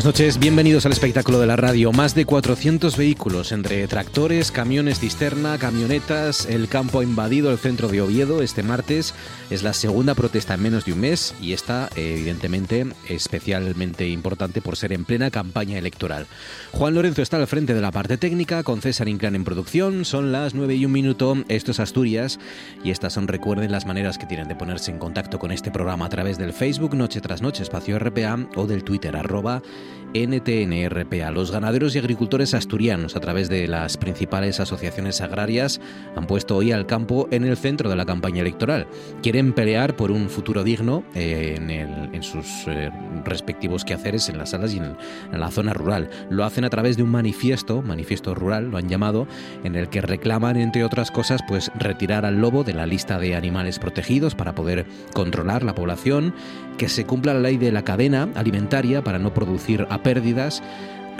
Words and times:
Buenas 0.00 0.14
noches, 0.14 0.38
bienvenidos 0.38 0.86
al 0.86 0.92
espectáculo 0.92 1.40
de 1.40 1.46
la 1.46 1.56
radio. 1.56 1.92
Más 1.92 2.14
de 2.14 2.24
400 2.24 2.96
vehículos, 2.96 3.52
entre 3.52 3.86
tractores, 3.86 4.50
camiones 4.50 4.98
cisterna, 4.98 5.58
camionetas. 5.58 6.46
El 6.46 6.68
campo 6.68 7.00
ha 7.00 7.04
invadido 7.04 7.50
el 7.50 7.58
centro 7.58 7.86
de 7.86 8.00
Oviedo 8.00 8.40
este 8.40 8.62
martes. 8.62 9.12
Es 9.50 9.62
la 9.62 9.74
segunda 9.74 10.14
protesta 10.14 10.54
en 10.54 10.62
menos 10.62 10.86
de 10.86 10.94
un 10.94 11.00
mes 11.00 11.34
y 11.38 11.52
está, 11.52 11.90
evidentemente, 11.96 12.86
especialmente 13.10 14.08
importante 14.08 14.62
por 14.62 14.78
ser 14.78 14.94
en 14.94 15.04
plena 15.04 15.30
campaña 15.30 15.76
electoral. 15.76 16.26
Juan 16.72 16.94
Lorenzo 16.94 17.20
está 17.20 17.36
al 17.36 17.46
frente 17.46 17.74
de 17.74 17.82
la 17.82 17.92
parte 17.92 18.16
técnica, 18.16 18.62
con 18.62 18.80
César 18.80 19.06
Inclán 19.06 19.34
en 19.34 19.44
producción. 19.44 20.06
Son 20.06 20.32
las 20.32 20.54
9 20.54 20.76
y 20.76 20.86
un 20.86 20.92
minuto. 20.92 21.36
Esto 21.48 21.72
es 21.72 21.80
Asturias 21.80 22.38
y 22.82 22.90
estas 22.90 23.12
son, 23.12 23.28
recuerden, 23.28 23.70
las 23.70 23.84
maneras 23.84 24.16
que 24.16 24.24
tienen 24.24 24.48
de 24.48 24.56
ponerse 24.56 24.92
en 24.92 24.98
contacto 24.98 25.38
con 25.38 25.52
este 25.52 25.70
programa 25.70 26.06
a 26.06 26.08
través 26.08 26.38
del 26.38 26.54
Facebook 26.54 26.96
Noche 26.96 27.20
tras 27.20 27.42
Noche 27.42 27.62
Espacio 27.62 27.98
RPA 27.98 28.48
o 28.56 28.66
del 28.66 28.82
Twitter 28.82 29.14
arroba 29.14 29.60
NTNRPA. 30.14 31.30
Los 31.30 31.50
ganaderos 31.50 31.94
y 31.94 31.98
agricultores 31.98 32.54
asturianos, 32.54 33.16
a 33.16 33.20
través 33.20 33.48
de 33.48 33.68
las 33.68 33.96
principales 33.96 34.60
asociaciones 34.60 35.20
agrarias, 35.20 35.80
han 36.16 36.26
puesto 36.26 36.56
hoy 36.56 36.72
al 36.72 36.86
campo 36.86 37.28
en 37.30 37.44
el 37.44 37.56
centro 37.56 37.88
de 37.88 37.96
la 37.96 38.06
campaña 38.06 38.40
electoral. 38.40 38.86
Quieren 39.22 39.52
pelear 39.52 39.96
por 39.96 40.10
un 40.10 40.28
futuro 40.28 40.64
digno 40.64 41.04
eh, 41.14 41.56
en, 42.12 42.22
sus 42.22 42.46
eh, 42.66 42.90
respectivos 43.24 43.84
quehaceres 43.84 44.28
en 44.28 44.38
las 44.38 44.50
salas 44.50 44.74
y 44.74 44.78
en, 44.78 44.96
la 45.32 45.50
zona 45.50 45.72
rural. 45.72 46.10
Lo 46.28 46.44
hacen 46.44 46.64
a 46.64 46.70
través 46.70 46.96
de 46.96 47.02
un 47.02 47.10
manifiesto, 47.10 47.82
manifiesto 47.82 48.34
rural, 48.34 48.70
lo 48.70 48.78
han 48.78 48.88
llamado, 48.88 49.26
en 49.64 49.76
el 49.76 49.88
que 49.88 50.00
reclaman, 50.00 50.56
entre 50.56 50.84
otras 50.84 51.10
cosas, 51.10 51.40
pues 51.46 51.70
retirar 51.78 52.24
al 52.24 52.40
lobo 52.40 52.64
de 52.64 52.74
la 52.74 52.86
lista 52.86 53.18
de 53.18 53.36
animales 53.36 53.78
protegidos 53.78 54.34
para 54.34 54.54
poder 54.54 54.86
controlar 55.14 55.62
la 55.62 55.74
población, 55.74 56.34
que 56.78 56.88
se 56.88 57.04
cumpla 57.04 57.34
la 57.34 57.40
ley 57.40 57.58
de 57.58 57.72
la 57.72 57.82
cadena 57.82 58.28
alimentaria 58.34 59.04
para 59.04 59.18
no 59.18 59.34
producir 59.34 59.86
pérdidas, 60.00 60.62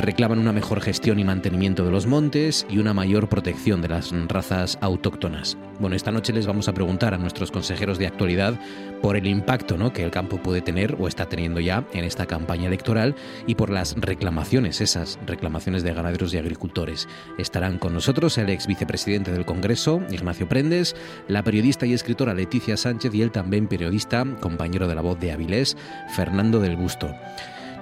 reclaman 0.00 0.38
una 0.38 0.52
mejor 0.52 0.80
gestión 0.80 1.18
y 1.18 1.24
mantenimiento 1.24 1.84
de 1.84 1.90
los 1.90 2.06
montes 2.06 2.66
y 2.68 2.78
una 2.78 2.94
mayor 2.94 3.28
protección 3.28 3.82
de 3.82 3.88
las 3.88 4.12
razas 4.28 4.78
autóctonas. 4.80 5.56
Bueno, 5.78 5.96
esta 5.96 6.10
noche 6.10 6.32
les 6.32 6.46
vamos 6.46 6.68
a 6.68 6.72
preguntar 6.72 7.14
a 7.14 7.18
nuestros 7.18 7.50
consejeros 7.50 7.98
de 7.98 8.06
actualidad 8.06 8.58
por 9.02 9.16
el 9.16 9.26
impacto 9.26 9.76
¿no? 9.76 9.92
que 9.92 10.02
el 10.02 10.10
campo 10.10 10.38
puede 10.38 10.60
tener 10.60 10.96
o 10.98 11.08
está 11.08 11.26
teniendo 11.26 11.60
ya 11.60 11.84
en 11.92 12.04
esta 12.04 12.26
campaña 12.26 12.66
electoral 12.66 13.14
y 13.46 13.54
por 13.54 13.70
las 13.70 13.94
reclamaciones, 13.96 14.80
esas 14.80 15.18
reclamaciones 15.26 15.82
de 15.82 15.94
ganaderos 15.94 16.34
y 16.34 16.38
agricultores. 16.38 17.08
Estarán 17.38 17.78
con 17.78 17.94
nosotros 17.94 18.36
el 18.38 18.50
ex 18.50 18.66
vicepresidente 18.66 19.32
del 19.32 19.44
Congreso, 19.44 20.02
Ignacio 20.10 20.48
Prendes, 20.48 20.96
la 21.28 21.42
periodista 21.42 21.86
y 21.86 21.92
escritora 21.92 22.34
Leticia 22.34 22.76
Sánchez 22.76 23.14
y 23.14 23.22
el 23.22 23.30
también 23.30 23.68
periodista, 23.68 24.24
compañero 24.40 24.88
de 24.88 24.94
la 24.94 25.02
voz 25.02 25.18
de 25.20 25.32
Avilés, 25.32 25.76
Fernando 26.14 26.60
del 26.60 26.76
Busto. 26.76 27.10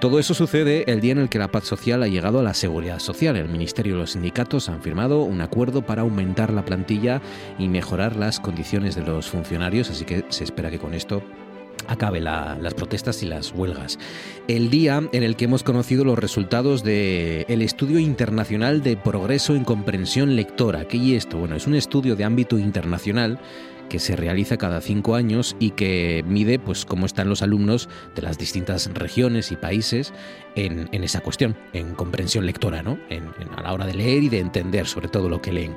Todo 0.01 0.21
eso 0.21 0.33
sucede 0.33 0.85
el 0.93 1.01
día 1.01 1.11
en 1.11 1.19
el 1.19 1.29
que 1.29 1.41
la 1.41 1.49
paz 1.49 1.65
social 1.65 2.05
ha 2.05 2.07
llegado 2.07 2.39
a 2.39 2.43
la 2.45 2.55
seguridad 2.55 3.01
social. 3.01 3.35
El 3.35 3.49
Ministerio 3.49 3.97
y 3.97 3.99
los 3.99 4.13
sindicatos 4.13 4.69
han 4.69 4.81
firmado 4.81 5.23
un 5.23 5.41
acuerdo 5.41 5.83
para 5.83 6.03
aumentar 6.03 6.53
la 6.53 6.65
plantilla 6.65 7.21
y 7.59 7.69
mejorar 7.69 8.15
las 8.15 8.39
condiciones 8.39 8.95
de 8.95 9.03
los 9.03 9.29
funcionarios, 9.29 9.91
así 9.91 10.05
que 10.05 10.25
se 10.29 10.45
espera 10.45 10.71
que 10.71 10.79
con 10.79 10.95
esto 10.95 11.21
acabe 11.89 12.21
las 12.21 12.75
protestas 12.75 13.23
y 13.25 13.27
las 13.27 13.53
huelgas. 13.53 13.99
El 14.47 14.71
día 14.71 15.03
en 15.11 15.23
el 15.25 15.35
que 15.35 15.47
hemos 15.47 15.65
conocido 15.65 16.05
los 16.05 16.19
resultados 16.19 16.85
del 16.85 17.45
el 17.49 17.63
estudio 17.63 17.99
internacional 17.99 18.83
de 18.83 18.97
progreso 18.97 19.57
en 19.57 19.65
comprensión 19.65 20.37
lectora. 20.37 20.87
¿Qué 20.87 20.99
es 20.99 21.25
esto? 21.25 21.39
Bueno, 21.39 21.57
es 21.57 21.67
un 21.67 21.75
estudio 21.75 22.15
de 22.15 22.25
ámbito 22.25 22.59
internacional 22.59 23.41
que 23.89 23.99
se 23.99 24.17
realiza 24.17 24.57
cada 24.57 24.81
cinco 24.81 25.15
años 25.15 25.57
y 25.59 25.71
que 25.71 26.25
mide 26.27 26.59
pues 26.59 26.85
cómo 26.85 27.07
están 27.07 27.29
los 27.29 27.43
alumnos 27.43 27.89
de 28.15 28.23
las 28.23 28.39
distintas 28.39 28.93
regiones 28.95 29.51
y 29.53 29.57
países 29.57 30.13
en, 30.55 30.89
esa 31.05 31.21
cuestión, 31.21 31.57
en 31.73 31.95
comprensión 31.95 32.47
lectora, 32.47 32.83
¿no? 32.83 32.99
a 33.57 33.63
la 33.63 33.73
hora 33.73 33.87
de 33.87 33.95
leer 33.95 34.25
y 34.25 34.29
de 34.29 34.41
entender 34.41 34.87
sobre 34.87 35.09
todo 35.09 35.29
lo 35.29 35.41
que 35.41 35.53
leen. 35.53 35.77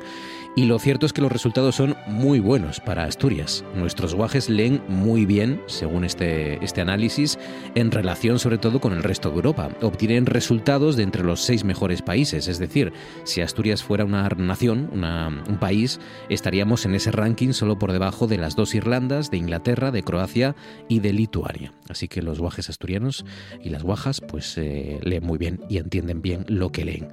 Y 0.54 0.66
lo 0.66 0.80
cierto 0.80 1.06
es 1.06 1.14
que 1.14 1.22
los 1.22 1.32
resultados 1.32 1.76
son 1.76 1.96
muy 2.08 2.42
buenos 2.42 2.82
para 2.82 3.06
Asturias. 3.06 3.64
Nuestros 3.74 4.14
guajes 4.14 4.50
leen 4.50 4.82
muy 4.90 5.26
bien, 5.26 5.62
según 5.66 6.04
este, 6.04 6.62
este 6.64 6.82
análisis, 6.82 7.40
en 7.74 7.90
relación 7.90 8.38
sobre 8.38 8.58
todo 8.58 8.82
con 8.82 8.92
el 8.92 9.02
resto 9.02 9.30
de 9.30 9.36
Europa. 9.36 9.70
Obtienen 9.82 10.26
resultados 10.26 10.98
de 10.98 11.04
entre 11.04 11.24
los 11.24 11.40
seis 11.40 11.64
mejores 11.64 12.02
países. 12.02 12.50
Es 12.50 12.60
decir, 12.60 12.92
si 13.24 13.40
Asturias 13.40 13.82
fuera 13.82 14.04
una 14.04 14.28
nación, 14.28 14.90
un 14.94 15.58
país, 15.58 16.02
estaríamos 16.28 16.86
en 16.86 16.96
ese 16.96 17.12
ranking 17.12 17.54
solo 17.54 17.80
por 17.80 17.94
debajo 17.94 18.28
de 18.28 18.38
las 18.38 18.58
dos 18.58 18.76
Irlandas, 18.76 19.32
de 19.32 19.38
Inglaterra, 19.38 19.92
de 19.92 20.04
Croacia 20.04 20.58
y 20.90 21.00
de 21.00 21.14
Lituania. 21.14 21.72
Así 21.88 22.10
que 22.10 22.22
los 22.22 22.40
guajes 22.40 22.70
asturianos 22.70 23.24
y 23.64 23.70
las 23.70 23.84
guajas 23.84 24.20
pues 24.20 24.58
eh, 24.58 25.00
leen 25.02 25.24
muy 25.24 25.38
bien 25.38 25.62
y 25.70 25.78
entienden 25.78 26.22
bien 26.22 26.44
lo 26.50 26.74
que 26.74 26.84
leen. 26.84 27.08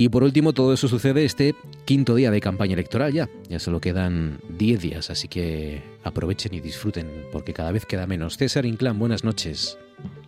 Y 0.00 0.10
por 0.10 0.22
último, 0.22 0.52
todo 0.52 0.72
eso 0.72 0.86
sucede 0.86 1.24
este 1.24 1.56
quinto 1.84 2.14
día 2.14 2.30
de 2.30 2.40
campaña 2.40 2.74
electoral 2.74 3.12
ya. 3.12 3.28
Ya 3.48 3.58
solo 3.58 3.80
quedan 3.80 4.38
10 4.56 4.80
días, 4.80 5.10
así 5.10 5.26
que 5.26 5.82
aprovechen 6.04 6.54
y 6.54 6.60
disfruten, 6.60 7.26
porque 7.32 7.52
cada 7.52 7.72
vez 7.72 7.84
queda 7.84 8.06
menos. 8.06 8.36
César 8.36 8.64
Inclán, 8.64 9.00
buenas 9.00 9.24
noches. 9.24 9.76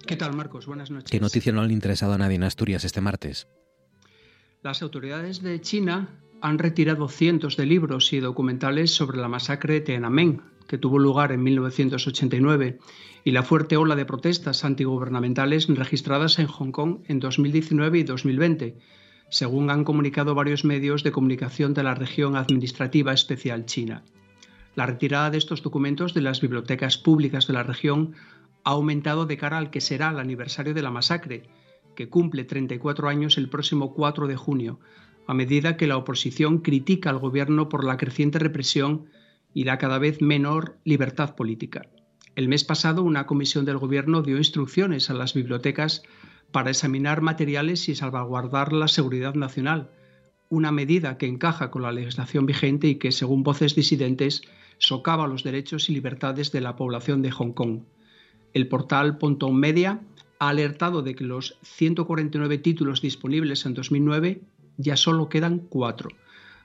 ¿Qué 0.05 0.17
tal, 0.17 0.35
Marcos? 0.35 0.67
Buenas 0.67 0.91
noches. 0.91 1.09
¿Qué 1.09 1.21
noticias 1.21 1.55
no 1.55 1.63
han 1.63 1.71
interesado 1.71 2.15
a 2.15 2.19
nadie 2.19 2.35
en 2.35 2.43
Asturias 2.43 2.85
este 2.85 3.01
martes? 3.01 3.47
Las 4.61 4.83
autoridades 4.83 5.41
de 5.41 5.61
China 5.61 6.19
han 6.41 6.59
retirado 6.59 7.09
cientos 7.09 7.57
de 7.57 7.67
libros 7.67 8.13
y 8.13 8.19
documentales 8.19 8.91
sobre 8.93 9.19
la 9.19 9.29
masacre 9.29 9.75
de 9.75 9.81
Tiananmen, 9.83 10.43
que 10.67 10.79
tuvo 10.79 10.99
lugar 10.99 11.31
en 11.31 11.45
1989, 11.45 12.81
y 13.23 13.31
la 13.31 13.45
fuerte 13.45 13.77
ola 13.77 13.95
de 13.95 14.05
protestas 14.05 14.65
antigubernamentales 14.65 15.69
registradas 15.69 16.41
en 16.41 16.49
Hong 16.49 16.73
Kong 16.73 17.03
en 17.07 17.21
2019 17.21 18.01
y 18.01 18.03
2020 18.03 18.77
según 19.31 19.71
han 19.71 19.85
comunicado 19.85 20.35
varios 20.35 20.65
medios 20.65 21.03
de 21.03 21.13
comunicación 21.13 21.73
de 21.73 21.83
la 21.83 21.95
región 21.95 22.37
administrativa 22.37 23.13
especial 23.13 23.65
china. 23.65 24.03
La 24.75 24.87
retirada 24.87 25.31
de 25.31 25.39
estos 25.39 25.63
documentos 25.63 26.15
de 26.15 26.21
las 26.21 26.41
bibliotecas 26.41 26.99
públicas 26.99 27.47
de 27.47 27.55
la 27.55 27.63
región 27.63 28.15
ha 28.65 28.71
aumentado 28.71 29.27
de 29.27 29.37
cara 29.37 29.59
al 29.59 29.71
que 29.71 29.81
será 29.81 30.11
el 30.11 30.19
aniversario 30.19 30.75
de 30.75 30.83
la 30.83 30.91
masacre, 30.91 31.45
que 31.95 32.09
cumple 32.09 32.45
34 32.45 33.09
años 33.09 33.39
el 33.39 33.49
próximo 33.49 33.95
4 33.95 34.27
de 34.27 34.37
junio, 34.37 34.81
a 35.27 35.35
medida 35.35 35.77
que 35.77 35.87
la 35.87 35.97
oposición 35.97 36.59
critica 36.59 37.11
al 37.11 37.19
gobierno 37.19 37.69
por 37.69 37.85
la 37.85 37.97
creciente 37.97 38.39
represión 38.39 39.07
y 39.55 39.65
la 39.65 39.79
cada 39.79 39.99
vez 39.99 40.21
menor 40.21 40.79
libertad 40.85 41.35
política. 41.35 41.89
El 42.37 42.49
mes 42.49 42.65
pasado, 42.65 43.03
una 43.03 43.27
comisión 43.27 43.65
del 43.65 43.79
gobierno 43.79 44.23
dio 44.23 44.39
instrucciones 44.39 45.11
a 45.11 45.15
las 45.15 45.35
bibliotecas 45.35 46.03
para 46.53 46.71
examinar 46.71 47.21
materiales 47.21 47.89
y 47.89 47.95
salvaguardar 47.95 48.73
la 48.73 48.89
seguridad 48.89 49.35
nacional, 49.35 49.91
una 50.49 50.73
medida 50.73 51.17
que 51.17 51.27
encaja 51.27 51.71
con 51.71 51.83
la 51.83 51.93
legislación 51.93 52.47
vigente 52.47 52.89
y 52.89 52.97
que, 52.97 53.13
según 53.13 53.43
voces 53.43 53.75
disidentes, 53.75 54.43
socava 54.79 55.29
los 55.29 55.45
derechos 55.45 55.89
y 55.89 55.95
libertades 55.95 56.51
de 56.53 56.61
la 56.61 56.77
población 56.77 57.23
de 57.23 57.31
Hong 57.31 57.53
Kong. 57.53 57.83
El 58.53 58.67
portal 58.67 59.19
Ponton 59.19 59.55
Media 59.55 60.01
ha 60.41 60.49
alertado 60.49 61.03
de 61.03 61.15
que 61.15 61.25
los 61.25 61.59
149 61.63 62.59
títulos 62.59 63.01
disponibles 63.01 63.65
en 63.67 63.75
2009 63.75 64.41
ya 64.77 64.97
solo 64.97 65.29
quedan 65.29 65.59
cuatro. 65.59 66.09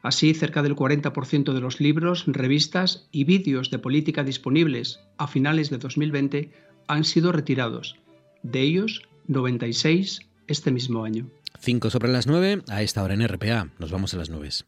Así, 0.02 0.34
cerca 0.34 0.64
del 0.64 0.76
40% 0.76 1.54
de 1.54 1.60
los 1.60 1.80
libros, 1.80 2.24
revistas 2.28 3.08
y 3.12 3.24
vídeos 3.24 3.70
de 3.72 3.80
política 3.80 4.24
disponibles 4.24 5.00
a 5.18 5.28
finales 5.28 5.70
de 5.70 5.78
2020 5.78 6.52
han 6.88 7.04
sido 7.04 7.32
retirados. 7.32 7.98
De 8.44 8.62
ellos, 8.62 9.02
96 9.28 10.22
este 10.48 10.72
mismo 10.72 11.04
año. 11.04 11.30
5 11.60 11.90
sobre 11.90 12.10
las 12.10 12.28
9, 12.28 12.64
a 12.70 12.82
esta 12.82 13.04
hora 13.04 13.14
en 13.14 13.28
RPA. 13.28 13.70
Nos 13.80 13.92
vamos 13.92 14.14
a 14.14 14.18
las 14.18 14.30
nubes. 14.30 14.66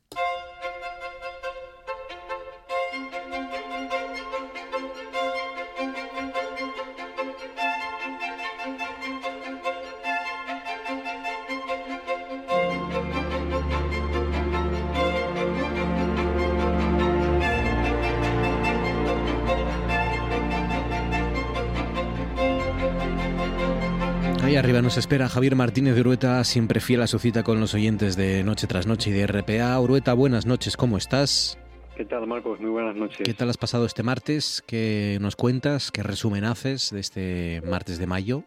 Nos 24.87 24.97
espera 24.97 25.27
Javier 25.27 25.57
Martínez 25.57 25.95
de 25.95 25.99
Urueta, 25.99 26.41
siempre 26.45 26.79
fiel 26.79 27.01
a 27.01 27.07
su 27.07 27.19
cita 27.19 27.43
con 27.43 27.59
los 27.59 27.73
oyentes 27.73 28.15
de 28.15 28.41
Noche 28.45 28.67
tras 28.67 28.87
Noche 28.87 29.09
y 29.09 29.13
de 29.13 29.27
RPA. 29.27 29.77
Urueta, 29.81 30.13
buenas 30.13 30.45
noches, 30.45 30.77
¿cómo 30.77 30.95
estás? 30.95 31.59
¿Qué 31.97 32.05
tal, 32.05 32.25
Marcos? 32.25 32.61
Muy 32.61 32.69
buenas 32.69 32.95
noches. 32.95 33.19
¿Qué 33.25 33.33
tal 33.33 33.49
has 33.49 33.57
pasado 33.57 33.85
este 33.85 34.01
martes? 34.01 34.63
¿Qué 34.65 35.17
nos 35.19 35.35
cuentas? 35.35 35.91
¿Qué 35.91 36.03
resumen 36.03 36.45
haces 36.45 36.91
de 36.91 37.01
este 37.01 37.61
martes 37.69 37.99
de 37.99 38.07
mayo? 38.07 38.43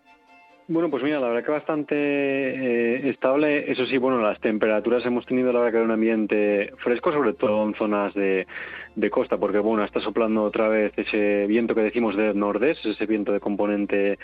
Bueno, 0.67 0.89
pues 0.89 1.03
mira, 1.03 1.21
la 1.21 1.29
verdad 1.29 1.45
que 1.45 1.51
bastante 1.51 1.95
eh, 1.97 3.11
estable. 3.11 3.71
Eso 3.71 3.85
sí, 3.85 3.99
bueno, 3.99 4.23
las 4.23 4.41
temperaturas 4.41 5.05
hemos 5.05 5.27
tenido 5.27 5.53
la 5.53 5.61
verdad 5.61 5.81
que 5.81 5.85
un 5.85 5.91
ambiente 5.91 6.73
fresco, 6.79 7.13
sobre 7.13 7.35
todo 7.35 7.67
en 7.67 7.75
zonas 7.75 8.15
de, 8.15 8.47
de 8.95 9.11
costa, 9.11 9.37
porque 9.39 9.59
bueno, 9.59 9.85
está 9.85 10.01
soplando 10.01 10.43
otra 10.43 10.69
vez 10.69 10.93
ese 10.97 11.47
viento 11.47 11.75
que 11.75 11.83
decimos 11.83 12.17
de 12.17 12.35
nordeste, 12.35 12.91
ese 12.91 13.07
viento 13.07 13.33
de 13.33 13.41
componente 13.41 14.19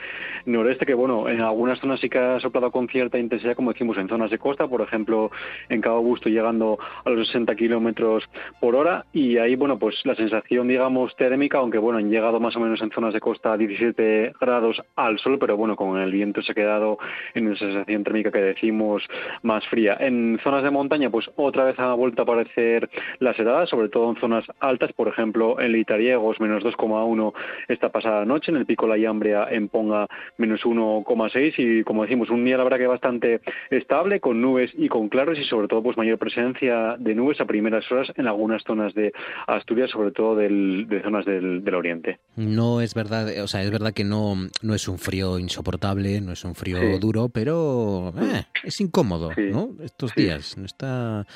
noreste, 0.44 0.86
que 0.86 0.94
bueno, 0.94 1.28
en 1.28 1.40
algunas 1.40 1.78
zonas 1.80 2.00
sí 2.00 2.08
que 2.08 2.18
ha 2.18 2.40
soplado 2.40 2.70
con 2.70 2.88
cierta 2.88 3.18
intensidad, 3.18 3.54
como 3.54 3.72
decimos, 3.72 3.96
en 3.98 4.08
zonas 4.08 4.30
de 4.30 4.38
costa, 4.38 4.66
por 4.66 4.80
ejemplo, 4.80 5.30
en 5.68 5.80
Cabo 5.80 6.02
Busto 6.02 6.28
llegando 6.28 6.78
a 7.04 7.10
los 7.10 7.26
60 7.28 7.54
kilómetros 7.56 8.24
por 8.60 8.74
hora, 8.74 9.04
y 9.12 9.38
ahí, 9.38 9.56
bueno, 9.56 9.78
pues 9.78 9.96
la 10.04 10.14
sensación, 10.14 10.68
digamos, 10.68 11.14
térmica, 11.16 11.58
aunque 11.58 11.78
bueno, 11.78 11.98
han 11.98 12.10
llegado 12.10 12.40
más 12.40 12.56
o 12.56 12.60
menos 12.60 12.80
en 12.82 12.90
zonas 12.90 13.14
de 13.14 13.20
costa 13.20 13.52
a 13.52 13.56
17 13.56 14.32
grados 14.40 14.82
al 14.96 15.18
sol, 15.18 15.38
pero 15.38 15.56
bueno, 15.56 15.76
con 15.76 15.98
el 15.98 16.12
viento 16.12 16.42
se 16.42 16.52
ha 16.52 16.54
quedado 16.54 16.98
en 17.34 17.46
una 17.46 17.56
sensación 17.56 18.04
térmica 18.04 18.30
que 18.30 18.40
decimos 18.40 19.02
más 19.42 19.66
fría. 19.68 19.96
En 20.00 20.38
zonas 20.42 20.62
de 20.62 20.70
montaña, 20.70 21.10
pues 21.10 21.30
otra 21.36 21.64
vez 21.64 21.78
ha 21.78 21.92
vuelto 21.94 22.22
a 22.22 22.24
aparecer 22.24 22.88
las 23.18 23.38
heladas, 23.38 23.68
sobre 23.68 23.88
todo 23.88 24.10
en 24.10 24.16
zonas 24.16 24.44
altas, 24.60 24.92
por 24.92 25.08
ejemplo, 25.08 25.60
en 25.60 25.72
Litariegos 25.72 26.40
menos 26.40 26.64
2,1 26.64 27.32
esta 27.68 27.90
pasada 27.90 28.24
noche, 28.24 28.50
en 28.50 28.58
el 28.58 28.66
Pico 28.66 28.86
La 28.86 28.96
Llambrea 28.96 29.48
en 29.50 29.68
Ponga 29.68 30.06
menos 30.38 30.62
1,6 30.62 31.54
y 31.58 31.84
como 31.84 32.02
decimos, 32.02 32.30
un 32.30 32.44
día 32.44 32.56
la 32.56 32.64
verdad 32.64 32.78
que 32.78 32.86
bastante 32.86 33.40
estable, 33.70 34.20
con 34.20 34.40
nubes 34.40 34.70
y 34.76 34.88
con 34.88 35.08
claros 35.08 35.38
y 35.38 35.44
sobre 35.44 35.68
todo 35.68 35.82
pues 35.82 35.96
mayor 35.96 36.18
presencia 36.18 36.96
de 36.98 37.14
nubes 37.14 37.40
a 37.40 37.44
primeras 37.44 37.90
horas 37.90 38.12
en 38.16 38.26
algunas 38.26 38.62
zonas 38.62 38.94
de 38.94 39.12
Asturias, 39.46 39.90
sobre 39.90 40.12
todo 40.12 40.36
de 40.36 41.00
zonas 41.02 41.24
del, 41.24 41.62
oriente. 41.76 42.18
No 42.36 42.80
es 42.80 42.94
verdad, 42.94 43.28
o 43.42 43.48
sea, 43.48 43.62
es 43.62 43.70
verdad 43.70 43.92
que 43.92 44.04
no, 44.04 44.34
no 44.62 44.74
es 44.74 44.88
un 44.88 44.98
frío 44.98 45.38
insoportable, 45.38 46.20
no 46.22 46.32
es 46.32 46.42
un 46.44 46.54
frío 46.54 46.98
duro, 46.98 47.28
pero 47.28 48.14
eh, 48.18 48.44
es 48.64 48.80
incómodo, 48.80 49.30
¿no? 49.36 49.70
Estos 49.82 50.14
días 50.14 50.56
no 50.56 50.64
está, 50.64 51.26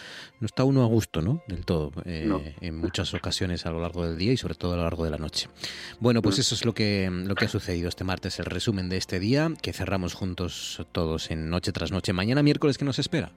no 0.40 0.46
está 0.46 0.64
uno 0.64 0.82
a 0.82 0.86
gusto, 0.86 1.20
¿no? 1.20 1.42
Del 1.46 1.66
todo, 1.66 1.92
eh, 2.06 2.54
en 2.60 2.76
muchas 2.78 3.09
ocasiones 3.14 3.66
a 3.66 3.70
lo 3.70 3.80
largo 3.80 4.06
del 4.06 4.18
día 4.18 4.32
y 4.32 4.36
sobre 4.36 4.54
todo 4.54 4.74
a 4.74 4.76
lo 4.76 4.82
largo 4.84 5.04
de 5.04 5.10
la 5.10 5.18
noche. 5.18 5.48
Bueno, 5.98 6.22
pues 6.22 6.38
mm. 6.38 6.40
eso 6.40 6.54
es 6.54 6.64
lo 6.64 6.74
que, 6.74 7.10
lo 7.10 7.34
que 7.34 7.46
ha 7.46 7.48
sucedido 7.48 7.88
este 7.88 8.04
martes, 8.04 8.38
el 8.38 8.46
resumen 8.46 8.88
de 8.88 8.96
este 8.96 9.20
día, 9.20 9.50
que 9.60 9.72
cerramos 9.72 10.14
juntos 10.14 10.84
todos 10.92 11.30
en 11.30 11.50
noche 11.50 11.72
tras 11.72 11.92
noche. 11.92 12.12
Mañana 12.12 12.42
miércoles, 12.42 12.78
¿qué 12.78 12.84
nos 12.84 12.98
espera? 12.98 13.32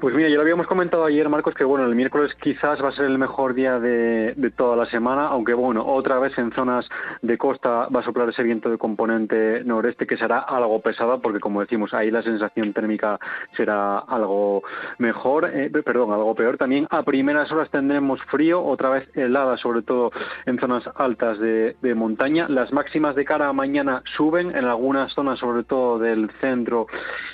Pues 0.00 0.14
mira, 0.14 0.30
ya 0.30 0.36
lo 0.36 0.40
habíamos 0.40 0.66
comentado 0.66 1.04
ayer, 1.04 1.28
Marcos, 1.28 1.52
que 1.52 1.62
bueno, 1.62 1.84
el 1.84 1.94
miércoles 1.94 2.34
quizás 2.40 2.82
va 2.82 2.88
a 2.88 2.92
ser 2.92 3.04
el 3.04 3.18
mejor 3.18 3.52
día 3.52 3.78
de, 3.78 4.34
toda 4.56 4.74
la 4.74 4.86
semana, 4.86 5.26
aunque 5.26 5.52
bueno, 5.52 5.84
otra 5.86 6.18
vez 6.18 6.38
en 6.38 6.52
zonas 6.52 6.88
de 7.20 7.36
costa 7.36 7.86
va 7.94 8.00
a 8.00 8.02
soplar 8.02 8.30
ese 8.30 8.42
viento 8.42 8.70
de 8.70 8.78
componente 8.78 9.62
noreste 9.62 10.06
que 10.06 10.16
será 10.16 10.38
algo 10.38 10.80
pesado, 10.80 11.20
porque 11.20 11.38
como 11.38 11.60
decimos, 11.60 11.92
ahí 11.92 12.10
la 12.10 12.22
sensación 12.22 12.72
térmica 12.72 13.18
será 13.58 13.98
algo 13.98 14.62
mejor, 14.96 15.50
eh, 15.52 15.70
perdón, 15.70 16.12
algo 16.12 16.34
peor. 16.34 16.56
También 16.56 16.86
a 16.88 17.02
primeras 17.02 17.52
horas 17.52 17.68
tendremos 17.68 18.22
frío, 18.30 18.64
otra 18.64 18.88
vez 18.88 19.06
helada, 19.14 19.58
sobre 19.58 19.82
todo 19.82 20.12
en 20.46 20.58
zonas 20.58 20.84
altas 20.94 21.38
de, 21.38 21.76
de 21.82 21.94
montaña. 21.94 22.48
Las 22.48 22.72
máximas 22.72 23.14
de 23.16 23.26
cara 23.26 23.48
a 23.48 23.52
mañana 23.52 24.02
suben, 24.16 24.56
en 24.56 24.64
algunas 24.64 25.12
zonas, 25.12 25.38
sobre 25.38 25.62
todo 25.62 25.98
del 25.98 26.30
centro 26.40 26.86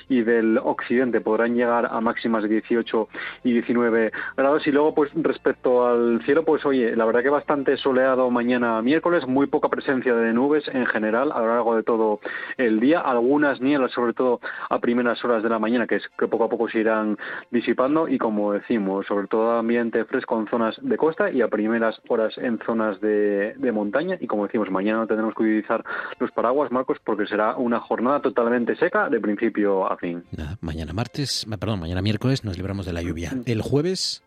y 0.08 0.22
del 0.22 0.58
occidente, 0.58 1.20
podrán 1.20 1.54
llegar 1.54 1.86
a 1.86 2.00
máximas 2.00 2.42
de 2.42 2.55
18 2.60 3.08
y 3.44 3.52
19 3.52 4.12
grados. 4.36 4.66
Y 4.66 4.72
luego, 4.72 4.94
pues 4.94 5.10
respecto 5.14 5.86
al 5.86 6.22
cielo, 6.24 6.44
pues 6.44 6.64
oye, 6.66 6.96
la 6.96 7.04
verdad 7.04 7.22
que 7.22 7.30
bastante 7.30 7.76
soleado 7.76 8.30
mañana 8.30 8.82
miércoles, 8.82 9.26
muy 9.26 9.46
poca 9.46 9.68
presencia 9.68 10.14
de 10.14 10.32
nubes 10.32 10.68
en 10.68 10.86
general 10.86 11.32
a 11.32 11.40
lo 11.40 11.48
largo 11.48 11.76
de 11.76 11.82
todo 11.82 12.20
el 12.56 12.80
día, 12.80 13.00
algunas 13.00 13.60
nieblas, 13.60 13.92
sobre 13.92 14.12
todo 14.12 14.40
a 14.68 14.78
primeras 14.78 15.24
horas 15.24 15.42
de 15.42 15.48
la 15.48 15.58
mañana, 15.58 15.86
que 15.86 15.96
es 15.96 16.08
que 16.18 16.28
poco 16.28 16.44
a 16.44 16.48
poco 16.48 16.68
se 16.68 16.80
irán 16.80 17.16
disipando 17.50 18.08
y 18.08 18.18
como 18.18 18.52
decimos, 18.52 19.06
sobre 19.06 19.26
todo 19.26 19.52
ambiente 19.52 20.04
fresco 20.04 20.38
en 20.38 20.46
zonas 20.48 20.76
de 20.80 20.96
costa 20.96 21.30
y 21.30 21.42
a 21.42 21.48
primeras 21.48 22.00
horas 22.08 22.36
en 22.38 22.58
zonas 22.64 23.00
de, 23.00 23.54
montaña 23.72 24.16
y 24.20 24.26
como 24.26 24.46
decimos, 24.46 24.70
mañana 24.70 25.06
tendremos 25.06 25.34
que 25.34 25.42
utilizar 25.42 25.84
los 26.18 26.30
paraguas, 26.30 26.70
Marcos, 26.70 26.98
porque 27.04 27.26
será 27.26 27.56
una 27.56 27.80
jornada 27.80 28.20
totalmente 28.20 28.76
seca 28.76 29.08
de 29.10 29.20
principio 29.20 29.90
a 29.90 29.96
fin. 29.96 30.22
mañana 30.60 30.92
martes, 30.92 31.46
perdón, 31.58 31.80
mañana 31.80 32.00
miércoles 32.00 32.44
nos 32.46 32.56
libramos 32.56 32.86
de 32.86 32.94
la 32.94 33.02
lluvia. 33.02 33.36
El 33.44 33.60
jueves 33.60 34.22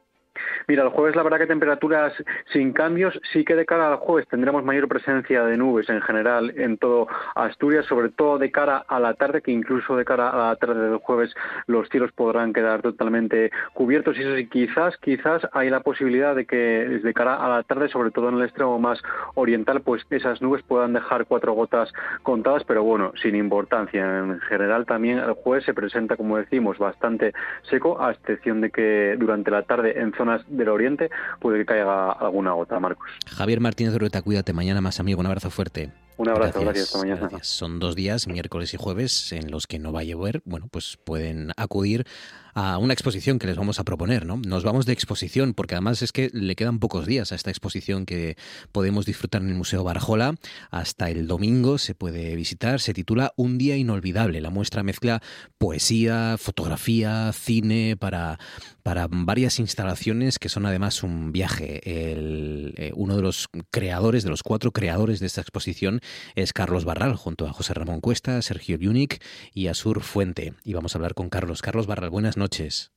Mira, 0.68 0.84
el 0.84 0.90
jueves 0.90 1.16
la 1.16 1.24
verdad 1.24 1.40
que 1.40 1.48
temperaturas 1.48 2.14
sin 2.54 2.74
cambios, 2.74 3.20
sí 3.34 3.44
que 3.44 3.56
de 3.56 3.66
cara 3.66 3.88
al 3.88 3.98
jueves 3.98 4.28
tendremos 4.28 4.64
mayor 4.64 4.88
presencia 4.88 5.44
de 5.44 5.58
nubes 5.58 5.90
en 5.90 6.02
general 6.02 6.54
en 6.58 6.78
todo 6.78 7.08
Asturias, 7.36 7.86
sobre 7.86 8.10
todo 8.10 8.38
de 8.38 8.52
cara 8.52 8.84
a 8.88 9.00
la 9.00 9.14
tarde, 9.14 9.42
que 9.42 9.52
incluso 9.52 9.96
de 9.96 10.06
cara 10.06 10.30
a 10.30 10.50
la 10.50 10.56
tarde 10.56 10.90
del 10.90 10.98
jueves 10.98 11.34
los 11.68 11.88
cielos 11.90 12.12
podrán 12.12 12.54
quedar 12.54 12.82
totalmente 12.82 13.52
cubiertos 13.74 14.18
y 14.18 14.22
eso 14.22 14.36
sí, 14.36 14.48
quizás, 14.48 14.98
quizás 14.98 15.42
hay 15.54 15.70
la 15.70 15.82
posibilidad 15.82 16.36
de 16.36 16.46
que 16.46 16.56
desde 16.56 17.14
cara 17.14 17.36
a 17.36 17.50
la 17.50 17.64
tarde, 17.64 17.90
sobre 17.90 18.12
todo 18.12 18.30
en 18.30 18.36
el 18.36 18.44
extremo 18.44 18.80
más 18.80 19.02
oriental, 19.36 19.82
pues 19.82 20.06
esas 20.10 20.42
nubes 20.42 20.64
puedan 20.64 20.94
dejar 20.94 21.26
cuatro 21.26 21.54
gotas 21.54 21.92
contadas, 22.24 22.64
pero 22.64 22.84
bueno, 22.84 23.12
sin 23.22 23.36
importancia. 23.36 24.20
En 24.20 24.40
general 24.42 24.86
también 24.86 25.20
el 25.20 25.34
jueves 25.34 25.66
se 25.66 25.74
presenta, 25.74 26.16
como 26.16 26.38
decimos, 26.38 26.78
bastante 26.78 27.34
seco, 27.64 28.02
a 28.02 28.12
excepción 28.12 28.62
de 28.62 28.70
que 28.70 29.16
durante 29.18 29.52
la 29.52 29.64
tarde 29.64 30.00
en 30.00 30.14
zonas 30.30 30.46
del 30.48 30.70
oriente 30.70 31.10
puede 31.40 31.60
que 31.60 31.66
caiga 31.66 32.12
alguna 32.12 32.54
gota, 32.54 32.80
Marcos. 32.80 33.10
Javier 33.28 33.60
Martínez 33.60 33.94
de 33.94 34.00
Rueta, 34.00 34.22
cuídate 34.22 34.54
mañana 34.54 34.82
más, 34.82 35.00
amigo. 35.00 35.20
Un 35.20 35.28
abrazo 35.28 35.50
fuerte. 35.50 35.92
Un 36.18 36.30
abrazo, 36.30 36.60
gracias, 36.62 36.88
hasta 36.88 37.00
mañana. 37.00 37.30
Son 37.42 37.80
dos 37.80 37.96
días, 37.96 38.28
miércoles 38.28 38.74
y 38.74 38.78
jueves, 38.78 39.32
en 39.32 39.52
los 39.52 39.68
que 39.68 39.80
no 39.80 39.94
va 39.94 40.02
a 40.02 40.04
llover. 40.04 40.42
Bueno, 40.44 40.68
pues 40.70 40.98
pueden 41.04 41.52
acudir 41.56 42.06
a 42.54 42.78
una 42.78 42.94
exposición 42.94 43.40
que 43.40 43.48
les 43.48 43.58
vamos 43.58 43.80
a 43.80 43.84
proponer, 43.84 44.26
¿no? 44.26 44.38
Nos 44.38 44.64
vamos 44.64 44.86
de 44.86 44.94
exposición, 44.94 45.54
porque 45.54 45.76
además 45.76 46.02
es 46.02 46.12
que 46.12 46.30
le 46.34 46.56
quedan 46.56 46.80
pocos 46.80 47.06
días 47.06 47.32
a 47.32 47.36
esta 47.36 47.50
exposición 47.50 48.06
que 48.06 48.38
podemos 48.72 49.06
disfrutar 49.06 49.42
en 49.42 49.50
el 49.50 49.56
Museo 49.56 49.84
Barjola. 49.84 50.36
Hasta 50.72 51.10
el 51.10 51.28
domingo 51.28 51.78
se 51.78 51.96
puede 51.96 52.36
visitar. 52.36 52.80
Se 52.80 52.94
titula 52.94 53.34
Un 53.36 53.58
día 53.58 53.78
inolvidable. 53.78 54.42
La 54.42 54.50
muestra 54.50 54.84
mezcla 54.84 55.22
poesía, 55.58 56.36
fotografía, 56.38 57.32
cine 57.34 57.96
para, 57.98 58.40
para 58.84 59.08
varias 59.10 59.60
instalaciones 59.60 60.40
que 60.40 60.50
son 60.50 60.66
además 60.66 61.04
un 61.04 61.32
viaje. 61.32 61.82
El, 62.12 62.74
eh, 62.78 62.92
uno 62.96 63.16
de 63.16 63.22
los 63.22 63.48
creadores, 63.72 64.24
de 64.24 64.30
los 64.30 64.44
cuatro 64.44 64.72
creadores 64.72 65.20
de 65.20 65.28
esta 65.28 65.42
exposición 65.42 66.02
es 66.36 66.54
Carlos 66.54 66.86
Barral, 66.86 67.16
junto 67.16 67.48
a 67.48 67.54
José 67.54 67.74
Ramón 67.74 68.02
Cuesta, 68.02 68.42
Sergio 68.42 68.78
Biunic 68.78 69.24
y 69.54 69.68
Asur 69.68 70.02
Fuente. 70.02 70.54
Y 70.64 70.74
vamos 70.74 70.96
a 70.96 70.98
hablar 70.98 71.14
con 71.14 71.30
Carlos. 71.30 71.62
Carlos 71.62 71.88
Barral, 71.88 72.10
buenas 72.10 72.38
noches. 72.40 72.92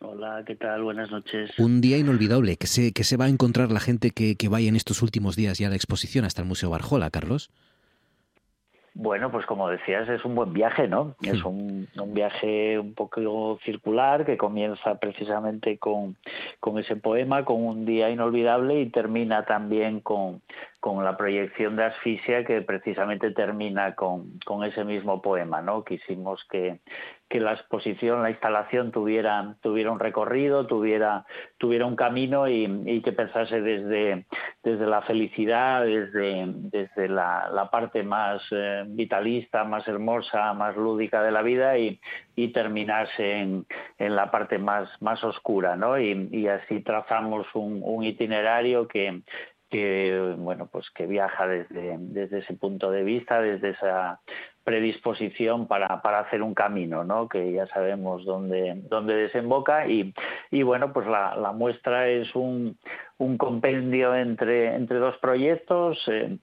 Hola, 0.00 0.44
¿qué 0.46 0.54
tal? 0.54 0.82
Buenas 0.82 1.10
noches. 1.10 1.58
Un 1.58 1.80
día 1.80 1.98
inolvidable. 1.98 2.56
que 2.56 2.66
se, 2.66 2.92
que 2.92 3.04
se 3.04 3.16
va 3.16 3.24
a 3.24 3.28
encontrar 3.28 3.72
la 3.72 3.80
gente 3.80 4.10
que, 4.10 4.36
que 4.36 4.48
vaya 4.48 4.68
en 4.68 4.76
estos 4.76 5.02
últimos 5.02 5.34
días 5.34 5.58
ya 5.58 5.66
a 5.66 5.70
la 5.70 5.76
exposición 5.76 6.24
hasta 6.24 6.42
el 6.42 6.48
Museo 6.48 6.70
Barjola, 6.70 7.10
Carlos? 7.10 7.50
Bueno, 8.96 9.32
pues 9.32 9.44
como 9.44 9.68
decías, 9.68 10.08
es 10.08 10.24
un 10.24 10.36
buen 10.36 10.52
viaje, 10.52 10.86
¿no? 10.86 11.16
Es 11.20 11.42
un, 11.42 11.88
viaje 12.14 12.78
un 12.78 12.94
poco 12.94 13.58
circular 13.64 14.24
que 14.24 14.36
comienza 14.36 15.00
precisamente 15.00 15.78
con, 15.78 16.16
con, 16.60 16.78
ese 16.78 16.94
poema, 16.94 17.44
con 17.44 17.66
un 17.66 17.86
día 17.86 18.08
inolvidable 18.10 18.80
y 18.80 18.90
termina 18.90 19.44
también 19.46 19.98
con, 19.98 20.42
con 20.84 21.02
la 21.02 21.16
proyección 21.16 21.76
de 21.76 21.84
Asfixia 21.84 22.44
que 22.44 22.60
precisamente 22.60 23.30
termina 23.30 23.94
con, 23.94 24.38
con 24.44 24.64
ese 24.64 24.84
mismo 24.84 25.22
poema, 25.22 25.62
¿no? 25.62 25.82
Quisimos 25.82 26.46
que, 26.50 26.80
que 27.26 27.40
la 27.40 27.54
exposición, 27.54 28.22
la 28.22 28.28
instalación 28.28 28.92
tuviera, 28.92 29.56
tuviera 29.62 29.90
un 29.90 29.98
recorrido, 29.98 30.66
tuviera, 30.66 31.24
tuviera 31.56 31.86
un 31.86 31.96
camino 31.96 32.48
y, 32.48 33.00
que 33.02 33.12
pensase 33.12 33.62
desde, 33.62 34.26
desde 34.62 34.86
la 34.86 35.00
felicidad, 35.00 35.86
desde, 35.86 36.44
desde 36.46 37.08
la, 37.08 37.66
parte 37.72 38.02
más 38.02 38.42
eh, 38.50 38.84
vitalista, 38.86 39.64
más 39.64 39.88
hermosa, 39.88 40.52
más 40.52 40.76
lúdica 40.76 41.22
de 41.22 41.32
la 41.32 41.40
vida 41.40 41.78
y, 41.78 41.98
y 42.36 42.48
terminase 42.48 43.38
en, 43.38 43.66
en, 43.98 44.14
la 44.14 44.30
parte 44.30 44.58
más, 44.58 44.90
más 45.00 45.24
oscura, 45.24 45.76
¿no? 45.76 45.98
Y, 45.98 46.46
así 46.46 46.80
trazamos 46.82 47.46
un, 47.54 47.80
un 47.82 48.04
itinerario 48.04 48.86
que, 48.86 49.22
que 49.74 50.36
bueno 50.38 50.68
pues 50.70 50.88
que 50.90 51.04
viaja 51.04 51.48
desde, 51.48 51.96
desde 51.98 52.38
ese 52.38 52.54
punto 52.54 52.92
de 52.92 53.02
vista, 53.02 53.42
desde 53.42 53.70
esa 53.70 54.20
predisposición 54.62 55.66
para, 55.66 56.00
para 56.00 56.20
hacer 56.20 56.42
un 56.42 56.54
camino, 56.54 57.02
¿no? 57.02 57.28
que 57.28 57.52
ya 57.52 57.66
sabemos 57.66 58.24
dónde, 58.24 58.82
dónde 58.88 59.16
desemboca 59.16 59.88
y, 59.88 60.14
y 60.52 60.62
bueno, 60.62 60.92
pues 60.92 61.08
la, 61.08 61.52
muestra 61.52 62.08
es 62.08 62.32
un, 62.36 62.78
un 63.18 63.36
compendio 63.36 64.14
entre, 64.14 64.76
entre 64.76 64.98
dos 64.98 65.16
proyectos. 65.18 65.98
Eh, 66.06 66.38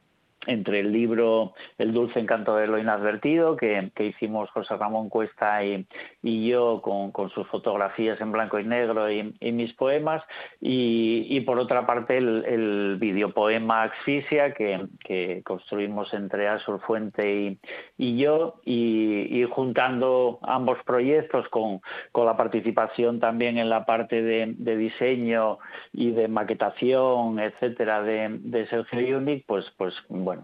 entre 0.48 0.80
el 0.80 0.92
libro 0.92 1.54
El 1.78 1.94
dulce 1.94 2.20
encanto 2.20 2.56
de 2.56 2.68
lo 2.68 2.80
inadvertido, 2.80 3.56
que, 3.56 3.92
hicimos 4.00 4.50
José 4.52 4.76
Ramón 4.76 5.10
Cuesta 5.10 5.64
y, 5.64 5.86
y 6.24 6.48
yo 6.50 6.82
con, 6.82 7.12
con, 7.12 7.30
sus 7.30 7.48
fotografías 7.48 8.20
en 8.20 8.32
blanco 8.32 8.60
y 8.60 8.66
negro 8.66 9.12
y, 9.12 9.34
mis 9.52 9.74
poemas, 9.74 10.24
y, 10.60 11.28
y, 11.30 11.42
por 11.42 11.60
otra 11.60 11.86
parte 11.86 12.18
el, 12.18 12.44
el 12.46 12.98
videopoema 13.00 13.84
Asfixia, 13.84 14.54
que, 14.54 14.88
que, 15.04 15.42
construimos 15.44 16.14
entre 16.14 16.48
Asur 16.48 16.82
Fuente 16.82 17.34
y, 17.34 17.60
y 17.98 18.18
yo, 18.18 18.56
y, 18.66 19.46
juntando 19.52 20.40
ambos 20.42 20.78
proyectos 20.86 21.48
con, 21.50 21.82
con, 22.12 22.26
la 22.26 22.38
participación 22.38 23.20
también 23.20 23.58
en 23.58 23.70
la 23.70 23.86
parte 23.86 24.22
de, 24.22 24.54
de 24.58 24.78
diseño 24.78 25.60
y 25.94 26.12
de 26.12 26.28
maquetación, 26.28 27.40
etcétera, 27.40 28.02
de, 28.02 28.30
de 28.40 28.68
Sergio 28.68 29.18
Unic, 29.18 29.46
pues, 29.46 29.66
pues 29.78 29.94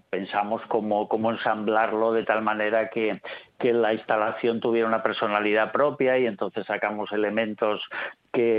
pensamos 0.09 0.61
cómo, 0.67 1.07
cómo 1.07 1.31
ensamblarlo 1.31 2.13
de 2.13 2.23
tal 2.23 2.41
manera 2.41 2.89
que, 2.89 3.21
que 3.59 3.73
la 3.73 3.93
instalación 3.93 4.59
tuviera 4.59 4.87
una 4.87 5.03
personalidad 5.03 5.71
propia 5.71 6.17
y 6.17 6.25
entonces 6.25 6.65
sacamos 6.65 7.11
elementos 7.11 7.81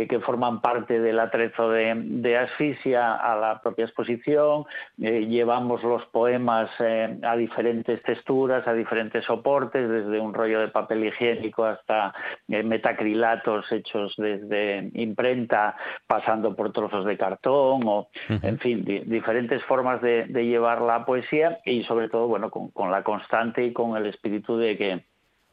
que, 0.08 0.20
forman 0.20 0.60
parte 0.60 0.98
del 0.98 1.20
atrezo 1.20 1.70
de, 1.70 2.36
asfixia 2.36 3.14
a 3.14 3.36
la 3.36 3.60
propia 3.62 3.84
exposición, 3.84 4.64
eh, 5.00 5.26
llevamos 5.26 5.82
los 5.84 6.04
poemas 6.06 6.68
eh, 6.80 7.18
a 7.22 7.36
diferentes 7.36 8.02
texturas, 8.02 8.66
a 8.66 8.72
diferentes 8.72 9.24
soportes, 9.24 9.88
desde 9.88 10.18
un 10.18 10.34
rollo 10.34 10.60
de 10.60 10.68
papel 10.68 11.04
higiénico 11.06 11.64
hasta 11.64 12.12
eh, 12.48 12.62
metacrilatos 12.64 13.70
hechos 13.70 14.14
desde 14.16 14.90
imprenta, 14.94 15.76
pasando 16.06 16.56
por 16.56 16.72
trozos 16.72 17.04
de 17.04 17.16
cartón, 17.16 17.82
o 17.86 18.08
en 18.28 18.58
fin, 18.58 18.84
diferentes 18.84 19.62
formas 19.64 20.02
de, 20.02 20.26
llevar 20.48 20.80
la 20.80 21.04
poesía 21.04 21.60
y 21.64 21.84
sobre 21.84 22.08
todo, 22.08 22.26
bueno, 22.26 22.50
con 22.50 22.90
la 22.90 23.02
constante 23.02 23.64
y 23.64 23.72
con 23.72 23.96
el 23.96 24.06
espíritu 24.06 24.56
de 24.56 24.76
que 24.76 25.04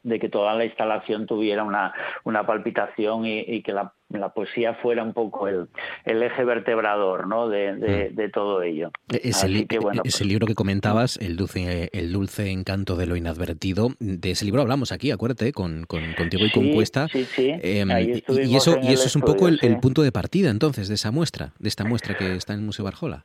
de 0.06 0.20
que 0.20 0.28
toda 0.28 0.54
la 0.54 0.64
instalación 0.64 1.26
tuviera 1.26 1.64
una, 1.64 1.92
una 2.22 2.46
palpitación 2.46 3.26
y, 3.26 3.60
que 3.62 3.72
la, 3.72 3.92
poesía 4.34 4.74
fuera 4.74 5.02
un 5.02 5.12
poco 5.12 5.48
el, 5.48 5.68
el 6.04 6.22
eje 6.22 6.44
vertebrador 6.44 7.26
¿no? 7.26 7.48
de, 7.48 7.74
de, 7.74 8.28
mm. 8.28 8.30
todo 8.30 8.62
ello. 8.62 8.92
E-, 9.12 9.28
ese, 9.30 9.66
ese 10.04 10.24
libro 10.24 10.46
que 10.46 10.54
comentabas, 10.54 11.16
el 11.16 11.36
dulce, 11.36 11.90
el 11.92 12.12
dulce 12.12 12.50
encanto 12.50 12.94
de 12.94 13.06
lo 13.06 13.16
inadvertido, 13.16 13.90
de 13.98 14.30
ese 14.30 14.44
libro 14.44 14.62
hablamos 14.62 14.92
aquí, 14.92 15.10
acuérdate, 15.10 15.52
con, 15.52 15.84
con 15.86 16.14
contigo 16.14 16.46
y 16.46 16.52
con 16.52 16.72
Cuesta. 16.72 17.08
Sí, 17.08 17.24
sí. 17.24 17.52
Em, 17.60 17.90
y 17.90 18.56
eso, 18.56 18.78
y 18.80 18.92
eso 18.92 19.06
es 19.06 19.16
un 19.16 19.22
poco 19.22 19.48
el, 19.48 19.58
el 19.62 19.80
punto 19.80 20.02
de 20.02 20.12
partida 20.12 20.50
entonces 20.50 20.86
de 20.86 20.94
esa 20.94 21.10
muestra, 21.10 21.52
de 21.58 21.68
esta 21.68 21.84
muestra 21.84 22.16
que 22.16 22.36
está 22.36 22.52
en 22.52 22.60
el 22.60 22.66
Museo 22.66 22.84
Barjola. 22.84 23.24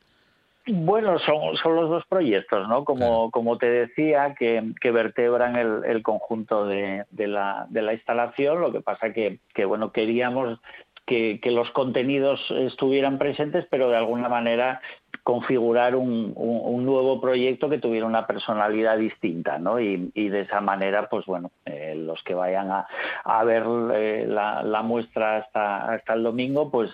Bueno, 0.66 1.18
son, 1.18 1.56
son 1.56 1.74
los 1.74 1.90
dos 1.90 2.04
proyectos, 2.06 2.68
¿no? 2.68 2.84
Como, 2.84 3.32
como 3.32 3.58
te 3.58 3.68
decía, 3.68 4.34
que, 4.38 4.62
que 4.80 4.92
vertebran 4.92 5.56
el, 5.56 5.84
el 5.84 6.02
conjunto 6.02 6.66
de, 6.66 7.04
de, 7.10 7.26
la, 7.26 7.66
de 7.68 7.82
la 7.82 7.94
instalación. 7.94 8.60
Lo 8.60 8.70
que 8.70 8.80
pasa 8.80 9.12
que, 9.12 9.40
que 9.54 9.64
bueno, 9.64 9.90
queríamos 9.90 10.60
que, 11.04 11.40
que, 11.42 11.50
los 11.50 11.68
contenidos 11.72 12.40
estuvieran 12.50 13.18
presentes, 13.18 13.66
pero 13.70 13.90
de 13.90 13.96
alguna 13.96 14.28
manera 14.28 14.80
configurar 15.24 15.96
un, 15.96 16.32
un, 16.36 16.84
nuevo 16.84 17.20
proyecto 17.20 17.68
que 17.68 17.78
tuviera 17.78 18.06
una 18.06 18.26
personalidad 18.26 18.98
distinta, 18.98 19.58
¿no? 19.58 19.80
Y, 19.80 20.10
y 20.14 20.28
de 20.28 20.40
esa 20.42 20.60
manera, 20.60 21.08
pues 21.08 21.26
bueno, 21.26 21.50
eh, 21.64 21.94
los 21.96 22.22
que 22.22 22.34
vayan 22.34 22.70
a, 22.70 22.86
a 23.24 23.44
ver 23.44 23.64
eh, 23.94 24.26
la, 24.28 24.62
la, 24.62 24.82
muestra 24.82 25.38
hasta, 25.38 25.92
hasta 25.92 26.14
el 26.14 26.22
domingo, 26.22 26.70
pues 26.70 26.90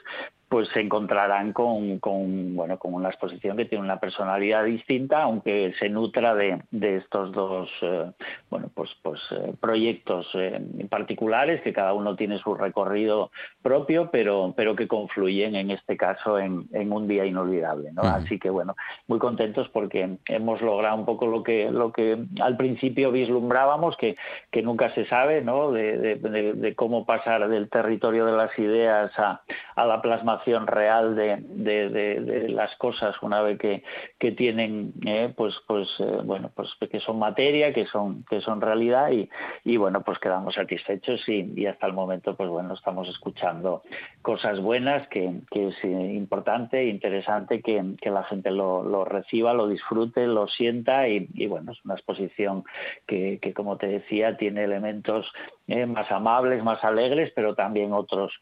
pues 0.48 0.68
se 0.68 0.80
encontrarán 0.80 1.52
con, 1.52 1.98
con, 1.98 2.56
bueno, 2.56 2.78
con 2.78 2.94
una 2.94 3.10
exposición 3.10 3.56
que 3.56 3.66
tiene 3.66 3.84
una 3.84 4.00
personalidad 4.00 4.64
distinta, 4.64 5.22
aunque 5.22 5.74
se 5.78 5.90
nutra 5.90 6.34
de, 6.34 6.62
de 6.70 6.96
estos 6.96 7.32
dos 7.32 7.68
eh, 7.82 8.10
bueno, 8.48 8.70
pues, 8.74 8.90
pues, 9.02 9.20
eh, 9.32 9.52
proyectos 9.60 10.26
eh, 10.34 10.58
particulares, 10.88 11.60
que 11.60 11.74
cada 11.74 11.92
uno 11.92 12.16
tiene 12.16 12.38
su 12.38 12.54
recorrido 12.54 13.30
propio, 13.60 14.10
pero, 14.10 14.54
pero 14.56 14.74
que 14.74 14.88
confluyen 14.88 15.54
en 15.54 15.70
este 15.70 15.98
caso 15.98 16.38
en, 16.38 16.66
en 16.72 16.92
un 16.92 17.06
día 17.08 17.26
inolvidable. 17.26 17.92
¿no? 17.92 18.02
Así 18.02 18.38
que 18.38 18.48
bueno, 18.48 18.74
muy 19.06 19.18
contentos 19.18 19.68
porque 19.68 20.16
hemos 20.28 20.62
logrado 20.62 20.96
un 20.96 21.04
poco 21.04 21.26
lo 21.26 21.42
que, 21.42 21.70
lo 21.70 21.92
que 21.92 22.16
al 22.40 22.56
principio 22.56 23.12
vislumbrábamos, 23.12 23.98
que, 23.98 24.16
que 24.50 24.62
nunca 24.62 24.94
se 24.94 25.04
sabe, 25.06 25.42
¿no? 25.42 25.72
de, 25.72 25.98
de, 25.98 26.54
de 26.54 26.74
cómo 26.74 27.04
pasar 27.04 27.48
del 27.48 27.68
territorio 27.68 28.24
de 28.24 28.32
las 28.32 28.58
ideas 28.58 29.12
a, 29.18 29.42
a 29.76 29.84
la 29.84 30.00
plasmación 30.00 30.37
real 30.46 31.16
de, 31.16 32.46
las 32.48 32.74
cosas 32.76 33.16
una 33.22 33.42
vez 33.42 33.58
que, 33.58 34.32
tienen 34.32 34.92
eh, 35.06 35.32
pues 35.36 35.54
pues 35.66 35.88
eh, 35.98 36.20
bueno 36.24 36.50
pues 36.54 36.68
que 36.90 37.00
son 37.00 37.18
materia 37.18 37.72
que 37.72 37.86
son 37.86 38.24
que 38.28 38.40
son 38.40 38.60
realidad 38.60 39.10
y, 39.64 39.76
bueno 39.76 40.02
pues 40.02 40.18
quedamos 40.18 40.54
satisfechos 40.54 41.26
y, 41.28 41.66
hasta 41.66 41.86
el 41.86 41.92
momento 41.92 42.36
pues 42.36 42.48
bueno 42.48 42.74
estamos 42.74 43.08
escuchando 43.08 43.82
cosas 44.22 44.60
buenas 44.60 45.08
que, 45.08 45.40
es 45.50 45.84
importante 45.84 46.86
interesante 46.86 47.62
que, 47.62 48.10
la 48.10 48.24
gente 48.24 48.50
lo, 48.50 49.04
reciba 49.04 49.54
lo 49.54 49.68
disfrute 49.68 50.26
lo 50.26 50.46
sienta 50.48 51.08
y, 51.08 51.46
bueno 51.46 51.72
es 51.72 51.84
una 51.84 51.94
exposición 51.94 52.64
que, 53.06 53.38
que 53.40 53.54
como 53.54 53.76
te 53.76 53.86
decía 53.86 54.36
tiene 54.36 54.64
elementos 54.64 55.30
eh, 55.66 55.86
más 55.86 56.10
amables 56.10 56.62
más 56.62 56.82
alegres 56.84 57.32
pero 57.34 57.54
también 57.54 57.92
otros 57.92 58.32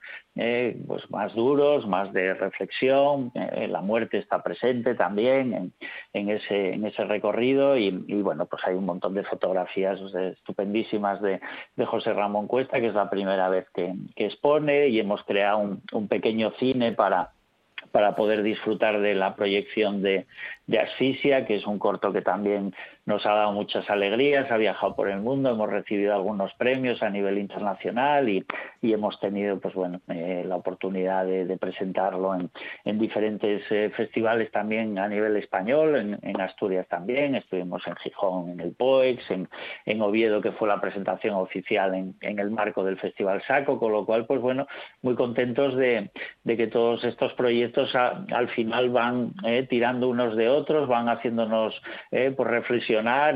pues 0.87 1.11
más 1.11 1.35
duros 1.35 1.87
más 1.87 2.13
de 2.13 2.35
reflexión, 2.35 3.33
eh, 3.35 3.69
la 3.69 3.81
muerte 3.81 4.19
está 4.19 4.43
presente 4.43 4.95
también 4.95 5.73
en, 6.13 6.31
ese, 6.31 6.75
en 6.75 6.85
ese 6.85 7.05
recorrido 7.05 7.77
y, 7.79 7.91
bueno, 8.23 8.45
pues 8.45 8.63
hay 8.67 8.75
un 8.75 8.85
montón 8.85 9.15
de 9.15 9.25
fotografías 9.25 9.99
estupendísimas 10.15 11.23
de, 11.23 11.41
José 11.87 12.13
Ramón 12.13 12.49
Cuesta, 12.49 12.81
que 12.81 12.89
es 12.89 12.95
la 12.95 13.09
primera 13.09 13.49
vez 13.49 13.67
que, 13.75 13.95
expone 14.17 14.89
y 14.89 15.01
hemos 15.01 15.23
creado 15.25 15.79
un 15.93 16.09
pequeño 16.09 16.53
cine 16.59 16.93
para 16.93 17.31
para 17.93 18.15
poder 18.15 18.43
disfrutar 18.43 19.01
de 19.01 19.15
la 19.15 19.37
proyección 19.37 20.03
de, 20.03 20.27
de 20.67 20.79
Asfixia, 20.79 21.47
que 21.47 21.57
es 21.57 21.67
un 21.67 21.79
corto 21.79 22.13
que 22.13 22.21
también 22.21 22.75
nos 23.07 23.25
ha 23.25 23.35
dado 23.35 23.53
muchas 23.53 23.89
alegrías, 23.89 24.51
ha 24.51 24.57
viajado 24.57 24.97
por 24.97 25.09
el 25.09 25.21
mundo, 25.21 25.51
hemos 25.51 25.71
recibido 25.71 26.13
algunos 26.13 26.53
premios 26.55 27.03
a 27.03 27.09
nivel 27.09 27.39
internacional 27.39 28.29
y, 28.29 28.45
y 28.83 28.93
hemos 28.93 29.19
tenido 29.21 29.59
pues 29.61 29.75
bueno 29.75 30.01
eh, 30.09 30.45
la 30.47 30.57
oportunidad 30.57 31.25
de, 31.25 31.57
presentarlo 31.57 32.35
en, 32.35 32.51
en 32.85 32.99
diferentes 32.99 33.63
eh, 33.71 33.91
festivales 33.97 34.51
también 34.51 34.99
a 34.99 35.09
nivel 35.09 35.37
español, 35.37 36.19
en, 36.23 36.41
Asturias 36.41 36.87
también, 36.89 37.35
estuvimos 37.35 37.87
en 37.87 37.97
Gijón 37.97 38.51
en 38.51 38.61
el 38.61 38.73
POEX, 38.73 39.31
en, 39.31 39.49
en 39.87 40.03
Oviedo 40.03 40.43
que 40.43 40.53
fue 40.53 40.69
la 40.69 40.81
presentación 40.81 41.35
oficial 41.35 41.95
en, 41.95 42.15
en, 42.21 42.39
el 42.39 42.51
marco 42.51 42.85
del 42.85 42.99
Festival 42.99 43.43
Saco, 43.47 43.79
con 43.79 43.93
lo 43.93 44.05
cual 44.05 44.27
pues 44.27 44.41
bueno, 44.41 44.67
muy 45.01 45.15
contentos 45.15 45.77
de, 45.77 46.11
de 46.45 46.57
que 46.57 46.67
todos 46.67 47.05
estos 47.05 47.33
proyectos 47.35 47.95
al 47.95 48.49
final 48.49 48.91
van 48.91 49.33
eh, 49.45 49.67
tirando 49.69 50.09
unos 50.09 50.37
de 50.37 50.49
otros, 50.49 50.89
van 50.89 51.09
haciéndonos 51.09 51.81
eh, 52.11 52.33
pues 52.37 52.49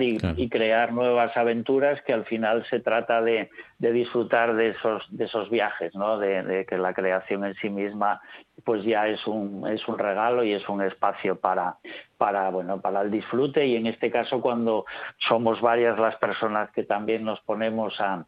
y, 0.01 0.49
crear 0.49 0.93
nuevas 0.93 1.37
aventuras 1.37 2.01
que 2.03 2.13
al 2.13 2.25
final 2.25 2.65
se 2.67 2.81
trata 2.81 3.23
de, 3.23 3.51
disfrutar 3.79 4.55
de 4.55 4.71
esos, 4.71 5.07
de 5.11 5.25
esos 5.25 5.51
viajes, 5.51 5.95
¿no? 5.95 6.19
De, 6.19 6.67
que 6.69 6.79
la 6.79 6.95
creación 6.95 7.45
en 7.45 7.55
sí 7.55 7.71
misma 7.71 8.21
pues 8.65 8.85
ya 8.85 9.09
es 9.09 9.27
un, 9.27 9.67
es 9.69 9.87
un 9.89 9.99
regalo 9.99 10.45
y 10.45 10.53
es 10.53 10.69
un 10.69 10.83
espacio 10.83 11.41
para, 11.41 11.77
para, 12.19 12.51
bueno, 12.51 12.81
para 12.81 13.01
el 13.01 13.11
disfrute 13.11 13.67
y 13.67 13.77
en 13.77 13.87
este 13.87 14.11
caso 14.11 14.41
cuando 14.41 14.85
somos 15.19 15.61
varias 15.61 15.99
las 15.99 16.17
personas 16.17 16.71
que 16.73 16.83
también 16.83 17.25
nos 17.25 17.41
ponemos 17.41 17.99
a 18.01 18.27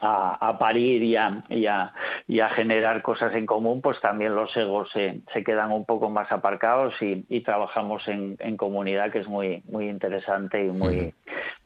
a, 0.00 0.56
parir 0.58 1.02
y 1.02 1.16
a, 1.16 1.44
y, 1.48 1.66
a, 1.66 2.48
generar 2.50 3.02
cosas 3.02 3.34
en 3.34 3.46
común, 3.46 3.80
pues 3.80 4.00
también 4.00 4.34
los 4.34 4.54
egos 4.56 4.88
se, 4.92 5.20
se 5.32 5.44
quedan 5.44 5.72
un 5.72 5.84
poco 5.84 6.08
más 6.10 6.30
aparcados 6.30 6.94
y, 7.00 7.24
y 7.28 7.40
trabajamos 7.42 8.06
en, 8.08 8.36
en, 8.38 8.56
comunidad, 8.56 9.10
que 9.10 9.20
es 9.20 9.28
muy, 9.28 9.62
muy 9.68 9.88
interesante 9.88 10.64
y 10.64 10.70
muy, 10.70 11.12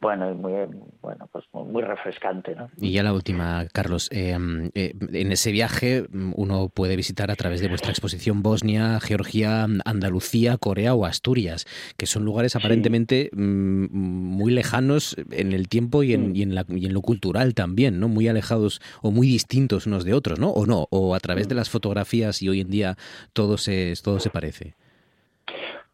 bueno, 0.01 0.31
y 0.31 0.35
muy, 0.35 0.53
bueno, 1.01 1.29
pues 1.33 1.45
muy 1.53 1.83
refrescante. 1.83 2.55
¿no? 2.55 2.71
Y 2.79 2.93
ya 2.93 3.03
la 3.03 3.13
última, 3.13 3.67
Carlos. 3.73 4.09
Eh, 4.13 4.37
eh, 4.75 4.95
en 5.13 5.33
ese 5.33 5.53
viaje 5.53 6.05
mm, 6.11 6.33
uno 6.37 6.69
puede 6.69 6.97
visitar 6.97 7.31
a 7.31 7.37
través 7.37 7.61
de 7.61 7.69
vuestra 7.69 7.91
exposición 7.91 8.43
Bosnia, 8.43 8.99
Georgia, 9.01 9.67
Andalucía, 9.85 10.57
Corea 10.57 10.95
o 10.95 11.05
Asturias, 11.05 11.67
que 11.97 12.07
son 12.07 12.25
lugares 12.25 12.57
aparentemente 12.57 13.31
mm, 13.33 13.87
muy 13.93 14.53
lejanos 14.53 15.17
en 15.31 15.53
el 15.53 15.69
tiempo 15.69 16.03
y 16.03 16.15
en, 16.15 16.35
y 16.35 16.43
en, 16.43 16.55
la, 16.55 16.65
y 16.69 16.87
en 16.87 16.95
lo 16.95 17.03
cultural 17.03 17.55
también, 17.55 18.01
¿no? 18.01 18.14
Muy 18.15 18.29
alejados 18.29 18.81
o 19.03 19.11
muy 19.11 19.27
distintos 19.27 19.87
unos 19.87 20.05
de 20.05 20.15
otros, 20.15 20.39
¿no? 20.39 20.51
O 20.51 20.67
no, 20.67 20.87
o 20.91 21.15
a 21.15 21.21
través 21.21 21.49
de 21.49 21.55
las 21.55 21.69
fotografías 21.69 22.41
y 22.41 22.49
hoy 22.49 22.61
en 22.61 22.71
día 22.71 22.97
todo 23.33 23.59
se, 23.59 23.93
todo 24.03 24.21
se 24.21 24.31
parece. 24.31 24.75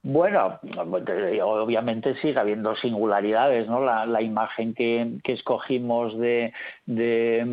Bueno, 0.03 0.59
obviamente 1.43 2.15
sigue 2.23 2.39
habiendo 2.39 2.75
singularidades, 2.77 3.67
¿no? 3.69 3.85
La, 3.85 4.07
la 4.07 4.23
imagen 4.23 4.73
que, 4.73 5.19
que 5.23 5.35
escogimos 5.35 6.19
de, 6.19 6.55
de, 6.91 7.45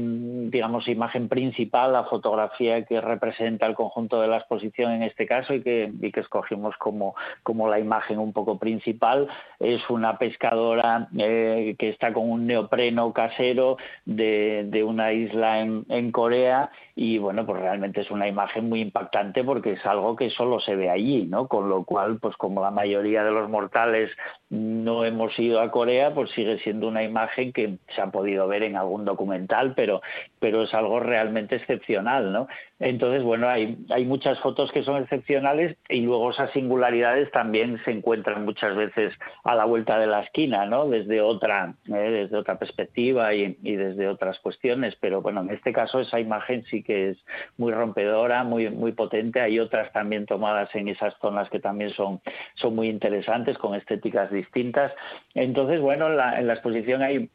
digamos, 0.50 0.88
imagen 0.88 1.30
principal, 1.30 1.94
la 1.94 2.06
fotografía 2.06 2.84
que 2.86 3.00
representa 3.00 3.68
el 3.68 3.76
conjunto 3.76 4.20
de 4.20 4.28
la 4.28 4.38
exposición 4.38 4.94
en 4.94 5.04
este 5.04 5.28
caso 5.28 5.54
y 5.54 5.62
que, 5.62 5.92
y 6.02 6.12
que 6.12 6.22
escogimos 6.22 6.76
como, 6.78 7.16
como 7.44 7.70
la 7.70 7.80
imagen 7.80 8.18
un 8.18 8.34
poco 8.34 8.58
principal, 8.58 9.28
es 9.60 9.88
una 9.92 10.18
pescadora 10.18 11.10
eh, 11.20 11.76
que 11.78 11.90
está 11.90 12.14
con 12.14 12.32
un 12.32 12.48
neopreno 12.48 13.14
casero 13.14 13.78
de, 14.06 14.66
de 14.68 14.84
una 14.84 15.14
isla 15.14 15.60
en, 15.60 15.86
en 15.90 16.12
Corea 16.12 16.72
y 16.96 17.20
bueno, 17.20 17.46
pues 17.46 17.62
realmente 17.62 18.02
es 18.02 18.10
una 18.10 18.28
imagen 18.28 18.68
muy 18.68 18.82
impactante 18.82 19.44
porque 19.44 19.74
es 19.74 19.86
algo 19.86 20.16
que 20.16 20.32
solo 20.32 20.60
se 20.60 20.76
ve 20.76 20.90
allí, 20.90 21.28
¿no? 21.28 21.48
Con 21.48 21.70
lo 21.70 21.84
cual, 21.84 22.18
pues 22.20 22.36
como 22.38 22.62
la 22.62 22.72
mayoría 22.72 23.24
de 23.24 23.30
los 23.30 23.48
mortales 23.52 24.10
no 24.50 25.06
hemos 25.06 25.38
ido 25.38 25.62
a 25.62 25.70
Corea, 25.70 26.16
pues 26.16 26.32
sigue 26.32 26.58
siendo 26.60 26.88
una 26.88 27.04
imagen 27.04 27.54
que 27.54 27.78
se 27.96 28.02
ha 28.02 28.08
podido 28.08 28.48
ver 28.48 28.64
en 28.64 28.76
algún 28.78 29.06
documental, 29.28 29.74
pero, 29.76 30.02
pero 30.40 30.64
es 30.64 30.74
algo 30.74 31.00
realmente 31.00 31.56
excepcional, 31.58 32.32
¿no? 32.32 32.48
Entonces, 32.80 33.24
bueno, 33.24 33.50
hay, 33.50 33.76
hay 33.90 34.06
muchas 34.06 34.40
fotos 34.40 34.72
que 34.72 34.84
son 34.84 35.02
excepcionales 35.02 35.76
y 35.90 36.02
luego 36.02 36.30
esas 36.30 36.52
singularidades 36.52 37.32
también 37.32 37.82
se 37.84 37.92
encuentran 37.92 38.46
muchas 38.46 38.76
veces 38.76 39.14
a 39.44 39.56
la 39.56 39.66
vuelta 39.66 39.98
de 39.98 40.06
la 40.06 40.22
esquina, 40.22 40.66
¿no? 40.66 40.88
Desde 40.88 41.22
otra, 41.22 41.74
¿eh? 41.88 41.92
desde 41.92 42.38
otra 42.38 42.60
perspectiva 42.60 43.34
y, 43.34 43.58
y, 43.64 43.76
desde 43.76 44.08
otras 44.08 44.40
cuestiones. 44.40 44.96
Pero 45.02 45.22
bueno, 45.22 45.42
en 45.42 45.50
este 45.50 45.74
caso 45.74 46.00
esa 46.00 46.20
imagen 46.20 46.64
sí 46.66 46.84
que 46.84 47.10
es 47.10 47.18
muy 47.58 47.74
rompedora, 47.74 48.44
muy, 48.44 48.70
muy 48.70 48.92
potente. 48.92 49.42
Hay 49.42 49.60
otras 49.60 49.92
también 49.92 50.28
tomadas 50.28 50.74
en 50.76 50.88
esas 50.88 51.16
zonas 51.20 51.50
que 51.50 51.60
también 51.60 51.90
son, 51.92 52.22
son 52.56 52.76
muy 52.76 52.90
interesantes, 52.90 53.58
con 53.58 53.74
estéticas 53.74 54.32
distintas. 54.32 54.94
Entonces, 55.34 55.82
bueno, 55.82 56.08
en 56.08 56.18
la, 56.18 56.40
en 56.40 56.46
la 56.46 56.54
exposición 56.54 57.02
hay 57.02 57.28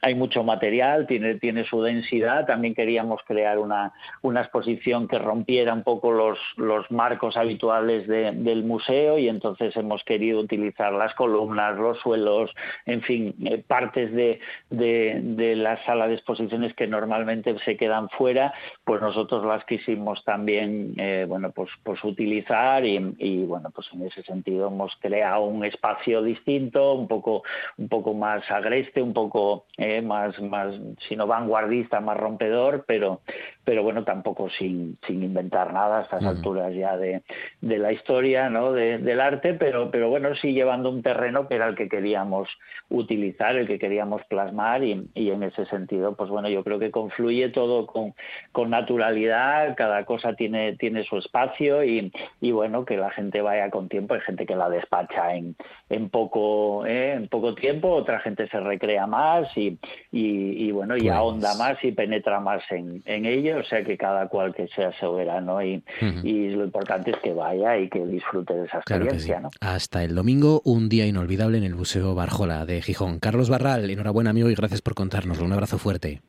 hay 0.00 0.14
mucho 0.14 0.44
material, 0.44 1.06
tiene, 1.06 1.36
tiene 1.36 1.64
su 1.64 1.82
densidad. 1.82 2.46
También 2.46 2.74
queríamos 2.74 3.20
crear 3.26 3.58
una, 3.58 3.92
una 4.22 4.40
exposición 4.42 5.08
que 5.08 5.18
rompiera 5.18 5.74
un 5.74 5.82
poco 5.82 6.12
los, 6.12 6.38
los 6.56 6.90
marcos 6.90 7.36
habituales 7.36 8.06
de, 8.06 8.32
del 8.32 8.64
museo 8.64 9.18
y 9.18 9.28
entonces 9.28 9.76
hemos 9.76 10.04
querido 10.04 10.40
utilizar 10.40 10.92
las 10.92 11.14
columnas, 11.14 11.76
los 11.76 11.98
suelos, 11.98 12.50
en 12.86 13.02
fin, 13.02 13.34
eh, 13.44 13.62
partes 13.66 14.12
de, 14.12 14.40
de, 14.70 15.20
de, 15.22 15.56
la 15.56 15.82
sala 15.84 16.06
de 16.06 16.14
exposiciones 16.14 16.74
que 16.74 16.86
normalmente 16.86 17.56
se 17.64 17.76
quedan 17.76 18.08
fuera, 18.10 18.52
pues 18.84 19.00
nosotros 19.00 19.44
las 19.44 19.64
quisimos 19.64 20.22
también, 20.24 20.94
eh, 20.98 21.24
bueno, 21.28 21.50
pues, 21.50 21.70
pues 21.82 22.02
utilizar 22.04 22.84
y, 22.84 23.14
y, 23.18 23.44
bueno, 23.44 23.70
pues 23.74 23.88
en 23.92 24.06
ese 24.06 24.22
sentido 24.22 24.68
hemos 24.68 24.94
creado 25.00 25.44
un 25.44 25.64
espacio 25.64 26.22
distinto, 26.22 26.94
un 26.94 27.08
poco, 27.08 27.42
un 27.76 27.88
poco 27.88 28.14
más 28.14 28.48
agreste, 28.50 29.02
un 29.02 29.12
poco... 29.12 29.66
Eh, 29.76 29.87
eh, 29.88 30.02
más, 30.02 30.40
más, 30.40 30.74
si 31.08 31.16
no 31.16 31.26
vanguardista, 31.26 32.00
más 32.00 32.16
rompedor, 32.16 32.84
pero, 32.86 33.22
pero 33.64 33.82
bueno, 33.82 34.04
tampoco 34.04 34.48
sin, 34.50 34.98
sin 35.06 35.22
inventar 35.22 35.72
nada 35.72 35.98
a 35.98 36.02
estas 36.02 36.24
alturas 36.24 36.74
ya 36.74 36.96
de, 36.96 37.22
de, 37.60 37.78
la 37.78 37.92
historia, 37.92 38.50
¿no? 38.50 38.72
De, 38.72 38.98
del 38.98 39.20
arte, 39.20 39.54
pero, 39.54 39.90
pero 39.90 40.08
bueno, 40.10 40.34
sí 40.36 40.52
llevando 40.52 40.90
un 40.90 41.02
terreno 41.02 41.48
que 41.48 41.54
era 41.54 41.68
el 41.68 41.76
que 41.76 41.88
queríamos 41.88 42.48
utilizar, 42.88 43.56
el 43.56 43.66
que 43.66 43.78
queríamos 43.78 44.22
plasmar 44.24 44.84
y, 44.84 45.08
y 45.14 45.30
en 45.30 45.42
ese 45.42 45.66
sentido, 45.66 46.16
pues 46.16 46.30
bueno, 46.30 46.48
yo 46.48 46.64
creo 46.64 46.78
que 46.78 46.90
confluye 46.90 47.48
todo 47.50 47.86
con, 47.86 48.14
con 48.52 48.70
naturalidad, 48.70 49.76
cada 49.76 50.04
cosa 50.04 50.34
tiene, 50.34 50.76
tiene 50.76 51.04
su 51.04 51.18
espacio 51.18 51.84
y, 51.84 52.12
y, 52.40 52.52
bueno, 52.52 52.84
que 52.84 52.96
la 52.96 53.10
gente 53.10 53.42
vaya 53.42 53.70
con 53.70 53.88
tiempo, 53.88 54.14
hay 54.14 54.20
gente 54.20 54.46
que 54.46 54.56
la 54.56 54.68
despacha 54.68 55.34
en, 55.34 55.56
en, 55.88 56.10
poco, 56.10 56.86
¿eh? 56.86 57.12
en 57.12 57.28
poco 57.28 57.54
tiempo, 57.54 57.90
otra 57.90 58.20
gente 58.20 58.48
se 58.48 58.60
recrea 58.60 59.06
más 59.06 59.48
y, 59.56 59.77
y, 60.10 60.70
bueno, 60.72 60.96
y 60.96 61.02
pues... 61.02 61.12
ahonda 61.12 61.54
más 61.56 61.82
y 61.82 61.92
penetra 61.92 62.40
más 62.40 62.62
en, 62.70 63.02
en, 63.04 63.26
ello, 63.26 63.58
o 63.58 63.64
sea 63.64 63.82
que 63.84 63.96
cada 63.96 64.28
cual 64.28 64.54
que 64.54 64.68
sea 64.68 64.92
soberano 64.98 65.62
y, 65.62 65.76
uh 65.76 66.04
-huh. 66.04 66.24
y 66.24 66.50
lo 66.50 66.64
importante 66.64 67.10
es 67.10 67.16
que 67.18 67.32
vaya 67.32 67.78
y 67.78 67.88
que 67.88 68.04
disfrute 68.04 68.54
de 68.54 68.66
esa 68.66 68.78
experiencia. 68.78 69.38
Claro 69.38 69.50
sí. 69.50 69.58
¿no? 69.60 69.68
Hasta 69.68 70.04
el 70.04 70.14
domingo, 70.14 70.62
un 70.64 70.88
día 70.88 71.06
inolvidable 71.06 71.58
en 71.58 71.64
el 71.64 71.74
Museo 71.74 72.14
Barjola 72.14 72.64
de 72.66 72.82
Gijón. 72.82 73.18
Carlos 73.20 73.50
Barral, 73.50 73.88
enhorabuena 73.88 74.30
amigo 74.30 74.50
y 74.50 74.54
gracias 74.54 74.82
por 74.82 74.94
contárnoslo. 74.94 75.44
Un 75.44 75.52
abrazo 75.52 75.78
fuerte. 75.78 76.20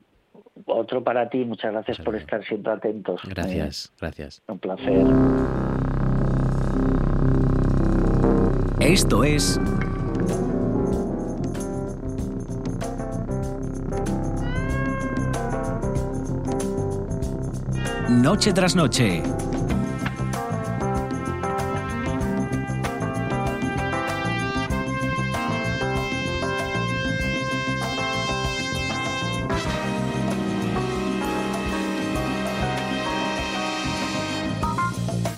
Otro 0.65 1.03
para 1.03 1.29
ti, 1.29 1.45
muchas 1.45 1.71
gracias 1.71 1.99
por 1.99 2.15
estar 2.15 2.43
siempre 2.45 2.73
atentos. 2.73 3.21
Gracias, 3.27 3.87
eh, 3.87 3.97
gracias. 4.01 4.41
Un 4.47 4.59
placer. 4.59 5.05
Esto 8.79 9.23
es 9.23 9.59
Noche 18.09 18.51
tras 18.53 18.75
noche. 18.75 19.21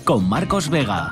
Con 0.04 0.28
Marcos 0.28 0.70
Vega. 0.70 1.10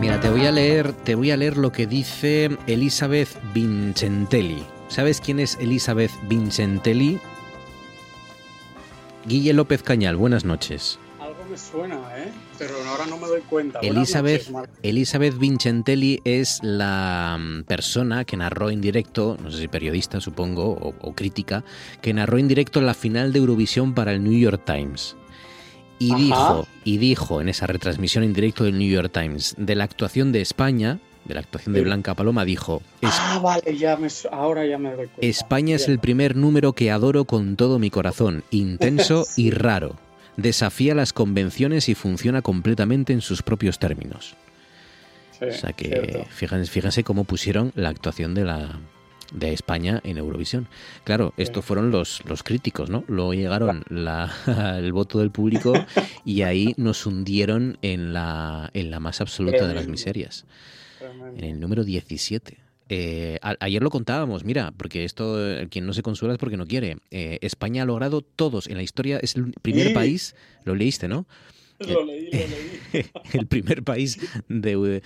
Mira, 0.00 0.20
te 0.20 0.28
voy 0.28 0.44
a 0.44 0.52
leer, 0.52 0.92
te 0.92 1.14
voy 1.14 1.30
a 1.30 1.36
leer 1.36 1.56
lo 1.56 1.70
que 1.70 1.86
dice 1.86 2.58
Elizabeth 2.66 3.28
Vincentelli. 3.54 4.64
¿Sabes 4.88 5.20
quién 5.20 5.38
es 5.38 5.56
Elizabeth 5.60 6.10
Vincentelli? 6.28 7.20
Guille 9.26 9.52
López 9.54 9.82
Cañal, 9.82 10.16
buenas 10.16 10.44
noches. 10.44 10.98
Algo 11.20 11.38
me 11.50 11.56
suena, 11.56 11.96
¿eh? 12.16 12.30
pero 12.58 12.74
ahora 12.86 13.06
no 13.06 13.16
me 13.16 13.26
doy 13.26 13.40
cuenta. 13.40 13.78
Elizabeth, 13.80 14.50
noches, 14.50 14.74
Elizabeth 14.82 15.38
Vincentelli 15.38 16.20
es 16.24 16.60
la 16.62 17.38
mm, 17.40 17.62
persona 17.64 18.24
que 18.24 18.36
narró 18.36 18.70
en 18.70 18.80
directo, 18.80 19.38
no 19.42 19.50
sé 19.50 19.58
si 19.58 19.68
periodista 19.68 20.20
supongo, 20.20 20.72
o, 20.72 20.94
o 21.00 21.14
crítica, 21.14 21.64
que 22.02 22.12
narró 22.12 22.38
en 22.38 22.48
directo 22.48 22.80
la 22.82 22.94
final 22.94 23.32
de 23.32 23.38
Eurovisión 23.38 23.94
para 23.94 24.12
el 24.12 24.22
New 24.22 24.38
York 24.38 24.62
Times. 24.66 25.16
Y 25.98 26.10
Ajá. 26.12 26.18
dijo, 26.18 26.68
y 26.84 26.98
dijo 26.98 27.40
en 27.40 27.48
esa 27.48 27.66
retransmisión 27.66 28.24
en 28.24 28.34
directo 28.34 28.64
del 28.64 28.78
New 28.78 28.90
York 28.90 29.10
Times 29.12 29.54
de 29.56 29.74
la 29.74 29.84
actuación 29.84 30.32
de 30.32 30.42
España, 30.42 30.98
de 31.24 31.34
la 31.34 31.40
actuación 31.40 31.74
de 31.74 31.82
Blanca 31.82 32.14
Paloma, 32.14 32.44
dijo: 32.44 32.82
Ah, 33.02 33.40
vale, 33.42 33.76
ya 33.76 33.96
me, 33.96 34.08
ahora 34.30 34.66
ya 34.66 34.78
me 34.78 34.90
doy 34.90 35.06
cuenta. 35.06 35.26
España 35.26 35.76
es 35.76 35.88
el 35.88 35.98
primer 35.98 36.36
número 36.36 36.72
que 36.72 36.90
adoro 36.90 37.24
con 37.24 37.56
todo 37.56 37.78
mi 37.78 37.90
corazón, 37.90 38.44
intenso 38.50 39.26
y 39.36 39.50
raro. 39.50 39.96
Desafía 40.36 40.94
las 40.94 41.12
convenciones 41.12 41.88
y 41.88 41.94
funciona 41.94 42.42
completamente 42.42 43.12
en 43.12 43.20
sus 43.20 43.42
propios 43.42 43.78
términos. 43.78 44.34
Sí, 45.38 45.46
o 45.46 45.52
sea 45.52 45.72
que 45.72 46.26
fíjense, 46.30 46.70
fíjense, 46.70 47.04
cómo 47.04 47.24
pusieron 47.24 47.72
la 47.74 47.88
actuación 47.88 48.34
de 48.34 48.44
la 48.44 48.78
de 49.32 49.52
España 49.52 50.00
en 50.04 50.18
Eurovisión. 50.18 50.68
Claro, 51.02 51.32
sí. 51.36 51.42
estos 51.42 51.64
fueron 51.64 51.90
los, 51.90 52.22
los 52.26 52.42
críticos, 52.42 52.90
¿no? 52.90 53.04
Luego 53.08 53.34
llegaron 53.34 53.84
la, 53.88 54.32
el 54.78 54.92
voto 54.92 55.18
del 55.18 55.30
público 55.30 55.72
y 56.24 56.42
ahí 56.42 56.74
nos 56.76 57.04
hundieron 57.06 57.78
en 57.82 58.12
la, 58.12 58.70
en 58.74 58.90
la 58.90 59.00
más 59.00 59.20
absoluta 59.20 59.66
de 59.66 59.74
las 59.74 59.88
miserias 59.88 60.44
en 61.10 61.44
el 61.44 61.60
número 61.60 61.84
17. 61.84 62.58
Eh, 62.90 63.38
a, 63.40 63.56
ayer 63.60 63.82
lo 63.82 63.90
contábamos, 63.90 64.44
mira, 64.44 64.72
porque 64.76 65.04
esto, 65.04 65.38
quien 65.70 65.86
no 65.86 65.92
se 65.92 66.02
consuela 66.02 66.34
es 66.34 66.38
porque 66.38 66.56
no 66.56 66.66
quiere. 66.66 66.98
Eh, 67.10 67.38
España 67.40 67.82
ha 67.82 67.86
logrado 67.86 68.20
todos, 68.20 68.66
en 68.66 68.76
la 68.76 68.82
historia 68.82 69.18
es 69.18 69.36
el 69.36 69.52
primer 69.62 69.94
país, 69.94 70.34
lo 70.64 70.74
leíste, 70.74 71.08
¿no? 71.08 71.26
lo 71.78 72.04
leí, 72.04 72.30
lo 72.30 72.38
leí. 72.38 73.06
el 73.32 73.46
primer 73.46 73.82
país 73.82 74.18
de, 74.48 75.02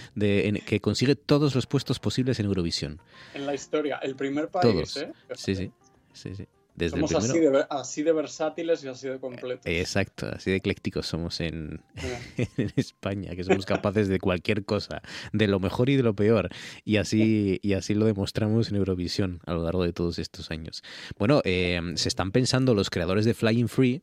que 0.67 0.81
consigue 0.81 1.17
todos 1.17 1.55
los 1.55 1.67
puestos 1.67 1.99
posibles 1.99 2.39
en 2.41 2.47
Eurovisión. 2.47 3.01
En 3.35 3.47
la 3.47 3.55
historia, 3.55 3.99
el 4.03 4.17
primer 4.17 4.49
país, 4.49 4.73
todos. 4.73 4.97
¿eh? 4.97 5.13
Sí, 5.35 5.55
sí, 5.55 5.71
sí, 6.13 6.35
sí. 6.35 6.47
Somos 6.91 7.15
así, 7.15 7.39
de, 7.39 7.67
así, 7.71 8.03
de, 8.03 8.13
versátiles 8.13 8.85
y 8.85 8.89
así 8.89 9.09
de 9.09 9.19
completos. 9.19 9.65
Exacto, 9.65 10.27
así 10.33 10.51
de 10.51 10.57
eclécticos 10.57 11.07
somos 11.07 11.41
en, 11.41 11.81
en, 12.57 12.73
España, 12.77 13.35
que 13.35 13.45
somos 13.45 13.67
capaces 13.67 14.09
de 14.09 14.19
cualquier 14.19 14.65
cosa, 14.65 15.03
de 15.33 15.47
lo 15.49 15.61
mejor 15.61 15.91
y 15.91 15.97
de 15.97 16.03
lo 16.03 16.15
peor. 16.15 16.49
Y 16.85 16.97
así, 16.97 17.59
y 17.63 17.73
así 17.73 17.95
lo 17.95 18.07
demostramos 18.07 18.71
en 18.71 18.77
Eurovisión 18.77 19.41
a 19.47 19.55
lo 19.55 19.65
largo 19.65 19.85
de 19.85 19.93
todos 19.93 20.19
estos 20.19 20.51
años. 20.51 20.83
Bueno, 21.19 21.41
eh, 21.45 21.81
se 21.95 22.09
están 22.09 22.33
pensando 22.33 22.75
los 22.75 22.91
creadores 22.91 23.25
de 23.25 23.35
Flying 23.35 23.69
Free, 23.69 24.03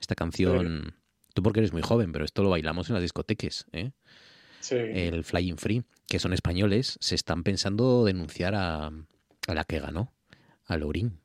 esta 0.00 0.14
canción, 0.14 0.94
tú 1.34 1.42
porque 1.42 1.60
eres 1.60 1.72
muy 1.72 1.82
joven, 1.82 2.12
pero 2.12 2.24
esto 2.24 2.42
lo 2.42 2.50
bailamos 2.50 2.88
en 2.88 2.94
las 2.94 3.02
discotecas, 3.02 3.66
¿eh? 3.72 3.92
Sí. 4.60 4.76
El 4.76 5.24
Flying 5.24 5.56
Free, 5.56 5.82
que 6.06 6.20
son 6.20 6.32
españoles, 6.32 6.96
se 7.00 7.16
están 7.16 7.42
pensando 7.42 8.04
denunciar 8.04 8.54
a, 8.54 8.92
a 9.48 9.54
la 9.54 9.64
que 9.64 9.80
ganó, 9.80 10.12
a 10.66 10.76
Lorin. 10.76 11.21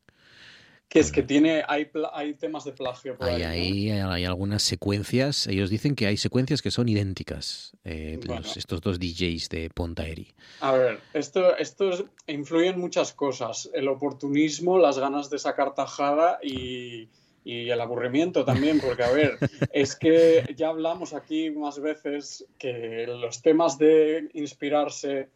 Que 0.89 0.99
es 0.99 1.11
que 1.11 1.21
tiene, 1.21 1.63
hay, 1.67 1.89
hay 2.13 2.33
temas 2.35 2.63
de 2.63 2.71
plagio 2.71 3.17
por 3.17 3.27
hay, 3.27 3.43
ahí, 3.43 3.89
¿no? 3.89 4.11
hay, 4.11 4.23
algunas 4.23 4.63
secuencias, 4.63 5.45
ellos 5.47 5.69
dicen 5.69 5.95
que 5.95 6.07
hay 6.07 6.15
secuencias 6.15 6.61
que 6.61 6.71
son 6.71 6.87
idénticas, 6.87 7.73
eh, 7.83 8.19
bueno. 8.25 8.41
los, 8.41 8.55
estos 8.55 8.79
dos 8.79 8.97
DJs 8.97 9.49
de 9.49 9.69
Pontaeri. 9.69 10.33
A 10.61 10.71
ver, 10.71 10.99
esto, 11.13 11.57
esto 11.57 12.09
influye 12.27 12.67
en 12.67 12.79
muchas 12.79 13.11
cosas, 13.11 13.69
el 13.73 13.89
oportunismo, 13.89 14.79
las 14.79 14.97
ganas 14.97 15.29
de 15.29 15.39
sacar 15.39 15.75
tajada 15.75 16.39
y, 16.41 17.09
y 17.47 17.69
el 17.69 17.79
aburrimiento 17.79 18.43
también, 18.43 18.81
porque 18.81 19.03
a 19.03 19.11
ver, 19.11 19.37
es 19.71 19.95
que 19.95 20.53
ya 20.57 20.67
hablamos 20.67 21.13
aquí 21.13 21.49
más 21.49 21.79
veces 21.79 22.45
que 22.57 23.05
los 23.07 23.41
temas 23.41 23.77
de 23.77 24.29
inspirarse 24.33 25.29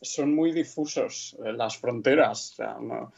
son 0.00 0.34
muy 0.34 0.50
difusos, 0.50 1.36
las 1.40 1.76
fronteras, 1.76 2.50
o 2.50 2.54
sea, 2.56 2.76
no, 2.80 3.12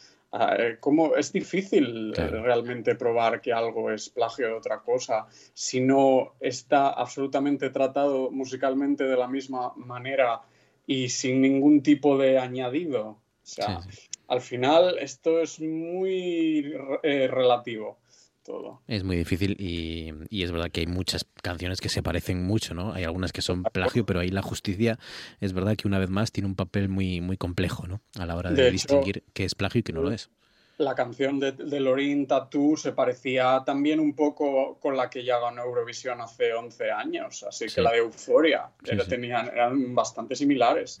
¿Cómo 0.79 1.15
es 1.15 1.31
difícil 1.31 2.11
Claro. 2.13 2.43
realmente 2.43 2.95
probar 2.95 3.41
que 3.41 3.53
algo 3.53 3.91
es 3.91 4.09
plagio 4.09 4.47
de 4.47 4.53
otra 4.53 4.81
cosa 4.81 5.27
si 5.53 5.79
no 5.79 6.33
está 6.39 6.89
absolutamente 6.89 7.69
tratado 7.69 8.31
musicalmente 8.31 9.05
de 9.05 9.15
la 9.15 9.27
misma 9.27 9.73
manera 9.75 10.41
y 10.85 11.09
sin 11.09 11.41
ningún 11.41 11.81
tipo 11.81 12.17
de 12.17 12.37
añadido? 12.37 13.07
O 13.07 13.19
sea, 13.43 13.81
Sí, 13.81 13.91
sí. 13.91 14.07
al 14.27 14.41
final 14.41 14.97
esto 14.99 15.39
es 15.39 15.59
muy 15.61 16.73
eh, 17.03 17.27
relativo 17.27 17.97
todo. 18.45 18.81
Es 18.87 19.03
muy 19.03 19.17
difícil 19.17 19.57
y, 19.59 20.13
y 20.29 20.43
es 20.43 20.51
verdad 20.51 20.71
que 20.71 20.81
hay 20.81 20.87
muchas 20.87 21.25
canciones 21.41 21.81
que 21.81 21.89
se 21.89 22.03
parecen 22.03 22.45
mucho, 22.45 22.73
¿no? 22.73 22.93
Hay 22.93 23.03
algunas 23.03 23.33
que 23.33 23.41
son 23.41 23.63
plagio, 23.63 24.05
pero 24.05 24.21
ahí 24.21 24.29
la 24.29 24.41
justicia 24.41 24.97
es 25.41 25.51
verdad 25.51 25.75
que 25.75 25.87
una 25.87 25.99
vez 25.99 26.09
más 26.09 26.31
tiene 26.31 26.47
un 26.47 26.55
papel 26.55 26.87
muy, 26.87 27.19
muy 27.19 27.35
complejo, 27.37 27.87
¿no? 27.87 28.01
A 28.17 28.25
la 28.25 28.35
hora 28.35 28.51
de, 28.51 28.55
De 28.55 28.61
hecho, 28.67 28.71
distinguir 28.71 29.23
qué 29.33 29.43
es 29.43 29.55
plagio 29.55 29.79
y 29.79 29.83
qué 29.83 29.91
no 29.91 30.01
lo 30.01 30.11
es. 30.11 30.29
La 30.77 30.93
canción 30.93 31.39
de, 31.39 31.53
de 31.53 31.79
Lorin 31.79 32.27
Tattoo 32.27 32.75
se 32.75 32.91
parecía 32.91 33.63
también 33.65 33.99
un 34.01 34.13
poco 34.13 34.77
con 34.81 34.97
la 34.97 35.09
que 35.09 35.23
ya 35.23 35.39
ganó 35.39 35.63
Eurovisión 35.63 36.19
hace 36.19 36.53
11 36.53 36.91
años, 36.91 37.43
así 37.47 37.69
Sí. 37.69 37.75
que 37.75 37.81
la 37.81 37.91
de 37.91 37.99
Euforia 37.99 38.71
Sí, 38.83 38.89
era- 38.91 39.03
sí. 39.05 39.09
tenían, 39.09 39.47
eran 39.47 39.95
bastante 39.95 40.35
similares. 40.35 40.99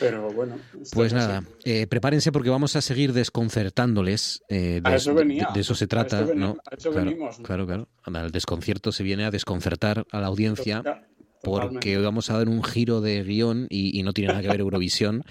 Pero 0.00 0.32
bueno. 0.32 0.58
Pues 0.92 1.12
nada, 1.12 1.44
eh, 1.64 1.86
prepárense 1.86 2.32
porque 2.32 2.50
vamos 2.50 2.74
a 2.74 2.80
seguir 2.80 3.12
desconcertándoles. 3.12 4.42
eh, 4.48 4.80
A 4.82 4.90
de, 4.90 4.96
eso 4.96 5.10
de- 5.14 5.22
venía, 5.22 5.48
de 5.54 5.60
eso 5.60 5.76
se 5.76 5.84
a 5.84 5.88
trata, 5.88 6.22
eso 6.22 6.34
¿no? 6.34 6.56
a 6.70 6.74
eso 6.74 6.90
claro, 6.90 7.06
venimos, 7.06 7.38
¿no? 7.38 7.44
claro, 7.44 7.66
claro. 7.66 7.88
Anda, 8.02 8.22
El 8.24 8.32
desconcierto 8.32 8.90
se 8.90 9.04
viene 9.04 9.24
a 9.24 9.30
desconcertar 9.30 10.04
a 10.10 10.20
la 10.20 10.26
audiencia. 10.26 10.78
Total- 10.78 11.04
porque 11.40 11.60
totalmente. 11.60 11.98
vamos 11.98 12.30
a 12.30 12.38
dar 12.38 12.48
un 12.48 12.64
giro 12.64 13.00
de 13.00 13.22
guion 13.22 13.68
y, 13.70 13.96
y 13.96 14.02
no 14.02 14.12
tiene 14.12 14.32
nada 14.32 14.42
que 14.42 14.48
ver 14.48 14.58
Eurovisión. 14.60 15.22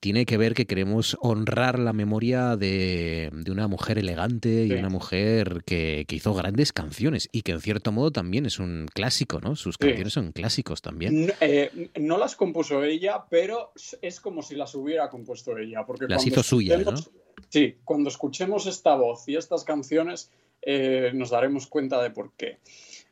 Tiene 0.00 0.26
que 0.26 0.36
ver 0.36 0.54
que 0.54 0.66
queremos 0.66 1.16
honrar 1.20 1.78
la 1.78 1.92
memoria 1.92 2.56
de, 2.56 3.30
de 3.32 3.50
una 3.50 3.66
mujer 3.66 3.98
elegante 3.98 4.64
y 4.64 4.68
Sí. 4.68 4.74
una 4.74 4.88
mujer 4.88 5.62
que, 5.66 6.04
que 6.06 6.16
hizo 6.16 6.34
grandes 6.34 6.72
canciones 6.72 7.28
y 7.32 7.42
que 7.42 7.52
en 7.52 7.60
cierto 7.60 7.90
modo 7.90 8.10
también 8.12 8.46
es 8.46 8.58
un 8.58 8.86
clásico, 8.92 9.40
¿no? 9.40 9.56
Sus 9.56 9.74
Sí. 9.74 9.86
canciones 9.88 10.12
son 10.12 10.32
clásicos 10.32 10.82
también. 10.82 11.26
No, 11.26 11.32
eh, 11.40 11.90
no 11.98 12.16
las 12.18 12.36
compuso 12.36 12.84
ella, 12.84 13.24
pero 13.28 13.72
es 14.02 14.20
como 14.20 14.42
si 14.42 14.54
las 14.54 14.74
hubiera 14.74 15.08
compuesto 15.08 15.56
ella. 15.58 15.84
Porque 15.84 16.06
Las 16.08 16.26
hizo 16.26 16.42
suyas, 16.42 16.78
escuchemos- 16.80 17.10
Sí, 17.50 17.76
cuando 17.84 18.08
escuchemos 18.08 18.66
esta 18.66 18.94
voz 18.96 19.28
y 19.28 19.36
estas 19.36 19.64
canciones 19.64 20.30
eh, 20.62 21.12
nos 21.14 21.30
daremos 21.30 21.66
cuenta 21.68 22.02
de 22.02 22.10
por 22.10 22.32
qué. 22.36 22.58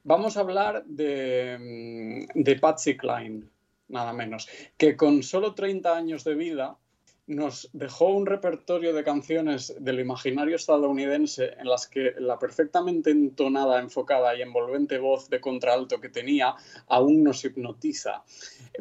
Vamos 0.03 0.37
a 0.37 0.40
hablar 0.40 0.85
de, 0.85 2.27
mm, 2.35 2.42
de 2.42 2.57
Patsy 2.57 2.96
Cline, 2.96 3.44
nada 3.88 4.12
menos, 4.12 4.49
que 4.77 4.96
con 4.96 5.22
solo 5.22 5.55
30 5.55 5.96
años 5.96 6.25
de 6.25 6.35
vida 6.35 6.79
nos 7.27 7.69
dejó 7.73 8.07
un 8.09 8.27
repertorio 8.27 8.93
de 8.95 9.03
canciones 9.03 9.75
del 9.81 10.01
imaginario 10.01 10.57
estadounidense 10.57 11.55
en 11.59 11.69
las 11.69 11.89
que 11.89 12.15
la 12.19 12.39
perfectamente 12.39 13.11
entonada, 13.11 13.81
enfocada 13.81 14.37
y 14.37 14.43
envolvente 14.43 14.99
voz 14.99 15.29
de 15.29 15.41
contralto 15.41 16.01
que 16.01 16.09
tenía 16.09 16.55
aún 16.87 17.25
nos 17.25 17.45
hipnotiza. 17.45 18.23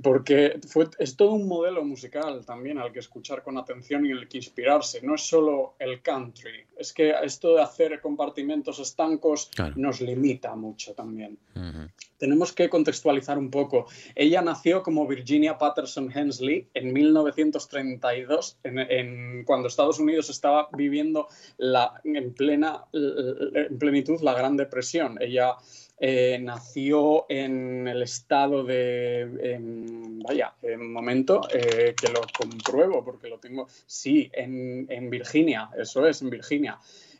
Porque 0.04 0.60
fue, 0.68 0.88
es 1.00 1.16
todo 1.16 1.32
un 1.32 1.48
modelo 1.48 1.84
musical 1.84 2.46
también 2.46 2.78
al 2.78 2.92
que 2.92 3.00
escuchar 3.00 3.42
con 3.42 3.58
atención 3.58 4.06
y 4.06 4.12
el 4.12 4.28
que 4.28 4.38
inspirarse. 4.38 5.02
No 5.02 5.16
es 5.16 5.22
solo 5.22 5.76
el 5.80 6.02
country, 6.02 6.66
es 6.78 6.94
que 6.94 7.14
esto 7.24 7.56
de 7.56 7.62
hacer 7.62 8.00
compartimentos 8.02 8.80
estancos 8.80 9.50
Claro. 9.56 9.74
nos 9.78 10.02
limita 10.02 10.56
mucho 10.56 10.94
también 10.94 11.38
tenemos 12.18 12.54
que 12.54 12.70
contextualizar 12.70 13.38
un 13.38 13.50
poco. 13.50 13.88
Ella 14.16 14.42
nació 14.42 14.84
como 14.84 15.08
Virginia 15.08 15.58
Patterson 15.58 16.12
Hensley 16.14 16.68
en 16.74 16.94
1932, 16.94 18.35
en, 18.64 18.80
en- 18.80 19.44
cuando 19.46 19.68
Estados 19.68 20.00
Unidos 20.00 20.30
estaba 20.30 20.70
viviendo 20.74 21.28
la, 21.58 22.02
en, 22.04 22.34
plena, 22.34 22.86
en 22.94 23.78
plenitud 23.78 24.22
la 24.22 24.34
Gran 24.34 24.58
Depresión. 24.58 25.18
Ella 25.22 25.56
eh, 26.00 26.38
nació 26.42 27.26
en 27.30 27.88
el 27.88 28.02
estado 28.02 28.64
de... 28.64 29.22
em, 29.54 30.20
vaya, 30.20 30.54
un 30.62 30.92
momento 30.92 31.42
eh, 31.54 31.94
que 32.00 32.10
lo 32.10 32.22
compruebo 32.38 33.04
porque 33.04 33.28
lo 33.30 33.40
tengo... 33.40 33.68
Sí, 33.86 34.30
en, 34.34 34.88
en 34.90 35.10
Virginia, 35.10 35.70
eso 35.78 36.06
es, 36.08 36.22
en 36.22 36.30
Virginia. 36.30 36.78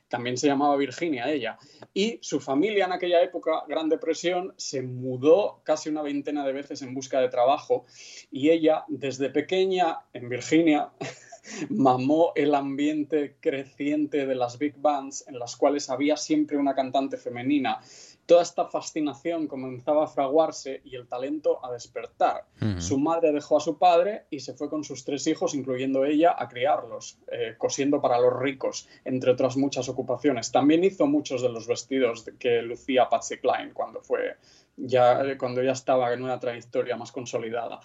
También 0.08 0.38
se 0.38 0.48
llamaba 0.48 0.76
Virginia 0.78 1.32
ella. 1.32 1.58
Y 1.94 2.20
su 2.22 2.40
familia 2.40 2.86
en 2.86 2.92
aquella 2.92 3.22
época, 3.22 3.64
Gran 3.68 3.90
Depresión, 3.90 4.54
se 4.58 4.82
mudó 4.82 5.62
casi 5.64 5.90
una 5.90 6.02
veintena 6.02 6.46
de 6.46 6.54
veces 6.54 6.82
en 6.82 6.94
busca 6.94 7.20
de 7.20 7.30
trabajo 7.30 7.86
y 8.32 8.50
ella, 8.50 8.86
desde 8.88 9.30
pequeña 9.30 10.00
en 10.14 10.30
Virginia, 10.30 10.92
mamó 11.70 12.32
el 12.36 12.56
ambiente 12.56 13.38
creciente 13.40 14.26
de 14.26 14.36
las 14.36 14.58
big 14.58 14.76
bands 14.78 15.26
en 15.28 15.40
las 15.40 15.56
cuales 15.56 15.90
había 15.90 16.18
siempre 16.18 16.58
una 16.58 16.76
cantante 16.76 17.18
femenina. 17.18 17.80
Toda 18.26 18.42
esta 18.42 18.66
fascinación 18.66 19.48
comenzaba 19.48 20.06
a 20.06 20.08
fraguarse 20.08 20.82
y 20.84 20.96
el 20.96 21.08
talento 21.08 21.64
a 21.64 21.72
despertar. 21.72 22.46
Su 22.80 22.98
madre 22.98 23.32
dejó 23.32 23.58
a 23.58 23.60
su 23.60 23.78
padre 23.78 24.26
y 24.32 24.40
se 24.40 24.54
fue 24.54 24.68
con 24.68 24.84
sus 24.84 25.06
tres 25.06 25.28
hijos, 25.28 25.54
incluyendo 25.54 26.06
ella, 26.06 26.36
a 26.38 26.50
criarlos, 26.50 27.20
eh, 27.32 27.54
cosiendo 27.58 28.02
para 28.02 28.20
los 28.20 28.36
ricos, 28.40 28.88
entre 29.04 29.32
otras 29.32 29.58
muchas 29.58 29.90
ocupaciones. 29.90 30.52
También 30.52 30.84
hizo 30.84 31.06
muchos 31.06 31.44
de 31.44 31.50
los 31.50 31.68
vestidos 31.68 32.26
que 32.40 32.64
lucía 32.64 33.10
Patsy 33.10 33.38
Cline 33.38 33.74
cuando, 33.74 34.02
fue 34.02 34.38
ya, 34.76 35.22
eh, 35.22 35.38
cuando 35.38 35.62
ya 35.62 35.74
estaba 35.74 36.12
en 36.12 36.24
una 36.24 36.40
trayectoria 36.40 36.96
más 36.96 37.12
consolidada. 37.12 37.80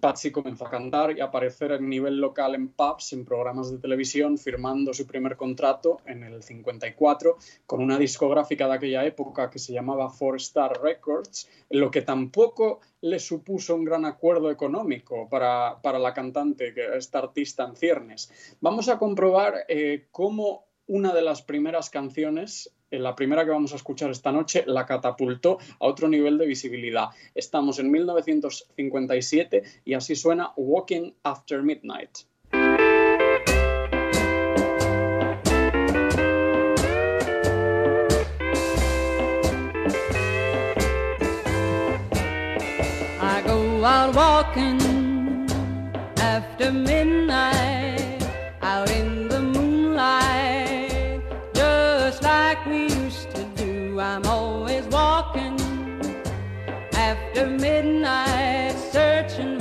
Patsy 0.00 0.30
comenzó 0.30 0.66
a 0.66 0.70
cantar 0.70 1.16
y 1.16 1.20
a 1.20 1.26
aparecer 1.26 1.72
a 1.72 1.78
nivel 1.78 2.16
local 2.16 2.54
en 2.54 2.68
pubs, 2.68 3.12
en 3.12 3.24
programas 3.24 3.70
de 3.70 3.78
televisión, 3.78 4.38
firmando 4.38 4.92
su 4.92 5.06
primer 5.06 5.36
contrato 5.36 5.98
en 6.06 6.24
el 6.24 6.42
54 6.42 7.36
con 7.66 7.82
una 7.82 7.98
discográfica 7.98 8.66
de 8.66 8.74
aquella 8.74 9.04
época 9.04 9.50
que 9.50 9.58
se 9.58 9.72
llamaba 9.72 10.10
Four 10.10 10.36
Star 10.36 10.80
Records, 10.82 11.48
lo 11.68 11.90
que 11.90 12.02
tampoco 12.02 12.80
le 13.02 13.18
supuso 13.18 13.74
un 13.74 13.84
gran 13.84 14.04
acuerdo 14.04 14.50
económico 14.50 15.28
para, 15.28 15.80
para 15.82 15.98
la 15.98 16.12
cantante, 16.12 16.74
esta 16.96 17.18
artista 17.18 17.64
en 17.64 17.76
ciernes. 17.76 18.56
Vamos 18.60 18.88
a 18.88 18.98
comprobar 18.98 19.64
eh, 19.68 20.08
cómo 20.10 20.66
una 20.86 21.14
de 21.14 21.22
las 21.22 21.42
primeras 21.42 21.88
canciones, 21.88 22.74
la 22.90 23.14
primera 23.14 23.44
que 23.44 23.50
vamos 23.50 23.72
a 23.72 23.76
escuchar 23.76 24.10
esta 24.10 24.32
noche, 24.32 24.64
la 24.66 24.86
catapultó 24.86 25.58
a 25.78 25.86
otro 25.86 26.08
nivel 26.08 26.38
de 26.38 26.46
visibilidad. 26.46 27.08
Estamos 27.34 27.78
en 27.78 27.90
1957 27.90 29.62
y 29.84 29.94
así 29.94 30.16
suena 30.16 30.52
Walking 30.56 31.12
After 31.22 31.62
Midnight. 31.62 32.18
Walking 44.14 45.46
after 46.18 46.72
midnight, 46.72 47.59
midnight 57.82 58.76
searching 58.92 59.59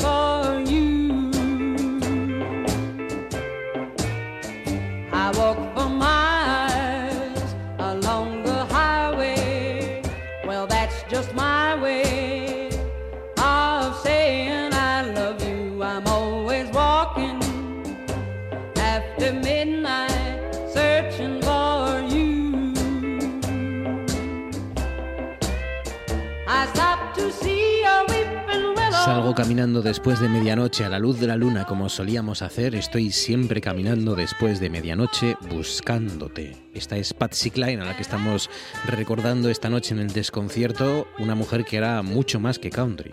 caminando 29.50 29.82
después 29.82 30.20
de 30.20 30.30
medianoche 30.30 30.86
a 30.86 30.90
la 30.90 31.00
luz 31.00 31.20
de 31.20 31.26
la 31.26 31.36
luna 31.36 31.66
como 31.66 31.90
solíamos 31.90 32.44
hacer. 32.44 32.76
Estoy 32.76 33.10
siempre 33.10 33.62
caminando 33.62 34.14
después 34.14 34.60
de 34.60 34.70
medianoche 34.70 35.38
buscándote. 35.50 36.56
Esta 36.76 36.98
es 36.98 37.16
Patsy 37.16 37.50
Cline 37.50 37.82
a 37.82 37.86
la 37.86 37.96
que 37.96 38.04
estamos 38.04 38.48
recordando 38.86 39.50
esta 39.50 39.68
noche 39.68 39.96
en 39.96 40.02
el 40.02 40.14
desconcierto. 40.14 41.08
Una 41.18 41.34
mujer 41.34 41.66
que 41.66 41.78
era 41.78 42.04
mucho 42.04 42.40
más 42.40 42.60
que 42.60 42.70
country. 42.70 43.10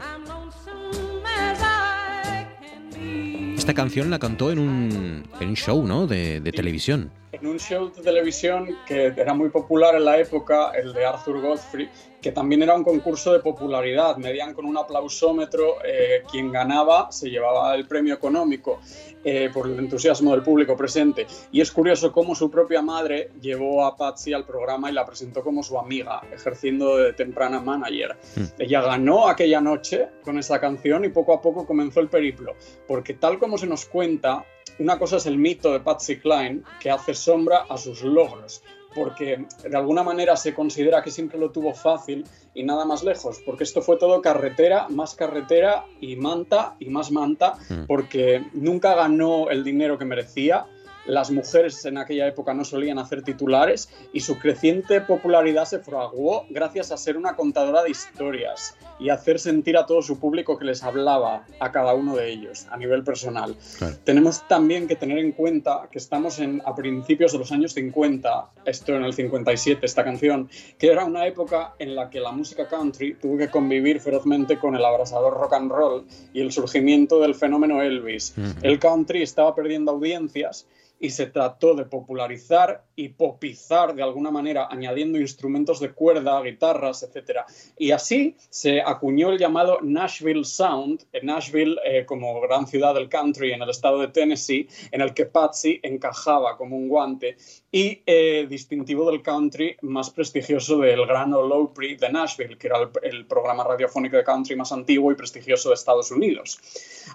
Esta 3.56 3.72
canción 3.72 4.10
la 4.10 4.18
cantó 4.18 4.52
en 4.52 4.58
un, 4.58 5.22
en 5.40 5.48
un 5.48 5.56
show, 5.56 5.86
¿no? 5.86 6.06
De, 6.06 6.42
de 6.42 6.52
televisión. 6.52 7.12
En 7.40 7.46
un 7.46 7.58
show 7.58 7.92
de 7.92 8.02
televisión 8.02 8.76
que 8.86 9.06
era 9.16 9.34
muy 9.34 9.50
popular 9.50 9.94
en 9.94 10.04
la 10.04 10.18
época, 10.18 10.72
el 10.72 10.92
de 10.92 11.04
Arthur 11.04 11.40
Godfrey, 11.40 11.88
que 12.20 12.32
también 12.32 12.62
era 12.62 12.74
un 12.74 12.82
concurso 12.82 13.32
de 13.32 13.40
popularidad. 13.40 14.16
Medían 14.16 14.54
con 14.54 14.64
un 14.64 14.76
aplausómetro, 14.76 15.76
eh, 15.84 16.22
quien 16.30 16.50
ganaba 16.50 17.12
se 17.12 17.30
llevaba 17.30 17.74
el 17.74 17.86
premio 17.86 18.14
económico 18.14 18.80
eh, 19.22 19.50
por 19.52 19.66
el 19.66 19.78
entusiasmo 19.78 20.32
del 20.32 20.42
público 20.42 20.76
presente. 20.76 21.26
Y 21.52 21.60
es 21.60 21.70
curioso 21.70 22.12
cómo 22.12 22.34
su 22.34 22.50
propia 22.50 22.82
madre 22.82 23.30
llevó 23.40 23.84
a 23.84 23.96
Patsy 23.96 24.32
al 24.32 24.44
programa 24.44 24.90
y 24.90 24.94
la 24.94 25.04
presentó 25.04 25.42
como 25.42 25.62
su 25.62 25.78
amiga, 25.78 26.22
ejerciendo 26.32 26.96
de 26.96 27.12
temprana 27.12 27.60
manager. 27.60 28.16
Mm. 28.36 28.44
Ella 28.58 28.82
ganó 28.82 29.28
aquella 29.28 29.60
noche 29.60 30.08
con 30.22 30.38
esa 30.38 30.60
canción 30.60 31.04
y 31.04 31.10
poco 31.10 31.34
a 31.34 31.40
poco 31.40 31.66
comenzó 31.66 32.00
el 32.00 32.08
periplo, 32.08 32.54
porque 32.88 33.14
tal 33.14 33.38
como 33.38 33.58
se 33.58 33.66
nos 33.66 33.84
cuenta, 33.84 34.44
una 34.78 34.98
cosa 34.98 35.16
es 35.16 35.26
el 35.26 35.38
mito 35.38 35.72
de 35.72 35.80
Patsy 35.80 36.18
Cline, 36.18 36.62
que 36.80 36.90
hace 36.90 37.14
sombra 37.14 37.64
a 37.68 37.78
sus 37.78 38.02
logros, 38.02 38.62
porque 38.94 39.46
de 39.68 39.76
alguna 39.76 40.02
manera 40.02 40.36
se 40.36 40.54
considera 40.54 41.02
que 41.02 41.10
siempre 41.10 41.38
lo 41.38 41.50
tuvo 41.50 41.74
fácil 41.74 42.24
y 42.54 42.62
nada 42.62 42.84
más 42.84 43.02
lejos, 43.04 43.40
porque 43.44 43.64
esto 43.64 43.82
fue 43.82 43.96
todo 43.98 44.22
carretera, 44.22 44.88
más 44.88 45.14
carretera 45.14 45.84
y 46.00 46.16
manta 46.16 46.76
y 46.78 46.88
más 46.90 47.10
manta, 47.10 47.54
Mm. 47.68 47.84
porque 47.86 48.44
nunca 48.54 48.94
ganó 48.94 49.50
el 49.50 49.64
dinero 49.64 49.98
que 49.98 50.04
merecía. 50.06 50.66
Las 51.06 51.30
mujeres 51.30 51.84
en 51.84 51.98
aquella 51.98 52.26
época 52.26 52.52
no 52.52 52.64
solían 52.64 52.98
hacer 52.98 53.22
titulares 53.22 53.88
y 54.12 54.20
su 54.20 54.38
creciente 54.38 55.00
popularidad 55.00 55.64
se 55.64 55.78
fraguó 55.78 56.46
gracias 56.50 56.90
a 56.90 56.96
ser 56.96 57.16
una 57.16 57.36
contadora 57.36 57.82
de 57.82 57.90
historias 57.90 58.76
y 58.98 59.10
hacer 59.10 59.38
sentir 59.38 59.76
a 59.76 59.86
todo 59.86 60.02
su 60.02 60.18
público 60.18 60.58
que 60.58 60.64
les 60.64 60.82
hablaba 60.82 61.44
a 61.60 61.70
cada 61.70 61.94
uno 61.94 62.16
de 62.16 62.30
ellos 62.30 62.66
a 62.70 62.76
nivel 62.76 63.04
personal. 63.04 63.56
Claro. 63.78 63.94
Tenemos 64.04 64.46
también 64.48 64.88
que 64.88 64.96
tener 64.96 65.18
en 65.18 65.32
cuenta 65.32 65.88
que 65.90 65.98
estamos 65.98 66.38
en, 66.40 66.60
a 66.64 66.74
principios 66.74 67.32
de 67.32 67.38
los 67.38 67.52
años 67.52 67.72
50, 67.74 68.50
esto 68.64 68.96
en 68.96 69.04
el 69.04 69.12
57, 69.12 69.84
esta 69.84 70.02
canción, 70.02 70.48
que 70.78 70.90
era 70.90 71.04
una 71.04 71.26
época 71.26 71.74
en 71.78 71.94
la 71.94 72.10
que 72.10 72.20
la 72.20 72.32
música 72.32 72.66
country 72.66 73.14
tuvo 73.14 73.36
que 73.38 73.48
convivir 73.48 74.00
ferozmente 74.00 74.58
con 74.58 74.74
el 74.74 74.84
abrasador 74.84 75.34
rock 75.34 75.52
and 75.52 75.70
roll 75.70 76.06
y 76.32 76.40
el 76.40 76.50
surgimiento 76.52 77.20
del 77.20 77.34
fenómeno 77.34 77.82
Elvis. 77.82 78.34
El 78.62 78.78
country 78.78 79.22
estaba 79.22 79.54
perdiendo 79.54 79.92
audiencias 79.92 80.66
y 80.98 81.10
se 81.10 81.26
trató 81.26 81.74
de 81.74 81.84
popularizar 81.84 82.85
y 82.96 83.10
popizar 83.10 83.94
de 83.94 84.02
alguna 84.02 84.30
manera, 84.30 84.68
añadiendo 84.70 85.18
instrumentos 85.18 85.80
de 85.80 85.92
cuerda, 85.92 86.40
guitarras, 86.42 87.02
etc. 87.02 87.40
Y 87.78 87.90
así 87.90 88.36
se 88.48 88.80
acuñó 88.80 89.30
el 89.30 89.38
llamado 89.38 89.78
Nashville 89.82 90.44
Sound, 90.44 91.04
en 91.12 91.26
Nashville 91.26 91.76
eh, 91.84 92.06
como 92.06 92.40
gran 92.40 92.66
ciudad 92.66 92.94
del 92.94 93.10
country 93.10 93.52
en 93.52 93.62
el 93.62 93.68
estado 93.68 94.00
de 94.00 94.08
Tennessee, 94.08 94.66
en 94.90 95.02
el 95.02 95.12
que 95.12 95.26
Patsy 95.26 95.78
encajaba 95.82 96.56
como 96.56 96.76
un 96.76 96.88
guante, 96.88 97.36
y 97.70 98.02
eh, 98.06 98.46
distintivo 98.48 99.10
del 99.10 99.22
country 99.22 99.76
más 99.82 100.08
prestigioso 100.08 100.78
del 100.78 101.06
Gran 101.06 101.34
Ole 101.34 101.54
Opry 101.54 101.96
de 101.96 102.10
Nashville, 102.10 102.56
que 102.56 102.68
era 102.68 102.78
el, 102.78 102.88
el 103.02 103.26
programa 103.26 103.64
radiofónico 103.64 104.16
de 104.16 104.24
country 104.24 104.56
más 104.56 104.72
antiguo 104.72 105.12
y 105.12 105.14
prestigioso 105.14 105.68
de 105.68 105.74
Estados 105.74 106.10
Unidos. 106.10 106.58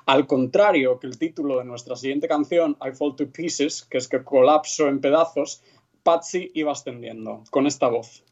Al 0.05 0.27
contrario 0.27 0.99
que 0.99 1.07
el 1.07 1.17
título 1.17 1.57
de 1.57 1.65
nuestra 1.65 1.95
siguiente 1.95 2.27
canción, 2.27 2.77
I 2.85 2.91
Fall 2.91 3.15
to 3.15 3.31
Pieces, 3.31 3.83
que 3.89 3.97
es 3.97 4.07
que 4.07 4.23
colapso 4.23 4.87
en 4.87 5.01
pedazos, 5.01 5.63
Patsy 6.03 6.51
iba 6.53 6.71
ascendiendo 6.71 7.43
con 7.51 7.67
esta 7.67 7.87
voz. 7.87 8.23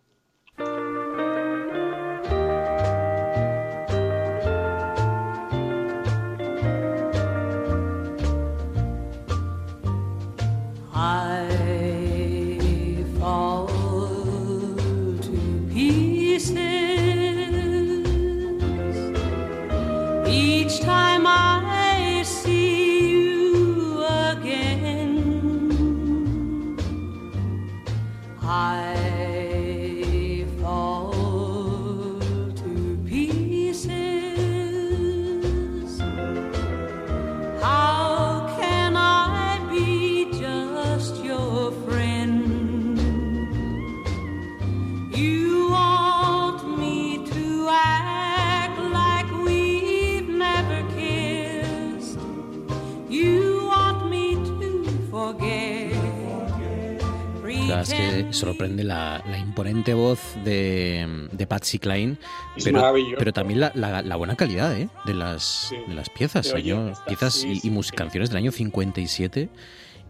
Sorprende 58.40 58.84
la, 58.84 59.24
la 59.30 59.38
imponente 59.38 59.94
voz 59.94 60.20
de, 60.44 61.28
de 61.32 61.48
Patsy 61.48 61.80
Cline, 61.80 62.18
Es 62.56 62.64
pero, 62.64 62.80
pero 63.18 63.34
también 63.34 63.60
la, 63.60 63.72
la- 63.76 64.02
la 64.02 64.16
buena 64.16 64.36
calidad 64.36 64.76
¿eh? 64.78 64.90
de, 65.06 65.14
las, 65.14 65.68
Sí. 65.70 65.76
de 65.88 65.94
las 65.94 66.10
piezas. 66.10 66.52
Oye, 66.54 66.70
Yo- 66.70 66.94
piezas 67.08 67.34
sí, 67.34 67.60
y, 67.64 67.68
y 67.68 67.70
canciones 67.92 68.30
del 68.30 68.38
año 68.38 68.52
57 68.52 69.50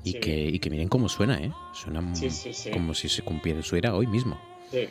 y, 0.04 0.14
que, 0.20 0.46
y 0.48 0.60
que 0.60 0.70
miren 0.70 0.88
cómo 0.90 1.10
suena. 1.10 1.40
¿eh? 1.40 1.52
Suena 1.74 2.02
sí. 2.16 2.72
como 2.72 2.94
si 2.94 3.10
se 3.10 3.22
cumpliera, 3.22 3.62
hoy 3.96 4.08
mismo. 4.08 4.40
Sí. 4.72 4.88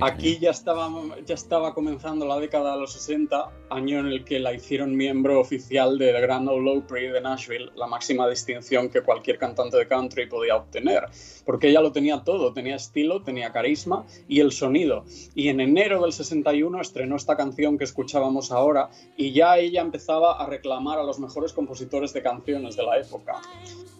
Aquí 0.00 0.38
ya 0.38 0.50
estaba, 0.50 0.90
ya 1.26 1.34
estaba 1.34 1.74
comenzando 1.74 2.26
la 2.26 2.38
década 2.38 2.74
de 2.74 2.80
los 2.80 2.92
60, 2.94 3.50
año 3.68 3.98
en 3.98 4.06
el 4.06 4.24
que 4.24 4.38
la 4.40 4.54
hicieron 4.54 4.96
miembro 4.96 5.38
oficial 5.38 5.98
del 5.98 6.18
Grand 6.20 6.48
Ole 6.48 6.78
Opry 6.78 7.08
de 7.08 7.20
Nashville, 7.20 7.70
la 7.76 7.86
máxima 7.86 8.26
distinción 8.26 8.88
que 8.88 9.02
cualquier 9.02 9.36
cantante 9.36 9.76
de 9.76 9.86
country 9.86 10.26
podía 10.26 10.56
obtener, 10.56 11.04
porque 11.44 11.68
ella 11.68 11.82
lo 11.82 11.92
tenía 11.92 12.24
todo, 12.24 12.54
tenía 12.54 12.76
estilo, 12.76 13.22
tenía 13.22 13.52
carisma 13.52 14.06
y 14.28 14.40
el 14.40 14.52
sonido. 14.52 15.04
Y 15.34 15.48
en 15.48 15.60
enero 15.60 16.00
del 16.02 16.12
61 16.12 16.80
estrenó 16.80 17.16
esta 17.16 17.36
canción 17.36 17.76
que 17.76 17.84
escuchábamos 17.84 18.50
ahora 18.50 18.88
y 19.18 19.32
ya 19.32 19.58
ella 19.58 19.82
empezaba 19.82 20.42
a 20.42 20.46
reclamar 20.46 20.98
a 20.98 21.04
los 21.04 21.18
mejores 21.18 21.52
compositores 21.52 22.14
de 22.14 22.22
canciones 22.22 22.76
de 22.76 22.82
la 22.82 22.98
época. 22.98 23.42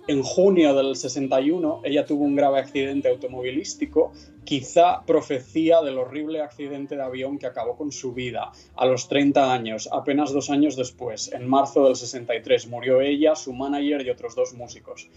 En 0.09 0.25
junio 0.25 0.75
del 0.75 0.97
61 0.97 1.83
ella 1.85 2.05
tuvo 2.05 2.25
un 2.25 2.35
grave 2.35 2.59
accidente 2.59 3.09
automovilístico, 3.09 4.13
quizá 4.43 5.05
profecía 5.07 5.81
del 5.81 5.97
horrible 5.97 6.41
accidente 6.41 6.97
de 6.97 7.03
avión 7.03 7.39
que 7.39 7.47
acabó 7.47 7.77
con 7.77 7.93
su 7.93 8.13
vida 8.13 8.51
a 8.75 8.87
los 8.87 9.09
30 9.09 9.53
años, 9.53 9.89
apenas 9.93 10.33
dos 10.33 10.51
años 10.51 10.75
después, 10.75 11.33
en 11.33 11.49
marzo 11.49 11.85
del 11.85 11.95
63. 11.95 12.67
Murió 12.67 13.01
ella, 13.01 13.37
su 13.37 13.53
manager 13.53 14.05
y 14.05 14.11
otros 14.11 14.35
dos 14.35 14.55
músicos. 14.55 15.09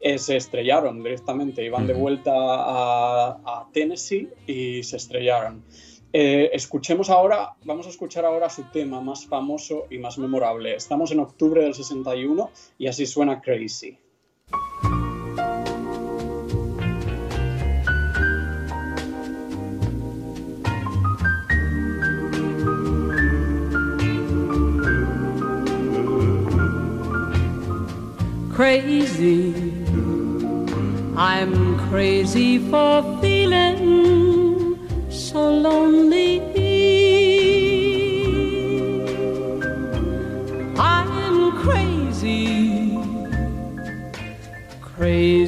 Eh, 0.00 0.18
se 0.18 0.36
estrellaron 0.36 1.04
directamente, 1.04 1.64
iban 1.64 1.86
de 1.86 1.94
vuelta 1.94 2.32
a, 2.34 3.40
a 3.44 3.68
Tennessee 3.72 4.28
y 4.48 4.82
se 4.82 4.96
estrellaron. 4.96 5.62
Eh, 6.12 6.50
escuchemos 6.52 7.08
ahora, 7.08 7.54
vamos 7.64 7.86
a 7.86 7.90
escuchar 7.90 8.24
ahora 8.24 8.50
su 8.50 8.64
tema 8.64 9.00
más 9.00 9.24
famoso 9.24 9.86
y 9.88 9.98
más 9.98 10.18
memorable. 10.18 10.74
Estamos 10.74 11.12
en 11.12 11.20
octubre 11.20 11.62
del 11.62 11.74
61 11.74 12.50
y 12.76 12.88
así 12.88 13.06
suena 13.06 13.40
Crazy. 13.40 13.96
Crazy, 28.52 29.54
I'm 31.16 31.78
crazy 31.88 32.58
for 32.70 33.02
feeling 33.20 34.78
so 35.10 35.50
lonely. 35.50 36.51
Crazy 45.02 45.41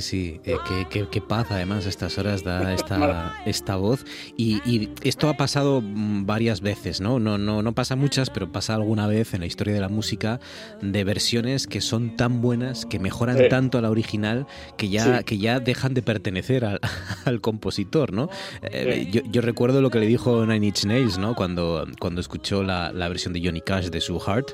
sí. 0.00 0.40
Eh, 0.44 0.56
qué, 0.66 0.86
qué- 0.90 1.08
qué 1.10 1.20
paz 1.20 1.46
además 1.50 1.86
a 1.86 1.88
estas 1.88 2.16
horas 2.18 2.42
da 2.44 2.72
esta, 2.74 3.34
esta 3.46 3.76
voz. 3.76 4.04
Y, 4.36 4.56
y 4.68 4.90
esto 5.02 5.28
ha 5.28 5.36
pasado 5.36 5.80
mm, 5.82 6.26
varias 6.26 6.60
veces, 6.60 7.00
¿no? 7.00 7.18
¿no? 7.18 7.38
No 7.38 7.62
no 7.62 7.72
pasa 7.74 7.96
muchas, 7.96 8.30
pero 8.30 8.50
pasa 8.50 8.74
alguna 8.74 9.06
vez 9.06 9.34
en 9.34 9.40
la 9.40 9.46
historia 9.46 9.74
de 9.74 9.80
la 9.80 9.88
música 9.88 10.40
de 10.80 11.04
versiones 11.04 11.66
que 11.66 11.80
son 11.80 12.16
tan 12.16 12.40
buenas, 12.40 12.86
que 12.86 12.98
mejoran 12.98 13.36
Sí. 13.38 13.44
tanto 13.48 13.78
a 13.78 13.80
la 13.82 13.90
original, 13.90 14.46
que 14.76 14.88
ya, 14.88 15.18
Sí. 15.18 15.24
que 15.24 15.38
ya 15.38 15.60
dejan 15.60 15.94
de 15.94 16.02
pertenecer 16.02 16.64
al, 16.64 16.80
al 17.24 17.40
compositor, 17.40 18.12
¿no? 18.12 18.28
Eh, 18.62 19.02
Sí. 19.04 19.10
yo, 19.12 19.22
yo 19.30 19.40
recuerdo 19.42 19.80
lo 19.80 19.90
que 19.90 19.98
le 20.00 20.06
dijo 20.06 20.44
Nine 20.46 20.66
Inch 20.66 20.84
Nails, 20.84 21.18
¿no? 21.18 21.34
Cuando, 21.34 21.86
cuando 22.00 22.20
escuchó 22.20 22.62
la, 22.62 22.92
la 22.92 23.08
versión 23.08 23.32
de 23.32 23.40
Johnny 23.44 23.60
Cash 23.60 23.88
de 23.90 24.00
su 24.00 24.18
Heart, 24.18 24.50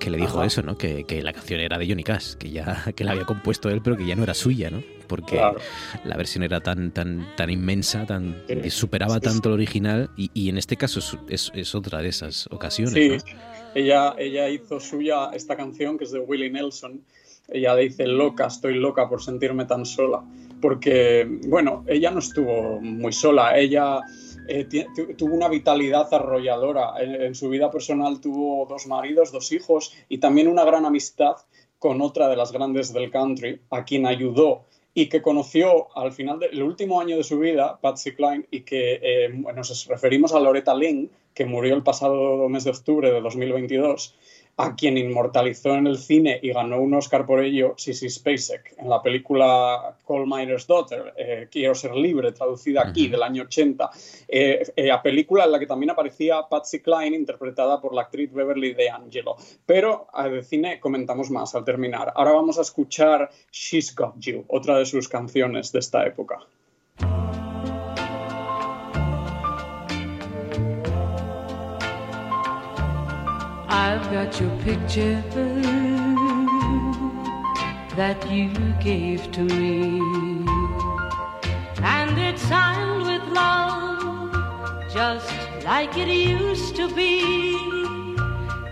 que 0.00 0.10
le 0.10 0.16
dijo 0.18 0.38
Ajá. 0.38 0.46
eso, 0.46 0.62
¿no? 0.62 0.76
Que, 0.76 1.04
que 1.04 1.22
la 1.22 1.32
canción 1.32 1.60
era 1.60 1.78
de 1.78 1.86
Johnny 1.86 2.02
Cash, 2.02 2.34
que 2.34 2.50
ya 2.50 2.84
que 2.96 3.04
la 3.04 3.12
había 3.12 3.24
compuesto 3.24 3.68
él, 3.68 3.80
pero 3.82 3.96
que 3.96 4.04
ya 4.06 4.16
no 4.16 4.24
era 4.24 4.34
suya, 4.34 4.70
¿no? 4.70 4.82
Porque 5.06 5.36
Claro. 5.36 5.58
la 6.04 6.16
versión 6.16 6.42
era 6.42 6.60
tan 6.60 6.90
tan 6.90 7.28
tan 7.36 7.50
inmensa, 7.50 8.06
tan 8.06 8.42
Sí. 8.48 8.70
superaba 8.70 9.14
Sí, 9.14 9.20
sí. 9.22 9.26
tanto 9.28 9.48
el 9.50 9.54
original 9.54 10.10
y, 10.16 10.30
y 10.34 10.48
en 10.48 10.58
este 10.58 10.76
caso 10.76 10.98
es, 10.98 11.16
es- 11.28 11.52
es 11.54 11.74
otra 11.76 12.00
de 12.02 12.08
esas 12.08 12.48
ocasiones, 12.50 12.94
Sí, 12.94 13.08
¿no? 13.08 13.40
ella, 13.74 14.14
ella 14.18 14.48
hizo 14.48 14.80
suya 14.80 15.30
esta 15.32 15.56
canción 15.56 15.96
que 15.98 16.04
es 16.04 16.10
de 16.12 16.18
Willie 16.18 16.50
Nelson. 16.50 17.00
Ella 17.52 17.74
dice, 17.74 18.06
loca, 18.06 18.46
estoy 18.46 18.74
loca 18.78 19.08
por 19.08 19.22
sentirme 19.22 19.64
tan 19.64 19.84
sola. 19.84 20.22
Porque, 20.60 21.26
bueno, 21.48 21.84
ella 21.88 22.10
no 22.12 22.20
estuvo 22.20 22.80
muy 22.80 23.12
sola. 23.12 23.58
Ella 23.58 24.00
eh, 24.48 24.66
tuvo 25.16 25.34
una 25.34 25.48
vitalidad 25.48 26.12
arrolladora. 26.12 26.94
En, 27.00 27.14
en 27.22 27.34
su 27.34 27.48
vida 27.48 27.70
personal 27.70 28.20
tuvo 28.20 28.66
dos 28.66 28.86
maridos, 28.86 29.32
dos 29.32 29.52
hijos 29.52 29.94
y 30.08 30.18
también 30.18 30.48
una 30.48 30.64
gran 30.64 30.84
amistad 30.84 31.36
con 31.78 32.02
otra 32.02 32.28
de 32.28 32.36
las 32.36 32.52
grandes 32.52 32.92
del 32.92 33.10
country, 33.10 33.60
a 33.70 33.84
quien 33.84 34.06
ayudó 34.06 34.66
y 34.92 35.08
que 35.08 35.22
conoció 35.22 35.96
al 35.96 36.12
final 36.12 36.38
del 36.40 36.62
último 36.62 37.00
año 37.00 37.16
de 37.16 37.24
su 37.24 37.38
vida, 37.38 37.78
Patsy 37.80 38.12
Cline, 38.12 38.46
y 38.50 38.62
que 38.62 39.00
eh, 39.02 39.28
nos 39.28 39.86
referimos 39.86 40.34
a 40.34 40.40
Loretta 40.40 40.74
Lynn, 40.74 41.10
que 41.32 41.46
murió 41.46 41.74
el 41.74 41.82
pasado 41.82 42.48
mes 42.48 42.64
de 42.64 42.70
octubre 42.70 43.10
de 43.12 43.20
2022, 43.20 44.16
a 44.62 44.74
quien 44.74 44.98
inmortalizó 44.98 45.74
en 45.74 45.86
el 45.86 45.98
cine 45.98 46.38
y 46.42 46.52
ganó 46.52 46.80
un 46.80 46.92
Oscar 46.94 47.24
por 47.24 47.42
ello 47.42 47.74
Sissy 47.76 48.10
Spacek 48.10 48.74
en 48.78 48.88
la 48.90 49.02
película 49.02 49.96
Coal 50.04 50.26
Miner's 50.26 50.66
Daughter, 50.66 51.14
eh, 51.16 51.48
Quiero 51.50 51.74
ser 51.74 51.94
libre, 51.94 52.32
traducida 52.32 52.82
aquí, 52.86 53.08
del 53.08 53.22
año 53.22 53.44
80. 53.44 53.90
Eh, 54.28 54.62
eh, 54.76 54.86
la 54.86 55.02
película 55.02 55.44
en 55.44 55.52
la 55.52 55.58
que 55.58 55.66
también 55.66 55.90
aparecía 55.90 56.42
Patsy 56.48 56.80
Cline, 56.80 57.16
interpretada 57.16 57.80
por 57.80 57.94
la 57.94 58.02
actriz 58.02 58.32
Beverly 58.32 58.74
D'Angelo. 58.74 59.36
Pero 59.64 60.08
eh, 60.16 60.28
de 60.28 60.42
cine 60.42 60.80
comentamos 60.80 61.30
más 61.30 61.54
al 61.54 61.64
terminar. 61.64 62.12
Ahora 62.14 62.32
vamos 62.32 62.58
a 62.58 62.62
escuchar 62.62 63.30
She's 63.50 63.94
Got 63.94 64.18
You, 64.18 64.44
otra 64.48 64.78
de 64.78 64.86
sus 64.86 65.08
canciones 65.08 65.72
de 65.72 65.78
esta 65.78 66.06
época. 66.06 66.38
I've 73.72 74.10
got 74.10 74.40
your 74.40 74.50
picture 74.64 75.22
that 77.94 78.28
you 78.28 78.50
gave 78.82 79.30
to 79.30 79.42
me, 79.42 80.00
and 81.80 82.18
it's 82.18 82.42
signed 82.42 83.02
with 83.04 83.22
love, 83.32 84.32
just 84.92 85.32
like 85.64 85.96
it 85.96 86.08
used 86.08 86.74
to 86.76 86.92
be. 86.96 87.22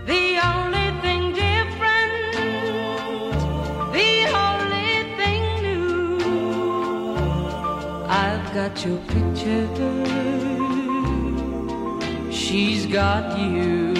The 0.05 0.39
only 0.51 0.91
thing 0.99 1.31
different, 1.31 2.33
the 3.93 4.27
only 4.47 4.91
thing 5.15 5.43
new. 5.63 6.19
I've 8.09 8.53
got 8.53 8.85
your 8.85 8.99
picture, 9.13 9.65
she's 12.33 12.85
got 12.85 13.39
you. 13.39 13.98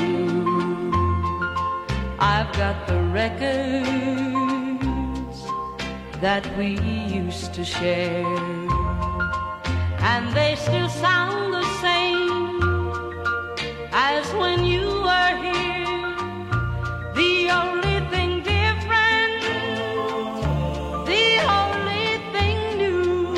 I've 2.22 2.52
got 2.52 2.86
the 2.86 3.00
records 3.14 3.48
that 6.20 6.46
we 6.58 6.78
used 7.08 7.54
to 7.54 7.64
share, 7.64 8.26
and 10.02 10.28
they 10.36 10.56
still 10.58 10.90
sound 10.90 11.54
the 11.54 11.64
same 11.80 12.60
as 13.94 14.30
when 14.34 14.66
you 14.66 15.02
were 15.02 15.38
here. 15.42 16.18
The 17.16 17.52
only 17.52 18.02
thing 18.12 18.44
different, 18.44 19.42
the 21.06 21.40
only 21.48 22.20
thing 22.34 22.60
new. 22.78 23.34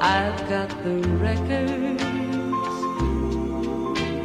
I've 0.00 0.40
got 0.48 0.70
the 0.82 0.96
records, 1.22 2.02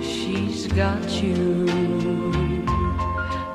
she's 0.04 0.66
got 0.66 1.22
you. 1.22 2.55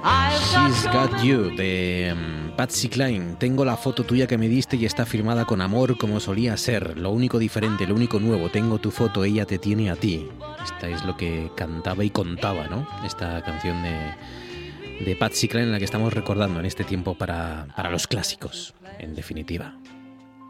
She's 0.02 0.86
Got 0.92 1.22
You 1.22 1.54
de 1.54 2.14
mm, 2.16 2.56
Patsy 2.56 2.88
Cline. 2.88 3.36
Tengo 3.38 3.64
la 3.64 3.76
foto 3.76 4.04
tuya 4.04 4.26
que 4.26 4.38
me 4.38 4.48
diste 4.48 4.76
y 4.76 4.86
está 4.86 5.04
firmada 5.04 5.44
con 5.44 5.60
amor 5.60 5.98
como 5.98 6.20
solía 6.20 6.56
ser. 6.56 6.98
Lo 6.98 7.10
único 7.10 7.38
diferente, 7.38 7.86
lo 7.86 7.94
único 7.94 8.18
nuevo. 8.18 8.48
Tengo 8.48 8.78
tu 8.78 8.90
foto, 8.90 9.24
ella 9.24 9.44
te 9.44 9.58
tiene 9.58 9.90
a 9.90 9.96
ti. 9.96 10.26
Esta 10.64 10.88
es 10.88 11.04
lo 11.04 11.16
que 11.16 11.50
cantaba 11.54 12.02
y 12.02 12.10
contaba, 12.10 12.66
¿no? 12.68 12.88
Esta 13.04 13.42
canción 13.42 13.82
de, 13.82 15.04
de 15.04 15.16
Patsy 15.16 15.48
Cline 15.48 15.66
en 15.66 15.72
la 15.72 15.78
que 15.78 15.84
estamos 15.84 16.14
recordando 16.14 16.60
en 16.60 16.66
este 16.66 16.84
tiempo 16.84 17.14
para, 17.14 17.66
para 17.76 17.90
los 17.90 18.06
clásicos, 18.06 18.74
en 18.98 19.14
definitiva. 19.14 19.76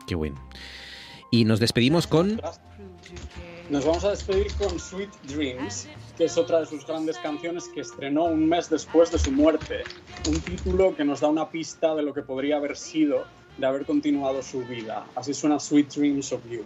Qué 0.07 0.15
bueno. 0.15 0.41
Y 1.33 1.45
nos 1.45 1.59
despedimos 1.59 2.07
con... 2.07 2.41
Nos 3.71 3.85
vamos 3.85 4.05
a 4.05 4.11
despedir 4.11 4.53
con 4.55 4.81
Sweet 4.81 5.11
Dreams, 5.29 5.87
que 6.19 6.25
es 6.25 6.37
otra 6.37 6.59
de 6.59 6.67
sus 6.67 6.85
grandes 6.85 7.17
canciones 7.19 7.69
que 7.69 7.83
estrenó 7.83 8.25
un 8.25 8.49
mes 8.49 8.69
después 8.69 9.13
de 9.13 9.19
su 9.21 9.31
muerte. 9.31 9.85
Un 10.27 10.41
título 10.41 10.97
que 10.97 11.05
nos 11.05 11.21
da 11.21 11.29
una 11.29 11.49
pista 11.49 11.95
de 11.95 12.03
lo 12.03 12.13
que 12.13 12.23
podría 12.23 12.57
haber 12.57 12.77
sido 12.77 13.27
de 13.59 13.67
haber 13.67 13.87
continuado 13.87 14.43
su 14.43 14.65
vida. 14.65 15.07
Así 15.15 15.33
suena 15.33 15.61
Sweet 15.61 15.89
Dreams 15.95 16.33
of 16.33 16.41
You. 16.51 16.65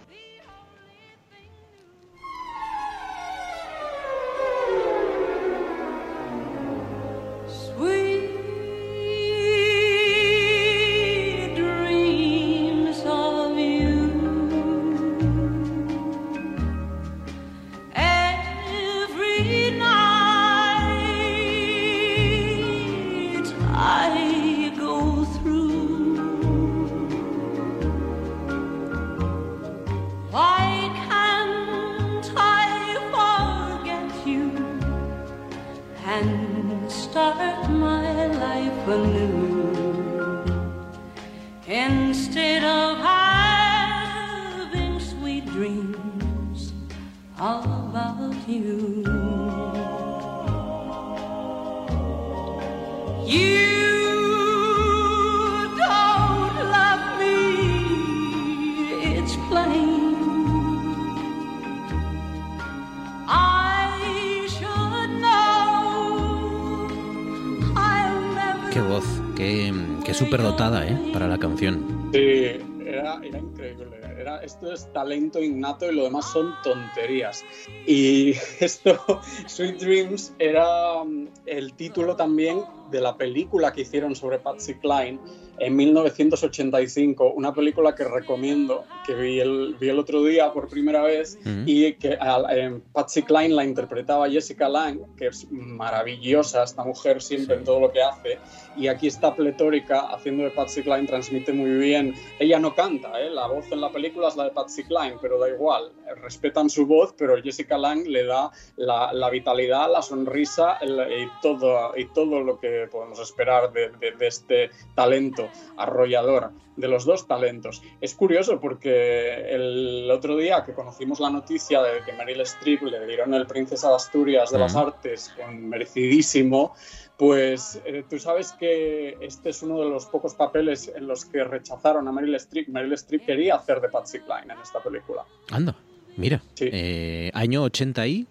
Esto 74.55 74.73
es 74.73 74.93
talento 74.93 75.43
innato 75.43 75.91
y 75.91 75.95
lo 75.95 76.05
demás 76.05 76.31
son 76.33 76.55
tonterías. 76.63 77.45
Y 77.87 78.31
esto, 78.61 79.21
Sweet 79.47 79.81
Dreams, 79.81 80.33
era 80.39 81.03
mm, 81.05 81.29
el 81.47 81.75
título 81.75 82.15
también 82.15 82.63
de 82.91 83.01
la 83.01 83.17
película 83.17 83.73
que 83.73 83.83
hicieron 83.83 84.15
sobre 84.15 84.39
Patsy 84.39 84.75
Cline 84.75 85.19
en 85.57 85.77
1985, 85.77 87.33
una 87.35 87.55
película 87.55 87.95
que 87.95 88.05
recomiendo, 88.05 88.87
que 89.03 89.15
vi 89.15 89.41
el, 89.41 89.77
vi 89.79 89.89
el 89.89 89.99
otro 89.99 90.23
día 90.25 90.53
por 90.53 90.69
primera 90.69 91.03
vez 91.03 91.39
Ujú. 91.43 91.63
y 91.67 91.95
que 91.95 92.17
a- 92.21 92.45
en 92.51 92.81
Patsy 92.81 93.23
Cline 93.23 93.55
la 93.55 93.65
interpretaba 93.65 94.29
Jessica 94.31 94.69
Lange, 94.69 95.05
que 95.17 95.29
es 95.29 95.47
maravillosa 95.51 96.63
esta 96.65 96.85
mujer 96.85 97.23
siempre 97.23 97.57
en 97.57 97.65
todo 97.65 97.81
lo 97.81 97.93
que 97.93 98.03
hace, 98.03 98.41
y 98.75 98.89
aquí 98.89 99.07
está 99.07 99.35
pletórica 99.35 100.01
haciendo 100.01 100.45
de 100.45 100.51
Patsy 100.51 100.83
Cline, 100.83 101.07
transmite 101.07 101.53
muy 101.53 101.71
bien. 101.71 102.15
Ella 102.39 102.59
no 102.59 102.75
canta, 102.75 103.21
¿eh? 103.21 103.31
la 103.31 103.47
voz 103.47 103.71
en 103.71 103.81
la 103.81 103.91
película 103.93 104.29
es 104.29 104.37
la 104.37 104.45
de 104.45 104.51
Patsy 104.51 104.85
Cline, 104.85 105.17
pero 105.21 105.39
da 105.39 105.49
igual, 105.49 105.93
respetan 106.23 106.69
su 106.71 106.87
voz, 106.87 107.15
pero 107.17 107.41
Jessica 107.43 107.79
Lange 107.79 108.09
le 108.09 108.25
da 108.25 108.51
la, 108.77 109.13
la 109.13 109.31
vitalidad, 109.31 109.91
la 109.91 110.03
sonrisa 110.03 110.79
el- 110.81 110.95
y, 111.13 111.29
todo, 111.41 111.93
y 111.97 112.07
todo 112.07 112.41
lo 112.41 112.59
que 112.59 112.89
podemos 112.91 113.21
esperar 113.21 113.73
de, 113.73 113.91
de- 113.91 114.13
de 114.13 114.27
este 114.27 114.71
talento 114.95 115.44
arrollador, 115.77 116.53
de 116.77 116.89
los 116.89 117.05
dos 117.05 117.27
talentos. 117.27 117.83
Es 118.01 118.15
curioso 118.15 118.61
porque 118.61 119.55
el 119.55 120.11
otro 120.11 120.37
día 120.37 120.65
que 120.65 120.73
conocimos 120.73 121.21
la 121.21 121.31
noticia 121.31 121.83
de 121.83 122.03
que 122.05 122.13
Meryl 122.13 122.41
Streep 122.43 122.83
le 122.83 123.07
dieron 123.07 123.35
el 123.35 123.47
Princesa 123.47 123.89
de 123.89 123.97
Asturias 123.97 124.51
de 124.51 124.59
las. 124.59 124.75
Artes 124.75 125.33
con 125.37 125.69
merecidísimo, 125.69 126.75
pues 127.17 127.81
eh, 127.85 128.05
tú 128.09 128.19
sabes 128.19 128.53
que 128.53 129.17
este 129.21 129.51
es 129.51 129.63
uno 129.63 129.79
de 129.79 129.89
los 129.89 130.07
pocos 130.07 130.35
papeles 130.35 130.91
en 130.95 131.07
los 131.07 131.25
que 131.25 131.45
rechazaron 131.45 132.09
a 132.09 132.13
Meryl 132.13 132.35
Streep. 132.35 132.69
Meryl 132.69 132.93
Streep 132.95 133.25
quería 133.25 133.55
hacer 133.55 133.81
de 133.81 133.89
Patsy 133.89 134.19
Cline 134.19 134.53
en 134.53 134.61
esta 134.61 134.81
película. 134.83 135.25
Anda, 135.51 135.77
mira. 136.17 136.43
Sí. 136.55 136.69
eh, 136.73 137.31
año 137.35 137.63
80 137.63 138.07
y... 138.09 138.27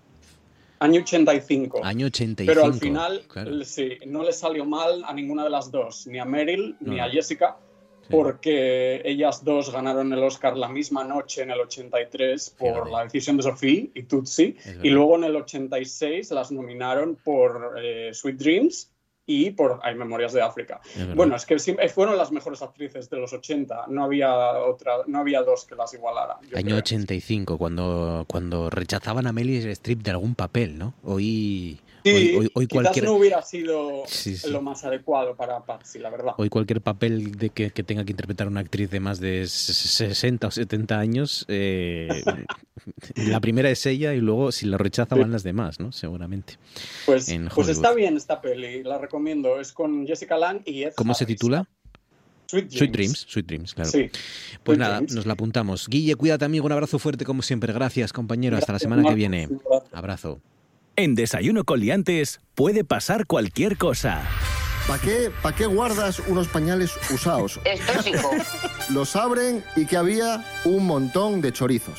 Año 0.84 1.02
85. 1.02 1.82
Año 1.84 2.08
85. 2.08 2.52
Pero 2.54 2.66
al 2.66 2.74
final, 2.80 3.22
claro. 3.28 3.64
sí, 3.64 3.98
no 4.06 4.22
le 4.24 4.34
salió 4.34 4.66
mal 4.66 5.04
a 5.06 5.14
ninguna 5.14 5.44
de 5.44 5.50
las 5.50 5.72
dos, 5.72 6.08
ni 6.08 6.20
a 6.20 6.26
Meryl 6.26 6.76
ni 6.82 7.00
a. 7.00 7.10
Jessica, 7.10 7.58
Sí. 8.02 8.08
porque 8.12 9.02
ellas 9.06 9.46
dos 9.46 9.72
ganaron 9.72 10.12
el 10.12 10.22
Oscar 10.22 10.58
la 10.58 10.68
misma 10.68 11.06
noche 11.06 11.44
en 11.44 11.52
el 11.52 11.60
83 11.62 12.50
por 12.60 12.74
Fíjate. 12.74 12.92
la 12.92 13.04
decisión 13.06 13.38
de 13.38 13.44
Sophie 13.44 13.92
y 13.96 14.04
Tutsi, 14.04 14.58
y 14.84 14.90
luego 14.90 15.16
en 15.16 15.24
el 15.24 15.36
86 15.38 16.32
las 16.32 16.52
nominaron 16.52 17.16
por 17.24 17.76
eh, 17.82 18.10
Sweet 18.14 18.36
Dreams 18.36 18.92
y 19.26 19.52
por 19.52 19.80
Hay 19.84 19.96
Memorias 19.96 20.34
de 20.34 20.42
África. 20.42 20.82
Es. 20.96 21.16
Bueno, 21.16 21.36
es 21.36 21.46
que 21.46 21.58
sí- 21.60 21.76
fueron 21.94 22.18
las 22.18 22.32
mejores 22.32 22.62
actrices 22.62 23.10
de 23.10 23.18
los 23.18 23.32
80, 23.34 23.86
no 23.88 24.04
había 24.04 24.34
otra, 24.60 24.98
no 25.08 25.20
había 25.20 25.42
dos 25.44 25.66
que 25.66 25.76
las 25.76 25.94
igualaran. 25.94 26.38
yo 26.50 26.58
Año 26.58 26.66
creo. 26.68 26.78
85, 26.80 27.58
cuando, 27.58 28.26
cuando 28.28 28.70
rechazaban 28.70 29.26
a 29.28 29.32
Meryl 29.32 29.66
Streep 29.70 30.02
de 30.02 30.12
algún 30.12 30.36
papel, 30.36 30.78
¿no? 30.78 30.94
Hoy, 31.04 31.80
Sí, 32.04 32.12
hoy, 32.12 32.36
hoy- 32.38 32.52
hoy 32.54 32.68
quizás 32.68 32.84
cualquier, 32.84 33.06
no 33.06 33.14
hubiera 33.14 33.42
sido 33.42 34.04
Sí, 34.08 34.36
sí. 34.38 34.50
lo 34.50 34.62
más 34.62 34.84
adecuado 34.84 35.36
para 35.36 35.60
Patsy, 35.64 36.00
la 36.00 36.10
verdad. 36.10 36.34
hoy 36.38 36.50
cualquier 36.50 36.82
papel 36.82 37.32
de 37.38 37.50
que, 37.50 37.72
que 37.72 37.84
tenga 37.84 38.04
que 38.04 38.12
interpretar 38.12 38.48
una 38.48 38.60
actriz 38.60 38.90
de 38.90 39.00
más 39.00 39.20
de 39.20 39.48
60 39.48 40.48
o 40.48 40.52
70 40.52 41.00
años, 41.00 41.46
eh, 41.48 42.08
la 43.16 43.40
primera 43.40 43.70
es 43.70 43.86
ella 43.86 44.14
y 44.14 44.20
luego 44.20 44.52
si 44.52 44.66
la 44.66 44.78
rechaza 44.78 45.16
van 45.16 45.32
las 45.32 45.44
demás, 45.44 45.80
¿no? 45.80 45.92
Seguramente. 45.92 46.58
Pues, 47.06 47.34
pues 47.56 47.68
está 47.70 47.94
bien 47.94 48.18
esta 48.18 48.42
peli, 48.42 48.84
la 48.84 48.98
recomiendo. 48.98 49.60
Es 49.60 49.72
con 49.72 50.06
Jessica 50.06 50.38
Lange 50.38 50.70
y 50.70 50.84
Ed 50.84 50.94
¿Cómo 50.96 51.14
se 51.14 51.26
titula? 51.26 51.68
Sweet 52.48 52.66
Dreams. 52.68 52.78
Sweet 52.78 52.92
Dreams, 52.92 53.26
Sweet 53.30 53.46
Dreams, 53.48 53.74
claro. 53.74 53.90
Sí. 53.90 54.10
Pues 54.64 54.76
Sweet 54.76 54.80
nada, 54.80 54.96
Dreams. 54.98 55.16
nos 55.16 55.26
la 55.26 55.34
apuntamos. 55.34 55.88
Guille, 55.88 56.16
cuídate 56.16 56.46
amigo, 56.46 56.66
un 56.66 56.72
abrazo 56.72 57.00
fuerte 57.00 57.26
como 57.26 57.42
siempre. 57.42 57.74
Gracias, 57.74 58.14
compañero. 58.14 58.58
Hasta 58.58 58.74
la 58.74 58.80
semana 58.80 59.04
que 59.08 59.16
viene. 59.16 59.48
Abrazo. 59.92 60.40
En 60.96 61.16
Desayuno 61.16 61.64
con 61.64 61.80
Liantes 61.80 62.40
puede 62.56 62.84
pasar 62.84 63.26
cualquier 63.26 63.78
cosa. 63.78 64.22
¿Para 64.88 65.02
qué, 65.02 65.32
pa' 65.42 65.56
qué 65.56 65.66
guardas 65.66 66.20
unos 66.28 66.48
pañales 66.50 66.92
usados? 67.10 67.60
Es 67.64 67.80
tóxico. 67.86 68.30
Los 68.90 69.16
abren 69.16 69.64
y 69.78 69.86
que 69.86 69.96
había 69.98 70.44
un 70.66 70.86
montón 70.86 71.42
de 71.42 71.52
chorizos. 71.54 71.96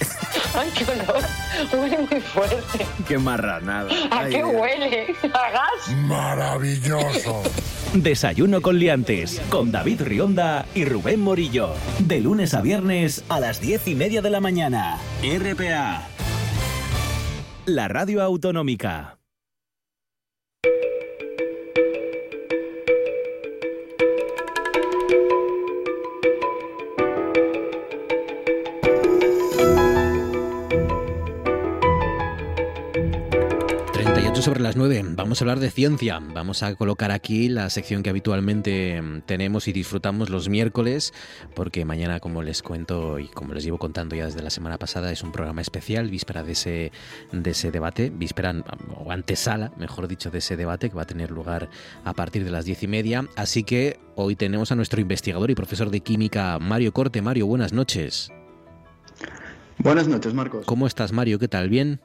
Ay, 0.55 0.71
qué 0.77 0.85
olor. 0.85 1.23
Huele 1.73 1.99
muy 2.09 2.21
fuerte. 2.21 2.87
¡Qué 3.09 3.19
marranada! 3.19 3.91
¿A 4.11 4.19
Ay, 4.21 4.33
qué 4.33 4.37
Dios. 4.37 4.51
huele? 4.55 5.07
¿A 5.33 5.51
gas? 5.51 5.97
Maravilloso. 6.03 7.43
Desayuno 7.95 8.61
con 8.61 8.79
Liantes, 8.79 9.41
con 9.49 9.73
David 9.73 10.03
Rionda 10.03 10.67
y 10.75 10.85
Rubén 10.85 11.21
Morillo. 11.21 11.75
De 12.01 12.21
lunes 12.21 12.53
a 12.55 12.61
viernes 12.61 13.25
a 13.31 13.41
las 13.41 13.61
diez 13.61 13.89
y 13.89 13.95
media 13.95 14.21
de 14.21 14.31
la 14.31 14.41
mañana. 14.41 14.99
RPA. 15.23 16.07
La 17.67 17.89
radio 17.89 18.21
autonómica. 18.21 19.24
Sobre 34.45 34.61
las 34.61 34.77
9. 34.77 35.03
Vamos 35.17 35.41
a 35.41 35.45
hablar 35.45 35.59
de 35.59 35.71
ciencia. 35.71 36.21
Vamos 36.21 36.63
a 36.63 36.75
colocar 36.75 37.11
aquí 37.11 37.49
la 37.49 37.71
sección 37.71 38.03
que 38.03 38.11
habitualmente 38.11 39.01
mm, 39.01 39.23
tenemos 39.23 39.69
y 39.69 39.73
disfrutamos 39.73 40.29
los 40.29 40.51
miércoles, 40.51 41.15
porque 41.55 41.87
mañana, 41.87 42.21
como 42.21 42.43
les 42.43 42.63
cuento 42.63 43.19
y 43.19 43.29
como 43.29 43.55
les 43.55 43.65
llevo 43.65 43.79
contando 43.79 44.15
ya 44.17 44.27
desde 44.27 44.43
la 44.43 44.51
semana 44.51 44.77
pasada, 44.77 45.11
es 45.11 45.23
un 45.23 45.33
programa 45.33 45.63
especial, 45.63 46.11
víspera 46.11 46.43
de 46.43 46.53
ese, 46.53 46.93
de 47.33 47.51
ese 47.51 47.71
debate, 47.71 48.11
víspera 48.11 48.55
o 49.03 49.11
antesala, 49.11 49.73
mejor 49.79 50.09
dicho, 50.09 50.31
de 50.31 50.39
ese 50.39 50.59
debate 50.59 50.91
que 50.91 50.97
va 50.97 51.03
a 51.03 51.07
tener 51.07 51.31
lugar 51.31 51.71
a 52.05 52.13
partir 52.13 52.45
de 52.45 52.51
las 52.51 52.67
diez 52.67 52.83
y 52.83 52.87
media. 52.87 53.27
Así 53.37 53.65
que 53.65 53.99
hoy 54.15 54.37
tenemos 54.37 54.71
a 54.71 54.77
nuestro 54.77 55.01
investigador 55.01 55.51
y 55.51 55.55
profesor 55.55 55.89
de 55.89 56.01
química, 56.01 56.59
Mario 56.59 56.93
Corte. 56.93 57.23
Mario, 57.23 57.47
buenas 57.47 57.73
noches. 57.73 58.31
Buenas 59.79 60.07
noches, 60.07 60.35
Marcos. 60.35 60.67
¿Cómo 60.67 60.87
estás, 60.87 61.13
Mario? 61.13 61.39
¿Qué 61.39 61.49
tal? 61.49 61.71
¿Bien? 61.71 61.99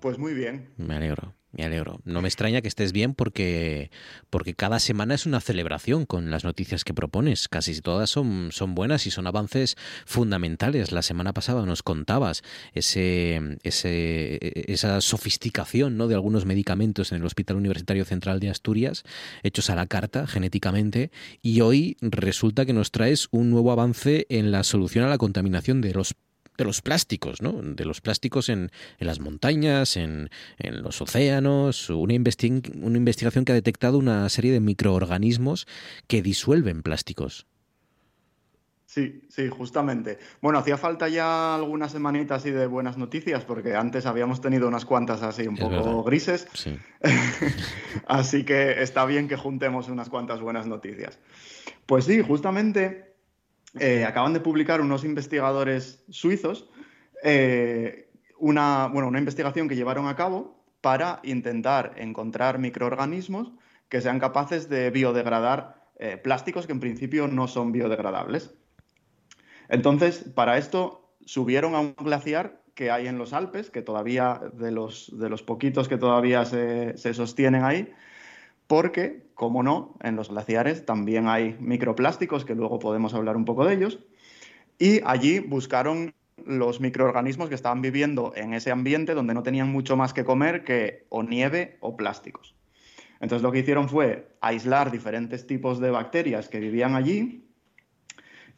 Pues 0.00 0.18
muy 0.18 0.32
bien. 0.32 0.70
Me 0.78 0.94
alegro, 0.94 1.34
me 1.52 1.64
alegro. 1.64 2.00
No 2.04 2.22
me 2.22 2.28
extraña 2.28 2.62
que 2.62 2.68
estés 2.68 2.92
bien 2.92 3.14
porque, 3.14 3.90
porque 4.30 4.54
cada 4.54 4.80
semana 4.80 5.14
es 5.14 5.26
una 5.26 5.40
celebración 5.40 6.06
con 6.06 6.30
las 6.30 6.42
noticias 6.42 6.84
que 6.84 6.94
propones. 6.94 7.48
Casi 7.48 7.78
todas 7.82 8.08
son, 8.08 8.48
son 8.50 8.74
buenas 8.74 9.06
y 9.06 9.10
son 9.10 9.26
avances 9.26 9.76
fundamentales. 10.06 10.90
La 10.92 11.02
semana 11.02 11.34
pasada 11.34 11.66
nos 11.66 11.82
contabas 11.82 12.42
ese, 12.72 13.58
ese, 13.62 14.38
esa 14.72 15.02
sofisticación 15.02 15.98
¿no? 15.98 16.08
de 16.08 16.14
algunos 16.14 16.46
medicamentos 16.46 17.12
en 17.12 17.18
el 17.18 17.26
Hospital 17.26 17.56
Universitario 17.56 18.06
Central 18.06 18.40
de 18.40 18.48
Asturias, 18.48 19.04
hechos 19.42 19.68
a 19.68 19.74
la 19.74 19.86
carta 19.86 20.26
genéticamente, 20.26 21.10
y 21.42 21.60
hoy 21.60 21.98
resulta 22.00 22.64
que 22.64 22.72
nos 22.72 22.90
traes 22.90 23.28
un 23.32 23.50
nuevo 23.50 23.70
avance 23.70 24.26
en 24.30 24.50
la 24.50 24.62
solución 24.64 25.04
a 25.04 25.08
la 25.08 25.18
contaminación 25.18 25.82
de 25.82 25.92
los 25.92 26.14
de 26.60 26.66
los 26.66 26.82
plásticos, 26.82 27.40
¿no? 27.40 27.52
De 27.52 27.84
los 27.84 28.00
plásticos 28.02 28.48
en, 28.50 28.70
en 28.98 29.06
las 29.06 29.18
montañas, 29.18 29.96
en, 29.96 30.28
en 30.58 30.82
los 30.82 31.00
océanos, 31.00 31.88
una, 31.90 32.12
investi 32.12 32.62
una 32.74 32.98
investigación 32.98 33.44
que 33.44 33.52
ha 33.52 33.54
detectado 33.54 33.96
una 33.98 34.28
serie 34.28 34.52
de 34.52 34.60
microorganismos 34.60 35.66
que 36.06 36.20
disuelven 36.22 36.82
plásticos. 36.82 37.46
Sí, 38.84 39.22
sí, 39.28 39.48
justamente. 39.48 40.18
Bueno, 40.42 40.58
hacía 40.58 40.76
falta 40.76 41.08
ya 41.08 41.54
algunas 41.54 41.92
semanitas 41.92 42.42
así 42.42 42.50
de 42.50 42.66
buenas 42.66 42.98
noticias, 42.98 43.44
porque 43.44 43.76
antes 43.76 44.04
habíamos 44.04 44.40
tenido 44.40 44.66
unas 44.66 44.84
cuantas 44.84 45.22
así 45.22 45.46
un 45.46 45.54
Es 45.54 45.60
poco 45.60 45.76
verdad. 45.76 46.02
grises. 46.04 46.48
Sí. 46.54 46.76
así 48.08 48.44
que 48.44 48.82
está 48.82 49.04
bien 49.06 49.28
que 49.28 49.36
juntemos 49.36 49.88
unas 49.88 50.08
cuantas 50.08 50.40
buenas 50.40 50.66
noticias. 50.66 51.20
Pues 51.86 52.04
sí, 52.04 52.20
justamente 52.20 53.09
eh, 53.78 54.04
acaban 54.04 54.32
de 54.32 54.40
publicar 54.40 54.80
unos 54.80 55.04
investigadores 55.04 56.04
suizos 56.08 56.68
eh, 57.22 58.10
una, 58.38 58.88
bueno, 58.88 59.08
una 59.08 59.18
investigación 59.18 59.68
que 59.68 59.76
llevaron 59.76 60.08
a 60.08 60.16
cabo 60.16 60.64
para 60.80 61.20
intentar 61.22 61.92
encontrar 61.98 62.58
microorganismos 62.58 63.52
que 63.88 64.00
sean 64.00 64.18
capaces 64.18 64.68
de 64.68 64.90
biodegradar 64.90 65.84
eh, 65.98 66.16
plásticos 66.16 66.66
que 66.66 66.72
en 66.72 66.80
principio 66.80 67.28
no 67.28 67.48
son 67.48 67.72
biodegradables. 67.72 68.54
Entonces, 69.68 70.24
para 70.34 70.56
esto 70.56 71.14
subieron 71.26 71.74
a 71.74 71.80
un 71.80 71.94
glaciar 71.94 72.62
que 72.74 72.90
hay 72.90 73.08
en 73.08 73.18
los 73.18 73.34
Alpes, 73.34 73.70
que 73.70 73.82
todavía, 73.82 74.40
de 74.54 74.70
los, 74.70 75.12
de 75.18 75.28
los 75.28 75.42
poquitos 75.42 75.88
que 75.88 75.98
todavía 75.98 76.46
se, 76.46 76.96
se 76.96 77.12
sostienen 77.12 77.62
ahí, 77.64 77.92
porque, 78.70 79.24
como 79.34 79.64
no, 79.64 79.96
en 80.00 80.14
los 80.14 80.28
glaciares 80.28 80.86
también 80.86 81.26
hay 81.26 81.56
microplásticos, 81.58 82.44
que 82.44 82.54
luego 82.54 82.78
podemos 82.78 83.14
hablar 83.14 83.36
un 83.36 83.44
poco 83.44 83.64
de 83.64 83.74
ellos, 83.74 83.98
y 84.78 85.00
allí 85.04 85.40
buscaron 85.40 86.14
los 86.46 86.80
microorganismos 86.80 87.48
que 87.48 87.56
estaban 87.56 87.82
viviendo 87.82 88.32
en 88.36 88.54
ese 88.54 88.70
ambiente 88.70 89.14
donde 89.14 89.34
no 89.34 89.42
tenían 89.42 89.72
mucho 89.72 89.96
más 89.96 90.12
que 90.12 90.22
comer 90.22 90.62
que 90.62 91.04
o 91.08 91.24
nieve 91.24 91.78
o 91.80 91.96
plásticos. 91.96 92.54
Entonces 93.18 93.42
lo 93.42 93.50
que 93.50 93.58
hicieron 93.58 93.88
fue 93.88 94.36
aislar 94.40 94.92
diferentes 94.92 95.48
tipos 95.48 95.80
de 95.80 95.90
bacterias 95.90 96.48
que 96.48 96.60
vivían 96.60 96.94
allí 96.94 97.49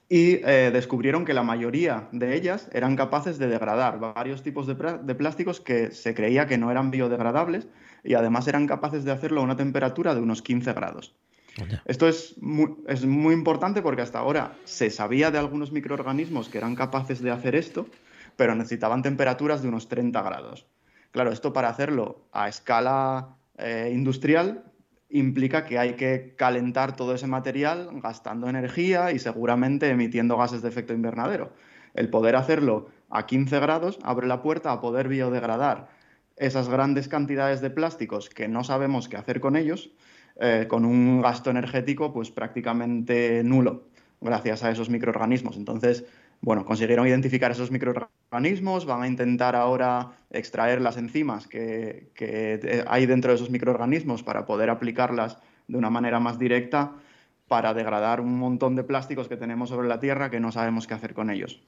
y 0.09 0.35
eh, 0.45 0.71
descubrieron 0.73 1.25
que 1.25 1.35
la 1.35 1.43
mayoría 1.43 2.09
de 2.13 2.35
ellas 2.35 2.69
eran 2.73 2.97
capaces 2.97 3.39
de 3.39 3.49
degradar 3.49 3.99
varios 3.99 4.43
tipos 4.43 4.67
de, 4.67 4.75
de, 4.75 5.15
plásticos 5.15 5.61
que 5.61 5.91
se 5.91 6.15
creía 6.15 6.47
que 6.47 6.59
no 6.59 6.71
eran 6.71 6.91
biodegradables 6.91 7.69
y 8.05 8.15
además 8.15 8.47
eran 8.49 8.67
capaces 8.67 9.05
de 9.05 9.13
hacerlo 9.13 9.41
a 9.41 9.45
una 9.45 9.57
temperatura 9.57 10.15
de 10.15 10.21
unos 10.21 10.43
15 10.43 10.73
grados. 10.73 11.15
Esto 11.85 12.09
es 12.09 12.37
muy, 12.41 12.77
es 12.89 13.05
muy 13.05 13.35
importante 13.35 13.83
porque 13.83 14.03
hasta 14.03 14.19
ahora 14.19 14.57
se 14.65 14.91
sabía 14.91 15.31
de 15.31 15.39
algunos 15.39 15.71
microorganismos 15.71 16.49
que 16.49 16.59
eran 16.59 16.75
capaces 16.75 17.21
de 17.23 17.31
hacer 17.31 17.55
esto, 17.55 17.87
pero 18.37 18.55
necesitaban 18.55 19.03
temperaturas 19.03 19.63
de 19.63 19.69
unos 19.69 19.89
30 19.89 20.23
grados. 20.23 20.67
Claro, 21.11 21.31
esto 21.31 21.53
para 21.53 21.69
hacerlo 21.69 22.25
a 22.33 22.49
escala 22.49 23.37
eh, 23.59 23.91
industrial 23.93 24.65
implica 25.13 25.65
que 25.65 25.79
hay 25.79 25.95
que 25.95 26.35
calentar 26.37 26.97
todo 26.97 27.15
ese 27.15 27.27
material 27.27 27.91
gastando 28.03 28.49
energía 28.49 29.13
y 29.13 29.19
seguramente 29.19 29.91
emitiendo 29.91 30.37
gases 30.37 30.63
de 30.63 30.69
efecto 30.69 30.95
invernadero. 30.95 31.53
El 31.95 32.09
poder 32.09 32.35
hacerlo 32.35 32.89
a 33.11 33.27
15 33.27 33.61
grados 33.61 33.99
abre 34.03 34.27
la 34.27 34.43
puerta 34.43 34.73
a 34.73 34.81
poder 34.81 35.09
biodegradar 35.09 35.91
esas 36.37 36.69
grandes 36.71 37.09
cantidades 37.09 37.61
de 37.61 37.71
plásticos 37.71 38.31
que 38.31 38.49
no 38.49 38.65
sabemos 38.65 39.09
qué 39.09 39.19
hacer 39.19 39.41
con 39.41 39.55
ellos 39.55 39.91
eh, 40.41 40.65
con 40.67 40.87
un 40.87 41.21
gasto 41.21 41.51
energético 41.51 42.15
pues 42.15 42.31
prácticamente 42.31 43.45
nulo 43.45 43.85
gracias 44.23 44.63
a 44.63 44.71
esos 44.71 44.89
microorganismos. 44.89 45.57
Entonces, 45.57 46.07
bueno, 46.43 46.65
consiguieron 46.65 47.07
identificar 47.07 47.53
esos 47.53 47.71
microorganismos, 47.71 48.85
van 48.85 49.03
a 49.03 49.07
intentar 49.07 49.55
ahora 49.55 50.11
extraer 50.31 50.81
las 50.81 50.97
enzimas 50.97 51.47
que, 51.47 52.11
hay 52.89 53.07
dentro 53.07 53.31
de 53.31 53.37
esos 53.37 53.51
microorganismos 53.51 54.25
para 54.25 54.45
poder 54.45 54.69
aplicarlas 54.69 55.39
de 55.69 55.79
una 55.79 55.89
manera 55.89 56.19
más 56.19 56.41
directa 56.41 56.95
para 57.47 57.75
degradar 57.75 58.21
un 58.21 58.39
montón 58.39 58.75
de 58.75 58.83
plásticos 58.83 59.29
que 59.29 59.37
tenemos 59.37 59.69
sobre 59.69 59.87
la 59.87 60.01
Tierra 60.01 60.31
que 60.31 60.41
no 60.41 60.51
sabemos 60.51 60.89
qué 60.89 60.95
hacer 60.95 61.15
con 61.15 61.31
ellos. 61.31 61.63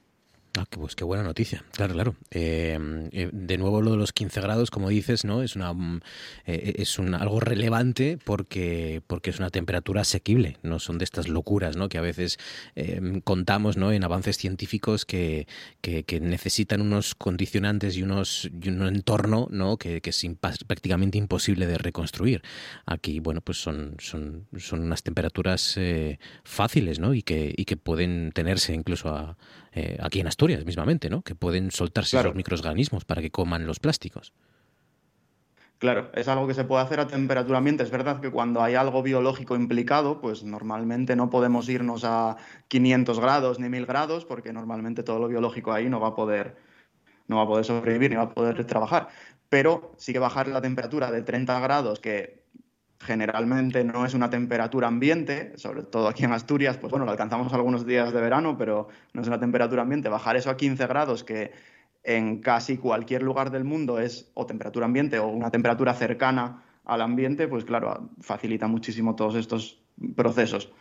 Ah, 0.57 0.65
pues 0.69 0.95
qué 0.95 1.03
buena 1.03 1.23
noticia, 1.23 1.65
claro, 1.71 1.93
claro. 1.93 2.15
Eh, 2.31 2.79
eh, 3.11 3.29
de 3.33 3.57
nuevo 3.57 3.81
lo 3.81 3.91
de 3.91 3.97
los 3.97 4.13
15 4.13 4.39
grados, 4.39 4.71
como 4.71 4.87
dices, 4.87 5.25
¿no? 5.25 5.43
Es 5.43 5.57
una 5.57 5.73
mm, 5.73 5.99
eh, 6.45 6.75
es 6.77 6.97
algo 6.97 7.41
relevante 7.41 8.17
porque, 8.23 9.01
porque 9.05 9.31
es 9.31 9.39
una 9.39 9.49
temperatura 9.49 10.01
asequible, 10.01 10.57
no 10.63 10.79
son 10.79 10.97
de 10.97 11.03
estas 11.03 11.27
locuras, 11.27 11.75
¿no? 11.75 11.89
Que 11.89 11.97
a 11.97 12.01
veces 12.01 12.37
contamos, 13.25 13.75
¿no? 13.75 13.91
En 13.91 14.03
avances 14.05 14.37
científicos 14.37 15.05
que, 15.05 15.47
que, 15.81 16.19
necesitan 16.21 16.81
unos 16.81 17.15
condicionantes 17.15 17.97
y 17.97 18.03
unos 18.03 18.49
y 18.61 18.69
un 18.69 18.87
entorno, 18.87 19.47
¿no? 19.51 19.77
Que, 19.77 19.99
que 19.99 20.11
es 20.11 20.25
prácticamente 20.67 21.17
imposible 21.17 21.67
de 21.67 21.77
reconstruir. 21.77 22.41
Aquí, 22.85 23.19
bueno, 23.19 23.41
pues 23.41 23.57
son 23.57 23.95
son, 23.99 24.47
son 24.57 24.81
unas 24.81 25.03
temperaturas 25.03 25.77
fáciles, 26.43 26.99
¿no? 26.99 27.13
Y 27.13 27.23
que 27.23 27.53
y 27.57 27.65
que 27.65 27.75
pueden 27.75 28.31
tenerse 28.31 28.73
incluso 28.73 29.09
a 29.09 29.37
eh, 29.75 29.97
aquí 30.01 30.21
en 30.21 30.27
Asturias 30.27 30.65
mismamente, 30.65 31.09
¿no? 31.09 31.21
Que 31.21 31.35
pueden 31.35 31.69
soltarse 31.69 32.23
los 32.23 32.33
microorganismos 32.33 33.03
para 33.03 33.21
que 33.21 33.29
coman 33.29 33.67
los 33.67 33.81
plásticos. 33.81 34.31
Claro, 35.79 36.09
es 36.13 36.29
algo 36.29 36.47
que 36.47 36.53
se 36.53 36.63
puede 36.63 36.81
hacer 36.81 37.01
a 37.01 37.07
temperatura 37.07 37.57
ambiente. 37.57 37.83
Es 37.83 37.91
verdad 37.91 38.21
que 38.21 38.31
cuando 38.31 38.63
hay 38.63 38.75
algo 38.75 39.03
biológico 39.03 39.57
implicado, 39.57 40.21
pues 40.21 40.43
normalmente 40.43 41.17
no 41.17 41.29
podemos 41.29 41.67
irnos 41.67 42.05
a 42.05 42.37
500 42.69 43.19
grados 43.19 43.59
ni 43.59 43.67
1000 43.67 43.85
grados, 43.85 44.23
porque 44.23 44.53
normalmente 44.53 45.03
todo 45.03 45.19
lo 45.19 45.27
biológico 45.27 45.73
ahí 45.73 45.89
no 45.89 45.99
va 45.99 46.07
a 46.09 46.15
poder, 46.15 46.55
no 47.27 47.35
va 47.35 47.43
a 47.43 47.47
poder 47.47 47.65
sobrevivir 47.65 48.11
ni 48.11 48.15
va 48.15 48.23
a 48.23 48.33
poder 48.33 48.63
trabajar. 48.65 49.09
Pero 49.49 49.93
sí 49.97 50.13
que 50.13 50.19
bajar 50.19 50.47
la 50.47 50.61
temperatura 50.61 51.11
de 51.11 51.21
30 51.21 51.59
grados, 51.59 51.99
que 51.99 52.44
generalmente 52.99 53.83
no 53.83 54.05
es 54.05 54.13
una 54.13 54.29
temperatura 54.29 54.87
ambiente, 54.87 55.53
sobre 55.57 55.83
todo 55.83 56.07
aquí 56.07 56.23
en 56.23 56.31
Asturias, 56.31 56.77
pues 56.77 56.91
bueno, 56.91 57.05
lo 57.05 57.11
alcanzamos 57.11 57.53
algunos 57.53 57.85
días 57.85 58.13
de 58.13 58.21
verano, 58.21 58.57
pero 58.57 58.87
no 59.13 59.21
es 59.21 59.27
una 59.27 59.39
temperatura 59.39 59.81
ambiente. 59.81 60.09
Bajar 60.09 60.35
eso 60.35 60.49
a 60.49 60.57
15 60.57 60.87
grados, 60.87 61.23
que 61.23 61.51
en 62.03 62.39
casi 62.41 62.77
cualquier 62.77 63.23
lugar 63.23 63.51
del 63.51 63.63
mundo 63.63 63.99
es 63.99 64.31
o 64.33 64.45
temperatura 64.45 64.85
ambiente 64.85 65.19
o 65.19 65.27
una 65.27 65.51
temperatura 65.51 65.93
cercana 65.93 66.63
al 66.85 67.01
ambiente, 67.01 67.47
pues 67.47 67.65
claro, 67.65 68.09
facilita 68.21 68.67
muchísimo 68.67 69.15
todos 69.15 69.35
estos 69.35 69.81
procesos. 70.15 70.71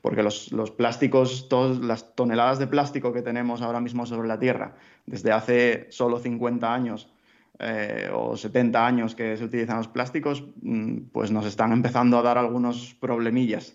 Porque 0.00 0.24
los, 0.24 0.50
los 0.50 0.72
plásticos, 0.72 1.48
todas 1.48 1.78
las 1.78 2.16
toneladas 2.16 2.58
de 2.58 2.66
plástico 2.66 3.12
que 3.12 3.22
tenemos 3.22 3.62
ahora 3.62 3.80
mismo 3.80 4.04
sobre 4.04 4.26
la 4.26 4.40
Tierra, 4.40 4.74
desde 5.06 5.30
hace 5.30 5.86
solo 5.90 6.18
50 6.18 6.74
años, 6.74 7.11
eh, 7.58 8.10
o 8.12 8.36
70 8.36 8.86
años 8.86 9.14
que 9.14 9.36
se 9.36 9.44
utilizan 9.44 9.76
los 9.76 9.88
plásticos, 9.88 10.44
mm, 10.62 11.10
pues 11.12 11.30
nos 11.30 11.46
están 11.46 11.72
empezando 11.72 12.18
a 12.18 12.22
dar 12.22 12.38
algunos 12.38 12.96
problemillas. 12.98 13.74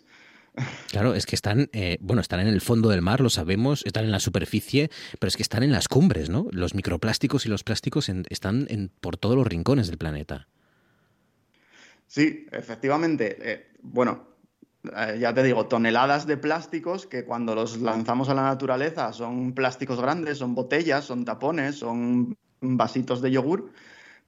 Claro, 0.90 1.14
es 1.14 1.28
que 1.28 1.36
están, 1.36 1.70
eh, 1.72 1.98
bueno, 2.02 2.22
están 2.22 2.40
en 2.40 2.48
el 2.48 2.62
fondo 2.62 2.90
del 2.90 3.04
mar, 3.04 3.22
lo 3.22 3.30
sabemos, 3.30 3.86
están 3.86 4.06
en 4.06 4.12
la 4.12 4.20
superficie, 4.20 4.90
pero 5.20 5.28
es 5.28 5.38
que 5.38 5.44
están 5.44 5.62
en 5.62 5.72
las 5.72 5.88
cumbres, 5.88 6.30
¿no? 6.30 6.48
Los 6.52 6.74
microplásticos 6.74 7.46
y 7.46 7.50
los 7.50 7.64
plásticos 7.64 8.10
están 8.10 8.66
en, 8.70 8.92
por 9.00 9.18
todos 9.18 9.36
los 9.36 9.46
rincones 9.46 9.88
del 9.88 10.00
planeta. 10.00 10.48
Sí, 12.08 12.48
efectivamente. 12.52 13.38
Eh, 13.40 13.68
bueno, 13.82 14.28
ya 15.20 15.34
te 15.34 15.44
digo, 15.44 15.68
toneladas 15.68 16.26
de 16.26 16.38
plásticos 16.38 17.06
que 17.06 17.26
cuando 17.26 17.54
los 17.54 17.80
lanzamos 17.82 18.30
a 18.30 18.34
la 18.34 18.44
naturaleza 18.44 19.14
son 19.14 19.54
plásticos 19.54 20.02
grandes, 20.02 20.40
son 20.40 20.56
botellas, 20.56 21.06
son 21.06 21.26
tapones, 21.26 21.76
son 21.76 22.38
vasitos 22.62 23.22
de 23.22 23.32
yogur, 23.32 23.72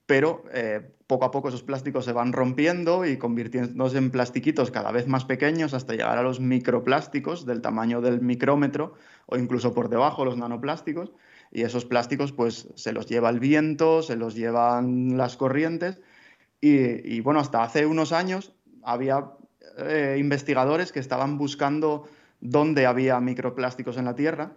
pero 0.05 0.43
eh, 0.51 0.81
poco 1.05 1.25
a 1.25 1.31
poco 1.31 1.49
esos 1.49 1.63
plásticos 1.63 2.05
se 2.05 2.13
van 2.13 2.33
rompiendo 2.33 3.05
y 3.05 3.17
convirtiéndose 3.17 3.97
en 3.97 4.09
plastiquitos 4.09 4.71
cada 4.71 4.91
vez 4.91 5.07
más 5.07 5.25
pequeños 5.25 5.73
hasta 5.73 5.93
llegar 5.93 6.17
a 6.17 6.23
los 6.23 6.39
microplásticos 6.39 7.45
del 7.45 7.61
tamaño 7.61 8.01
del 8.01 8.21
micrómetro 8.21 8.95
o 9.27 9.37
incluso 9.37 9.73
por 9.73 9.89
debajo 9.89 10.25
los 10.25 10.37
nanoplásticos. 10.37 11.11
Y 11.51 11.61
esos 11.61 11.85
plásticos 11.85 12.31
pues 12.31 12.69
se 12.75 12.91
los 12.91 13.07
lleva 13.07 13.29
el 13.29 13.39
viento, 13.39 14.01
se 14.01 14.15
los 14.15 14.35
llevan 14.35 15.17
las 15.17 15.37
corrientes 15.37 15.99
y, 16.61 17.21
bueno, 17.21 17.39
hasta 17.39 17.63
hace 17.63 17.85
unos 17.85 18.11
años 18.11 18.53
había 18.83 19.31
eh, 19.77 20.17
investigadores 20.19 20.91
que 20.91 20.99
estaban 20.99 21.37
buscando 21.37 22.07
dónde 22.41 22.85
había 22.85 23.19
microplásticos 23.19 23.97
en 23.97 24.05
la 24.05 24.15
Tierra 24.15 24.53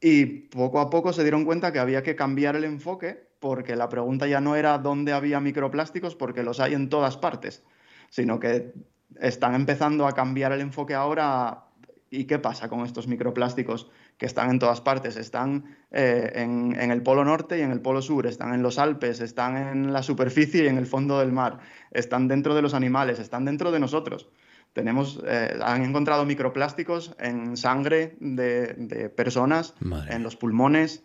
y 0.00 0.26
poco 0.26 0.80
a 0.80 0.90
poco 0.90 1.12
se 1.12 1.22
dieron 1.22 1.44
cuenta 1.44 1.72
que 1.72 1.78
había 1.78 2.02
que 2.02 2.16
cambiar 2.16 2.56
el 2.56 2.64
enfoque 2.64 3.28
porque 3.40 3.76
la 3.76 3.88
pregunta 3.88 4.26
ya 4.26 4.40
no 4.40 4.56
era 4.56 4.78
dónde 4.78 5.12
había 5.12 5.40
microplásticos, 5.40 6.16
porque 6.16 6.42
los 6.42 6.58
hay 6.60 6.74
en 6.74 6.88
todas 6.88 7.16
partes, 7.16 7.62
sino 8.10 8.40
que 8.40 8.72
están 9.20 9.54
empezando 9.54 10.06
a 10.06 10.12
cambiar 10.12 10.52
el 10.52 10.60
enfoque 10.60 10.94
ahora 10.94 11.68
¿Y 12.10 12.24
qué 12.24 12.38
pasa 12.38 12.68
con 12.68 12.80
estos 12.80 13.06
microplásticos 13.06 13.90
que 14.16 14.24
están 14.24 14.50
en 14.50 14.58
todas 14.58 14.80
partes? 14.80 15.16
Están 15.16 15.76
eh, 15.90 16.32
en, 16.36 16.74
en, 16.80 16.90
el 16.90 17.02
Polo 17.02 17.24
Norte 17.24 17.58
y 17.58 17.60
en 17.60 17.70
el 17.70 17.82
Polo 17.82 18.00
Sur, 18.00 18.26
están 18.26 18.54
en 18.54 18.62
los 18.62 18.78
Alpes, 18.78 19.20
están 19.20 19.56
en 19.56 19.92
la 19.92 20.02
superficie 20.02 20.64
y 20.64 20.68
en 20.68 20.78
el 20.78 20.86
fondo 20.86 21.18
del 21.18 21.32
mar, 21.32 21.58
están 21.90 22.26
dentro 22.26 22.54
de 22.54 22.62
los 22.62 22.72
animales, 22.72 23.18
están 23.18 23.44
dentro 23.44 23.72
de 23.72 23.80
nosotros. 23.80 24.30
Tenemos, 24.72 25.20
eh, 25.26 25.58
han 25.62 25.84
encontrado 25.84 26.24
microplásticos 26.24 27.14
en 27.18 27.56
sangre 27.56 28.16
de, 28.20 29.10
personas, 29.14 29.74
en 30.08 30.22
los 30.22 30.36
pulmones, 30.36 31.02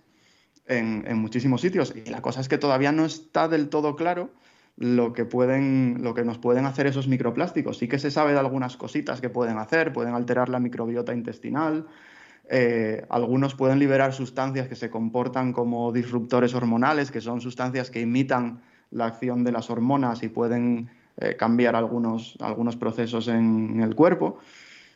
en, 0.68 1.18
muchísimos 1.18 1.62
sitios. 1.62 1.94
Y 1.96 2.10
la 2.10 2.22
cosa 2.22 2.42
es 2.42 2.50
que 2.50 2.58
todavía 2.58 2.92
no 2.92 3.06
está 3.06 3.48
del 3.48 3.70
todo 3.70 3.96
claro 3.96 4.32
lo 4.76 5.14
que, 5.14 5.26
pueden, 5.26 6.00
lo 6.02 6.14
que 6.14 6.24
nos 6.24 6.38
pueden 6.38 6.66
hacer 6.66 6.88
esos 6.88 7.08
microplásticos. 7.08 7.78
Sí 7.78 7.88
que 7.88 8.00
se 8.00 8.12
sabe 8.12 8.34
de 8.34 8.40
algunas 8.40 8.78
cositas 8.78 9.22
que 9.22 9.30
pueden 9.30 9.58
hacer, 9.58 9.94
pueden 9.94 10.14
alterar 10.14 10.50
la 10.50 10.60
microbiota 10.60 11.14
intestinal, 11.14 11.88
eh, 12.50 13.06
algunos 13.10 13.56
pueden 13.56 13.80
liberar 13.80 14.14
sustancias 14.14 14.68
que 14.68 14.76
se 14.76 14.90
comportan 14.90 15.54
como 15.54 15.92
disruptores 15.92 16.54
hormonales, 16.54 17.12
que 17.12 17.22
son 17.22 17.40
sustancias 17.40 17.90
que 17.90 18.02
imitan 18.02 18.62
la 18.92 19.06
acción 19.06 19.44
de 19.44 19.52
las 19.52 19.70
hormonas 19.70 20.24
y 20.24 20.30
pueden 20.30 20.90
eh, 21.18 21.36
cambiar 21.36 21.76
algunos, 21.76 22.36
algunos 22.40 22.76
procesos 22.76 23.28
en, 23.28 23.82
el 23.82 23.96
cuerpo. 23.96 24.40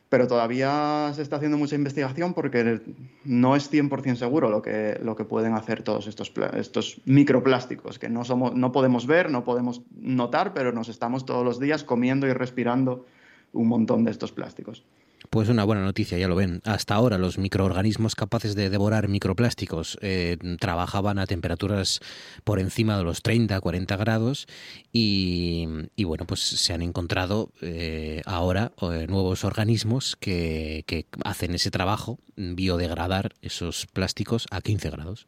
pero 0.10 0.26
todavía 0.26 1.12
se 1.14 1.22
está 1.22 1.36
haciendo 1.36 1.58
mucha 1.58 1.76
investigación 1.76 2.34
porque 2.34 2.80
no 3.26 3.56
es 3.56 3.72
100% 3.72 4.16
seguro 4.16 4.50
lo 4.50 4.62
que, 4.62 4.98
lo 5.04 5.16
que 5.16 5.26
pueden 5.26 5.54
hacer 5.54 5.84
todos 5.84 6.08
estos, 6.08 6.32
estos 6.56 7.02
microplásticos, 7.06 8.00
que 8.00 8.08
no, 8.08 8.24
somos, 8.24 8.56
no 8.56 8.72
podemos 8.72 9.06
ver, 9.06 9.30
no 9.30 9.44
podemos 9.44 9.82
notar, 10.00 10.54
pero 10.54 10.72
nos 10.72 10.88
estamos 10.88 11.26
todos 11.26 11.44
los 11.44 11.60
días 11.60 11.84
comiendo 11.84 12.26
y 12.26 12.34
respirando 12.34 13.06
un 13.52 13.68
montón 13.68 14.06
de 14.06 14.12
estos 14.12 14.32
plásticos. 14.32 14.84
Pues 15.30 15.50
una 15.50 15.66
buena 15.66 15.84
noticia, 15.84 16.18
ya 16.18 16.28
lo 16.28 16.36
ven. 16.36 16.62
Hasta 16.64 16.96
ahora 16.96 17.18
los 17.18 17.38
microorganismos 17.38 18.16
capaces 18.16 18.56
de 18.56 18.70
devorar 18.70 19.10
microplásticos 19.10 19.98
eh, 20.02 20.38
trabajaban 20.60 21.20
a 21.20 21.26
temperaturas 21.26 22.00
por 22.44 22.60
encima 22.60 22.98
de 22.98 23.04
los 23.04 23.22
30, 23.22 23.60
40 23.60 23.98
grados 23.98 24.48
y, 24.92 25.68
bueno, 26.04 26.26
pues 26.26 26.40
se 26.40 26.74
han 26.74 26.82
encontrado 26.82 27.52
eh, 27.62 28.22
ahora 28.26 28.72
eh, 28.82 29.06
nuevos 29.10 29.44
organismos 29.44 30.16
que, 30.16 30.86
que 30.88 31.06
hacen 31.26 31.54
ese 31.56 31.72
trabajo, 31.72 32.20
biodegradar 32.36 33.34
esos 33.42 33.86
plásticos 33.88 34.48
a 34.50 34.62
15 34.62 34.90
grados 34.90 35.26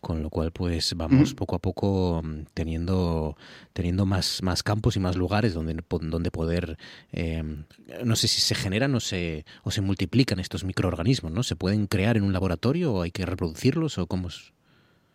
con 0.00 0.22
lo 0.22 0.30
cual 0.30 0.52
pues 0.52 0.94
vamos 0.96 1.34
poco 1.34 1.56
a 1.56 1.58
poco 1.58 2.22
mm, 2.22 2.46
teniendo 2.54 3.36
teniendo 3.72 4.06
más, 4.06 4.42
más 4.42 4.62
campos 4.62 4.96
y 4.96 5.00
más 5.00 5.16
lugares 5.16 5.54
donde, 5.54 5.76
donde 6.02 6.30
poder 6.30 6.78
em, 7.12 7.64
no 8.04 8.16
sé 8.16 8.28
si 8.28 8.40
se 8.40 8.54
generan 8.54 8.94
o 8.94 9.00
se, 9.00 9.44
o 9.62 9.70
se 9.70 9.80
multiplican 9.80 10.38
estos 10.38 10.64
microorganismos, 10.64 11.32
¿no? 11.32 11.42
¿Se 11.42 11.56
pueden 11.56 11.86
crear 11.86 12.16
en 12.16 12.24
un 12.24 12.32
laboratorio 12.32 12.92
o 12.94 13.02
hay 13.02 13.10
que 13.10 13.26
reproducirlos 13.26 13.98
o 13.98 14.06
cómo 14.06 14.28
es? 14.28 14.52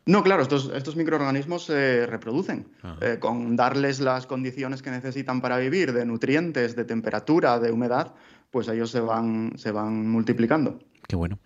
No, 0.05 0.23
claro, 0.23 0.41
estos, 0.41 0.71
estos 0.73 0.95
microorganismos 0.95 1.65
se 1.65 2.07
reproducen. 2.07 2.67
Eh, 3.01 3.17
con 3.19 3.55
darles 3.55 3.99
las 3.99 4.25
condiciones 4.25 4.81
que 4.81 4.89
necesitan 4.89 5.41
para 5.41 5.57
vivir, 5.57 5.93
de 5.93 6.05
nutrientes, 6.05 6.75
de 6.75 6.85
temperatura, 6.85 7.59
de 7.59 7.71
humedad, 7.71 8.13
pues 8.49 8.67
ellos 8.67 8.89
se 8.89 8.99
van, 8.99 9.53
se 9.57 9.71
van 9.71 10.09
multiplicando. 10.09 10.79
Qué 11.11 11.17
bueno. 11.17 11.39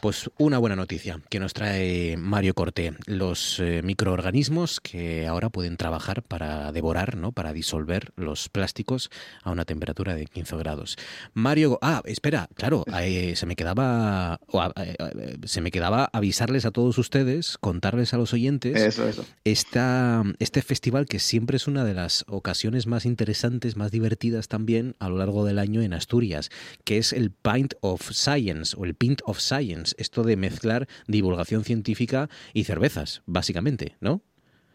Pues 0.00 0.30
una 0.38 0.56
buena 0.56 0.76
noticia 0.76 1.20
que 1.28 1.40
nos 1.40 1.52
trae 1.52 2.16
Mario 2.16 2.54
Corté. 2.54 2.94
Los 3.04 3.60
eh, 3.60 3.82
microorganismos 3.84 4.80
que 4.80 5.26
ahora 5.26 5.50
pueden 5.50 5.76
trabajar 5.76 6.22
para 6.22 6.72
devorar, 6.72 7.18
¿no? 7.18 7.30
Para 7.30 7.52
disolver 7.52 8.14
los 8.16 8.48
plásticos 8.48 9.10
a 9.42 9.50
una 9.50 9.66
temperatura 9.66 10.14
de 10.14 10.24
15 10.24 10.56
grados. 10.56 10.96
Mario, 11.34 11.78
ah, 11.82 12.00
espera, 12.06 12.48
claro, 12.54 12.86
eh, 12.98 13.36
se 13.36 13.44
me 13.44 13.56
quedaba 13.56 14.40
eh, 14.76 15.36
se 15.44 15.60
me 15.60 15.70
quedaba 15.70 16.08
avisarles 16.14 16.64
a 16.64 16.70
todos 16.70 16.96
ustedes, 16.96 17.58
contarles 17.58 18.14
a 18.14 18.16
los 18.16 18.32
oyentes 18.32 18.74
eso, 18.74 19.06
eso. 19.06 19.26
este 19.44 20.62
festival 20.62 21.04
que 21.04 21.18
siempre 21.18 21.58
es 21.58 21.66
una 21.66 21.84
de 21.84 21.92
las 21.92 22.24
ocasiones 22.26 22.86
más 22.86 23.04
interesantes, 23.04 23.76
más 23.76 23.90
divertidas 23.90 24.48
también 24.48 24.96
a 24.98 25.10
lo 25.10 25.18
largo 25.18 25.44
del 25.44 25.58
año 25.58 25.82
en 25.82 25.92
Asturias, 25.92 26.48
que 26.84 26.96
es 26.96 27.12
el 27.12 27.32
Pint 27.32 27.74
of 27.82 28.12
Science 28.12 28.74
o 28.78 28.86
el 28.86 28.94
Pint 28.94 29.09
of 29.24 29.38
Science, 29.38 29.94
esto 29.98 30.22
de 30.22 30.36
mezclar 30.36 30.88
divulgación 31.06 31.64
científica 31.64 32.28
y 32.52 32.64
cervezas, 32.64 33.22
básicamente, 33.26 33.96
¿no? 34.00 34.22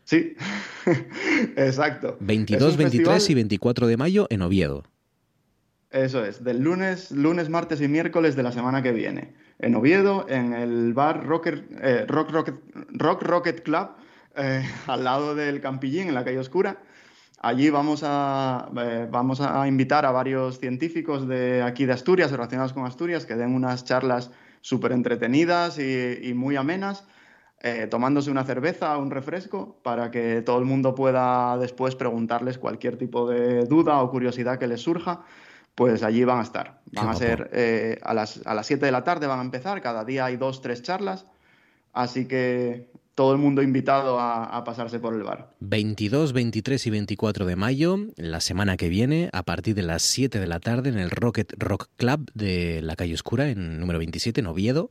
Sí, 0.04 0.36
exacto. 1.56 2.18
22, 2.20 2.78
23 2.78 3.30
y 3.30 3.34
24 3.34 3.88
de 3.88 3.98
mayo 3.98 4.28
en 4.30 4.42
Oviedo. 4.44 4.84
Eso 5.90 6.26
es, 6.26 6.44
del 6.44 6.60
lunes, 6.60 7.12
lunes, 7.12 7.50
martes 7.50 7.82
y 7.82 7.88
miércoles 7.88 8.36
de 8.36 8.44
la 8.44 8.52
semana 8.52 8.84
que 8.84 8.92
viene. 8.92 9.34
En 9.60 9.76
Oviedo, 9.76 10.26
en 10.30 10.54
el 10.54 10.94
bar 10.94 11.26
eh, 11.82 12.06
Rock, 12.08 12.32
Rocket, 12.32 12.56
Rock 12.90 13.24
Rocket 13.24 13.64
Club, 13.64 13.90
eh, 14.36 14.64
al 14.88 15.04
lado 15.04 15.36
del 15.36 15.62
Campillín, 15.62 16.10
en 16.10 16.14
la 16.14 16.26
calle 16.26 16.40
Oscura. 16.40 16.84
Allí 17.42 17.70
vamos 17.70 18.02
a, 18.04 18.70
eh, 18.78 19.08
vamos 19.10 19.42
a 19.42 19.68
invitar 19.68 20.06
a 20.06 20.12
varios 20.12 20.60
científicos 20.60 21.28
de 21.28 21.62
aquí 21.62 21.86
de 21.86 21.94
Asturias, 21.94 22.32
relacionados 22.32 22.74
con 22.74 22.86
Asturias, 22.86 23.26
que 23.26 23.36
den 23.36 23.54
unas 23.54 23.84
charlas 23.84 24.32
súper 24.62 24.94
entretenidas 24.94 25.78
y, 25.78 26.34
muy 26.34 26.56
amenas, 26.56 27.06
eh, 27.62 27.88
tomándose 27.88 28.32
una 28.32 28.44
cerveza 28.46 28.98
o 28.98 29.02
un 29.02 29.12
refresco, 29.12 29.80
para 29.84 30.12
que 30.12 30.42
todo 30.42 30.58
el 30.58 30.66
mundo 30.66 30.96
pueda 30.96 31.58
después 31.58 31.96
preguntarles 31.96 32.58
cualquier 32.58 32.98
tipo 32.98 33.30
de 33.30 33.66
duda 33.66 34.02
o 34.02 34.10
curiosidad 34.10 34.58
que 34.58 34.68
les 34.68 34.82
surja. 34.82 35.22
Pues 35.76 36.04
allí 36.04 36.24
van 36.24 36.40
a 36.40 36.44
estar. 36.44 36.80
Van 36.94 37.10
a 37.10 37.16
ser 37.16 37.50
eh, 37.52 38.00
a, 38.02 38.14
las, 38.14 38.42
a 38.48 38.54
las 38.54 38.66
7 38.66 38.86
de 38.86 38.92
la 38.94 39.04
tarde, 39.04 39.28
van 39.28 39.40
a 39.40 39.44
empezar. 39.44 39.82
Cada 39.82 40.06
día 40.06 40.24
hay 40.24 40.38
dos, 40.38 40.62
tres 40.62 40.82
charlas. 40.82 41.26
Así 41.92 42.28
que 42.28 42.90
todo 43.16 43.32
el 43.32 43.38
mundo 43.38 43.62
invitado 43.62 44.20
a, 44.20 44.64
pasarse 44.66 45.00
por 45.00 45.14
el 45.14 45.24
bar. 45.24 45.56
22, 45.62 46.34
23 46.34 46.86
y 46.86 46.90
24 46.90 47.46
de 47.46 47.56
mayo, 47.56 47.98
la 48.18 48.42
semana 48.42 48.78
que 48.78 48.90
viene, 48.90 49.30
a 49.32 49.44
partir 49.44 49.76
de 49.76 49.84
las 49.84 50.02
7 50.02 50.40
de 50.40 50.48
la 50.48 50.60
tarde 50.60 50.90
en 50.90 50.98
el 50.98 51.12
Rocket 51.12 51.54
Rock 51.58 51.88
Club 51.98 52.30
de 52.34 52.82
la 52.82 52.96
calle 52.96 53.14
Oscura, 53.14 53.50
en 53.50 53.80
número 53.80 54.00
27, 54.00 54.42
en 54.42 54.48
Oviedo, 54.48 54.90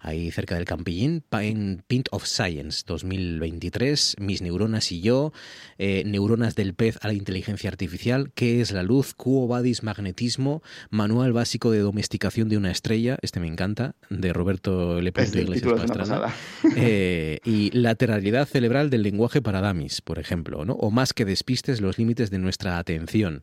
ahí 0.00 0.30
cerca 0.30 0.56
del 0.56 0.64
Campillín, 0.64 1.22
en 1.32 1.84
Pint 1.86 2.08
of 2.10 2.24
Science 2.24 2.82
2023, 2.86 4.16
Mis 4.18 4.42
neuronas 4.42 4.90
y 4.90 5.00
yo, 5.00 5.32
eh, 5.78 6.02
Neuronas 6.06 6.56
del 6.56 6.74
pez 6.74 6.98
a 7.02 7.08
la 7.08 7.14
inteligencia 7.14 7.70
artificial, 7.70 8.32
¿Qué 8.34 8.60
es 8.60 8.72
la 8.72 8.82
luz? 8.82 9.14
Quo 9.14 9.46
Vadis 9.46 9.82
Magnetismo, 9.82 10.62
Manual 10.90 11.32
básico 11.32 11.70
de 11.70 11.80
domesticación 11.80 12.48
de 12.48 12.56
una 12.56 12.70
estrella, 12.72 13.18
este 13.22 13.38
me 13.38 13.46
encanta, 13.46 13.94
de 14.08 14.32
Roberto 14.32 14.98
L. 14.98 15.12
Este 15.14 15.42
Iglesias 15.42 15.74
Pastrana. 15.74 16.34
Eh, 16.76 17.40
y 17.44 17.59
y 17.60 17.70
lateralidad 17.72 18.48
cerebral 18.48 18.88
del 18.88 19.02
lenguaje 19.02 19.42
para 19.42 19.60
damis, 19.60 20.00
por 20.00 20.18
ejemplo, 20.18 20.64
¿no? 20.64 20.72
o 20.74 20.90
más 20.90 21.12
que 21.12 21.26
despistes 21.26 21.82
los 21.82 21.98
límites 21.98 22.30
de 22.30 22.38
nuestra 22.38 22.78
atención, 22.78 23.42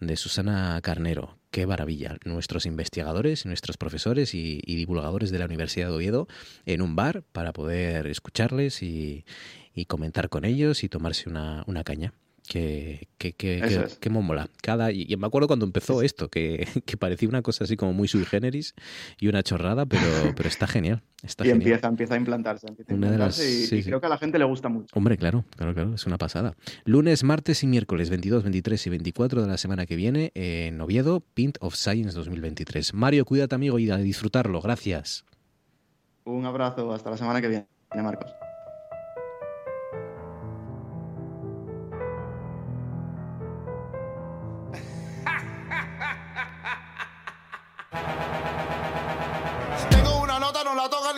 de 0.00 0.16
Susana 0.16 0.80
Carnero. 0.82 1.38
Qué 1.52 1.64
maravilla. 1.64 2.16
Nuestros 2.24 2.66
investigadores, 2.66 3.46
nuestros 3.46 3.76
profesores 3.76 4.34
y, 4.34 4.60
divulgadores 4.66 5.30
de 5.30 5.38
la 5.38 5.44
Universidad 5.44 5.88
de 5.88 5.94
Oviedo 5.94 6.26
en 6.66 6.82
un 6.82 6.96
bar 6.96 7.22
para 7.30 7.52
poder 7.52 8.08
escucharles 8.08 8.82
y, 8.82 9.24
comentar 9.86 10.28
con 10.28 10.44
ellos 10.44 10.82
y 10.82 10.88
tomarse 10.88 11.28
una 11.28 11.84
caña 11.84 12.12
que, 12.46 13.08
que, 13.18 13.32
que, 13.34 13.86
que, 14.00 14.10
mola. 14.10 14.48
Cada, 14.62 14.92
y, 14.92 15.14
me 15.16 15.26
acuerdo 15.26 15.46
cuando 15.46 15.64
empezó 15.64 16.02
esto, 16.02 16.28
que, 16.30 16.66
parecía 16.98 17.28
una 17.28 17.42
cosa 17.42 17.64
así 17.64 17.76
como 17.76 17.92
muy 17.92 18.08
sui 18.08 18.24
generis 18.24 18.74
y 19.18 19.28
una 19.28 19.42
chorrada, 19.42 19.86
pero, 19.86 20.02
pero 20.36 20.48
está 20.48 20.66
genial. 20.66 21.02
Está 21.22 21.46
y 21.46 21.50
empieza, 21.50 21.86
empieza 21.86 22.14
a 22.14 22.16
implantarse, 22.16 22.66
y, 22.88 23.82
creo 23.84 24.00
que 24.00 24.06
a 24.06 24.08
la 24.08 24.18
gente 24.18 24.38
le 24.38 24.44
gusta 24.44 24.68
mucho. 24.68 24.88
Hombre, 24.94 25.16
claro, 25.16 25.44
claro, 25.56 25.72
claro, 25.72 25.94
es 25.94 26.04
una 26.06 26.18
pasada. 26.18 26.56
Lunes, 26.84 27.22
martes 27.22 27.62
y 27.62 27.68
miércoles 27.68 28.10
22, 28.10 28.42
23 28.42 28.86
y 28.86 28.90
24 28.90 29.42
de 29.42 29.48
la 29.48 29.56
semana 29.56 29.86
que 29.86 29.94
viene 29.94 30.32
en 30.34 30.80
Oviedo, 30.80 31.20
Pint 31.34 31.58
of 31.60 31.76
Science 31.76 32.16
2023. 32.16 32.94
Mario, 32.94 33.24
cuídate 33.24 33.54
amigo 33.54 33.78
y 33.78 33.88
a 33.90 33.96
disfrutarlo. 33.98 34.60
Gracias. 34.60 35.24
Un 36.24 36.44
abrazo, 36.44 36.92
hasta 36.92 37.10
la 37.10 37.16
semana 37.16 37.40
que 37.40 37.48
viene, 37.48 37.66
Marcos. 37.94 38.32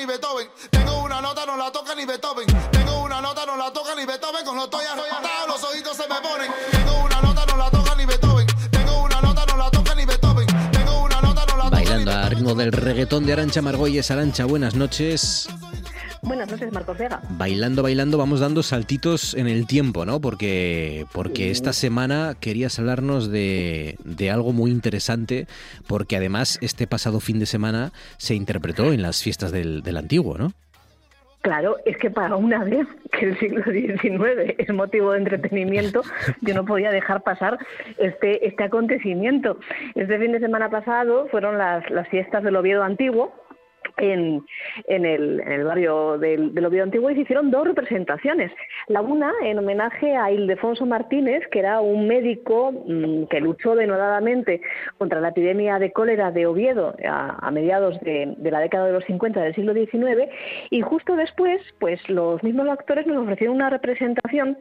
Ni 0.05 0.13
Beethoven. 0.13 0.49
Tengo 0.71 1.03
una 1.03 1.21
nota, 1.21 1.47
no 1.47 1.57
la 1.57 1.71
toca 1.71 1.95
ni 1.95 2.05
Beethoven. 2.05 2.47
Tengo 2.71 3.03
una 3.03 3.21
nota, 3.21 3.47
no 3.47 3.57
la 3.57 3.73
toca 3.73 3.95
ni 3.95 4.05
Beethoven. 4.05 4.45
Con 4.45 4.57
los 4.57 4.65
estoy 4.65 4.85
arrebatado, 4.85 5.47
los 5.49 5.65
ojitos 5.65 5.97
se 5.97 6.03
me 6.09 6.21
ponen. 6.21 6.51
Tengo 6.71 7.05
una 7.05 7.21
nota, 7.23 7.47
no 7.47 7.57
la 7.57 7.71
toca 7.71 7.95
ni 7.95 8.05
Beethoven. 8.05 8.47
Tengo 8.71 9.03
una 9.03 9.21
nota, 9.21 9.47
no 9.47 9.57
la 9.57 9.71
toca 9.71 9.95
ni 9.95 10.05
Beethoven. 10.05 10.47
Tengo 10.73 11.01
una 11.05 11.21
nota, 11.21 11.47
no 11.47 11.57
la 11.57 11.65
toca 11.65 11.71
Bailando 11.71 12.13
a 12.13 12.29
ritmo 12.29 12.55
del 12.55 12.73
reggaetón 12.73 13.25
de 13.25 13.33
Arancha 13.33 13.63
Margolles. 13.63 14.11
Arancha, 14.11 14.45
buenas 14.45 14.75
noches. 14.75 15.49
Buenas 16.25 16.51
noches, 16.51 16.73
Marcos 16.73 16.97
Vega. 16.97 17.21
Bailando, 17.31 17.83
bailando, 17.83 18.17
vamos 18.17 18.41
dando 18.41 18.63
saltitos 18.63 19.35
en 19.35 19.47
el 19.47 19.67
tiempo, 19.67 20.07
¿no? 20.07 20.21
Porque, 20.21 21.05
porque 21.13 21.51
esta 21.51 21.73
semana 21.73 22.35
querías 22.41 22.79
hablarnos 22.79 23.31
de, 23.31 23.97
de 24.05 24.31
algo 24.31 24.53
muy 24.53 24.71
interesante, 24.71 25.47
porque 25.87 26.17
además 26.17 26.59
este 26.63 26.87
pasado 26.87 27.21
fin 27.21 27.39
de 27.39 27.47
semana 27.47 27.93
se 28.17 28.35
interpretó 28.35 28.93
en 28.93 29.03
las 29.03 29.23
fiestas 29.23 29.53
del, 29.53 29.83
del 29.83 29.99
antiguo, 29.99 30.39
¿no? 30.39 30.53
Claro, 31.45 31.77
es 31.85 31.99
que 31.99 32.11
para 32.11 32.37
una 32.37 32.65
vez 32.65 32.87
que 33.13 33.27
el 33.27 33.39
siglo 33.39 33.63
XIX 33.65 34.55
es 34.57 34.73
motivo 34.73 35.13
de 35.13 35.19
entretenimiento, 35.19 36.01
yo 36.41 36.55
no 36.55 36.65
podía 36.65 36.91
dejar 36.91 37.23
pasar 37.23 37.59
este, 37.99 38.49
este 38.49 38.65
acontecimiento. 38.65 39.59
Este 39.95 40.19
fin 40.19 40.33
de 40.33 40.41
semana 40.41 40.71
pasado 40.71 41.29
fueron 41.29 41.59
las, 41.59 41.89
las 41.91 42.09
fiestas 42.09 42.45
del 42.45 42.57
Oviedo 42.57 42.83
Antiguo, 42.83 43.35
en, 43.97 44.45
en, 44.87 45.05
el, 45.05 45.41
en 45.41 45.53
el 45.53 45.65
barrio 45.65 46.19
del, 46.19 46.55
del, 46.55 46.67
Oviedo 46.67 46.85
Antiguo 46.85 47.11
y 47.11 47.15
se 47.15 47.21
hicieron 47.23 47.51
dos 47.51 47.67
representaciones. 47.67 48.51
La 48.89 49.01
una 49.01 49.33
en 49.43 49.59
homenaje 49.59 50.17
a 50.17 50.31
Ildefonso 50.31 50.87
Martínez, 50.87 51.47
que 51.51 51.61
era 51.61 51.81
un 51.81 52.07
médico 52.07 52.73
mmm, 52.73 53.25
que 53.25 53.41
luchó 53.41 53.75
denodadamente 53.75 54.61
contra 54.99 55.21
la 55.21 55.29
epidemia 55.29 55.79
de 55.79 55.93
cólera 55.93 56.31
de 56.31 56.47
Oviedo 56.47 56.95
a, 57.09 57.51
mediados 57.51 57.99
de, 58.01 58.35
de, 58.37 58.51
la 58.51 58.61
década 58.61 58.87
de 58.87 58.93
los 58.93 59.05
50 59.05 59.41
del 59.41 59.55
siglo 59.55 59.75
XIX 59.75 60.31
y 60.71 60.81
justo 60.81 61.17
después, 61.17 61.61
pues 61.79 62.01
los 62.09 62.43
mismos 62.43 62.69
actores 62.69 63.07
nos 63.07 63.23
ofrecieron 63.23 63.57
una 63.57 63.71
representación 63.71 64.59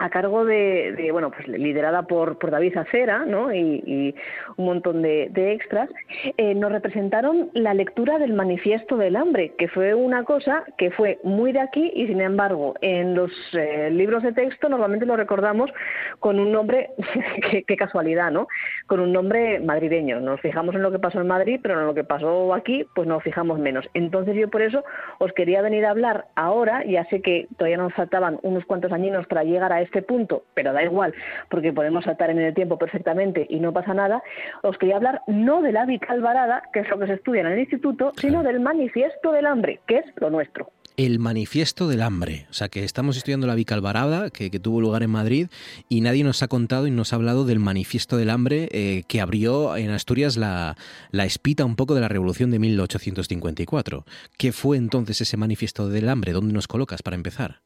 a 0.00 0.08
cargo 0.08 0.46
de, 0.46 1.10
bueno, 1.12 1.30
pues 1.30 1.46
liderada 1.46 2.04
por, 2.04 2.38
por 2.38 2.50
David 2.50 2.78
Acera, 2.78 3.26
¿no? 3.26 3.54
Y, 3.54 4.14
un 4.56 4.64
montón 4.64 5.02
de, 5.02 5.28
de 5.30 5.52
extras, 5.52 5.90
eh, 6.38 6.54
nos 6.54 6.72
representaron 6.72 7.50
la 7.52 7.74
lectura 7.74 8.18
del 8.18 8.32
Manifiesto 8.32 8.96
del 8.96 9.14
Hambre, 9.14 9.52
que 9.58 9.68
fue 9.68 9.94
una 9.94 10.24
cosa 10.24 10.64
que 10.78 10.90
fue 10.90 11.18
muy 11.22 11.52
de 11.52 11.60
aquí 11.60 11.92
y, 11.94 12.06
sin 12.06 12.20
embargo, 12.22 12.74
en 12.80 13.14
los 13.14 13.30
eh, 13.52 13.90
libros 13.90 14.22
de 14.22 14.32
texto 14.32 14.70
normalmente 14.70 15.04
lo 15.04 15.16
recordamos 15.16 15.70
con 16.18 16.40
un 16.40 16.50
nombre, 16.50 16.90
qué, 17.50 17.64
qué 17.64 17.76
casualidad, 17.76 18.30
¿no? 18.30 18.48
Con 18.86 19.00
un 19.00 19.12
nombre 19.12 19.60
madrileño. 19.60 20.18
Nos 20.20 20.40
fijamos 20.40 20.74
en 20.74 20.82
lo 20.82 20.90
que 20.90 20.98
pasó 20.98 21.20
en 21.20 21.26
Madrid, 21.26 21.60
pero 21.62 21.78
en 21.78 21.86
lo 21.86 21.94
que 21.94 22.04
pasó 22.04 22.54
aquí, 22.54 22.86
pues 22.94 23.06
nos 23.06 23.22
fijamos 23.22 23.58
menos. 23.58 23.86
Entonces 23.92 24.34
yo 24.34 24.48
por 24.48 24.62
eso 24.62 24.82
os 25.18 25.32
quería 25.34 25.60
venir 25.60 25.84
a 25.84 25.90
hablar 25.90 26.28
ahora, 26.36 26.84
ya 26.86 27.04
sé 27.06 27.20
que 27.20 27.48
todavía 27.58 27.76
nos 27.76 27.92
faltaban 27.92 28.38
unos 28.42 28.64
cuantos 28.64 28.92
añinos 28.92 29.26
para 29.26 29.44
llegar 29.44 29.74
a 29.74 29.82
este 29.90 30.02
punto, 30.02 30.44
pero 30.54 30.72
da 30.72 30.82
igual, 30.82 31.12
porque 31.48 31.72
podemos 31.72 32.04
saltar 32.04 32.30
en 32.30 32.38
el 32.38 32.54
tiempo 32.54 32.78
perfectamente 32.78 33.46
y 33.48 33.58
no 33.58 33.72
pasa 33.72 33.92
nada, 33.92 34.22
os 34.62 34.78
quería 34.78 34.96
hablar 34.96 35.22
no 35.26 35.62
de 35.62 35.72
la 35.72 35.84
Vicalvarada, 35.84 36.62
que 36.72 36.80
es 36.80 36.88
lo 36.88 36.98
que 36.98 37.08
se 37.08 37.14
estudia 37.14 37.40
en 37.40 37.48
el 37.48 37.58
instituto, 37.58 38.12
sino 38.16 38.42
del 38.42 38.60
manifiesto 38.60 39.32
del 39.32 39.46
hambre, 39.46 39.80
que 39.86 39.98
es 39.98 40.04
lo 40.16 40.30
nuestro. 40.30 40.70
El 40.96 41.18
manifiesto 41.18 41.88
del 41.88 42.02
hambre. 42.02 42.46
O 42.50 42.52
sea, 42.52 42.68
que 42.68 42.84
estamos 42.84 43.16
estudiando 43.16 43.46
la 43.46 43.54
Vicalvarada, 43.54 44.30
que, 44.30 44.50
que 44.50 44.60
tuvo 44.60 44.80
lugar 44.80 45.02
en 45.02 45.10
Madrid, 45.10 45.48
y 45.88 46.02
nadie 46.02 46.24
nos 46.24 46.42
ha 46.42 46.48
contado 46.48 46.86
y 46.86 46.90
nos 46.90 47.12
ha 47.12 47.16
hablado 47.16 47.44
del 47.44 47.58
manifiesto 47.58 48.16
del 48.16 48.30
hambre 48.30 48.68
eh, 48.70 49.04
que 49.08 49.20
abrió 49.20 49.76
en 49.76 49.90
Asturias 49.90 50.36
la, 50.36 50.76
la 51.10 51.24
espita 51.24 51.64
un 51.64 51.76
poco 51.76 51.94
de 51.94 52.02
la 52.02 52.08
revolución 52.08 52.50
de 52.50 52.58
1854. 52.58 54.04
¿Qué 54.36 54.52
fue 54.52 54.76
entonces 54.76 55.20
ese 55.20 55.36
manifiesto 55.36 55.88
del 55.88 56.08
hambre? 56.08 56.32
¿Dónde 56.32 56.52
nos 56.52 56.68
colocas 56.68 57.02
para 57.02 57.16
empezar? 57.16 57.62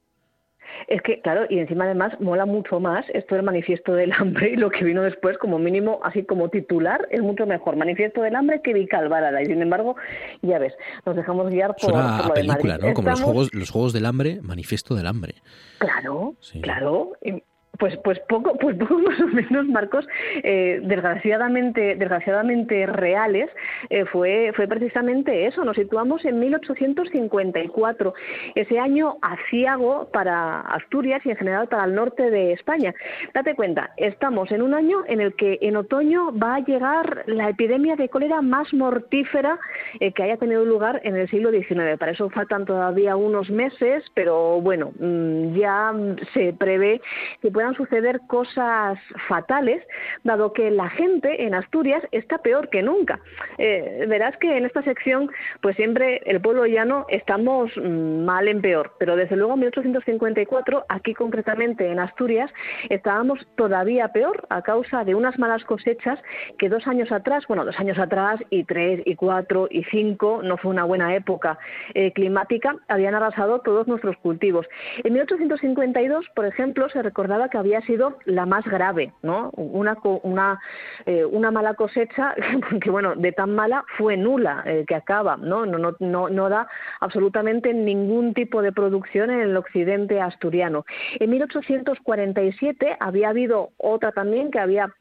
Es 0.89 1.03
que, 1.03 1.20
claro, 1.20 1.47
y 1.49 1.59
encima 1.59 1.85
además 1.85 2.12
mola 2.20 2.47
mucho 2.47 2.80
más 2.80 3.05
esto 3.12 3.35
del 3.35 3.45
manifiesto 3.45 3.95
del 3.95 4.12
hambre 4.12 4.51
y 4.51 4.57
lo 4.57 4.70
que 4.70 4.85
vino 4.85 5.03
después, 5.03 5.39
como 5.39 5.59
mínimo, 5.59 6.01
así 6.03 6.24
como 6.24 6.49
titular, 6.49 7.07
es 7.11 7.20
mucho 7.22 7.47
mejor. 7.47 7.76
Manifiesto 7.76 8.22
del 8.22 8.37
hambre 8.37 8.61
que 8.62 8.74
Vicalvarada. 8.74 9.43
Y 9.43 9.47
sin 9.47 9.62
embargo, 9.62 9.97
ya 10.43 10.59
ves, 10.59 10.74
nos 11.07 11.16
dejamos 11.16 11.51
guiar 11.51 11.74
por, 11.76 11.91
Suena 11.91 12.16
por 12.18 12.26
lo 12.26 12.32
a 12.32 12.35
de 12.35 12.35
película, 12.35 12.74
Madrid. 12.74 12.89
¿no? 12.89 12.95
Como 12.95 13.11
los 13.11 13.22
juegos, 13.22 13.55
los 13.55 13.70
juegos 13.70 13.93
del 13.93 14.07
hambre, 14.07 14.41
manifiesto 14.43 14.95
del 14.95 15.07
hambre. 15.07 15.35
Claro, 15.78 16.35
Sí. 16.41 16.61
claro. 16.61 17.12
Y, 17.22 17.43
Pues, 17.78 17.96
pues 17.98 18.18
poco, 18.28 18.56
pues 18.60 18.76
poco 18.76 18.98
más 18.98 19.20
o 19.20 19.26
menos, 19.26 19.66
Marcos, 19.66 20.06
eh, 20.42 20.80
desgraciadamente, 20.82 21.96
desgraciadamente 21.96 22.86
reales, 22.86 23.50
eh, 23.90 24.04
fue, 24.06 24.52
fue 24.54 24.66
precisamente 24.68 25.46
eso. 25.46 25.64
Nos 25.64 25.76
situamos 25.76 26.24
en 26.24 26.38
1854, 26.38 28.14
ese 28.54 28.78
año 28.78 29.16
aciago 29.22 30.08
para 30.12 30.60
Asturias 30.60 31.22
y 31.24 31.30
en 31.30 31.36
general 31.36 31.68
para 31.68 31.84
el 31.84 31.94
norte 31.94 32.30
de 32.30 32.52
España. 32.52 32.94
Date 33.32 33.54
cuenta, 33.54 33.90
estamos 33.96 34.50
en 34.52 34.62
un 34.62 34.74
año 34.74 35.04
en 35.06 35.20
el 35.20 35.34
que 35.34 35.58
en 35.62 35.76
otoño 35.76 36.32
va 36.36 36.56
a 36.56 36.60
llegar 36.60 37.24
la 37.26 37.48
epidemia 37.48 37.96
de 37.96 38.08
cólera 38.08 38.42
más 38.42 38.72
mortífera 38.72 39.58
eh, 40.00 40.12
que 40.12 40.22
haya 40.22 40.36
tenido 40.36 40.64
lugar 40.64 41.00
en 41.04 41.16
el 41.16 41.28
siglo 41.28 41.50
XIX. 41.50 41.98
Para 41.98 42.12
eso 42.12 42.30
faltan 42.30 42.64
todavía 42.64 43.16
unos 43.16 43.50
meses, 43.50 44.04
pero 44.14 44.60
bueno, 44.60 44.92
mm, 44.98 45.56
ya 45.56 45.92
se 46.32 46.52
prevé 46.52 47.00
que 47.40 47.50
puedan 47.64 47.76
suceder 47.76 48.20
cosas 48.26 48.98
fatales, 49.26 49.82
dado 50.22 50.52
que 50.52 50.70
la 50.70 50.90
gente 50.90 51.46
en 51.46 51.54
Asturias 51.54 52.02
está 52.12 52.36
peor 52.36 52.68
que 52.68 52.82
nunca. 52.82 53.20
Eh, 53.56 54.04
verás 54.06 54.36
que 54.36 54.58
en 54.58 54.66
esta 54.66 54.82
sección, 54.82 55.30
pues 55.62 55.74
siempre 55.76 56.20
el 56.26 56.42
pueblo 56.42 56.66
llano 56.66 57.06
estamos 57.08 57.70
mm, 57.74 58.24
mal 58.26 58.48
en 58.48 58.60
peor, 58.60 58.92
pero 58.98 59.16
desde 59.16 59.36
luego 59.36 59.54
en 59.54 59.60
1854, 59.60 60.84
aquí 60.90 61.14
concretamente 61.14 61.90
en 61.90 62.00
Asturias, 62.00 62.50
estábamos 62.90 63.38
todavía 63.56 64.08
peor 64.08 64.46
a 64.50 64.60
causa 64.60 65.02
de 65.04 65.14
unas 65.14 65.38
malas 65.38 65.64
cosechas 65.64 66.18
que 66.58 66.68
dos 66.68 66.86
años 66.86 67.10
atrás, 67.12 67.44
bueno, 67.48 67.64
dos 67.64 67.78
años 67.78 67.98
atrás 67.98 68.40
y 68.50 68.64
tres 68.64 69.00
y 69.06 69.16
cuatro 69.16 69.68
y 69.70 69.84
cinco, 69.84 70.42
no 70.42 70.58
fue 70.58 70.70
una 70.70 70.84
buena 70.84 71.14
época 71.16 71.58
eh, 71.94 72.12
climática, 72.12 72.76
habían 72.88 73.14
arrasado 73.14 73.60
todos 73.60 73.88
nuestros 73.88 74.18
cultivos. 74.18 74.66
En 75.02 75.14
1852, 75.14 76.26
por 76.34 76.44
ejemplo, 76.44 76.90
se 76.90 77.00
recordaba 77.00 77.48
que 77.55 77.59
había 77.59 77.80
sido 77.82 78.18
la 78.24 78.46
más 78.46 78.64
grave, 78.64 79.12
¿no? 79.22 79.50
Una, 79.50 79.96
una, 80.24 80.61
eh, 81.07 81.24
una 81.24 81.52
mala 81.52 81.74
cosecha 81.74 82.34
que, 82.82 82.90
bueno, 82.90 83.14
de 83.14 83.30
tan 83.30 83.55
mala 83.55 83.84
fue 83.96 84.16
nula, 84.16 84.64
eh, 84.66 84.84
que 84.88 84.96
acaba, 84.96 85.36
¿no? 85.36 85.64
No, 85.64 85.78
no, 85.78 85.94
no, 86.00 86.28
no 86.28 86.48
da 86.48 86.66
absolutamente 86.98 87.72
ningún 87.72 88.34
tipo 88.34 88.61
de 88.61 88.72
producción 88.72 89.30
en 89.30 89.38
el 89.38 89.57
occidente 89.57 90.20
asturiano. 90.20 90.84
En 91.20 91.30
1847 91.30 92.96
había 92.98 93.28
habido 93.28 93.70
otra 93.76 94.11
también 94.11 94.50
que 94.50 94.59
había 94.59 94.92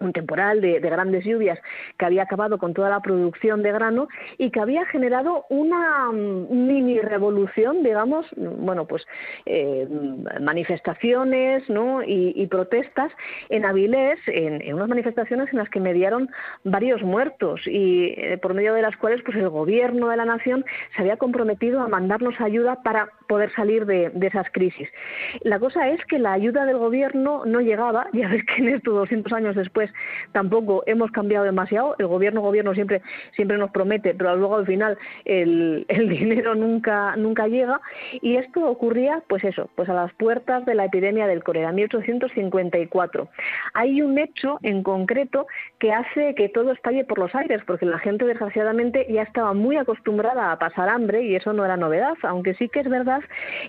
un 0.00 0.12
temporal 0.12 0.60
de, 0.60 0.80
de, 0.80 0.90
grandes 0.90 1.24
lluvias 1.24 1.58
que 1.98 2.04
había 2.04 2.22
acabado 2.22 2.58
con 2.58 2.74
toda 2.74 2.90
la 2.90 3.00
producción 3.00 3.62
de 3.62 3.72
grano 3.72 4.08
y 4.38 4.50
que 4.50 4.60
había 4.60 4.84
generado 4.86 5.44
una 5.48 6.10
mm, 6.12 6.66
mini 6.66 7.00
revolución, 7.00 7.82
digamos, 7.82 8.26
bueno, 8.36 8.86
pues 8.86 9.06
eh, 9.46 9.88
manifestaciones 10.40 11.68
¿no? 11.68 12.02
y, 12.02 12.46
protestas 12.46 13.10
en 13.48 13.64
Avilés, 13.64 14.20
en, 14.28 14.62
en, 14.62 14.74
unas 14.74 14.88
manifestaciones 14.88 15.48
en 15.52 15.58
las 15.58 15.68
que 15.68 15.80
mediaron 15.80 16.30
varios 16.64 17.02
muertos 17.02 17.60
y 17.66 18.14
eh, 18.16 18.38
por 18.40 18.54
medio 18.54 18.74
de 18.74 18.82
las 18.82 18.96
cuales 18.96 19.20
pues 19.24 19.36
el 19.36 19.48
gobierno 19.48 20.08
de 20.08 20.16
la 20.16 20.24
nación 20.24 20.64
se 20.94 21.02
había 21.02 21.16
comprometido 21.16 21.80
a 21.80 21.88
mandarnos 21.88 22.40
ayuda 22.40 22.82
para 22.82 23.08
poder 23.26 23.52
salir 23.52 23.86
de, 23.86 24.12
esas 24.22 24.50
crisis. 24.50 24.88
La 25.42 25.58
cosa 25.58 25.88
es 25.88 26.04
que 26.06 26.18
la 26.18 26.32
ayuda 26.32 26.64
del 26.64 26.78
gobierno 26.78 27.44
no 27.44 27.60
llegaba, 27.60 28.08
ya 28.12 28.28
ves 28.28 28.44
que 28.44 28.62
en 28.62 28.68
estos 28.68 28.94
200 28.94 29.32
años 29.32 29.56
después 29.56 29.90
tampoco 30.32 30.82
hemos 30.86 31.10
cambiado 31.10 31.44
demasiado. 31.44 31.94
El 31.98 32.06
gobierno, 32.06 32.40
gobierno 32.40 32.74
siempre, 32.74 33.02
siempre 33.34 33.58
nos 33.58 33.70
promete, 33.70 34.14
pero 34.14 34.36
luego 34.36 34.56
al 34.56 34.66
final 34.66 34.98
el, 35.24 35.84
el, 35.88 36.08
dinero 36.16 36.54
nunca, 36.54 37.16
nunca 37.16 37.46
llega. 37.46 37.80
Y 38.20 38.36
esto 38.36 38.66
ocurría, 38.66 39.22
pues 39.28 39.44
eso, 39.44 39.68
pues 39.76 39.88
a 39.88 39.94
las 39.94 40.12
puertas 40.14 40.64
de 40.66 40.74
la 40.74 40.86
epidemia 40.86 41.26
del 41.26 41.42
cólera, 41.42 41.72
1854. 41.72 43.28
Hay 43.74 44.02
un 44.02 44.18
hecho 44.18 44.58
en 44.62 44.82
concreto 44.82 45.46
que 45.78 45.92
hace 45.92 46.34
que 46.34 46.48
todo 46.48 46.72
estalle 46.72 47.04
por 47.04 47.18
los 47.18 47.34
aires, 47.34 47.62
porque 47.66 47.86
la 47.86 47.98
gente 47.98 48.24
desgraciadamente 48.24 49.06
ya 49.10 49.22
estaba 49.22 49.52
muy 49.52 49.76
acostumbrada 49.76 50.52
a 50.52 50.58
pasar 50.58 50.88
hambre 50.88 51.22
y 51.22 51.34
eso 51.34 51.52
no 51.52 51.64
era 51.64 51.76
novedad, 51.76 52.16
aunque 52.22 52.54
sí 52.54 52.68
que 52.68 52.80
es 52.80 52.88
verdad 52.88 53.15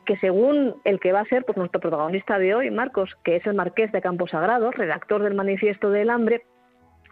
que 0.05 0.17
según 0.17 0.75
el 0.83 0.99
que 0.99 1.11
va 1.11 1.21
a 1.21 1.25
ser 1.25 1.45
pues 1.45 1.57
nuestro 1.57 1.79
protagonista 1.79 2.39
de 2.39 2.55
hoy, 2.55 2.71
Marcos, 2.71 3.15
que 3.23 3.37
es 3.37 3.45
el 3.45 3.53
marqués 3.53 3.91
de 3.91 4.01
Campo 4.01 4.27
Sagrado, 4.27 4.71
redactor 4.71 5.23
del 5.23 5.35
manifiesto 5.35 5.89
del 5.89 6.09
hambre, 6.09 6.43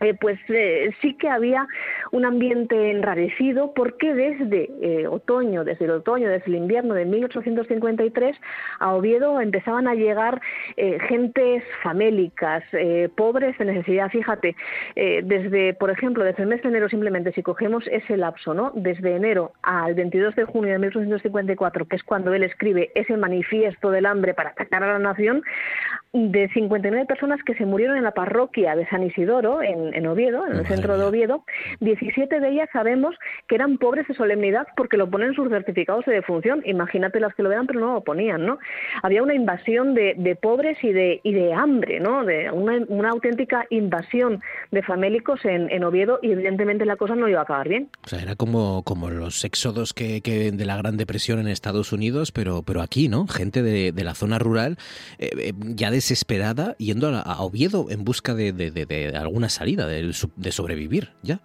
eh, 0.01 0.13
pues 0.19 0.39
eh, 0.49 0.93
sí 1.01 1.13
que 1.15 1.29
había 1.29 1.67
un 2.11 2.25
ambiente 2.25 2.91
enrarecido 2.91 3.73
porque 3.73 4.13
desde 4.13 4.69
eh, 4.81 5.07
otoño, 5.07 5.63
desde 5.63 5.85
el 5.85 5.91
otoño, 5.91 6.29
desde 6.29 6.47
el 6.47 6.55
invierno 6.55 6.93
de 6.93 7.05
1853 7.05 8.37
a 8.79 8.93
Oviedo 8.93 9.39
empezaban 9.41 9.87
a 9.87 9.95
llegar 9.95 10.41
eh, 10.77 10.97
gentes 11.07 11.63
famélicas, 11.83 12.63
eh, 12.73 13.09
pobres 13.15 13.57
de 13.57 13.65
necesidad. 13.65 14.09
Fíjate, 14.09 14.55
desde, 14.95 15.73
por 15.73 15.89
ejemplo, 15.89 16.23
desde 16.23 16.43
el 16.43 16.49
mes 16.49 16.61
de 16.61 16.69
enero 16.69 16.89
simplemente, 16.89 17.31
si 17.33 17.43
cogemos 17.43 17.85
ese 17.87 18.17
lapso, 18.17 18.53
¿no? 18.53 18.71
Desde 18.75 19.15
enero 19.15 19.51
al 19.61 19.93
22 19.93 20.35
de 20.35 20.45
junio 20.45 20.71
de 20.71 20.79
1854, 20.79 21.85
que 21.85 21.95
es 21.95 22.03
cuando 22.03 22.33
él 22.33 22.43
escribe 22.43 22.91
ese 22.95 23.17
manifiesto 23.17 23.91
del 23.91 24.05
hambre 24.05 24.33
para 24.33 24.49
atacar 24.51 24.83
a 24.83 24.93
la 24.93 24.99
nación, 24.99 25.43
de 26.15 26.49
59 26.53 27.05
personas 27.05 27.41
que 27.45 27.55
se 27.55 27.65
murieron 27.65 27.97
en 27.97 28.03
la 28.03 28.11
parroquia 28.11 28.73
de 28.75 28.87
San 28.87 29.03
Isidoro, 29.03 29.61
en, 29.61 29.93
en 29.93 30.07
Oviedo, 30.07 30.45
en 30.45 30.51
el 30.51 30.57
Madre 30.63 30.69
centro 30.69 30.97
de. 30.97 31.05
Oviedo, 31.05 31.43
17 31.81 32.39
de 32.39 32.49
ellas 32.49 32.69
sabemos 32.71 33.15
que 33.47 33.55
eran 33.55 33.77
pobres 33.77 34.07
de 34.07 34.15
solemnidad 34.15 34.65
porque 34.75 34.97
lo 34.97 35.09
ponen 35.09 35.29
en 35.29 35.35
sus 35.35 35.49
certificados 35.49 36.05
de 36.05 36.13
defunción. 36.13 36.63
Imagínate 36.65 37.19
las 37.19 37.35
que 37.35 37.43
lo 37.43 37.49
vean, 37.49 37.67
pero 37.67 37.79
no 37.79 37.93
lo 37.93 38.01
ponían, 38.01 38.45
¿no? 38.45 38.57
Había 39.03 39.21
una 39.21 39.35
invasión 39.35 39.93
de, 39.93 40.15
de 40.17 40.35
pobres 40.35 40.77
y 40.83 40.93
de, 40.93 41.19
y 41.21 41.33
de 41.33 41.53
hambre, 41.53 41.99
¿no? 41.99 42.23
De 42.23 42.49
una, 42.49 42.79
una 42.87 43.09
auténtica 43.09 43.65
invasión 43.69 44.41
de 44.71 44.81
famélicos 44.83 45.43
en, 45.43 45.69
en 45.69 45.83
Oviedo 45.83 46.19
y 46.23 46.31
evidentemente 46.31 46.85
la 46.85 46.95
cosa 46.95 47.15
no 47.15 47.27
iba 47.27 47.41
a 47.41 47.43
acabar 47.43 47.67
bien. 47.67 47.89
O 48.05 48.09
sea, 48.09 48.21
era 48.21 48.35
como, 48.35 48.83
como 48.83 49.09
los 49.09 49.43
éxodos 49.43 49.93
que, 49.93 50.21
que 50.21 50.51
de 50.51 50.65
la 50.65 50.77
Gran 50.77 50.97
Depresión 50.97 51.39
en 51.39 51.47
Estados 51.47 51.91
Unidos, 51.91 52.31
pero, 52.31 52.63
pero 52.63 52.81
aquí, 52.81 53.09
¿no? 53.09 53.27
Gente 53.27 53.61
de, 53.61 53.91
de 53.91 54.03
la 54.03 54.15
zona 54.15 54.39
rural 54.39 54.77
eh, 55.19 55.29
eh, 55.37 55.53
ya 55.75 55.91
desesperada 56.05 56.75
yendo 56.77 57.07
a, 57.07 57.41
Oviedo 57.41 57.87
en 57.89 58.03
busca 58.03 58.35
de, 58.35 58.53
de, 58.53 58.69
de- 58.69 59.17
alguna 59.17 59.49
salida, 59.49 59.87
de, 59.87 60.13
de 60.35 60.51
sobrevivir, 60.51 61.13
ya. 61.23 61.41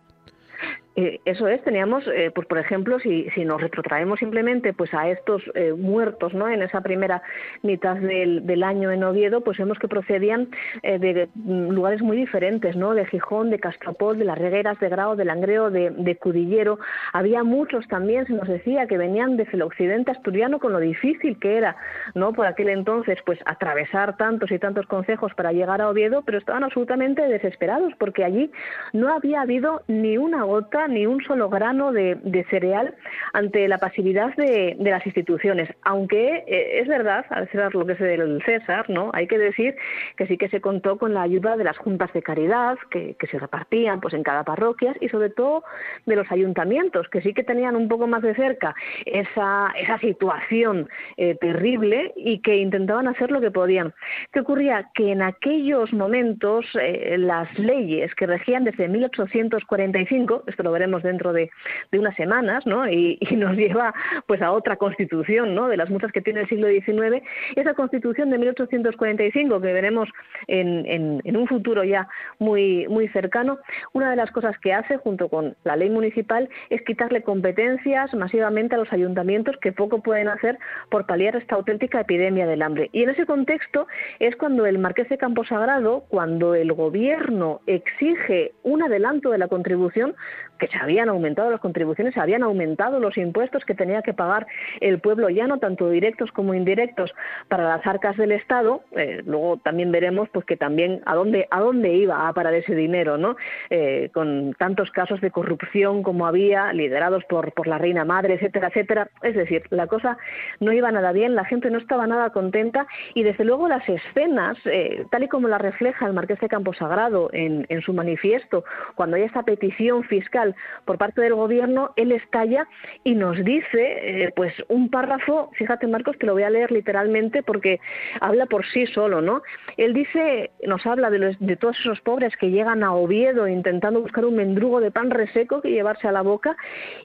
Eh, 1.00 1.18
eso 1.24 1.48
es, 1.48 1.64
teníamos, 1.64 2.06
eh, 2.08 2.30
pues 2.34 2.46
por 2.46 2.58
ejemplo, 2.58 3.00
si, 3.00 3.26
si 3.34 3.44
nos 3.46 3.58
retrotraemos 3.60 4.18
simplemente 4.18 4.74
pues 4.74 4.92
a 4.92 5.08
estos 5.08 5.42
eh, 5.54 5.72
muertos, 5.72 6.34
¿no? 6.34 6.46
En 6.46 6.60
esa 6.60 6.82
primera 6.82 7.22
mitad 7.62 7.96
del, 7.96 8.62
año 8.62 8.90
en 8.90 9.02
Oviedo, 9.02 9.40
pues 9.40 9.56
vemos 9.56 9.78
que 9.78 9.88
procedían 9.88 10.48
eh, 10.82 10.98
de 10.98 11.30
mm, 11.34 11.70
lugares 11.70 12.02
muy 12.02 12.18
diferentes, 12.18 12.76
¿no? 12.76 12.92
De 12.92 13.06
Gijón, 13.06 13.48
de 13.48 13.58
Castropol, 13.58 14.18
de 14.18 14.26
las 14.26 14.36
Regueras, 14.36 14.78
de 14.78 14.90
Grao, 14.90 15.16
de 15.16 15.24
Langreo, 15.24 15.70
de, 15.70 15.88
de 15.88 16.16
Cudillero. 16.16 16.78
Había 17.14 17.44
muchos 17.44 17.88
también, 17.88 18.26
se 18.26 18.34
nos 18.34 18.46
decía, 18.46 18.86
que 18.86 18.98
venían 18.98 19.38
desde 19.38 19.52
el 19.54 19.62
occidente 19.62 20.10
asturiano 20.10 20.58
con 20.58 20.72
lo 20.74 20.80
difícil 20.80 21.38
que 21.38 21.56
era, 21.56 21.76
¿no? 22.14 22.34
Por 22.34 22.46
aquel 22.46 22.68
entonces, 22.68 23.18
pues 23.24 23.38
atravesar 23.46 24.18
tantos 24.18 24.50
y 24.50 24.58
tantos 24.58 24.84
consejos 24.86 25.32
para 25.32 25.52
llegar 25.52 25.80
a 25.80 25.88
Oviedo, 25.88 26.20
pero 26.26 26.36
estaban 26.36 26.64
absolutamente 26.64 27.22
desesperados 27.22 27.94
porque 27.98 28.24
allí 28.24 28.50
no 28.92 29.08
había 29.08 29.40
habido 29.40 29.82
ni 29.88 30.18
una 30.18 30.42
gota, 30.42 30.88
ni 30.90 31.06
un 31.06 31.22
solo 31.22 31.48
grano 31.48 31.92
de, 31.92 32.46
cereal 32.50 32.94
ante 33.32 33.68
la 33.68 33.78
pasividad 33.78 34.34
de, 34.36 34.76
las 34.78 35.06
instituciones. 35.06 35.68
Aunque 35.82 36.44
eh, 36.46 36.80
es 36.80 36.88
verdad, 36.88 37.24
al 37.30 37.50
ser 37.50 37.74
lo 37.74 37.86
que 37.86 37.92
es 37.92 37.98
del 37.98 38.42
César, 38.44 38.88
¿no? 38.88 39.10
Hay 39.12 39.26
que 39.26 39.38
decir 39.38 39.76
que 40.16 40.26
sí 40.26 40.36
que 40.36 40.48
se 40.48 40.60
contó 40.60 40.98
con 40.98 41.14
la 41.14 41.22
ayuda 41.22 41.56
de 41.56 41.64
las 41.64 41.78
juntas 41.78 42.12
de 42.12 42.22
caridad 42.22 42.78
que, 42.90 43.16
se 43.30 43.38
repartían 43.38 44.00
pues 44.00 44.14
en 44.14 44.24
cada 44.24 44.42
parroquia 44.42 44.96
y 45.00 45.08
sobre 45.08 45.30
todo 45.30 45.62
de 46.04 46.16
los 46.16 46.30
ayuntamientos 46.32 47.08
que 47.08 47.20
sí 47.20 47.32
que 47.32 47.44
tenían 47.44 47.76
un 47.76 47.86
poco 47.86 48.08
más 48.08 48.22
de 48.22 48.34
cerca 48.34 48.74
esa, 49.06 49.72
esa 49.78 49.98
situación 49.98 50.88
eh, 51.16 51.36
terrible 51.40 52.12
y 52.16 52.40
que 52.40 52.56
intentaban 52.56 53.06
hacer 53.06 53.30
lo 53.30 53.40
que 53.40 53.50
podían. 53.52 53.94
¿Qué 54.32 54.40
ocurría? 54.40 54.90
Que 54.94 55.12
en 55.12 55.22
aquellos 55.22 55.92
momentos 55.92 56.66
eh, 56.80 57.16
las 57.18 57.56
leyes 57.58 58.14
que 58.14 58.26
regían 58.26 58.64
desde 58.64 58.88
1845, 58.88 60.44
esto 60.46 60.62
lo 60.62 60.69
veremos 60.72 61.02
dentro 61.02 61.32
de, 61.32 61.50
unas 61.92 62.14
semanas, 62.16 62.66
¿no? 62.66 62.88
Y, 62.88 63.18
y, 63.30 63.36
nos 63.36 63.56
lleva 63.56 63.94
pues 64.26 64.42
a 64.42 64.52
otra 64.52 64.76
constitución, 64.76 65.54
¿no? 65.54 65.68
De 65.68 65.76
las 65.76 65.90
muchas 65.90 66.12
que 66.12 66.20
tiene 66.20 66.40
el 66.40 66.48
siglo 66.48 66.68
XIX, 66.68 67.22
esa 67.56 67.74
constitución 67.74 68.30
de 68.30 68.38
1845 68.38 69.60
que 69.60 69.72
veremos 69.72 70.08
en, 70.46 70.86
en, 70.86 71.20
en 71.24 71.36
un 71.36 71.46
futuro 71.46 71.84
ya 71.84 72.08
muy, 72.38 72.86
muy 72.88 73.08
cercano, 73.08 73.58
una 73.92 74.10
de 74.10 74.16
las 74.16 74.30
cosas 74.30 74.58
que 74.58 74.72
hace 74.72 74.96
junto 74.98 75.28
con 75.28 75.56
la 75.64 75.76
ley 75.76 75.90
municipal 75.90 76.48
es 76.70 76.82
quitarle 76.82 77.22
competencias 77.22 78.12
masivamente 78.14 78.74
a 78.74 78.78
los 78.78 78.92
ayuntamientos 78.92 79.56
que 79.60 79.72
poco 79.72 80.02
pueden 80.02 80.28
hacer 80.28 80.58
por 80.90 81.06
paliar 81.06 81.36
esta 81.36 81.56
auténtica 81.56 82.00
epidemia 82.00 82.46
del 82.46 82.62
hambre. 82.62 82.90
Y 82.92 83.02
en 83.02 83.10
ese 83.10 83.26
contexto 83.26 83.86
es 84.18 84.36
cuando 84.36 84.66
el 84.66 84.78
marqués 84.78 85.08
de 85.08 85.18
Camposagrado, 85.18 86.04
cuando 86.08 86.54
el 86.54 86.72
gobierno 86.72 87.60
exige 87.66 88.52
un 88.62 88.82
adelanto 88.82 89.30
de 89.30 89.38
la 89.38 89.48
contribución, 89.48 90.14
que 90.60 90.68
se 90.68 90.78
habían 90.78 91.08
aumentado 91.08 91.50
las 91.50 91.60
contribuciones, 91.60 92.14
se 92.14 92.20
habían 92.20 92.44
aumentado 92.44 93.00
los 93.00 93.16
impuestos 93.16 93.64
que 93.64 93.74
tenía 93.74 94.02
que 94.02 94.14
pagar 94.14 94.46
el 94.80 95.00
pueblo 95.00 95.28
llano, 95.30 95.58
tanto 95.58 95.90
directos 95.90 96.30
como 96.30 96.54
indirectos, 96.54 97.12
para 97.48 97.64
las 97.64 97.84
arcas 97.86 98.16
del 98.16 98.30
Estado. 98.30 98.82
Eh, 98.92 99.22
luego 99.26 99.56
también 99.56 99.90
veremos 99.90 100.28
pues 100.28 100.44
que 100.44 100.56
también 100.56 101.02
a 101.06 101.14
dónde 101.14 101.48
a 101.50 101.60
dónde 101.60 101.92
iba 101.94 102.28
a 102.28 102.32
parar 102.32 102.54
ese 102.54 102.74
dinero, 102.74 103.16
¿no? 103.16 103.36
Eh, 103.70 104.10
con 104.12 104.54
tantos 104.58 104.90
casos 104.90 105.20
de 105.20 105.30
corrupción 105.30 106.02
como 106.02 106.26
había, 106.26 106.72
liderados 106.72 107.24
por 107.24 107.52
por 107.52 107.66
la 107.66 107.78
reina 107.78 108.04
madre, 108.04 108.34
etcétera, 108.34 108.68
etcétera. 108.68 109.10
Es 109.22 109.34
decir, 109.34 109.64
la 109.70 109.86
cosa 109.86 110.18
no 110.60 110.72
iba 110.72 110.92
nada 110.92 111.12
bien, 111.12 111.34
la 111.34 111.44
gente 111.46 111.70
no 111.70 111.78
estaba 111.78 112.06
nada 112.06 112.30
contenta 112.30 112.86
y 113.14 113.22
desde 113.22 113.44
luego 113.44 113.66
las 113.66 113.88
escenas, 113.88 114.58
eh, 114.66 115.04
tal 115.10 115.22
y 115.22 115.28
como 115.28 115.48
la 115.48 115.58
refleja 115.58 116.06
el 116.06 116.12
marqués 116.12 116.38
de 116.40 116.48
Camposagrado 116.48 117.30
en, 117.32 117.64
en 117.70 117.80
su 117.80 117.94
manifiesto, 117.94 118.64
cuando 118.94 119.16
hay 119.16 119.22
esta 119.22 119.42
petición 119.42 120.04
fiscal 120.04 120.49
por 120.84 120.98
parte 120.98 121.20
del 121.20 121.34
gobierno, 121.34 121.92
él 121.96 122.12
estalla 122.12 122.66
y 123.04 123.14
nos 123.14 123.42
dice, 123.44 124.24
eh, 124.24 124.32
pues 124.34 124.52
un 124.68 124.90
párrafo, 124.90 125.50
fíjate 125.54 125.86
Marcos, 125.86 126.16
que 126.16 126.26
lo 126.26 126.34
voy 126.34 126.42
a 126.42 126.50
leer 126.50 126.70
literalmente 126.70 127.42
porque 127.42 127.80
habla 128.20 128.46
por 128.46 128.66
sí 128.66 128.86
solo, 128.86 129.20
¿no? 129.20 129.42
Él 129.76 129.94
dice, 129.94 130.50
nos 130.66 130.84
habla 130.86 131.10
de, 131.10 131.18
los, 131.18 131.38
de 131.38 131.56
todos 131.56 131.78
esos 131.80 132.00
pobres 132.00 132.36
que 132.36 132.50
llegan 132.50 132.82
a 132.82 132.92
Oviedo 132.92 133.48
intentando 133.48 134.00
buscar 134.00 134.24
un 134.24 134.36
mendrugo 134.36 134.80
de 134.80 134.90
pan 134.90 135.10
reseco 135.10 135.60
que 135.60 135.70
llevarse 135.70 136.08
a 136.08 136.12
la 136.12 136.22
boca 136.22 136.56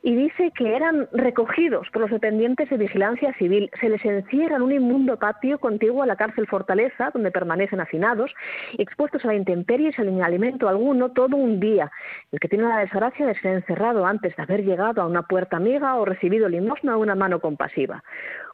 y 0.01 0.15
dice 0.15 0.51
que 0.55 0.75
eran 0.75 1.07
recogidos 1.11 1.89
por 1.91 2.01
los 2.01 2.11
dependientes 2.11 2.69
de 2.69 2.77
vigilancia 2.77 3.33
civil, 3.33 3.69
se 3.79 3.89
les 3.89 4.03
encierra 4.05 4.57
en 4.57 4.61
un 4.61 4.71
inmundo 4.71 5.17
patio 5.17 5.59
contiguo 5.59 6.03
a 6.03 6.05
la 6.05 6.15
cárcel 6.15 6.47
Fortaleza, 6.47 7.11
donde 7.13 7.31
permanecen 7.31 7.79
hacinados, 7.79 8.33
expuestos 8.77 9.23
a 9.25 9.29
la 9.29 9.35
intemperie 9.35 9.89
y 9.89 9.93
sin 9.93 10.21
alimento 10.21 10.67
alguno 10.67 11.11
todo 11.11 11.35
un 11.35 11.59
día. 11.59 11.91
El 12.31 12.39
que 12.39 12.47
tiene 12.47 12.65
la 12.65 12.79
desgracia 12.79 13.25
de 13.25 13.34
ser 13.41 13.55
encerrado 13.55 14.05
antes 14.05 14.35
de 14.35 14.43
haber 14.43 14.63
llegado 14.63 15.01
a 15.01 15.07
una 15.07 15.23
puerta 15.23 15.57
amiga 15.57 15.95
o 15.95 16.05
recibido 16.05 16.49
limosna 16.49 16.93
a 16.93 16.97
una 16.97 17.15
mano 17.15 17.39
compasiva. 17.39 18.03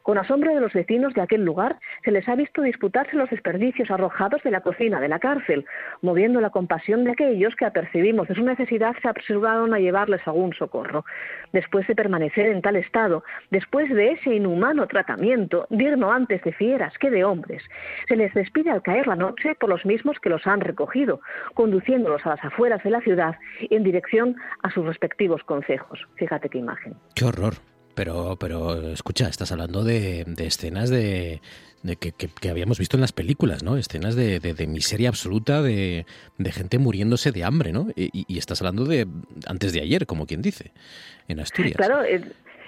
Con 0.02 0.18
asombro 0.18 0.54
de 0.54 0.60
los 0.60 0.72
vecinos 0.72 1.14
de 1.14 1.20
aquel 1.20 1.44
lugar, 1.44 1.78
se 2.04 2.10
les 2.10 2.28
ha 2.28 2.34
visto 2.34 2.62
disputarse 2.62 3.16
los 3.16 3.30
desperdicios 3.30 3.90
arrojados 3.90 4.42
de 4.42 4.50
la 4.50 4.60
cocina 4.60 5.00
de 5.00 5.08
la 5.08 5.18
cárcel, 5.18 5.64
moviendo 6.00 6.40
la 6.40 6.50
compasión 6.50 7.04
de 7.04 7.12
aquellos 7.12 7.54
que, 7.56 7.64
apercibimos 7.64 8.28
de 8.28 8.34
su 8.34 8.42
necesidad, 8.42 8.94
se 9.00 9.08
apresuraron 9.08 9.72
a 9.74 9.78
llevarles 9.78 10.26
algún 10.26 10.52
socorro. 10.54 11.04
Después 11.52 11.86
de 11.86 11.94
permanecer 11.94 12.46
en 12.46 12.62
tal 12.62 12.76
estado, 12.76 13.22
después 13.50 13.88
de 13.90 14.12
ese 14.12 14.34
inhumano 14.34 14.86
tratamiento, 14.86 15.66
digno 15.70 16.12
antes 16.12 16.42
de 16.42 16.52
fieras 16.52 16.96
que 16.98 17.10
de 17.10 17.24
hombres, 17.24 17.62
se 18.08 18.16
les 18.16 18.34
despide 18.34 18.70
al 18.70 18.82
caer 18.82 19.06
la 19.06 19.16
noche 19.16 19.54
por 19.54 19.70
los 19.70 19.84
mismos 19.84 20.18
que 20.18 20.30
los 20.30 20.46
han 20.46 20.60
recogido, 20.60 21.20
conduciéndolos 21.54 22.24
a 22.26 22.30
las 22.30 22.44
afueras 22.44 22.82
de 22.82 22.90
la 22.90 23.00
ciudad 23.00 23.36
en 23.60 23.84
dirección 23.84 24.36
a 24.62 24.70
sus 24.70 24.84
respectivos 24.84 25.42
consejos. 25.44 26.00
Fíjate 26.16 26.48
qué 26.48 26.58
imagen. 26.58 26.94
Qué 27.14 27.24
horror. 27.24 27.54
Pero, 27.94 28.36
pero 28.38 28.92
escucha, 28.92 29.28
estás 29.28 29.52
hablando 29.52 29.84
de, 29.84 30.24
de 30.26 30.46
escenas 30.46 30.88
de, 30.88 31.40
de 31.82 31.96
que, 31.96 32.12
que, 32.12 32.28
que, 32.28 32.48
habíamos 32.48 32.78
visto 32.78 32.96
en 32.96 33.00
las 33.00 33.12
películas, 33.12 33.62
¿no? 33.62 33.76
Escenas 33.76 34.14
de, 34.14 34.66
miseria 34.68 35.08
absoluta, 35.08 35.62
de, 35.62 36.06
gente 36.50 36.78
muriéndose 36.78 37.32
de 37.32 37.44
hambre, 37.44 37.72
¿no? 37.72 37.88
Y, 37.96 38.24
y, 38.26 38.38
estás 38.38 38.60
hablando 38.60 38.84
de 38.84 39.06
antes 39.46 39.72
de 39.72 39.80
ayer, 39.80 40.06
como 40.06 40.26
quien 40.26 40.42
dice, 40.42 40.72
en 41.28 41.40
Asturias. 41.40 41.76
Claro, 41.76 42.02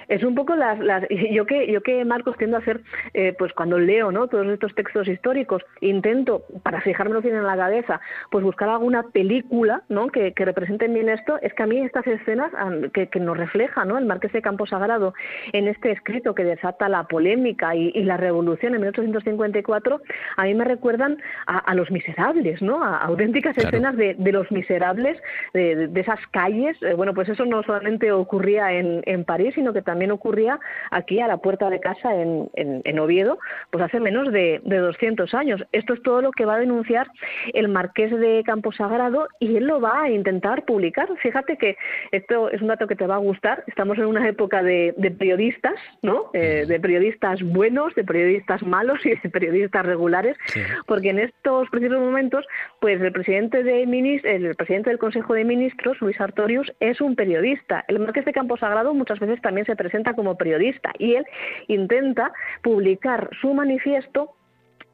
es 0.08 0.22
un 0.22 0.34
poco 0.34 0.56
las, 0.56 0.78
las 0.78 1.04
yo 1.32 1.46
que 1.46 1.70
yo 1.70 1.82
que 1.82 2.04
Marcos 2.04 2.36
tiendo 2.36 2.56
a 2.56 2.60
hacer 2.60 2.80
eh, 3.12 3.34
pues 3.38 3.52
cuando 3.52 3.78
leo 3.78 4.12
no 4.12 4.28
todos 4.28 4.46
estos 4.46 4.74
textos 4.74 5.08
históricos 5.08 5.62
intento 5.80 6.44
para 6.62 6.80
fijármelo 6.80 7.22
bien 7.22 7.36
en 7.36 7.44
la 7.44 7.56
cabeza 7.56 8.00
pues 8.30 8.44
buscar 8.44 8.68
alguna 8.68 9.04
película 9.04 9.82
no 9.88 10.08
que, 10.08 10.32
que 10.32 10.44
represente 10.44 10.88
bien 10.88 11.08
esto 11.08 11.38
es 11.42 11.52
que 11.54 11.62
a 11.62 11.66
mí 11.66 11.78
estas 11.78 12.06
escenas 12.06 12.52
que, 12.92 13.08
que 13.08 13.20
nos 13.20 13.36
refleja 13.36 13.84
no 13.84 13.98
el 13.98 14.06
Marqués 14.06 14.32
de 14.32 14.42
Campo 14.42 14.66
Sagrado 14.66 15.14
en 15.52 15.68
este 15.68 15.92
escrito 15.92 16.34
que 16.34 16.44
desata 16.44 16.88
la 16.88 17.04
polémica 17.04 17.74
y, 17.74 17.90
y 17.94 18.04
la 18.04 18.16
revolución 18.16 18.74
en 18.74 18.80
1854 18.80 20.00
a 20.36 20.44
mí 20.44 20.54
me 20.54 20.64
recuerdan 20.64 21.18
a, 21.46 21.58
a 21.58 21.74
los 21.74 21.90
miserables 21.90 22.62
no 22.62 22.82
a, 22.82 22.98
a 22.98 23.04
auténticas 23.06 23.54
claro. 23.54 23.68
escenas 23.68 23.96
de, 23.96 24.14
de, 24.14 24.32
los 24.32 24.50
miserables 24.50 25.20
de, 25.52 25.88
de 25.88 26.00
esas 26.00 26.20
calles 26.30 26.76
eh, 26.82 26.94
bueno 26.94 27.14
pues 27.14 27.28
eso 27.28 27.44
no 27.44 27.62
solamente 27.62 28.12
ocurría 28.12 28.72
en, 28.72 29.02
en 29.06 29.24
París 29.24 29.54
sino 29.54 29.72
que 29.72 29.82
también 29.82 29.93
también 29.94 30.10
ocurría 30.10 30.58
aquí 30.90 31.20
a 31.20 31.28
la 31.28 31.36
puerta 31.36 31.70
de 31.70 31.78
casa 31.78 32.12
en, 32.12 32.50
en, 32.54 32.82
en 32.84 32.98
Oviedo, 32.98 33.38
pues 33.70 33.84
hace 33.84 34.00
menos 34.00 34.32
de, 34.32 34.60
de, 34.64 34.78
200 34.78 35.32
años. 35.34 35.64
Esto 35.70 35.94
es 35.94 36.02
todo 36.02 36.20
lo 36.20 36.32
que 36.32 36.44
va 36.44 36.56
a 36.56 36.58
denunciar 36.58 37.06
el 37.52 37.68
marqués 37.68 38.10
de 38.10 38.42
Camposagrado 38.44 39.28
y 39.38 39.56
él 39.56 39.66
lo 39.66 39.80
va 39.80 40.02
a 40.02 40.10
intentar 40.10 40.64
publicar. 40.64 41.08
Fíjate 41.22 41.56
que 41.56 41.76
esto 42.10 42.50
es 42.50 42.60
un 42.60 42.66
dato 42.66 42.88
que 42.88 42.96
te 42.96 43.06
va 43.06 43.14
a 43.14 43.18
gustar. 43.18 43.62
Estamos 43.68 43.96
en 43.98 44.06
una 44.06 44.28
época 44.28 44.64
de, 44.64 44.94
de 44.96 45.12
periodistas, 45.12 45.74
¿no? 46.02 46.30
Eh, 46.32 46.64
de 46.66 46.80
periodistas 46.80 47.40
buenos, 47.44 47.94
de 47.94 48.02
periodistas 48.02 48.64
malos 48.64 48.98
y 49.06 49.10
de 49.10 49.30
periodistas 49.30 49.86
regulares, 49.86 50.36
sí. 50.46 50.60
porque 50.86 51.10
en 51.10 51.20
estos 51.20 51.70
precisos 51.70 52.00
momentos, 52.00 52.44
pues 52.80 53.00
el 53.00 53.12
presidente 53.12 53.62
de 53.62 53.84
el 53.84 54.56
presidente 54.56 54.90
del 54.90 54.98
Consejo 54.98 55.34
de 55.34 55.44
Ministros, 55.44 56.00
Luis 56.00 56.20
Artorius, 56.20 56.72
es 56.80 57.00
un 57.00 57.14
periodista. 57.14 57.84
El 57.86 58.00
marqués 58.00 58.24
de 58.24 58.32
Camposagrado 58.32 58.92
muchas 58.94 59.20
veces 59.20 59.40
también 59.40 59.66
se 59.66 59.76
presenta 59.84 60.14
como 60.14 60.36
periodista 60.36 60.92
y 60.98 61.16
él 61.16 61.26
intenta 61.68 62.32
publicar 62.62 63.28
su 63.38 63.52
manifiesto 63.52 64.30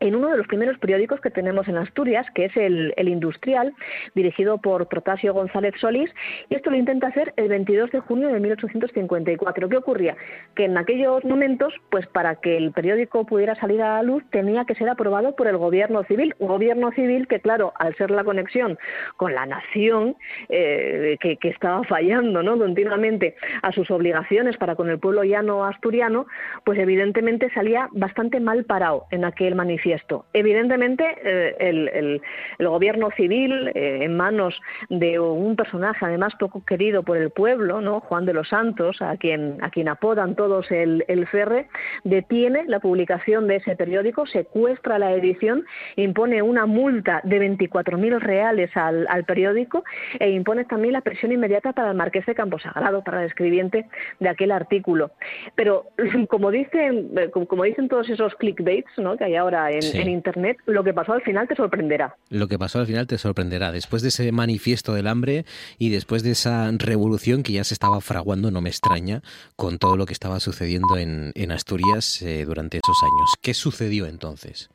en 0.01 0.15
uno 0.15 0.29
de 0.29 0.39
los 0.39 0.47
primeros 0.47 0.79
periódicos 0.79 1.21
que 1.21 1.31
tenemos 1.31 1.69
en 1.69 1.77
Asturias, 1.77 2.27
que 2.35 2.47
es 2.47 2.57
el, 2.57 2.95
Industrial, 3.11 3.73
dirigido 4.15 4.59
por 4.59 4.87
Protasio 4.89 5.35
González 5.35 5.75
Solís, 5.81 6.11
y 6.49 6.55
esto 6.55 6.71
lo 6.71 6.77
intenta 6.77 7.09
hacer 7.09 7.35
el 7.37 7.49
22 7.49 7.91
de 7.91 8.01
junio 8.01 8.29
de 8.29 8.39
1854. 8.39 9.69
¿Qué 9.69 9.77
ocurría? 9.77 10.17
Que 10.55 10.67
en 10.67 10.79
aquellos 10.79 11.25
momentos, 11.25 11.75
pues 11.91 12.07
para 12.07 12.37
que 12.37 12.57
el 12.57 12.73
periódico 12.73 13.27
pudiera 13.27 13.57
salir 13.57 13.83
a 13.83 13.97
la 13.97 14.03
luz, 14.03 14.23
tenía 14.31 14.65
que 14.65 14.75
ser 14.77 14.89
aprobado 14.89 15.35
por 15.35 15.49
el 15.49 15.57
gobierno 15.57 16.05
civil, 16.05 16.35
un 16.39 16.49
gobierno 16.49 16.93
civil 16.93 17.27
que, 17.27 17.41
claro, 17.41 17.73
al 17.79 17.97
ser 17.97 18.11
la 18.11 18.23
conexión 18.23 18.79
con 19.17 19.35
la 19.35 19.45
nación, 19.45 20.17
eh, 20.49 21.17
que, 21.21 21.37
que, 21.37 21.49
estaba 21.49 21.83
fallando 21.85 22.43
¿no? 22.43 22.57
continuamente 22.57 23.35
a 23.63 23.73
sus 23.73 23.91
obligaciones 23.91 24.57
para 24.57 24.77
con 24.77 24.89
el 24.89 25.01
pueblo 25.01 25.25
llano 25.25 25.65
asturiano, 25.65 26.27
pues 26.65 26.79
evidentemente 26.79 27.51
salía 27.53 27.89
bastante 27.93 28.39
mal 28.39 28.65
parado 28.65 29.07
en 29.11 29.25
aquel 29.25 29.57
manifiesto 29.57 29.90
manifiesto. 29.91 30.25
Evidentemente, 30.33 31.05
eh, 31.25 31.57
el, 31.59 32.21
gobierno 32.59 33.11
civil, 33.17 33.69
eh, 33.75 34.01
en 34.03 34.17
manos 34.17 34.55
de 34.89 35.19
un 35.19 35.57
personaje 35.57 36.05
además 36.05 36.35
poco 36.39 36.65
querido 36.65 37.03
por 37.03 37.17
el 37.17 37.31
pueblo, 37.31 37.81
¿no? 37.81 38.01
Juan 38.01 38.27
de 38.27 38.33
los 38.33 38.49
Santos, 38.49 39.03
a 39.03 39.17
quien, 39.17 39.59
a 39.63 39.71
quien 39.71 39.89
apodan 39.89 40.37
todos 40.37 40.71
el, 40.71 41.05
el 41.09 41.27
Ferre, 41.27 41.67
detiene 42.05 42.65
la 42.67 42.79
publicación 42.79 43.49
de 43.49 43.57
ese 43.57 43.77
periódico, 43.77 44.27
secuestra 44.27 44.99
la 44.99 45.13
edición, 45.13 45.65
impone 45.97 46.43
una 46.43 46.67
multa 46.67 47.21
de 47.25 47.41
24.000 47.41 48.21
reales 48.21 48.71
al, 48.77 49.07
al 49.09 49.25
periódico 49.25 49.85
e 50.19 50.31
impone 50.31 50.65
también 50.65 50.93
la 50.93 51.01
presión 51.01 51.33
inmediata 51.33 51.73
para 51.73 51.91
el 51.91 51.97
marqués 51.97 52.27
de 52.27 52.35
Camposagrado, 52.35 53.03
para 53.03 53.23
el 53.23 53.27
escribiente 53.29 53.87
de 54.21 54.29
aquel 54.29 54.53
artículo. 54.53 55.11
Pero 55.57 55.87
como 56.29 56.51
dicen, 56.51 57.11
eh, 57.17 57.31
como 57.31 57.65
dicen 57.65 57.89
todos 57.89 58.09
esos 58.09 58.35
clickbaits 58.37 58.99
¿no? 58.99 59.17
que 59.17 59.25
hay 59.25 59.37
ahora 59.37 59.71
en, 59.71 59.80
Sí. 59.83 59.99
en 59.99 60.09
Internet, 60.09 60.59
lo 60.67 60.85
que 60.85 60.93
pasó 60.93 61.13
al 61.13 61.23
final 61.23 61.49
te 61.49 61.55
sorprenderá. 61.55 62.17
Lo 62.29 62.49
que 62.49 62.59
pasó 62.59 62.79
al 62.79 62.87
final 62.87 63.07
te 63.07 63.19
sorprenderá. 63.19 63.73
Después 63.73 64.03
de 64.03 64.09
ese 64.09 64.33
manifiesto 64.33 64.95
del 64.95 65.07
hambre 65.07 65.45
y 65.79 65.91
después 65.91 66.23
de 66.23 66.33
esa 66.33 66.71
revolución 66.73 67.43
que 67.43 67.53
ya 67.53 67.65
se 67.65 67.75
estaba 67.75 68.01
fraguando, 68.01 68.51
no 68.51 68.61
me 68.61 68.71
extraña, 68.71 69.23
con 69.57 69.79
todo 69.79 69.97
lo 69.97 70.07
que 70.07 70.13
estaba 70.13 70.41
sucediendo 70.41 70.97
en, 70.97 71.33
en 71.35 71.53
Asturias 71.53 72.23
eh, 72.23 72.45
durante 72.47 72.79
esos 72.79 72.97
años. 73.03 73.31
¿Qué 73.41 73.55
sucedió 73.55 74.07
entonces? 74.07 74.71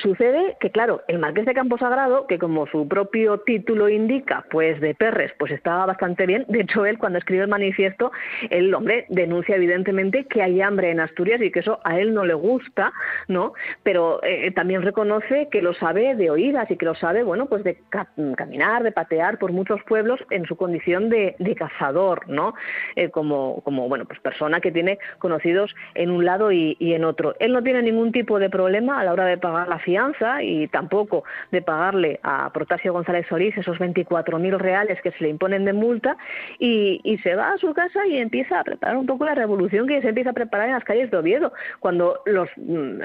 Sucede 0.00 0.56
que, 0.60 0.70
claro, 0.70 1.02
el 1.08 1.18
marqués 1.18 1.44
de 1.46 1.54
Camposagrado, 1.54 2.26
que 2.26 2.38
como 2.38 2.66
su 2.66 2.88
propio 2.88 3.38
título 3.40 3.88
indica, 3.88 4.44
pues 4.50 4.80
de 4.80 4.94
Perres, 4.94 5.32
pues 5.38 5.52
estaba 5.52 5.86
bastante 5.86 6.26
bien. 6.26 6.44
De 6.48 6.60
hecho, 6.60 6.86
él 6.86 6.98
cuando 6.98 7.18
escribe 7.18 7.42
el 7.42 7.48
manifiesto, 7.48 8.10
el 8.50 8.72
hombre 8.74 9.06
denuncia 9.08 9.56
evidentemente 9.56 10.24
que 10.24 10.42
hay 10.42 10.60
hambre 10.60 10.90
en 10.90 11.00
Asturias 11.00 11.40
y 11.42 11.50
que 11.50 11.60
eso 11.60 11.80
a 11.84 11.98
él 11.98 12.14
no 12.14 12.24
le 12.24 12.34
gusta, 12.34 12.92
¿no? 13.28 13.52
Pero 13.82 14.22
eh, 14.22 14.50
también 14.52 14.82
reconoce 14.82 15.48
que 15.50 15.62
lo 15.62 15.74
sabe 15.74 16.14
de 16.14 16.30
oídas 16.30 16.70
y 16.70 16.76
que 16.76 16.86
lo 16.86 16.94
sabe, 16.94 17.22
bueno, 17.22 17.46
pues 17.46 17.64
de 17.64 17.78
ca- 17.90 18.08
caminar, 18.36 18.82
de 18.82 18.92
patear 18.92 19.38
por 19.38 19.52
muchos 19.52 19.82
pueblos 19.84 20.20
en 20.30 20.46
su 20.46 20.56
condición 20.56 21.10
de, 21.10 21.36
cazador, 21.56 22.28
¿no? 22.28 22.54
Eh, 22.94 23.10
como, 23.10 23.62
como, 23.62 23.88
bueno, 23.88 24.04
pues 24.04 24.20
persona 24.20 24.60
que 24.60 24.70
tiene 24.70 24.98
conocidos 25.18 25.74
en 25.94 26.10
un 26.10 26.24
lado 26.24 26.52
y 26.52 26.76
en 26.80 27.04
otro. 27.04 27.34
Él 27.40 27.52
no 27.52 27.62
tiene 27.62 27.82
ningún 27.82 28.12
tipo 28.12 28.38
de 28.38 28.48
problema 28.48 29.00
a 29.00 29.04
la 29.04 29.12
hora 29.12 29.24
de 29.24 29.38
pagar 29.38 29.57
la 29.66 29.78
fianza 29.78 30.42
y 30.42 30.68
tampoco 30.68 31.24
de 31.50 31.62
pagarle 31.62 32.20
a 32.22 32.50
Protasio 32.52 32.92
González 32.92 33.26
Solís 33.28 33.56
esos 33.56 33.78
24.000 33.78 34.58
reales 34.58 35.00
que 35.02 35.12
se 35.12 35.24
le 35.24 35.30
imponen 35.30 35.64
de 35.64 35.72
multa 35.72 36.16
y, 36.58 37.18
se 37.22 37.34
va 37.34 37.52
a 37.52 37.58
su 37.58 37.74
casa 37.74 38.06
y 38.06 38.18
empieza 38.18 38.60
a 38.60 38.64
preparar 38.64 38.96
un 38.96 39.06
poco 39.06 39.24
la 39.24 39.34
revolución 39.34 39.88
que 39.88 40.00
se 40.00 40.10
empieza 40.10 40.30
a 40.30 40.34
preparar 40.34 40.68
en 40.68 40.74
las 40.74 40.84
calles 40.84 41.10
de 41.10 41.16
Oviedo. 41.16 41.52
Cuando 41.80 42.20
los, 42.26 42.48
mm, 42.56 43.00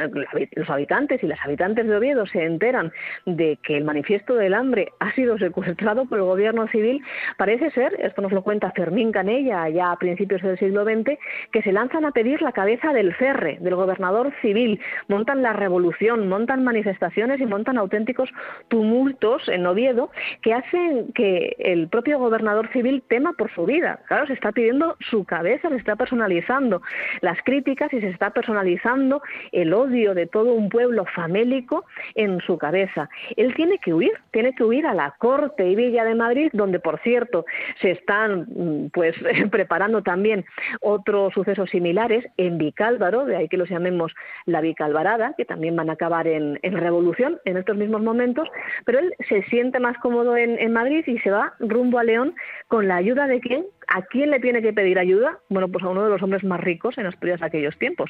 los 0.55 0.69
habitantes 0.69 1.23
y 1.23 1.27
las 1.27 1.39
habitantes 1.43 1.87
de 1.87 1.95
Oviedo 1.95 2.27
se 2.27 2.43
enteran 2.43 2.91
de 3.25 3.57
que 3.63 3.77
el 3.77 3.83
manifiesto 3.83 4.35
del 4.35 4.53
hambre 4.53 4.89
ha 4.99 5.11
sido 5.13 5.37
secuestrado 5.37 6.05
por 6.05 6.19
el 6.19 6.25
gobierno 6.25 6.67
civil, 6.67 7.01
parece 7.37 7.71
ser, 7.71 7.95
esto 7.99 8.21
nos 8.21 8.31
lo 8.31 8.43
cuenta 8.43 8.71
Fermín 8.71 9.11
Canella 9.11 9.67
ya 9.69 9.91
a 9.91 9.97
principios 9.97 10.41
del 10.41 10.57
siglo 10.59 10.83
XX, 10.83 11.17
que 11.51 11.61
se 11.63 11.71
lanzan 11.71 12.05
a 12.05 12.11
pedir 12.11 12.41
la 12.41 12.51
cabeza 12.51 12.93
del 12.93 13.13
Ferre, 13.15 13.57
del 13.61 13.75
gobernador 13.75 14.31
civil, 14.41 14.79
montan 15.07 15.41
la 15.41 15.53
revolución, 15.53 16.27
montan 16.27 16.42
manifestaciones 16.47 17.39
y 17.39 17.45
montan 17.45 17.77
auténticos 17.77 18.29
tumultos 18.67 19.47
en 19.47 19.65
Oviedo 19.65 20.11
que 20.41 20.53
hacen 20.53 21.11
que 21.13 21.55
el 21.59 21.87
propio 21.87 22.19
gobernador 22.19 22.69
civil 22.71 23.03
tema 23.07 23.33
por 23.33 23.53
su 23.53 23.65
vida. 23.65 23.99
Claro, 24.07 24.27
se 24.27 24.33
está 24.33 24.51
pidiendo 24.51 24.95
su 24.99 25.25
cabeza, 25.25 25.69
se 25.69 25.75
está 25.75 25.95
personalizando 25.95 26.81
las 27.21 27.37
críticas 27.43 27.93
y 27.93 28.01
se 28.01 28.09
está 28.09 28.31
personalizando 28.31 29.21
el 29.51 29.73
odio 29.73 30.13
de 30.13 30.27
todo 30.27 30.53
un 30.53 30.69
pueblo 30.69 31.05
famélico 31.05 31.85
en 32.15 32.39
su 32.41 32.57
cabeza. 32.57 33.09
Él 33.35 33.53
tiene 33.55 33.77
que 33.79 33.93
huir, 33.93 34.13
tiene 34.31 34.53
que 34.53 34.63
huir 34.63 34.85
a 34.85 34.93
la 34.93 35.11
corte 35.17 35.67
y 35.67 35.75
villa 35.75 36.03
de 36.03 36.15
Madrid, 36.15 36.49
donde 36.53 36.79
por 36.79 36.99
cierto 36.99 37.45
se 37.81 37.91
están 37.91 38.47
mm, 38.49 38.89
pues 38.93 39.15
preparando 39.51 40.01
también 40.01 40.45
otros 40.81 41.33
sucesos 41.33 41.69
similares 41.69 42.25
en 42.37 42.57
Vicálvaro, 42.57 43.25
de 43.25 43.35
ahí 43.35 43.47
que 43.47 43.57
los 43.57 43.69
llamemos 43.69 44.13
la 44.45 44.61
Vicalvarada, 44.61 45.33
que 45.37 45.45
también 45.45 45.75
van 45.75 45.89
a 45.89 45.93
acabar 45.93 46.27
en, 46.33 46.57
revolución 46.61 47.39
en 47.45 47.57
estos 47.57 47.77
mismos 47.77 48.01
momentos, 48.01 48.47
pero 48.85 48.99
él 48.99 49.13
se 49.29 49.43
siente 49.43 49.79
más 49.79 49.97
cómodo 49.99 50.35
en, 50.35 50.59
en 50.59 50.73
Madrid 50.73 51.03
y 51.05 51.19
se 51.19 51.31
va 51.31 51.53
rumbo 51.59 51.99
a 51.99 52.03
León 52.03 52.35
con 52.67 52.87
la 52.87 52.97
ayuda 52.97 53.27
de 53.27 53.39
quién, 53.39 53.65
¿A 53.87 54.01
quién 54.03 54.31
le 54.31 54.39
tiene 54.39 54.61
que 54.61 54.73
pedir 54.73 54.99
ayuda? 54.99 55.39
Bueno, 55.49 55.67
pues 55.67 55.83
a 55.83 55.89
uno 55.89 56.03
de 56.03 56.09
los 56.09 56.21
hombres 56.21 56.43
más 56.43 56.59
ricos 56.59 56.97
en 56.97 57.05
Asturias 57.05 57.39
de 57.39 57.45
aquellos 57.45 57.77
tiempos, 57.77 58.09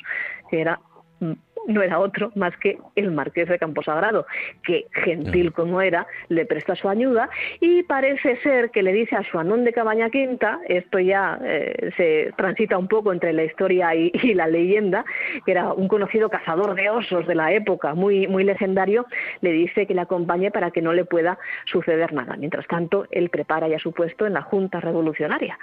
que 0.50 0.62
era 0.62 0.80
mm, 1.20 1.34
no 1.68 1.82
era 1.82 2.00
otro 2.00 2.32
más 2.36 2.56
que 2.58 2.78
el 2.96 3.12
marqués 3.12 3.50
de 3.50 3.60
Camposagrado, 3.60 4.26
que 4.64 4.88
gentil 4.94 5.52
como 5.54 5.82
era, 5.82 6.08
le 6.30 6.46
presta 6.46 6.76
su 6.76 6.90
ayuda 6.90 7.30
y 7.60 7.84
parece 7.84 8.38
ser 8.38 8.72
que 8.72 8.84
le 8.84 8.94
dice 8.94 9.16
a 9.16 9.24
Suanón 9.24 9.64
de 9.64 9.74
Cabaña 9.74 10.10
Quinta, 10.10 10.60
esto 10.68 11.00
ya 11.00 11.40
eh, 11.44 11.92
se 11.98 12.34
transita 12.38 12.78
un 12.78 12.88
poco 12.88 13.12
entre 13.12 13.34
la 13.34 13.44
historia 13.44 13.96
y, 13.96 14.12
y 14.14 14.34
la 14.34 14.48
leyenda, 14.48 15.06
que 15.46 15.52
era 15.52 15.74
un 15.74 15.88
conocido 15.88 16.30
cazador 16.30 16.76
de 16.76 16.90
osos 16.90 17.28
de 17.28 17.36
la 17.36 17.52
época, 17.54 17.94
muy, 17.94 18.28
muy 18.28 18.44
legendario, 18.44 19.06
le 19.42 19.52
dice 19.52 19.86
que 19.88 19.94
le 19.94 20.02
acompañe 20.02 20.52
para 20.52 20.72
que 20.72 20.82
no 20.82 20.94
le 20.94 21.06
pueda 21.06 21.38
suceder 21.66 22.14
nada. 22.14 22.36
Mientras 22.38 22.68
tanto, 22.68 23.06
él 23.12 23.30
prepara 23.30 23.68
ya 23.68 23.80
su 23.80 23.92
puesto 23.92 24.26
en 24.26 24.34
la 24.34 24.42
Junta 24.42 24.80
Revolucionaria. 24.80 25.58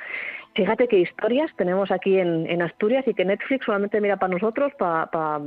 Fíjate 0.55 0.89
qué 0.89 0.99
historias 0.99 1.51
tenemos 1.57 1.93
aquí 1.93 2.19
en, 2.19 2.45
en 2.51 2.61
Asturias 2.63 3.07
y 3.07 3.15
que 3.15 3.25
Netflix 3.25 3.65
solamente 3.65 4.01
mira 4.01 4.17
para 4.17 4.33
nosotros 4.33 4.73
para 4.79 5.41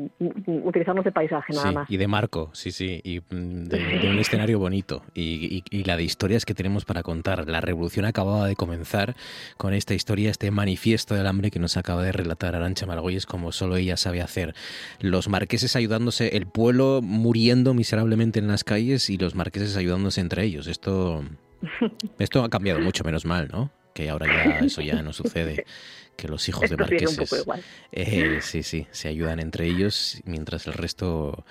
utilizarnos 0.48 1.06
de 1.06 1.12
paisaje 1.12 1.54
nada 1.54 1.70
Sí, 1.70 1.74
más. 1.76 1.90
y 1.92 1.98
de 1.98 2.08
marco, 2.08 2.50
sí, 2.54 2.72
sí, 2.72 3.02
y 3.04 3.20
mm, 3.20 3.64
de, 3.66 4.00
de 4.00 4.10
un 4.10 4.20
escenario 4.20 4.60
bonito. 4.60 5.04
Y, 5.14 5.64
y- 5.72 5.80
y 5.80 5.84
la 5.84 5.98
de 5.98 6.04
historias 6.04 6.46
que 6.46 6.54
tenemos 6.54 6.86
para 6.86 7.04
contar. 7.04 7.48
La 7.50 7.62
revolución 7.62 8.06
acababa 8.06 8.48
de 8.48 8.56
comenzar 8.56 9.16
con 9.58 9.74
esta 9.74 9.94
historia, 9.94 10.30
este 10.32 10.52
manifiesto 10.52 11.16
del 11.16 11.28
hambre 11.28 11.52
que 11.52 11.60
nos 11.60 11.78
acaba 11.78 12.04
de 12.04 12.12
relatar 12.12 12.56
Arancha 12.56 12.86
Margolles 12.86 13.26
como 13.26 13.52
solo 13.52 13.76
ella 13.78 13.98
sabe 13.98 14.22
hacer. 14.22 14.54
Los 15.00 15.28
marqueses 15.30 15.76
ayudándose, 15.76 16.36
el 16.38 16.46
pueblo 16.48 17.02
muriendo 17.02 17.74
miserablemente 17.74 18.40
en 18.40 18.48
las 18.48 18.64
calles 18.64 19.10
y 19.10 19.18
los 19.18 19.36
marqueses 19.36 19.76
ayudándose 19.78 20.22
entre 20.22 20.44
ellos. 20.44 20.68
Esto, 20.68 21.24
esto 22.20 22.44
ha 22.44 22.50
cambiado 22.50 22.80
mucho, 22.80 23.04
menos 23.04 23.26
mal, 23.26 23.50
¿no? 23.52 23.72
Que 23.94 24.10
ahora 24.10 24.26
ya 24.28 24.66
eso 24.66 24.82
ya 24.82 25.02
no 25.04 25.14
sucede. 25.14 25.66
Que 26.16 26.28
los 26.28 26.48
hijos 26.48 26.70
de 26.70 26.76
un 26.76 26.82
marqueses. 26.82 27.18
poco 27.18 27.36
igual. 27.42 27.64
Eh, 27.92 28.40
sí, 28.42 28.64
sí, 28.64 28.88
se 28.92 29.08
ayudan 29.08 29.40
entre 29.40 29.66
ellos 29.68 30.22
mientras 30.26 30.68
el 30.68 30.74
resto 30.74 31.44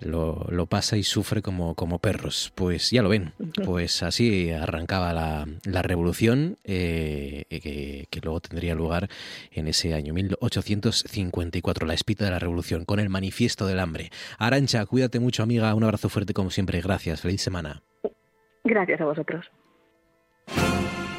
lo, 0.00 0.46
lo 0.50 0.66
pasa 0.66 0.96
y 0.96 1.02
sufre 1.02 1.42
como, 1.42 1.74
como 1.74 1.98
perros. 1.98 2.52
Pues 2.54 2.90
ya 2.90 3.02
lo 3.02 3.08
ven, 3.08 3.32
pues 3.64 4.02
así 4.02 4.50
arrancaba 4.50 5.12
la, 5.12 5.46
la 5.64 5.82
revolución 5.82 6.56
eh, 6.64 7.44
que, 7.48 8.06
que 8.10 8.20
luego 8.20 8.40
tendría 8.40 8.74
lugar 8.74 9.08
en 9.52 9.68
ese 9.68 9.94
año 9.94 10.14
1854, 10.14 11.86
la 11.86 11.94
espita 11.94 12.24
de 12.24 12.30
la 12.30 12.38
revolución, 12.38 12.84
con 12.84 13.00
el 13.00 13.08
manifiesto 13.08 13.66
del 13.66 13.80
hambre. 13.80 14.10
Arancha, 14.38 14.84
cuídate 14.86 15.20
mucho 15.20 15.42
amiga, 15.42 15.74
un 15.74 15.84
abrazo 15.84 16.08
fuerte 16.08 16.32
como 16.32 16.50
siempre, 16.50 16.80
gracias, 16.80 17.20
feliz 17.20 17.42
semana. 17.42 17.82
Gracias 18.64 19.00
a 19.00 19.04
vosotros. 19.04 19.46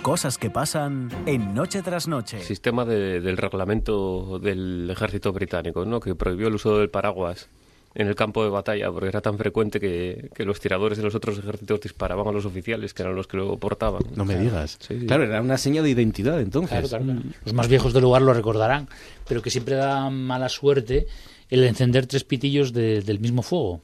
Cosas 0.01 0.37
que 0.37 0.49
pasan 0.49 1.09
en 1.25 1.53
Noche 1.53 1.81
tras 1.81 2.07
Noche. 2.07 2.39
Sistema 2.41 2.85
de- 2.85 3.19
del 3.19 3.37
reglamento 3.37 4.39
del 4.39 4.89
ejército 4.89 5.33
británico, 5.33 5.85
¿no? 5.85 5.99
que 5.99 6.15
prohibió 6.15 6.47
el 6.47 6.55
uso 6.55 6.77
del 6.77 6.89
paraguas 6.89 7.47
en 7.95 8.07
el 8.07 8.15
campo 8.15 8.43
de 8.43 8.49
batalla 8.49 8.91
porque 8.91 9.09
era 9.09 9.21
tan 9.21 9.37
frecuente 9.37 9.79
que, 9.79 10.29
que 10.33 10.45
los 10.45 10.59
tiradores 10.59 10.97
de 10.97 11.03
los 11.03 11.15
otros 11.15 11.37
ejércitos 11.39 11.81
disparaban 11.81 12.25
a 12.27 12.31
los 12.31 12.45
oficiales 12.45 12.93
que 12.93 13.03
eran 13.03 13.15
los 13.15 13.27
que 13.27 13.37
lo 13.37 13.57
portaban. 13.57 14.01
No 14.15 14.25
me 14.25 14.37
digas. 14.37 14.77
Sí, 14.79 14.99
sí. 15.01 15.05
Claro, 15.05 15.23
era 15.25 15.41
una 15.41 15.57
seña 15.57 15.81
de 15.81 15.89
identidad 15.89 16.39
entonces. 16.39 16.69
Claro, 16.71 16.87
claro, 16.87 17.03
claro. 17.05 17.21
Los 17.45 17.53
más 17.53 17.67
viejos 17.67 17.91
del 17.93 18.03
lugar 18.03 18.21
lo 18.21 18.33
recordarán, 18.33 18.87
pero 19.27 19.41
que 19.41 19.49
siempre 19.49 19.75
da 19.75 20.09
mala 20.09 20.49
suerte 20.49 21.07
el 21.49 21.63
encender 21.65 22.07
tres 22.07 22.23
pitillos 22.23 22.71
de- 22.73 23.01
del 23.01 23.19
mismo 23.19 23.41
fuego. 23.43 23.81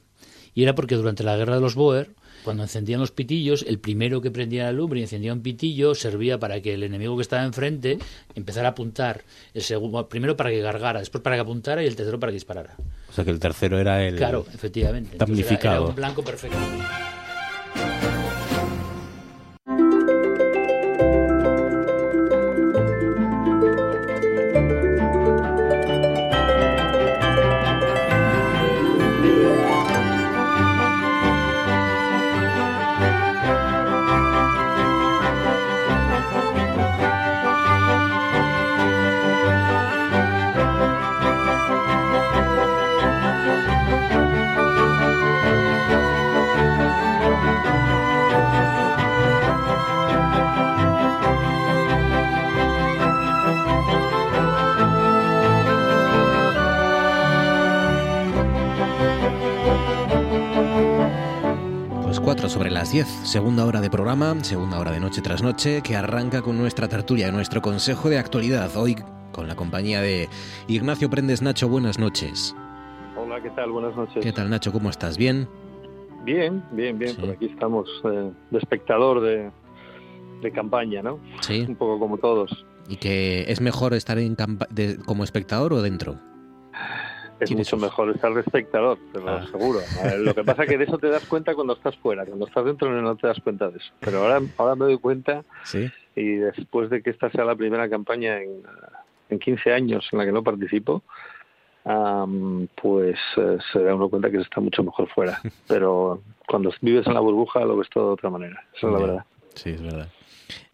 Y 0.54 0.64
era 0.64 0.74
porque 0.76 0.96
durante 0.96 1.24
la 1.24 1.36
guerra 1.36 1.56
de 1.56 1.62
los 1.62 1.76
Boer, 1.76 2.12
cuando 2.46 2.64
encendían 2.64 3.02
los 3.02 3.12
pitillos, 3.12 3.66
el 3.68 3.80
primero 3.80 4.22
que 4.22 4.32
prendía 4.32 4.64
la 4.66 4.72
lumbre 4.72 5.00
y 5.00 5.04
encendía 5.04 5.34
un 5.34 5.42
pitillo 5.42 5.96
servía 5.96 6.40
para 6.40 6.62
que 6.62 6.76
el 6.76 6.84
enemigo 6.84 7.18
que 7.18 7.24
estaba 7.24 7.44
enfrente 7.44 7.98
empezara 8.36 8.70
a 8.70 8.72
apuntar. 8.72 9.24
El 9.54 9.64
segundo, 9.64 10.08
primero 10.08 10.38
para 10.38 10.52
que 10.52 10.62
gargara, 10.62 11.00
después 11.00 11.22
para 11.22 11.36
que 11.36 11.42
apuntara 11.42 11.84
y 11.84 11.88
el 11.88 11.96
tercero 11.96 12.20
para 12.20 12.32
que 12.32 12.36
disparara. 12.36 12.76
O 13.10 13.14
sea 13.14 13.26
que 13.26 13.32
el 13.32 13.40
tercero 13.40 13.80
era 13.80 14.06
el 14.06 14.16
Claro, 14.16 14.46
efectivamente. 14.54 15.10
Entonces 15.14 15.38
era- 15.38 15.46
damnificado. 15.46 15.82
Era, 15.84 15.90
un 15.90 15.96
blanco 15.96 16.24
perfecto. 16.24 16.58
Segunda 63.36 63.66
hora 63.66 63.82
de 63.82 63.90
programa, 63.90 64.34
segunda 64.46 64.80
hora 64.80 64.92
de 64.92 65.02
noche 65.02 65.22
tras 65.22 65.44
noche, 65.44 65.82
que 65.82 65.98
arranca 65.98 66.42
con 66.42 66.58
nuestra 66.58 66.88
tertulia, 66.88 67.30
nuestro 67.34 67.62
consejo 67.62 68.08
de 68.10 68.18
actualidad, 68.18 68.74
hoy 68.78 68.96
con 69.34 69.50
la 69.50 69.58
compañía 69.58 70.00
de 70.00 70.30
Ignacio 70.70 71.10
Prendes 71.10 71.42
Nacho, 71.42 71.68
buenas 71.68 72.00
noches. 72.00 72.56
Hola, 73.18 73.42
¿qué 73.44 73.50
tal? 73.50 73.72
Buenas 73.72 73.94
noches. 73.94 74.24
¿Qué 74.24 74.32
tal 74.32 74.50
Nacho? 74.50 74.72
¿Cómo 74.72 74.90
estás? 74.90 75.18
¿Bien? 75.18 75.50
Bien, 76.24 76.64
bien, 76.72 76.98
bien. 76.98 77.14
Por 77.18 77.32
aquí 77.32 77.48
estamos 77.48 77.90
eh, 78.06 78.32
de 78.52 78.58
espectador 78.58 79.20
de, 79.20 79.52
de 80.42 80.52
campaña, 80.54 81.02
¿no? 81.04 81.20
Sí. 81.42 81.66
Un 81.68 81.76
poco 81.76 82.00
como 82.00 82.18
todos. 82.18 82.66
¿Y 82.88 82.96
que 82.96 83.44
es 83.52 83.60
mejor 83.60 83.94
estar 83.96 84.18
en 84.18 84.38
de- 84.70 84.96
como 85.06 85.26
espectador 85.26 85.74
o 85.74 85.82
dentro? 85.82 86.22
Es 87.40 87.52
mucho 87.52 87.76
mejor 87.78 88.10
estar 88.12 88.34
de 88.34 88.42
espectador, 88.42 88.98
te 89.12 89.20
lo 89.20 89.30
Ah. 89.30 89.38
aseguro. 89.44 89.80
Lo 90.20 90.34
que 90.34 90.44
pasa 90.44 90.64
es 90.64 90.70
que 90.70 90.78
de 90.78 90.86
eso 90.86 90.98
te 90.98 91.10
das 91.10 91.26
cuenta 91.26 91.54
cuando 91.54 91.74
estás 91.74 91.96
fuera. 91.98 92.26
Cuando 92.26 92.48
estás 92.48 92.64
dentro 92.66 92.90
no 93.02 93.16
te 93.18 93.28
das 93.28 93.40
cuenta 93.42 93.70
de 93.70 93.78
eso. 93.78 93.92
Pero 94.00 94.20
ahora, 94.24 94.42
ahora 94.58 94.76
me 94.76 94.86
doy 94.86 94.98
cuenta 95.00 95.44
Sí. 95.64 95.92
y 96.16 96.36
después 96.36 96.90
de 96.90 97.02
que 97.04 97.10
esta 97.10 97.30
sea 97.32 97.44
la 97.44 97.56
primera 97.56 97.90
campaña 97.90 98.42
en, 98.42 98.64
en 99.30 99.40
15 99.40 99.74
años 99.74 100.08
en 100.12 100.20
la 100.20 100.26
que 100.26 100.32
no 100.32 100.44
participo, 100.44 101.04
am, 101.84 102.68
pues 102.82 103.18
eh, 103.38 103.58
se 103.72 103.80
da 103.84 103.96
uno 103.96 104.10
cuenta 104.10 104.30
que 104.32 104.38
se 104.38 104.44
está 104.44 104.62
mucho 104.62 104.84
mejor 104.84 105.08
fuera. 105.10 105.40
Pero 105.68 106.22
cuando 106.48 106.72
vives 106.82 107.06
en 107.08 107.14
la 107.14 107.20
burbuja 107.20 107.66
lo 107.66 107.78
ves 107.78 107.90
todo 107.90 108.08
de 108.08 108.14
otra 108.14 108.30
manera. 108.30 108.64
Esa 108.76 108.88
es 108.88 108.94
la 108.94 109.00
verdad. 109.00 109.26
Sí, 109.56 109.70
es 109.72 109.82
verdad. 109.82 110.08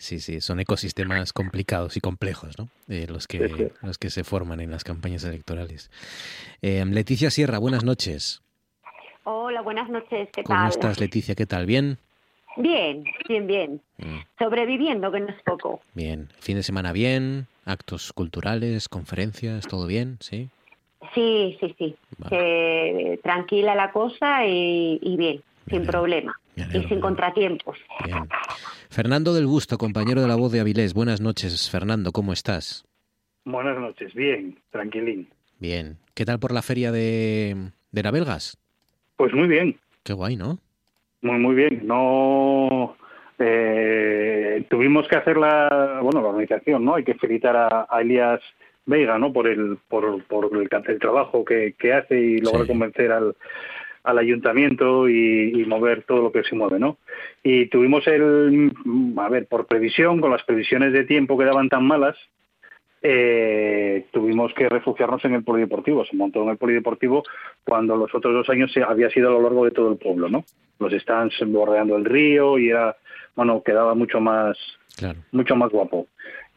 Sí, 0.01 0.19
sí, 0.19 0.41
son 0.41 0.59
ecosistemas 0.59 1.31
complicados 1.31 1.95
y 1.95 1.99
complejos, 2.01 2.57
¿no? 2.57 2.69
Eh, 2.89 3.05
los, 3.07 3.27
que, 3.27 3.47
sí. 3.47 3.67
los 3.83 3.99
que 3.99 4.09
se 4.09 4.23
forman 4.23 4.59
en 4.59 4.71
las 4.71 4.83
campañas 4.83 5.23
electorales. 5.25 5.91
Eh, 6.63 6.83
Leticia 6.85 7.29
Sierra, 7.29 7.59
buenas 7.59 7.83
noches. 7.83 8.41
Hola, 9.25 9.61
buenas 9.61 9.91
noches, 9.91 10.27
¿qué 10.33 10.43
¿Cómo 10.43 10.57
tal? 10.57 10.69
estás, 10.69 10.99
Leticia? 10.99 11.35
¿Qué 11.35 11.45
tal? 11.45 11.67
¿Bien? 11.67 11.99
Bien, 12.57 13.03
bien, 13.29 13.45
bien. 13.45 13.81
Mm, 13.99 14.21
Sobreviviendo, 14.39 15.11
que 15.11 15.19
no 15.19 15.29
es 15.29 15.41
poco. 15.43 15.81
Bien. 15.93 16.29
¿Fin 16.39 16.55
de 16.55 16.63
semana 16.63 16.93
bien? 16.93 17.45
¿Actos 17.65 18.11
culturales? 18.11 18.89
¿Conferencias? 18.89 19.67
¿Todo 19.67 19.85
bien? 19.85 20.17
¿Sí? 20.19 20.49
Sí, 21.13 21.57
sí, 21.59 21.75
sí. 21.77 21.95
Que 22.27 23.19
tranquila 23.21 23.75
la 23.75 23.91
cosa 23.91 24.47
y, 24.47 24.97
y 24.99 25.15
bien, 25.15 25.43
sin 25.67 25.85
problema. 25.85 26.33
Y 26.55 26.83
sin 26.87 26.99
contratiempos. 26.99 27.77
Bien. 28.05 28.27
Fernando 28.89 29.33
del 29.33 29.47
Busto, 29.47 29.77
compañero 29.77 30.21
de 30.21 30.27
la 30.27 30.35
voz 30.35 30.51
de 30.51 30.59
Avilés. 30.59 30.93
Buenas 30.93 31.21
noches, 31.21 31.69
Fernando. 31.71 32.11
¿Cómo 32.11 32.33
estás? 32.33 32.85
Buenas 33.45 33.79
noches, 33.79 34.13
bien, 34.13 34.59
tranquilín. 34.69 35.29
Bien. 35.59 35.97
¿Qué 36.13 36.25
tal 36.25 36.39
por 36.39 36.51
la 36.51 36.61
feria 36.61 36.91
de, 36.91 37.55
de 37.91 38.03
Navelgas? 38.03 38.57
Pues 39.15 39.33
muy 39.33 39.47
bien, 39.47 39.79
Qué 40.03 40.13
guay, 40.13 40.35
¿no? 40.35 40.57
muy 41.21 41.37
muy 41.37 41.55
bien. 41.55 41.81
No 41.85 42.95
eh, 43.37 44.65
tuvimos 44.69 45.07
que 45.07 45.15
hacer 45.15 45.37
la, 45.37 45.99
bueno, 46.01 46.21
la 46.21 46.29
organización, 46.29 46.83
¿no? 46.83 46.95
Hay 46.95 47.03
que 47.03 47.13
felicitar 47.15 47.55
a, 47.55 47.87
a 47.89 48.01
Elías 48.01 48.41
Veiga, 48.85 49.19
¿no? 49.19 49.31
Por 49.31 49.47
el, 49.47 49.77
por, 49.87 50.23
por 50.23 50.49
el, 50.55 50.67
el 50.87 50.99
trabajo 50.99 51.45
que, 51.45 51.75
que 51.77 51.93
hace 51.93 52.19
y 52.19 52.37
logra 52.39 52.65
convencer 52.65 53.11
al, 53.11 53.35
al 54.03 54.17
ayuntamiento 54.17 55.07
y, 55.09 55.51
y 55.61 55.65
mover 55.65 56.03
todo 56.03 56.21
lo 56.23 56.31
que 56.31 56.43
se 56.43 56.55
mueve, 56.55 56.79
¿no? 56.79 56.97
Y 57.43 57.67
tuvimos 57.67 58.05
el, 58.07 58.71
a 59.17 59.29
ver, 59.29 59.47
por 59.47 59.67
previsión, 59.67 60.19
con 60.21 60.31
las 60.31 60.43
previsiones 60.43 60.91
de 60.93 61.03
tiempo 61.05 61.37
que 61.37 61.45
daban 61.45 61.69
tan 61.69 61.85
malas, 61.85 62.15
eh, 63.03 64.05
tuvimos 64.11 64.53
que 64.53 64.69
refugiarnos 64.69 65.23
en 65.25 65.33
el 65.33 65.43
polideportivo. 65.43 66.05
Se 66.05 66.15
montó 66.15 66.43
en 66.43 66.49
el 66.49 66.57
polideportivo 66.57 67.23
cuando 67.63 67.95
los 67.95 68.13
otros 68.13 68.33
dos 68.33 68.49
años 68.49 68.71
se- 68.71 68.83
había 68.83 69.09
sido 69.09 69.29
a 69.29 69.33
lo 69.33 69.41
largo 69.41 69.65
de 69.65 69.71
todo 69.71 69.91
el 69.91 69.97
pueblo, 69.97 70.29
¿no? 70.29 70.43
Los 70.79 70.93
stands 70.93 71.35
bordeando 71.47 71.95
el 71.97 72.05
río 72.05 72.57
y 72.59 72.69
era, 72.69 72.95
bueno, 73.35 73.61
quedaba 73.63 73.95
mucho 73.95 74.19
más, 74.19 74.57
mucho 75.31 75.55
más 75.55 75.71
guapo. 75.71 76.07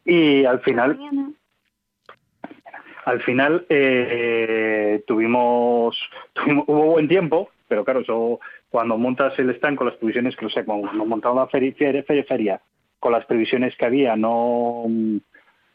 Y 0.05 0.45
al 0.45 0.61
final, 0.61 0.99
al 3.05 3.23
final 3.23 3.67
eh, 3.69 5.03
tuvimos, 5.07 5.99
hubo 6.47 6.93
buen 6.93 7.09
tiempo, 7.09 7.51
pero 7.69 7.85
claro, 7.85 8.01
eso 8.01 8.41
cuando 8.71 8.99
montas 8.99 9.39
el 9.39 9.51
stand 9.51 9.77
con 9.77 9.87
las 9.87 9.97
previsiones 9.97 10.35
que, 10.37 10.47
o 10.47 10.51
sea, 10.51 10.65
cuando 10.65 10.93
montamos 11.05 11.39
la 11.39 11.47
feria, 11.47 11.73
feria, 11.79 12.25
feria, 12.25 12.61
con 12.99 13.13
las 13.13 13.25
previsiones 13.27 13.77
que 13.77 13.85
había, 13.85 14.17
no 14.17 14.85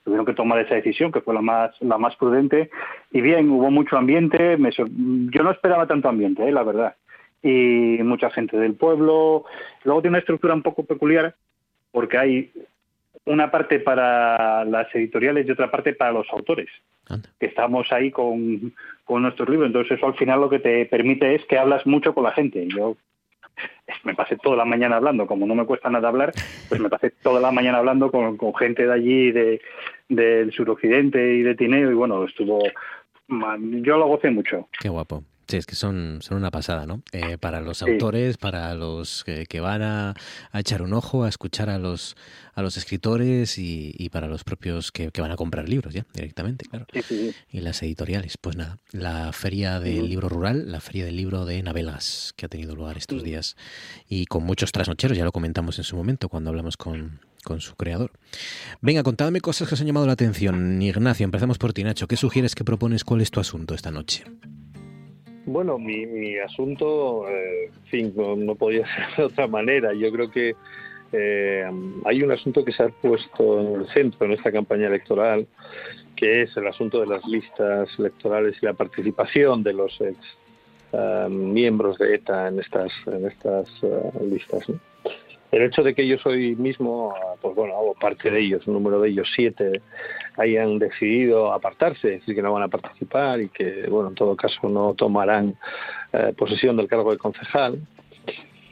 tuvieron 0.04 0.26
que 0.26 0.34
tomar 0.34 0.60
esa 0.60 0.76
decisión, 0.76 1.12
que 1.12 1.22
fue 1.22 1.34
la 1.34 1.42
más, 1.42 1.72
la 1.82 1.98
más 1.98 2.16
prudente. 2.16 2.70
Y 3.12 3.22
bien, 3.22 3.50
hubo 3.52 3.70
mucho 3.70 3.96
ambiente, 3.96 4.58
me 4.58 4.72
yo 4.72 5.44
no 5.44 5.52
esperaba 5.52 5.88
tanto 5.88 6.10
ambiente, 6.10 6.48
eh, 6.48 6.52
la 6.52 6.64
verdad. 6.64 6.96
Y 7.42 8.00
mucha 8.04 8.30
gente 8.32 8.58
del 8.58 8.74
pueblo. 8.74 9.46
Luego 9.84 10.02
tiene 10.02 10.14
una 10.14 10.20
estructura 10.20 10.54
un 10.54 10.64
poco 10.64 10.84
peculiar, 10.84 11.36
porque 11.92 12.18
hay 12.18 12.52
una 13.30 13.52
parte 13.52 13.80
para 13.80 14.66
las 14.66 14.94
editoriales 14.94 15.48
y 15.48 15.52
otra 15.52 15.72
parte 15.72 15.94
para 15.94 16.12
los 16.12 16.28
autores 16.32 16.68
que 17.40 17.48
estamos 17.48 17.92
ahí 17.92 18.12
con, 18.12 18.74
con 19.04 19.22
nuestros 19.24 19.50
libros. 19.50 19.68
Entonces 19.68 19.98
eso 19.98 20.08
al 20.08 20.16
final 20.16 20.42
lo 20.42 20.50
que 20.50 20.60
te 20.60 20.86
permite 20.86 21.36
es 21.36 21.46
que 21.46 21.58
hablas 21.58 21.86
mucho 21.86 22.14
con 22.14 22.24
la 22.24 22.32
gente. 22.32 22.68
Yo 22.68 22.98
me 24.04 24.16
pasé 24.16 24.38
toda 24.38 24.58
la 24.58 24.66
mañana 24.66 24.98
hablando, 24.98 25.28
como 25.28 25.46
no 25.46 25.56
me 25.56 25.66
cuesta 25.66 25.90
nada 25.90 26.08
hablar, 26.08 26.32
pues 26.68 26.80
me 26.80 26.90
pasé 26.90 27.12
toda 27.12 27.40
la 27.40 27.52
mañana 27.52 27.80
hablando 27.80 28.12
con, 28.12 28.38
con 28.38 28.56
gente 28.56 28.86
de 28.86 28.94
allí, 28.94 29.32
de, 29.32 29.62
del 30.08 30.52
suroccidente 30.52 31.36
y 31.36 31.42
de 31.42 31.56
Tineo, 31.56 31.92
y 31.92 31.96
bueno, 31.96 32.24
estuvo, 32.26 32.62
man, 33.28 33.84
yo 33.84 33.98
lo 33.98 34.08
gocé 34.08 34.30
mucho. 34.30 34.68
Qué 34.80 34.90
guapo. 34.90 35.24
Sí, 35.50 35.58
es 35.58 35.66
que 35.66 35.74
son, 35.76 36.20
son 36.22 36.38
una 36.38 36.52
pasada, 36.52 36.86
¿no? 36.86 37.02
Eh, 37.12 37.40
para 37.40 37.60
los 37.60 37.80
Sí. 37.80 37.86
autores, 37.90 38.38
para 38.38 38.74
los 38.76 39.24
que, 39.24 39.48
que 39.48 39.60
van 39.60 39.82
a, 39.82 40.14
a 40.52 40.60
echar 40.60 40.84
un 40.84 40.94
ojo, 40.94 41.24
a 41.24 41.30
escuchar 41.30 41.72
a 41.72 41.80
los, 41.80 42.16
a 42.54 42.62
los 42.62 42.78
escritores 42.78 43.58
y, 43.58 43.94
y 43.98 44.10
para 44.10 44.28
los 44.28 44.44
propios 44.44 44.92
que, 44.92 45.10
que 45.12 45.22
van 45.22 45.32
a 45.32 45.36
comprar 45.36 45.68
libros 45.68 45.92
ya 45.94 46.06
directamente, 46.14 46.66
claro. 46.66 46.86
Y 47.52 47.62
las 47.62 47.82
editoriales. 47.82 48.38
Pues 48.38 48.58
nada, 48.58 48.78
la 48.92 49.34
feria 49.34 49.80
del 49.80 50.08
libro 50.08 50.30
rural, 50.30 50.72
la 50.72 50.82
feria 50.82 51.06
del 51.06 51.16
libro 51.18 51.46
de 51.46 51.64
Navegas, 51.64 52.34
que 52.36 52.46
ha 52.46 52.50
tenido 52.50 52.76
lugar 52.76 52.98
estos 53.00 53.24
días. 53.24 53.56
Y 54.08 54.28
con 54.28 54.44
muchos 54.44 54.72
trasnocheros, 54.72 55.18
ya 55.18 55.26
lo 55.26 55.32
comentamos 55.32 55.80
en 55.80 55.84
su 55.84 55.96
momento 55.96 56.30
cuando 56.30 56.52
hablamos 56.52 56.78
con, 56.78 57.22
con 57.44 57.60
su 57.60 57.74
creador. 57.76 58.12
Venga, 58.82 59.02
contadme 59.02 59.42
cosas 59.42 59.68
que 59.68 59.74
os 59.74 59.82
han 59.82 59.88
llamado 59.88 60.06
la 60.06 60.14
atención. 60.14 60.80
Ignacio, 60.80 61.24
empezamos 61.24 61.58
por 61.58 61.74
ti, 61.74 61.84
Nacho. 61.84 62.08
¿Qué 62.08 62.18
sugieres 62.18 62.54
que 62.54 62.64
propones? 62.64 63.04
¿Cuál 63.04 63.22
es 63.22 63.32
tu 63.32 63.40
asunto 63.40 63.74
esta 63.74 63.90
noche? 63.90 64.26
Bueno, 65.52 65.80
mi, 65.80 66.06
mi 66.06 66.38
asunto, 66.38 67.28
eh, 67.28 67.72
fin, 67.86 68.14
no, 68.16 68.36
no 68.36 68.54
podía 68.54 68.86
ser 68.96 69.18
de 69.18 69.24
otra 69.24 69.48
manera. 69.48 69.94
Yo 69.94 70.12
creo 70.12 70.30
que 70.30 70.56
eh, 71.12 71.66
hay 72.06 72.22
un 72.22 72.32
asunto 72.32 72.64
que 72.64 72.72
se 72.72 72.84
ha 72.84 72.90
puesto 72.90 73.60
en 73.60 73.82
el 73.82 73.88
centro 73.88 74.28
en 74.28 74.34
esta 74.34 74.52
campaña 74.52 74.88
electoral, 74.88 75.48
que 76.16 76.44
es 76.44 76.56
el 76.56 76.68
asunto 76.68 77.00
de 77.00 77.08
las 77.08 77.26
listas 77.26 77.90
electorales 77.98 78.58
y 78.62 78.66
la 78.68 78.74
participación 78.74 79.64
de 79.64 79.74
los 79.74 80.00
ex 80.00 80.18
eh, 80.94 81.28
miembros 81.30 81.98
de 81.98 82.14
ETA 82.14 82.50
en 82.50 82.60
estas, 82.60 82.92
en 83.08 83.26
estas 83.26 83.68
eh, 83.82 84.12
listas. 84.30 84.70
¿no? 84.70 84.80
El 85.52 85.64
hecho 85.64 85.82
de 85.82 85.96
que 85.96 86.08
yo 86.08 86.18
soy 86.20 86.56
mismo, 86.56 87.14
pues 87.42 87.56
bueno, 87.56 87.74
hago 87.76 87.96
parte 87.96 88.30
de 88.30 88.40
ellos, 88.40 88.68
un 88.68 88.74
número 88.76 89.02
de 89.02 89.10
ellos 89.10 89.28
siete, 89.36 89.82
hayan 90.38 90.78
decidido 90.78 91.52
apartarse, 91.52 92.14
es 92.16 92.20
decir, 92.20 92.36
que 92.36 92.42
no 92.44 92.54
van 92.54 92.64
a 92.64 92.68
participar 92.68 93.42
y 93.42 93.50
que, 93.50 93.88
bueno, 93.90 94.10
en 94.10 94.16
todo 94.16 94.36
caso 94.36 94.70
no 94.70 94.94
tomarán 94.94 95.56
eh, 96.14 96.34
posesión 96.38 96.78
del 96.78 96.88
cargo 96.88 97.12
de 97.12 97.18
concejal. 97.18 97.80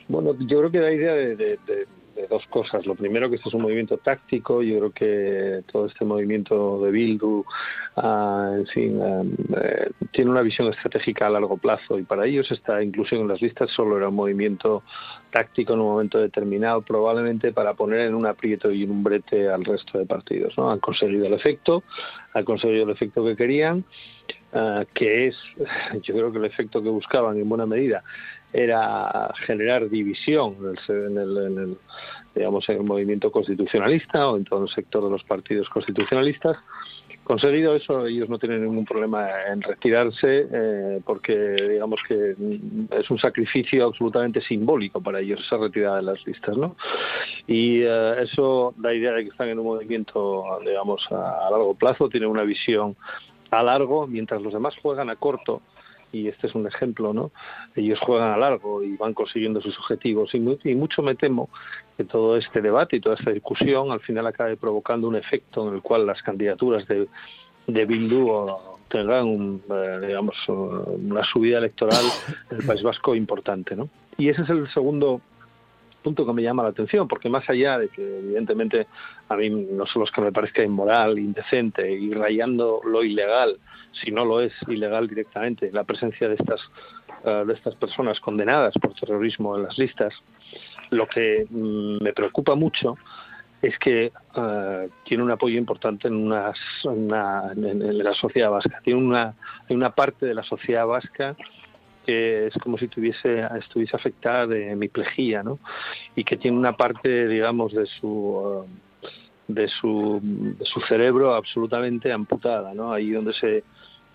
Bueno, 0.07 0.35
yo 0.39 0.59
creo 0.59 0.71
que 0.71 0.79
da 0.79 0.91
idea 0.91 1.13
de, 1.13 1.35
de- 1.35 1.59
de- 1.65 1.87
de 2.17 2.27
dos 2.27 2.45
cosas. 2.47 2.85
Lo 2.85 2.95
primero, 2.95 3.29
que 3.29 3.35
este 3.35 3.49
es 3.49 3.55
un 3.55 3.61
movimiento 3.61 3.97
táctico. 3.97 4.61
Yo 4.63 4.77
creo 4.77 4.91
que 4.91 5.63
todo 5.71 5.85
este 5.85 6.03
movimiento 6.03 6.81
de 6.81 6.91
Bildu, 6.91 7.45
ah, 7.95 8.53
en 8.57 8.67
fin, 8.67 8.99
eh, 9.01 9.91
tiene 10.11 10.31
una 10.31 10.41
visión 10.41 10.67
estratégica 10.67 11.27
a 11.27 11.29
largo 11.29 11.57
plazo 11.57 11.99
y 11.99 12.03
para 12.03 12.25
ellos 12.25 12.49
esta 12.51 12.81
inclusión 12.83 13.21
en 13.21 13.27
las 13.27 13.41
listas 13.41 13.69
solo 13.71 13.97
era 13.97 14.09
un 14.09 14.15
movimiento 14.15 14.83
táctico 15.31 15.73
en 15.73 15.79
un 15.79 15.87
momento 15.87 16.19
determinado, 16.19 16.81
probablemente 16.81 17.53
para 17.53 17.75
poner 17.75 18.01
en 18.01 18.15
un 18.15 18.25
aprieto 18.25 18.71
y 18.71 18.83
en 18.83 18.91
un 18.91 19.03
brete 19.03 19.47
al 19.47 19.63
resto 19.63 19.99
de 19.99 20.05
partidos. 20.05 20.57
¿no? 20.57 20.71
Han 20.71 20.79
conseguido 20.79 21.27
el 21.27 21.33
efecto, 21.33 21.83
han 22.33 22.43
conseguido 22.45 22.85
el 22.85 22.89
efecto 22.89 23.23
que 23.23 23.35
querían, 23.35 23.85
ah, 24.53 24.85
que 24.93 25.27
es, 25.27 25.37
yo 26.01 26.15
creo 26.15 26.31
que 26.31 26.39
el 26.39 26.45
efecto 26.45 26.81
que 26.81 26.89
buscaban 26.89 27.37
en 27.37 27.47
buena 27.47 27.67
medida 27.67 28.03
era 28.53 29.31
generar 29.45 29.89
división 29.89 30.55
en 30.87 31.17
el, 31.17 31.17
en 31.17 31.17
el- 31.17 31.37
en 31.37 31.57
el, 31.59 31.77
digamos 32.35 32.67
en 32.69 32.77
el 32.77 32.83
movimiento 32.83 33.31
constitucionalista 33.31 34.29
o 34.29 34.37
en 34.37 34.45
todo 34.45 34.63
el 34.63 34.69
sector 34.69 35.03
de 35.03 35.09
los 35.09 35.23
partidos 35.23 35.67
constitucionalistas. 35.69 36.57
Conseguido 37.23 37.75
eso 37.75 38.05
ellos 38.05 38.29
no 38.29 38.39
tienen 38.39 38.63
ningún 38.63 38.85
problema 38.85 39.27
en 39.51 39.61
retirarse 39.61 40.47
eh, 40.49 41.01
porque 41.03 41.35
digamos 41.71 41.99
que 42.07 42.35
mm, 42.37 42.93
es 42.97 43.09
un 43.09 43.19
sacrificio 43.19 43.85
absolutamente 43.85 44.39
simbólico 44.39 45.01
para 45.01 45.19
ellos 45.19 45.41
esa 45.41 45.57
retirada 45.57 45.97
de 45.97 46.03
las 46.03 46.25
listas 46.25 46.55
no 46.55 46.77
y 47.45 47.81
eh, 47.81 48.21
eso 48.21 48.73
da 48.77 48.93
idea 48.93 49.11
de 49.11 49.25
que 49.25 49.31
están 49.31 49.49
en 49.49 49.59
un 49.59 49.65
movimiento 49.65 50.45
digamos 50.65 51.05
a 51.11 51.49
largo 51.51 51.73
plazo 51.75 52.07
tienen 52.07 52.29
una 52.29 52.43
visión 52.43 52.95
a 53.51 53.61
largo 53.61 54.07
mientras 54.07 54.41
los 54.41 54.53
demás 54.53 54.75
juegan 54.81 55.09
a 55.09 55.17
corto 55.17 55.61
y 56.11 56.27
este 56.27 56.47
es 56.47 56.55
un 56.55 56.65
ejemplo, 56.67 57.13
¿no? 57.13 57.31
Ellos 57.75 57.99
juegan 57.99 58.31
a 58.31 58.37
largo 58.37 58.81
y 58.83 58.95
van 58.97 59.13
consiguiendo 59.13 59.61
sus 59.61 59.77
objetivos 59.77 60.33
y, 60.33 60.39
mu- 60.39 60.57
y 60.63 60.73
mucho 60.75 61.01
me 61.01 61.15
temo 61.15 61.49
que 61.97 62.03
todo 62.05 62.37
este 62.37 62.61
debate 62.61 62.95
y 62.97 62.99
toda 63.01 63.15
esta 63.15 63.31
discusión 63.31 63.91
al 63.91 63.99
final 63.99 64.25
acabe 64.27 64.55
provocando 64.57 65.07
un 65.07 65.15
efecto 65.15 65.67
en 65.67 65.75
el 65.75 65.81
cual 65.81 66.05
las 66.05 66.21
candidaturas 66.23 66.87
de, 66.87 67.07
de 67.67 67.85
Bildu 67.85 68.47
tengan 68.87 69.27
un, 69.27 69.61
eh, 69.69 69.99
digamos 70.07 70.35
una 70.47 71.23
subida 71.25 71.57
electoral 71.57 72.05
en 72.49 72.57
el 72.57 72.65
País 72.65 72.81
Vasco 72.83 73.13
importante, 73.15 73.75
¿no? 73.75 73.89
Y 74.17 74.29
ese 74.29 74.43
es 74.43 74.49
el 74.49 74.67
segundo 74.73 75.21
punto 76.07 76.25
que 76.25 76.33
me 76.33 76.41
llama 76.41 76.63
la 76.63 76.69
atención, 76.69 77.07
porque 77.07 77.29
más 77.29 77.47
allá 77.49 77.77
de 77.77 77.89
que 77.89 78.01
evidentemente 78.19 78.87
a 79.29 79.35
mí 79.35 79.49
no 79.49 79.85
solo 79.85 80.05
es 80.05 80.11
que 80.11 80.21
me 80.21 80.31
parezca 80.31 80.63
inmoral, 80.63 81.19
indecente 81.19 81.91
y 81.91 82.13
rayando 82.13 82.79
lo 82.85 83.03
ilegal, 83.03 83.57
si 83.99 84.11
no 84.11 84.23
lo 84.25 84.39
es 84.39 84.53
ilegal 84.69 85.07
directamente, 85.07 85.69
la 85.71 85.83
presencia 85.83 86.29
de 86.29 86.35
estas 86.35 86.61
eh, 87.25 87.43
de 87.47 87.53
estas 87.53 87.75
personas 87.75 88.19
condenadas 88.19 88.73
por 88.81 88.93
terrorismo 88.93 89.57
en 89.57 89.63
las 89.63 89.77
listas, 89.77 90.13
lo 90.91 91.07
que 91.07 91.45
mm, 91.49 92.03
me 92.03 92.13
preocupa 92.13 92.55
mucho 92.55 92.95
es 93.61 93.77
que 93.79 94.11
eh, 94.35 94.89
tiene 95.03 95.23
un 95.23 95.31
apoyo 95.31 95.57
importante 95.57 96.07
en, 96.07 96.15
una, 96.15 96.53
una- 96.85 97.51
en, 97.53 97.65
en 97.81 97.97
la 98.03 98.13
sociedad 98.13 98.51
vasca. 98.51 98.79
Tiene 98.83 98.99
una, 99.01 99.33
hay 99.67 99.75
una 99.75 99.89
parte 99.95 100.25
de 100.27 100.35
la 100.35 100.43
sociedad 100.43 100.85
vasca 100.85 101.35
que 102.07 102.47
es 102.47 102.53
como 102.63 102.77
si 102.77 102.87
tuviese, 102.87 103.45
estuviese 103.59 103.97
afectada 103.97 104.47
de 104.47 104.71
hemiplegia, 104.71 105.43
¿no? 105.43 105.59
Y 106.15 106.23
que 106.23 106.37
tiene 106.37 106.57
una 106.57 106.77
parte, 106.77 107.27
digamos, 107.27 107.73
de 107.73 107.85
su, 107.85 108.65
de 109.49 109.67
su, 109.67 110.19
de 110.23 110.65
su 110.65 110.79
cerebro 110.87 111.35
absolutamente 111.35 112.13
amputada, 112.13 112.73
¿no? 112.73 112.93
Ahí 112.93 113.11
donde 113.11 113.33
se 113.33 113.65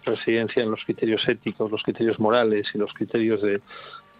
residencian 0.05 0.71
los 0.71 0.83
criterios 0.85 1.29
éticos, 1.29 1.71
los 1.71 1.83
criterios 1.83 2.19
morales 2.19 2.67
y 2.75 2.79
los 2.79 2.93
criterios 2.95 3.43
de 3.43 3.61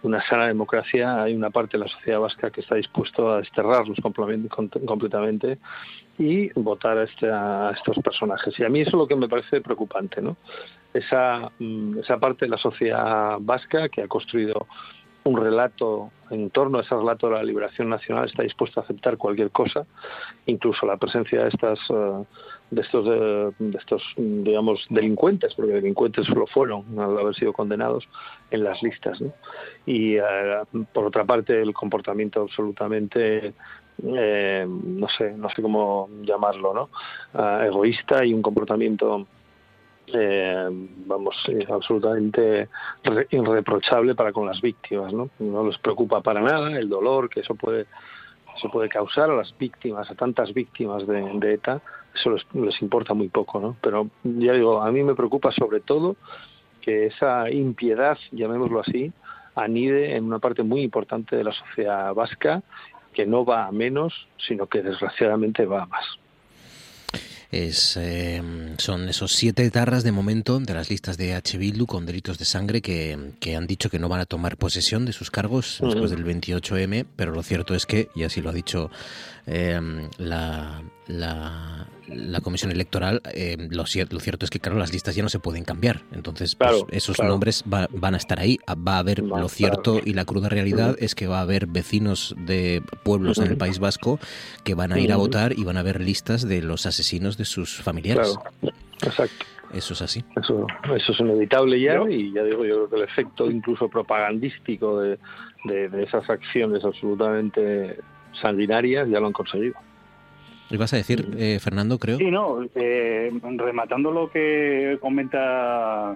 una 0.03 0.21
sana 0.27 0.47
democracia, 0.47 1.23
hay 1.23 1.33
una 1.33 1.49
parte 1.49 1.77
de 1.77 1.85
la 1.85 1.89
sociedad 1.89 2.19
vasca 2.19 2.51
que 2.51 2.61
está 2.61 2.75
dispuesto 2.75 3.31
a 3.31 3.37
desterrarlos 3.37 3.97
completamente 4.01 5.57
y 6.17 6.51
votar 6.59 6.97
a, 6.97 7.03
este- 7.03 7.31
a 7.31 7.71
estos 7.75 7.97
personajes. 8.03 8.57
Y 8.59 8.63
a 8.63 8.69
mí 8.69 8.81
eso 8.81 8.89
es 8.91 8.95
lo 8.95 9.07
que 9.07 9.15
me 9.15 9.29
parece 9.29 9.61
preocupante, 9.61 10.21
¿no? 10.21 10.37
Esa, 10.93 11.51
mm, 11.57 11.99
esa 11.99 12.17
parte 12.17 12.45
de 12.45 12.51
la 12.51 12.57
sociedad 12.57 13.37
vasca 13.39 13.89
que 13.89 14.03
ha 14.03 14.07
construido 14.07 14.67
un 15.23 15.41
relato 15.41 16.11
en 16.29 16.49
torno 16.49 16.77
a 16.77 16.81
ese 16.81 16.95
relato 16.95 17.29
de 17.29 17.35
la 17.35 17.43
liberación 17.43 17.89
nacional 17.89 18.25
está 18.25 18.43
dispuesto 18.43 18.79
a 18.79 18.83
aceptar 18.83 19.17
cualquier 19.17 19.51
cosa, 19.51 19.85
incluso 20.45 20.85
la 20.85 20.97
presencia 20.97 21.43
de 21.43 21.49
estas 21.49 21.79
eh, 21.89 22.23
de 22.73 22.81
estos 22.81 23.05
de 23.05 23.77
estos 23.77 24.01
digamos 24.17 24.85
delincuentes, 24.89 25.53
porque 25.55 25.73
delincuentes 25.73 26.27
lo 26.29 26.47
fueron 26.47 26.83
al 26.99 27.17
haber 27.17 27.35
sido 27.35 27.53
condenados 27.53 28.07
en 28.51 28.63
las 28.63 28.81
listas, 28.81 29.19
¿no? 29.21 29.31
Y 29.85 30.15
eh, 30.17 30.21
por 30.93 31.05
otra 31.05 31.23
parte 31.25 31.61
el 31.61 31.73
comportamiento 31.73 32.41
absolutamente 32.41 33.53
eh, 34.03 34.65
no 34.67 35.07
sé 35.09 35.33
no 35.33 35.49
sé 35.49 35.61
cómo 35.61 36.09
llamarlo, 36.23 36.73
¿no? 36.73 36.89
Ah, 37.33 37.63
egoísta 37.65 38.25
y 38.25 38.33
un 38.33 38.41
comportamiento 38.41 39.27
eh, 40.07 40.67
vamos, 41.05 41.35
eh, 41.47 41.65
absolutamente 41.69 42.67
re- 43.03 43.27
irreprochable 43.31 44.15
para 44.15 44.33
con 44.33 44.45
las 44.45 44.59
víctimas, 44.61 45.13
¿no? 45.13 45.29
No 45.39 45.65
les 45.65 45.77
preocupa 45.77 46.21
para 46.21 46.41
nada 46.41 46.77
el 46.77 46.89
dolor 46.89 47.29
que 47.29 47.41
eso 47.41 47.55
puede 47.55 47.85
eso 48.55 48.69
puede 48.69 48.87
causar 48.87 49.31
a 49.31 49.35
las 49.35 49.57
víctimas, 49.57 50.11
a 50.11 50.15
tantas 50.15 50.53
víctimas 50.53 51.07
de 51.07 51.53
ETA, 51.53 51.81
eso 52.15 52.31
les, 52.31 52.45
les 52.53 52.81
importa 52.81 53.13
muy 53.13 53.29
poco, 53.29 53.59
¿no? 53.59 53.75
Pero 53.81 54.09
ya 54.23 54.53
digo, 54.53 54.81
a 54.81 54.91
mí 54.91 55.03
me 55.03 55.15
preocupa 55.15 55.51
sobre 55.51 55.79
todo 55.79 56.15
que 56.81 57.07
esa 57.07 57.49
impiedad, 57.49 58.17
llamémoslo 58.31 58.81
así, 58.81 59.11
anide 59.55 60.15
en 60.15 60.25
una 60.25 60.39
parte 60.39 60.63
muy 60.63 60.81
importante 60.81 61.35
de 61.35 61.43
la 61.43 61.53
sociedad 61.53 62.13
vasca 62.13 62.61
que 63.13 63.25
no 63.25 63.45
va 63.45 63.67
a 63.67 63.71
menos, 63.71 64.13
sino 64.47 64.67
que 64.67 64.81
desgraciadamente 64.81 65.65
va 65.65 65.83
a 65.83 65.85
más. 65.85 66.05
Es, 67.51 67.97
eh, 68.01 68.41
son 68.79 69.07
esos 69.07 69.31
siete 69.33 69.63
etarras 69.63 70.03
de 70.03 70.11
momento 70.11 70.59
de 70.59 70.73
las 70.73 70.89
listas 70.89 71.17
de 71.17 71.35
H. 71.35 71.59
Bildu 71.59 71.85
con 71.85 72.07
delitos 72.07 72.39
de 72.39 72.45
sangre 72.45 72.81
que, 72.81 73.33
que 73.39 73.55
han 73.55 73.67
dicho 73.67 73.91
que 73.91 73.99
no 73.99 74.09
van 74.09 74.21
a 74.21 74.25
tomar 74.25 74.57
posesión 74.57 75.05
de 75.05 75.13
sus 75.13 75.29
cargos 75.29 75.77
después 75.79 76.09
del 76.09 76.25
28M, 76.25 77.05
pero 77.15 77.31
lo 77.31 77.43
cierto 77.43 77.75
es 77.75 77.85
que, 77.85 78.09
y 78.15 78.23
así 78.23 78.41
lo 78.41 78.49
ha 78.49 78.53
dicho 78.53 78.89
eh, 79.45 79.79
la, 80.17 80.81
la, 81.07 81.87
la 82.07 82.41
Comisión 82.41 82.71
Electoral, 82.71 83.21
eh, 83.33 83.57
lo, 83.69 83.83
cier- 83.83 84.11
lo 84.11 84.19
cierto 84.19 84.45
es 84.45 84.49
que, 84.49 84.59
claro, 84.59 84.77
las 84.77 84.93
listas 84.93 85.15
ya 85.15 85.23
no 85.23 85.29
se 85.29 85.39
pueden 85.39 85.63
cambiar. 85.63 86.01
Entonces, 86.11 86.55
pues, 86.55 86.83
esos 86.91 87.15
claro. 87.17 87.31
nombres 87.31 87.63
va- 87.71 87.87
van 87.91 88.13
a 88.13 88.17
estar 88.17 88.39
ahí. 88.39 88.59
Va 88.69 88.95
a 88.95 88.99
haber, 88.99 89.19
lo 89.19 89.49
cierto 89.49 89.99
y 90.03 90.13
la 90.13 90.25
cruda 90.25 90.49
realidad 90.49 90.95
es 90.99 91.15
que 91.15 91.27
va 91.27 91.39
a 91.39 91.41
haber 91.41 91.65
vecinos 91.67 92.35
de 92.37 92.81
pueblos 93.03 93.37
en 93.39 93.47
el. 93.51 93.57
País 93.57 93.79
Vasco 93.79 94.19
que 94.63 94.73
van 94.75 94.91
a 94.91 94.99
ir 94.99 95.11
a 95.13 95.15
votar 95.15 95.57
y 95.57 95.63
van 95.63 95.77
a 95.77 95.83
ver 95.83 96.01
listas 96.01 96.47
de 96.47 96.61
los 96.61 96.85
asesinos 96.85 97.37
de 97.37 97.45
sus 97.45 97.81
familiares. 97.81 98.35
Claro, 98.59 98.75
exacto. 99.03 99.45
Eso 99.73 99.93
es 99.93 100.01
así. 100.01 100.23
Eso, 100.35 100.67
eso 100.95 101.11
es 101.13 101.19
inevitable 101.19 101.79
ya 101.79 101.99
y 102.09 102.31
ya 102.33 102.43
digo, 102.43 102.65
yo 102.65 102.75
creo 102.87 102.89
que 102.89 102.95
el 102.97 103.01
efecto 103.03 103.49
incluso 103.49 103.87
propagandístico 103.89 104.99
de, 104.99 105.17
de- 105.65 105.89
de 105.89 106.03
esas 106.03 106.29
acciones 106.29 106.83
absolutamente 106.83 107.97
sanguinarias 108.41 109.07
ya 109.09 109.19
lo 109.19 109.27
han 109.27 109.33
conseguido. 109.33 109.75
¿Ibas 110.73 110.93
a 110.93 110.97
decir, 110.97 111.27
eh, 111.37 111.59
Fernando, 111.61 111.99
creo? 111.99 112.17
Sí, 112.17 112.31
no, 112.31 112.59
eh, 112.75 113.31
rematando 113.57 114.11
lo 114.11 114.29
que 114.31 114.97
comenta 114.99 116.15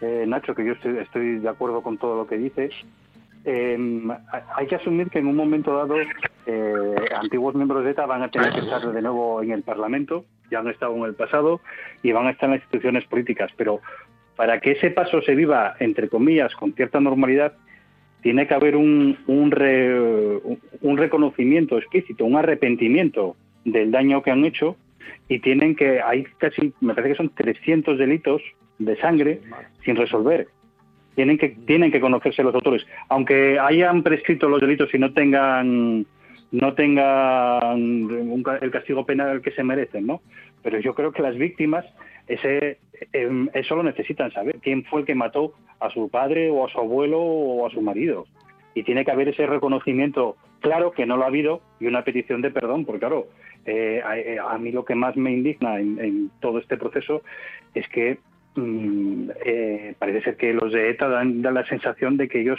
eh, 0.00 0.24
Nacho, 0.26 0.54
que 0.54 0.64
yo 0.64 0.72
estoy, 0.72 0.96
estoy 0.98 1.38
de 1.38 1.48
acuerdo 1.48 1.82
con 1.82 1.98
todo 1.98 2.16
lo 2.16 2.26
que 2.26 2.38
dices, 2.38 2.72
eh, 3.44 3.78
hay 4.56 4.66
que 4.66 4.76
asumir 4.76 5.08
que 5.10 5.18
en 5.18 5.26
un 5.26 5.36
momento 5.36 5.74
dado 5.76 5.96
eh, 6.46 6.94
antiguos 7.14 7.54
miembros 7.54 7.84
de 7.84 7.90
ETA 7.90 8.06
van 8.06 8.22
a 8.22 8.28
tener 8.30 8.52
que 8.52 8.60
estar 8.60 8.80
de 8.90 9.02
nuevo 9.02 9.42
en 9.42 9.50
el 9.52 9.62
Parlamento, 9.62 10.24
ya 10.50 10.60
han 10.60 10.68
estado 10.68 10.96
en 10.96 11.04
el 11.04 11.14
pasado 11.14 11.60
y 12.02 12.12
van 12.12 12.26
a 12.26 12.30
estar 12.30 12.48
en 12.48 12.52
las 12.56 12.62
instituciones 12.62 13.04
políticas, 13.04 13.50
pero 13.56 13.80
para 14.36 14.60
que 14.60 14.72
ese 14.72 14.90
paso 14.90 15.20
se 15.22 15.34
viva, 15.34 15.74
entre 15.78 16.08
comillas, 16.08 16.54
con 16.54 16.72
cierta 16.72 17.00
normalidad, 17.00 17.52
tiene 18.22 18.46
que 18.46 18.54
haber 18.54 18.76
un, 18.76 19.18
un, 19.26 19.50
re- 19.50 20.38
un 20.80 20.96
reconocimiento 20.96 21.76
explícito, 21.78 22.24
un 22.24 22.36
arrepentimiento 22.36 23.36
del 23.64 23.90
daño 23.90 24.22
que 24.22 24.30
han 24.30 24.44
hecho 24.44 24.76
y 25.28 25.38
tienen 25.38 25.76
que, 25.76 26.00
hay 26.02 26.24
casi, 26.38 26.72
me 26.80 26.94
parece 26.94 27.12
que 27.12 27.16
son 27.16 27.30
300 27.30 27.98
delitos 27.98 28.42
de 28.78 28.96
sangre 28.96 29.40
sin 29.84 29.96
resolver. 29.96 30.48
Tienen 31.14 31.38
que, 31.38 31.50
tienen 31.50 31.92
que 31.92 32.00
conocerse 32.00 32.42
los 32.42 32.54
autores. 32.54 32.86
Aunque 33.08 33.58
hayan 33.58 34.02
prescrito 34.02 34.48
los 34.48 34.60
delitos 34.60 34.92
y 34.94 34.98
no 34.98 35.12
tengan 35.12 36.06
no 36.52 36.74
tengan 36.74 37.78
un 37.78 38.44
el 38.60 38.70
castigo 38.72 39.06
penal 39.06 39.40
que 39.40 39.52
se 39.52 39.62
merecen, 39.62 40.06
¿no? 40.06 40.20
Pero 40.62 40.80
yo 40.80 40.94
creo 40.94 41.12
que 41.12 41.22
las 41.22 41.36
víctimas 41.36 41.84
ese 42.26 42.78
em, 43.12 43.48
eso 43.54 43.76
lo 43.76 43.82
necesitan 43.82 44.32
saber 44.32 44.56
quién 44.60 44.84
fue 44.84 45.00
el 45.00 45.06
que 45.06 45.14
mató 45.14 45.54
a 45.78 45.90
su 45.90 46.08
padre 46.08 46.50
o 46.50 46.66
a 46.66 46.70
su 46.70 46.78
abuelo 46.78 47.20
o 47.20 47.66
a 47.66 47.70
su 47.70 47.80
marido 47.80 48.26
y 48.74 48.82
tiene 48.82 49.04
que 49.04 49.10
haber 49.10 49.28
ese 49.28 49.46
reconocimiento 49.46 50.36
claro 50.60 50.92
que 50.92 51.06
no 51.06 51.16
lo 51.16 51.24
ha 51.24 51.28
habido 51.28 51.60
y 51.80 51.86
una 51.86 52.04
petición 52.04 52.40
de 52.42 52.50
perdón 52.50 52.84
porque 52.84 53.00
claro 53.00 53.26
eh, 53.66 54.00
a, 54.04 54.16
eh, 54.18 54.38
a 54.38 54.56
mí 54.58 54.72
lo 54.72 54.84
que 54.84 54.94
más 54.94 55.16
me 55.16 55.32
indigna 55.32 55.78
en, 55.80 55.98
en 55.98 56.30
todo 56.40 56.58
este 56.58 56.76
proceso 56.76 57.22
es 57.74 57.86
que 57.88 58.18
mm, 58.56 59.30
eh, 59.44 59.94
parece 59.98 60.22
ser 60.22 60.36
que 60.36 60.52
los 60.54 60.72
de 60.72 60.90
ETA 60.90 61.08
dan, 61.08 61.42
dan 61.42 61.54
la 61.54 61.66
sensación 61.66 62.16
de 62.16 62.28
que 62.28 62.40
ellos 62.40 62.58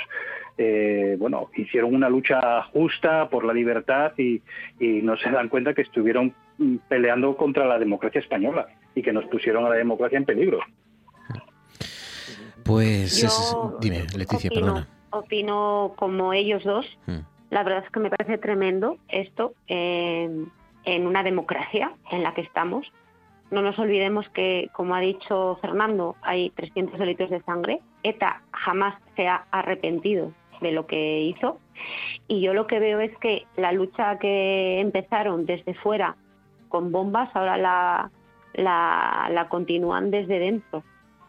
eh, 0.57 1.15
bueno 1.19 1.49
hicieron 1.55 1.95
una 1.95 2.09
lucha 2.09 2.61
justa 2.73 3.29
por 3.29 3.45
la 3.45 3.53
libertad 3.53 4.11
y, 4.17 4.41
y 4.79 5.01
no 5.01 5.15
se 5.17 5.29
dan 5.31 5.49
cuenta 5.49 5.73
que 5.73 5.81
estuvieron 5.81 6.33
mm, 6.57 6.75
peleando 6.87 7.35
contra 7.37 7.65
la 7.65 7.79
democracia 7.79 8.19
española 8.19 8.67
y 8.93 9.01
que 9.01 9.13
nos 9.13 9.25
pusieron 9.25 9.65
a 9.65 9.69
la 9.69 9.75
democracia 9.75 10.17
en 10.17 10.25
peligro. 10.25 10.59
Pues 12.63 13.19
Yo 13.21 13.27
es- 13.27 13.55
dime, 13.81 14.03
Leticia, 14.15 14.49
opino, 14.49 14.65
perdona. 14.67 14.87
opino 15.09 15.93
como 15.97 16.33
ellos 16.33 16.63
dos. 16.63 16.85
Mm. 17.07 17.19
La 17.51 17.63
verdad 17.63 17.83
es 17.85 17.91
que 17.91 17.99
me 17.99 18.09
parece 18.09 18.37
tremendo 18.37 18.97
esto 19.09 19.53
en, 19.67 20.51
en 20.85 21.05
una 21.05 21.21
democracia 21.21 21.91
en 22.09 22.23
la 22.23 22.33
que 22.33 22.41
estamos. 22.41 22.91
No 23.51 23.61
nos 23.61 23.77
olvidemos 23.77 24.27
que, 24.29 24.69
como 24.71 24.95
ha 24.95 25.01
dicho 25.01 25.59
Fernando, 25.61 26.15
hay 26.21 26.51
300 26.51 26.97
delitos 26.97 27.29
de 27.29 27.41
sangre. 27.41 27.81
ETA 28.03 28.41
jamás 28.53 28.95
se 29.17 29.27
ha 29.27 29.45
arrepentido 29.51 30.31
de 30.61 30.71
lo 30.71 30.87
que 30.87 31.23
hizo. 31.23 31.59
Y 32.29 32.39
yo 32.39 32.53
lo 32.53 32.67
que 32.67 32.79
veo 32.79 33.01
es 33.01 33.15
que 33.17 33.45
la 33.57 33.73
lucha 33.73 34.17
que 34.17 34.79
empezaron 34.79 35.45
desde 35.45 35.73
fuera 35.73 36.15
con 36.69 36.93
bombas, 36.93 37.29
ahora 37.35 37.57
la, 38.53 39.47
continúan 39.49 40.09
desde 40.09 40.39
dentro. 40.39 40.83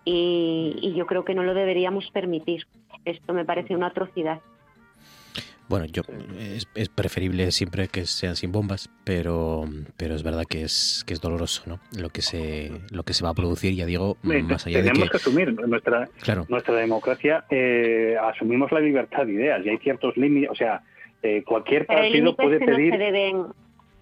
Y 0.05 0.95
yo 0.95 1.07
creo 1.07 1.25
que 1.25 1.35
no 1.35 1.43
lo 1.43 1.55
deberíamos 1.55 2.09
permitir. 2.13 2.67
Esto 3.05 3.35
me 3.35 3.45
parece 3.45 3.75
una 3.75 3.89
atrocidad. 3.89 4.41
Bueno, 5.69 5.87
yo 5.87 6.03
es, 6.39 6.69
es 6.75 6.89
preferible 6.91 7.51
siempre 7.51 7.89
que 7.89 8.05
sean 8.05 8.37
sin 8.37 8.53
bombas, 8.53 8.91
pero 9.05 9.65
pero 9.97 10.15
es 10.15 10.23
verdad 10.23 10.45
que 10.49 10.63
es 10.63 11.03
que 11.07 11.15
es 11.15 11.21
doloroso, 11.21 11.63
¿no? 11.67 11.81
Lo 11.99 12.11
que 12.11 12.21
se 12.21 12.73
lo 12.91 13.05
que 13.05 13.15
se 13.15 13.25
va 13.25 13.31
a 13.31 13.35
producir, 13.35 13.75
ya 13.75 13.87
digo, 13.87 14.19
Eh, 14.25 14.43
más 14.43 14.67
allá 14.67 14.79
de 14.79 14.85
Tenemos 14.91 15.09
que 15.09 15.11
que 15.13 15.17
asumir 15.17 15.55
nuestra 15.67 16.09
Claro. 16.23 16.45
nuestra 16.49 16.75
democracia, 16.75 17.45
eh, 17.51 18.17
asumimos 18.21 18.71
la 18.73 18.81
libertad 18.81 19.25
de 19.25 19.33
ideas 19.33 19.65
y 19.65 19.71
hay 19.71 19.79
ciertos 19.79 20.15
límites, 20.19 20.51
o 20.51 20.55
sea, 20.55 20.83
eh, 21.23 21.43
cualquier 21.45 21.87
Pero 21.87 22.01
hay 22.01 22.11
partido 22.11 22.37
puede 22.37 22.59
que 22.59 22.67
no 22.67 22.77
pedir 22.77 22.93
se 22.93 22.99
deben, 22.99 23.47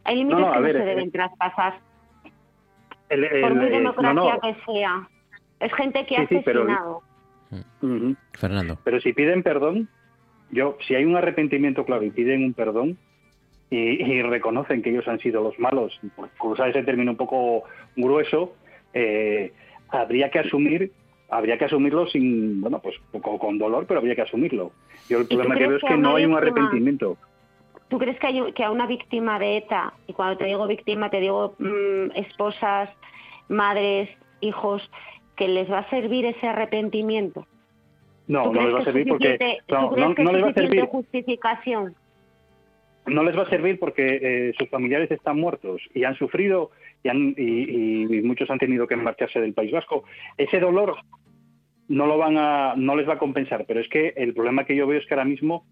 hay 0.04 0.16
límites 0.16 0.38
No, 0.40 0.46
no, 0.46 0.52
a 0.52 0.56
que 0.56 0.60
ver, 0.62 0.74
no 0.74 0.80
se 0.80 0.86
eh, 0.86 0.94
deben 0.94 1.10
traspasar, 1.12 1.78
el- 3.10 3.24
el- 3.24 3.40
por 3.42 3.54
muy 3.54 3.66
eh, 3.66 3.70
democracia 3.70 4.12
no, 4.12 4.32
no, 4.32 4.40
que 4.40 4.56
sea. 4.66 5.08
Es 5.60 5.72
gente 5.74 6.06
que 6.06 6.16
Sí, 6.16 6.22
ha 6.22 6.26
sí, 6.28 6.40
pero- 6.44 6.62
asesinado. 6.62 7.02
Fernando. 8.32 8.78
Pero 8.84 9.00
si 9.00 9.12
piden 9.12 9.42
perdón, 9.42 9.88
yo, 10.50 10.76
si 10.86 10.94
hay 10.94 11.04
un 11.04 11.16
arrepentimiento 11.16 11.84
claro 11.84 12.02
y 12.02 12.10
piden 12.10 12.44
un 12.44 12.54
perdón 12.54 12.98
y, 13.70 13.76
y 13.76 14.22
reconocen 14.22 14.82
que 14.82 14.90
ellos 14.90 15.06
han 15.08 15.20
sido 15.20 15.42
los 15.42 15.58
malos, 15.58 16.00
por 16.16 16.52
usar 16.52 16.70
ese 16.70 16.82
término 16.82 17.12
un 17.12 17.16
poco 17.16 17.64
grueso, 17.96 18.54
eh, 18.92 19.52
habría 19.88 20.30
que 20.30 20.40
asumir, 20.40 20.92
habría 21.28 21.58
que 21.58 21.66
asumirlo 21.66 22.06
sin, 22.08 22.60
bueno, 22.60 22.80
pues 22.80 22.96
con, 23.20 23.38
con 23.38 23.58
dolor, 23.58 23.86
pero 23.86 24.00
habría 24.00 24.14
que 24.14 24.22
asumirlo. 24.22 24.72
Yo 25.08 25.20
el 25.20 25.26
problema 25.26 25.56
que 25.56 25.66
veo 25.66 25.76
es 25.76 25.82
que 25.82 25.96
no 25.96 26.16
hay 26.16 26.24
un 26.24 26.34
arrepentimiento. 26.34 27.16
¿Tú 27.88 27.98
crees 27.98 28.18
que, 28.20 28.26
hay, 28.28 28.52
que 28.52 28.64
a 28.64 28.70
una 28.70 28.86
víctima 28.86 29.38
de 29.38 29.58
ETA, 29.58 29.94
y 30.06 30.12
cuando 30.12 30.36
te 30.36 30.44
digo 30.44 30.66
víctima 30.66 31.10
te 31.10 31.20
digo 31.20 31.54
mm, 31.58 32.12
esposas, 32.14 32.88
madres, 33.48 34.08
hijos, 34.40 34.88
que 35.36 35.48
les 35.48 35.70
va 35.70 35.80
a 35.80 35.90
servir 35.90 36.24
ese 36.24 36.46
arrepentimiento? 36.46 37.46
No, 38.30 38.44
¿Tú 38.44 38.52
no 38.54 38.62
les 38.66 38.74
va 38.74 38.78
a 38.78 38.84
servir 38.84 39.08
porque 39.08 39.58
no, 39.68 39.88
¿tú 39.88 39.94
crees 39.96 40.18
no- 40.18 40.32
les 40.32 40.44
va 40.44 40.48
a 40.50 40.54
servir. 40.54 40.84
justificación? 40.86 41.94
no 43.06 43.24
les 43.24 43.36
va 43.36 43.42
a 43.42 43.48
servir 43.50 43.78
porque 43.80 44.20
eh, 44.22 44.52
sus 44.56 44.68
familiares 44.68 45.10
están 45.10 45.40
muertos 45.40 45.80
y 45.94 46.04
han 46.04 46.14
sufrido 46.14 46.70
y, 47.02 47.08
han- 47.08 47.34
y- 47.36 48.18
y 48.18 48.22
muchos 48.22 48.48
han 48.50 48.58
tenido 48.58 48.86
que 48.86 48.94
marcharse 48.94 49.40
del 49.40 49.52
País 49.54 49.72
Vasco. 49.72 50.04
Ese 50.38 50.60
dolor 50.60 50.94
no 51.88 52.06
lo 52.06 52.18
van 52.18 52.36
a, 52.38 52.74
no 52.76 52.94
les 52.94 53.08
va 53.08 53.14
a 53.14 53.18
compensar, 53.18 53.64
pero 53.66 53.80
es 53.80 53.88
que 53.88 54.12
el 54.16 54.32
problema 54.32 54.64
que 54.64 54.76
yo 54.76 54.86
veo 54.86 55.00
es 55.00 55.06
que 55.06 55.14
ahora 55.14 55.24
mismo 55.24 55.64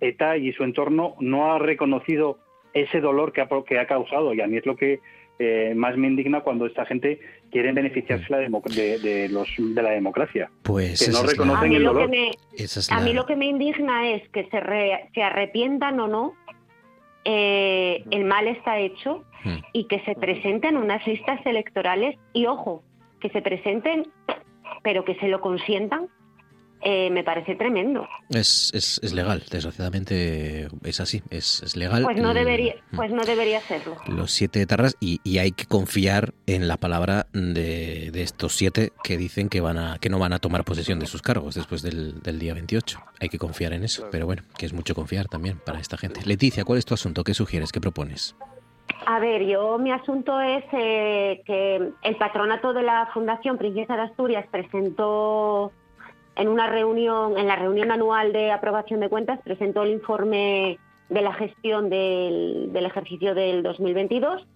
ETA 0.00 0.38
y 0.38 0.52
su 0.52 0.64
entorno 0.64 1.16
no 1.20 1.52
ha 1.52 1.58
reconocido 1.58 2.38
ese 2.72 3.00
dolor 3.02 3.32
que 3.32 3.42
ha, 3.42 3.48
que 3.66 3.78
ha 3.78 3.86
causado 3.86 4.32
y 4.32 4.40
a 4.40 4.46
mí 4.46 4.56
es 4.56 4.64
lo 4.64 4.76
que 4.76 5.00
eh, 5.38 5.74
más 5.76 5.96
me 5.96 6.06
indigna 6.06 6.40
cuando 6.40 6.66
esta 6.66 6.84
gente 6.86 7.20
quiere 7.50 7.72
beneficiarse 7.72 8.26
la 8.30 8.40
democ- 8.40 8.70
de, 8.74 8.98
de 8.98 9.28
los, 9.28 9.48
de 9.58 9.82
la 9.82 9.90
democracia. 9.90 10.50
Pues 10.62 11.04
que 11.04 11.12
no 11.12 11.22
la- 11.22 11.28
reconocen 11.30 11.68
mí, 11.68 11.76
el 11.76 11.82
lo 11.82 11.90
que 11.90 11.94
dolor. 11.94 12.10
me, 12.10 12.30
a 12.90 12.98
la- 12.98 13.04
mí 13.04 13.12
lo 13.12 13.26
que 13.26 13.36
me 13.36 13.46
indigna 13.46 14.10
es 14.10 14.28
que 14.30 14.44
se, 14.50 14.60
re- 14.60 15.08
se 15.14 15.22
arrepientan 15.22 16.00
o 16.00 16.08
no, 16.08 16.34
eh, 17.24 18.04
el 18.10 18.24
mal 18.24 18.46
está 18.48 18.78
hecho 18.78 19.24
Hmm. 19.44 19.58
y 19.72 19.84
que 19.86 20.00
se 20.00 20.14
presenten 20.16 20.76
unas 20.76 21.06
listas 21.06 21.44
electorales 21.46 22.16
y 22.32 22.46
ojo, 22.46 22.82
que 23.20 23.28
se 23.30 23.42
presenten, 23.42 24.08
pero 24.82 25.04
que 25.04 25.14
se 25.16 25.28
lo 25.28 25.40
consientan, 25.40 26.08
eh, 26.88 27.10
me 27.10 27.24
parece 27.24 27.56
tremendo. 27.56 28.06
es, 28.30 28.70
es, 28.72 29.00
es 29.02 29.12
legal, 29.12 29.42
desgraciadamente 29.50 30.68
es 30.84 31.00
así, 31.00 31.20
es, 31.30 31.60
es 31.64 31.74
legal. 31.74 32.04
Pues 32.04 32.16
no 32.16 32.32
debería, 32.32 32.76
pues 32.94 33.10
no 33.10 33.24
debería 33.24 33.60
serlo. 33.62 33.96
los 34.06 34.30
siete 34.30 34.62
etarras 34.62 34.94
y, 35.00 35.18
y 35.24 35.38
hay 35.38 35.50
que 35.50 35.66
confiar 35.66 36.32
en 36.46 36.68
la 36.68 36.76
palabra 36.76 37.26
de, 37.32 38.12
de 38.12 38.22
estos 38.22 38.54
siete 38.54 38.92
que 39.02 39.16
dicen 39.16 39.48
que 39.48 39.60
van 39.60 39.78
a 39.78 39.98
que 39.98 40.08
no 40.10 40.20
van 40.20 40.32
a 40.32 40.38
tomar 40.38 40.62
posesión 40.62 41.00
de 41.00 41.06
sus 41.06 41.22
cargos 41.22 41.56
después 41.56 41.82
del, 41.82 42.22
del 42.22 42.38
día 42.38 42.54
28. 42.54 43.00
Hay 43.18 43.30
que 43.30 43.38
confiar 43.38 43.72
en 43.72 43.82
eso, 43.82 44.06
pero 44.12 44.26
bueno, 44.26 44.44
que 44.56 44.66
es 44.66 44.72
mucho 44.72 44.94
confiar 44.94 45.26
también 45.26 45.58
para 45.58 45.80
esta 45.80 45.96
gente. 45.96 46.20
Leticia, 46.24 46.64
¿cuál 46.64 46.78
es 46.78 46.84
tu 46.84 46.94
asunto? 46.94 47.24
¿Qué 47.24 47.34
sugieres? 47.34 47.72
¿Qué 47.72 47.80
propones? 47.80 48.36
A 49.06 49.18
ver, 49.18 49.44
yo 49.44 49.76
mi 49.78 49.90
asunto 49.90 50.40
es 50.40 50.64
eh, 50.70 51.42
que 51.44 51.90
el 52.02 52.16
patronato 52.16 52.72
de 52.72 52.84
la 52.84 53.08
Fundación 53.12 53.58
Princesa 53.58 53.96
de 53.96 54.02
Asturias 54.02 54.46
presentó 54.52 55.72
en 56.36 56.48
una 56.48 56.66
reunión, 56.68 57.38
en 57.38 57.48
la 57.48 57.56
reunión 57.56 57.90
anual 57.90 58.32
de 58.32 58.52
aprobación 58.52 59.00
de 59.00 59.08
cuentas, 59.08 59.40
presentó 59.42 59.82
el 59.82 59.90
informe 59.90 60.78
de 61.08 61.22
la 61.22 61.32
gestión 61.32 61.88
del, 61.88 62.70
ejercicio 62.74 63.34
del 63.34 63.62
2022 63.62 64.46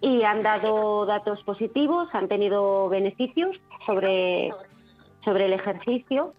y 0.00 0.22
han 0.22 0.42
dado 0.42 1.04
datos 1.06 1.42
positivos, 1.42 2.08
han 2.12 2.28
tenido 2.28 2.88
beneficios 2.88 3.56
sobre, 3.86 4.52
sobre 5.24 5.46
el 5.46 5.52
ejercicio 5.54 6.34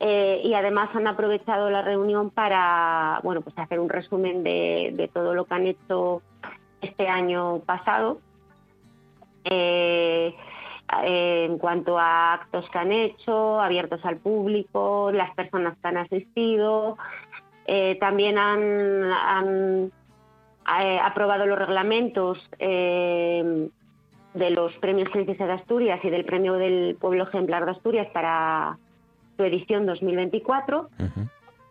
eh, 0.00 0.40
y 0.42 0.54
además 0.54 0.90
han 0.94 1.06
aprovechado 1.06 1.68
la 1.70 1.82
reunión 1.82 2.30
para 2.30 3.20
bueno 3.22 3.40
pues 3.40 3.56
hacer 3.58 3.78
un 3.78 3.88
resumen 3.88 4.42
de, 4.42 5.10
todo 5.12 5.34
lo 5.34 5.44
que 5.44 5.54
han 5.54 5.66
hecho 5.66 6.22
este 6.80 7.08
año 7.08 7.60
pasado. 7.60 8.18
Eh, 9.44 10.34
en 11.04 11.58
cuanto 11.58 11.98
a 11.98 12.34
actos 12.34 12.68
que 12.70 12.78
han 12.78 12.92
hecho, 12.92 13.60
abiertos 13.60 14.04
al 14.04 14.18
público, 14.18 15.10
las 15.12 15.34
personas 15.34 15.76
que 15.78 15.88
han 15.88 15.96
asistido. 15.96 16.96
Eh, 17.66 17.96
también 18.00 18.38
han, 18.38 19.04
han, 19.12 19.92
eh, 20.80 21.00
aprobado 21.02 21.46
los 21.46 21.58
reglamentos 21.58 22.38
eh, 22.58 23.68
de 24.34 24.50
los 24.50 24.72
premios 24.78 25.10
Princesa 25.10 25.46
de 25.46 25.52
Asturias 25.52 26.00
y 26.02 26.10
del 26.10 26.24
premio 26.24 26.54
del 26.54 26.96
Pueblo 27.00 27.24
Ejemplar 27.24 27.64
de 27.64 27.72
Asturias 27.72 28.08
para 28.12 28.78
su 29.36 29.44
edición 29.44 29.86
2024. 29.86 30.88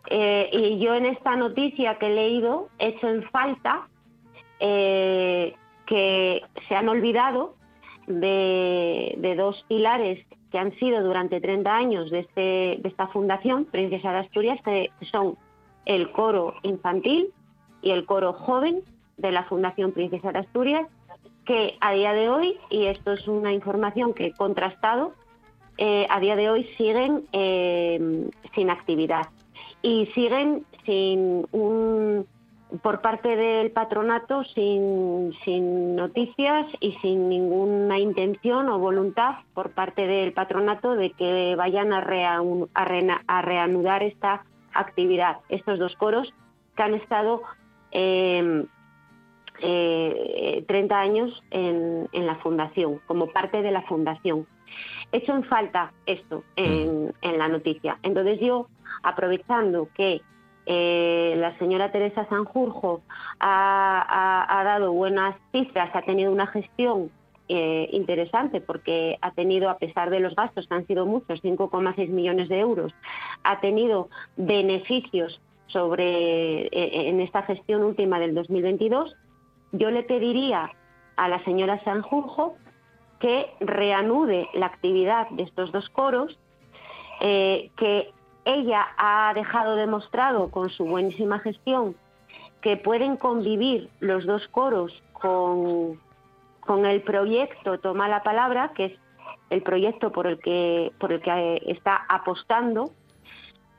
Eh, 0.08 0.50
y 0.52 0.78
yo 0.78 0.94
en 0.94 1.06
esta 1.06 1.36
noticia 1.36 1.98
que 1.98 2.06
he 2.06 2.14
leído 2.14 2.68
he 2.78 2.88
hecho 2.88 3.08
en 3.08 3.22
falta 3.30 3.86
eh, 4.60 5.54
que 5.86 6.42
se 6.68 6.74
han 6.74 6.88
olvidado 6.88 7.54
de, 8.06 9.34
dos 9.36 9.64
pilares 9.68 10.24
que 10.50 10.58
han 10.58 10.72
sido 10.78 11.02
durante 11.02 11.40
30 11.40 11.74
años 11.74 12.10
de, 12.10 12.20
este, 12.20 12.78
de 12.80 12.88
esta 12.88 13.08
fundación, 13.08 13.64
Princesa 13.64 14.12
de 14.12 14.18
Asturias, 14.18 14.60
que 14.64 14.90
son 15.10 15.36
el 15.86 16.10
coro 16.12 16.54
infantil 16.62 17.32
y 17.80 17.90
el 17.90 18.04
coro 18.04 18.32
joven 18.34 18.82
de 19.16 19.32
la 19.32 19.44
Fundación 19.44 19.92
Princesa 19.92 20.32
de 20.32 20.40
Asturias, 20.40 20.86
que 21.44 21.76
a 21.80 21.92
día 21.92 22.12
de 22.12 22.28
hoy, 22.28 22.58
y 22.70 22.86
esto 22.86 23.12
es 23.12 23.26
una 23.26 23.52
información 23.52 24.14
que 24.14 24.26
he 24.26 24.32
contrastado, 24.32 25.14
eh, 25.78 26.06
a 26.10 26.20
día 26.20 26.36
de 26.36 26.50
hoy 26.50 26.64
siguen 26.76 27.26
eh, 27.32 28.28
sin 28.54 28.70
actividad. 28.70 29.28
Y 29.82 30.06
siguen 30.14 30.64
sin 30.84 31.46
un 31.50 32.26
por 32.80 33.00
parte 33.00 33.36
del 33.36 33.70
patronato 33.70 34.44
sin, 34.44 35.32
sin 35.44 35.96
noticias 35.96 36.66
y 36.80 36.92
sin 37.02 37.28
ninguna 37.28 37.98
intención 37.98 38.68
o 38.68 38.78
voluntad 38.78 39.36
por 39.52 39.72
parte 39.72 40.06
del 40.06 40.32
patronato 40.32 40.94
de 40.94 41.10
que 41.10 41.54
vayan 41.56 41.92
a, 41.92 41.98
a 42.74 43.42
reanudar 43.42 44.02
esta 44.02 44.44
actividad. 44.72 45.38
Estos 45.48 45.78
dos 45.78 45.94
coros 45.96 46.32
que 46.76 46.82
han 46.82 46.94
estado 46.94 47.42
eh, 47.90 48.64
eh, 49.60 50.64
30 50.66 50.98
años 50.98 51.42
en, 51.50 52.08
en 52.12 52.26
la 52.26 52.36
fundación, 52.36 53.00
como 53.06 53.28
parte 53.28 53.62
de 53.62 53.70
la 53.70 53.82
fundación. 53.82 54.46
He 55.12 55.18
hecho 55.18 55.34
en 55.34 55.44
falta 55.44 55.92
esto 56.06 56.42
en, 56.56 57.12
en 57.20 57.38
la 57.38 57.48
noticia. 57.48 57.98
Entonces 58.02 58.40
yo, 58.40 58.68
aprovechando 59.02 59.88
que 59.94 60.22
eh, 60.66 61.34
la 61.38 61.56
señora 61.58 61.90
Teresa 61.90 62.26
Sanjurjo 62.28 63.02
ha, 63.40 64.62
dado 64.64 64.92
buenas 64.92 65.36
cifras, 65.50 65.90
ha 65.94 66.02
tenido 66.02 66.30
una 66.30 66.46
gestión 66.46 67.10
eh, 67.48 67.88
interesante 67.92 68.60
porque 68.60 69.18
ha 69.20 69.32
tenido, 69.32 69.68
a 69.68 69.78
pesar 69.78 70.10
de 70.10 70.20
los 70.20 70.34
gastos 70.36 70.66
que 70.66 70.74
han 70.74 70.86
sido 70.86 71.06
muchos, 71.06 71.42
5,6 71.42 72.08
millones 72.08 72.48
de 72.48 72.60
euros, 72.60 72.94
ha 73.42 73.60
tenido 73.60 74.08
beneficios 74.36 75.40
sobre 75.66 76.66
eh, 76.66 77.08
en 77.08 77.20
esta 77.20 77.42
gestión 77.42 77.82
última 77.82 78.20
del 78.20 78.34
2022. 78.34 79.16
Yo 79.72 79.90
le 79.90 80.02
pediría 80.02 80.70
a 81.16 81.28
la 81.28 81.42
señora 81.44 81.82
Sanjurjo 81.84 82.56
que 83.18 83.46
reanude 83.60 84.48
la 84.52 84.66
actividad 84.66 85.28
de 85.30 85.44
estos 85.44 85.72
dos 85.72 85.88
coros, 85.90 86.38
eh, 87.20 87.70
que 87.76 88.10
ella 88.44 88.88
ha 88.96 89.32
dejado 89.34 89.76
demostrado 89.76 90.50
con 90.50 90.70
su 90.70 90.84
buenísima 90.84 91.38
gestión 91.38 91.94
que 92.60 92.76
pueden 92.76 93.16
convivir 93.16 93.90
los 94.00 94.24
dos 94.24 94.46
coros 94.48 94.92
con, 95.12 96.00
con 96.60 96.86
el 96.86 97.02
proyecto 97.02 97.78
Toma 97.78 98.08
la 98.08 98.22
Palabra, 98.22 98.72
que 98.74 98.84
es 98.86 98.92
el 99.50 99.62
proyecto 99.62 100.12
por 100.12 100.26
el 100.26 100.38
que, 100.38 100.92
por 100.98 101.12
el 101.12 101.20
que 101.20 101.30
eh, 101.30 101.62
está 101.66 102.04
apostando, 102.08 102.92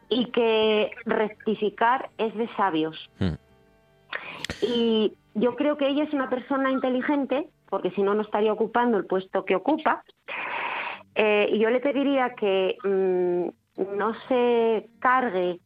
y 0.10 0.26
que 0.26 0.91
rectificar 1.06 2.10
es 2.18 2.35
de 2.35 2.48
sabios. 2.56 3.10
Y 4.61 5.14
yo 5.34 5.56
creo 5.56 5.77
que 5.77 5.88
ella 5.88 6.03
es 6.03 6.14
una 6.14 6.30
persona 6.30 6.72
inteligente, 6.72 7.48
porque 7.69 7.91
si 7.91 8.03
no, 8.03 8.14
no 8.14 8.22
estaría 8.22 8.53
ocupando 8.53 8.98
el 8.98 9.06
puesto 9.06 9.45
que 9.45 9.56
ocupa. 9.56 10.03
Eh, 11.15 11.49
y 11.52 11.60
yo 11.60 11.69
le 11.69 11.80
pediría 11.80 12.35
que 12.35 12.77
mm, 12.84 13.62
no 13.77 14.13
se 14.27 14.89
cargue 14.99 15.59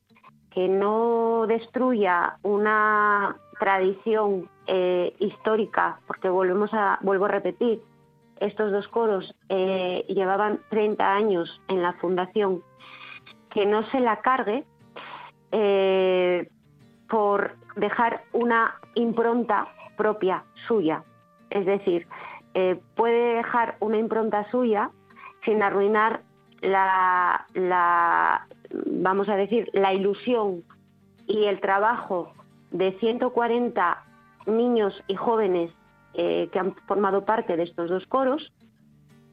que 0.51 0.67
no 0.67 1.45
destruya 1.47 2.38
una 2.41 3.38
tradición 3.59 4.49
eh, 4.65 5.15
histórica, 5.19 5.99
porque 6.07 6.29
volvemos 6.29 6.73
a, 6.73 6.99
vuelvo 7.01 7.25
a 7.25 7.29
repetir, 7.29 7.81
estos 8.39 8.71
dos 8.71 8.88
coros 8.88 9.35
eh, 9.49 10.05
llevaban 10.07 10.59
30 10.69 11.13
años 11.13 11.61
en 11.67 11.81
la 11.81 11.93
fundación, 11.93 12.63
que 13.49 13.65
no 13.65 13.84
se 13.89 13.99
la 13.99 14.21
cargue 14.21 14.63
eh, 15.51 16.49
por 17.09 17.55
dejar 17.75 18.23
una 18.34 18.75
impronta 18.95 19.67
propia 19.95 20.43
suya. 20.67 21.03
Es 21.49 21.65
decir, 21.65 22.07
puede 22.95 23.35
dejar 23.35 23.77
una 23.79 23.97
impronta 23.97 24.49
suya 24.49 24.89
sin 25.45 25.61
arruinar 25.61 26.21
la, 26.61 27.45
la, 27.53 28.47
vamos 28.85 29.29
a 29.29 29.35
decir, 29.35 29.69
la 29.73 29.93
ilusión 29.93 30.63
y 31.27 31.45
el 31.45 31.59
trabajo 31.59 32.34
de 32.71 32.93
140 32.99 34.03
niños 34.45 35.03
y 35.07 35.15
jóvenes 35.15 35.71
eh, 36.13 36.49
que 36.51 36.59
han 36.59 36.75
formado 36.88 37.25
parte 37.25 37.55
de 37.57 37.63
estos 37.63 37.89
dos 37.89 38.05
coros 38.07 38.51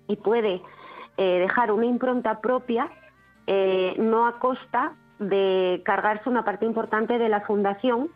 y 0.09 0.17
puede 0.17 0.61
eh, 1.17 1.39
dejar 1.39 1.71
una 1.73 1.87
impronta 1.87 2.41
propia, 2.41 2.91
eh, 3.47 3.95
no 3.99 4.27
a 4.27 4.39
costa 4.39 4.93
de 5.19 5.83
cargarse 5.85 6.29
una 6.29 6.45
parte 6.45 6.67
importante 6.67 7.19
de 7.19 7.29
la 7.29 7.41
fundación 7.43 8.11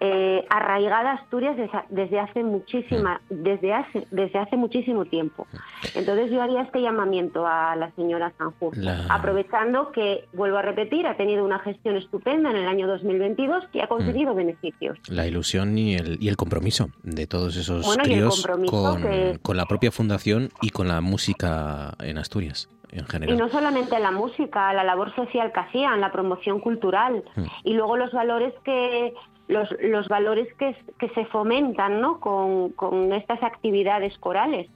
eh, 0.00 0.44
arraigada 0.50 1.12
Asturias 1.12 1.56
desde, 1.56 1.78
desde 1.88 2.20
hace 2.20 2.42
muchísima, 2.44 3.20
desde 3.30 3.72
hace, 3.72 4.06
desde 4.10 4.38
hace 4.38 4.56
muchísimo 4.56 5.04
tiempo. 5.06 5.46
Entonces 5.94 6.30
yo 6.30 6.42
haría 6.42 6.62
este 6.62 6.82
llamamiento 6.82 7.46
a 7.46 7.74
la 7.76 7.90
señora 7.92 8.32
Sanjur, 8.36 8.76
La- 8.76 9.06
aprovechando 9.08 9.92
que, 9.92 10.26
vuelvo 10.34 10.58
a 10.58 10.62
repetir, 10.62 11.06
ha 11.06 11.16
tenido 11.16 11.44
una 11.44 11.58
gestión 11.60 11.96
estupenda 11.96 12.50
en 12.50 12.56
el 12.56 12.68
año 12.68 12.86
2022 12.86 13.64
y 13.72 13.80
ha 13.80 13.86
conseguido 13.88 14.34
beneficios. 14.34 14.98
La 15.08 15.26
ilusión 15.26 15.76
y 15.78 15.94
el, 15.94 16.18
y 16.22 16.28
el 16.28 16.36
compromiso 16.36 16.90
de 17.02 17.26
todos 17.26 17.56
esos 17.56 17.86
Bueno, 17.86 18.02
críos 18.04 18.46
con, 18.70 19.02
que- 19.02 19.38
con 19.42 19.56
la 19.56 19.64
propia 19.64 19.90
fundación 19.92 20.50
y 20.60 20.70
con 20.70 20.88
la 20.88 21.00
música 21.00 21.94
en 22.00 22.18
Asturias 22.18 22.68
en 22.92 23.04
Y 23.28 23.36
no 23.36 23.48
solamente 23.50 23.98
la 23.98 24.10
música, 24.10 24.72
la 24.72 24.84
labor 24.84 25.14
social 25.14 25.52
que 25.52 25.60
hacían, 25.60 26.00
la 26.00 26.12
promoción 26.12 26.60
cultural 26.60 27.24
Mm. 27.34 27.44
y 27.64 27.74
luego 27.74 27.96
los 27.96 28.12
valores 28.12 28.54
que 28.64 29.12
los, 29.48 29.68
los 29.80 30.08
valores 30.08 30.48
que, 30.54 30.76
que 30.98 31.08
se 31.10 31.24
fomentan 31.26 32.00
¿no? 32.00 32.20
con, 32.20 32.70
con 32.70 33.12
estas 33.12 33.42
actividades 33.42 34.16
corales. 34.18 34.68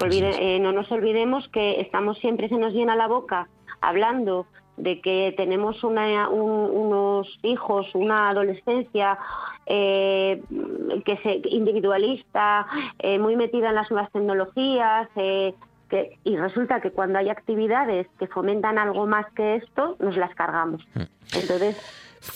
Olvide- 0.00 0.36
eh, 0.38 0.58
no 0.60 0.72
nos 0.72 0.90
olvidemos 0.92 1.48
que 1.48 1.80
estamos 1.80 2.18
siempre, 2.18 2.48
se 2.48 2.56
nos 2.58 2.72
llena 2.74 2.96
la 2.96 3.06
boca 3.08 3.48
hablando 3.80 4.46
de 4.76 5.00
que 5.00 5.32
tenemos 5.38 5.82
una- 5.84 6.28
un- 6.28 6.70
unos 6.70 7.38
hijos, 7.42 7.86
una 7.94 8.28
adolescencia 8.28 9.18
eh, 9.64 10.42
que 11.04 11.16
se, 11.18 11.40
individualista, 11.48 12.66
eh, 12.98 13.18
muy 13.18 13.36
metida 13.36 13.70
en 13.70 13.74
las 13.74 13.90
nuevas 13.90 14.10
tecnologías, 14.12 15.08
eh, 15.16 15.54
que, 15.88 16.18
y 16.24 16.36
resulta 16.36 16.80
que 16.80 16.90
cuando 16.90 17.18
hay 17.18 17.28
actividades 17.30 18.06
que 18.18 18.26
fomentan 18.26 18.76
algo 18.78 19.06
más 19.06 19.26
que 19.34 19.56
esto, 19.56 19.96
nos 20.00 20.16
las 20.16 20.34
cargamos. 20.34 20.86
Entonces, 21.34 21.76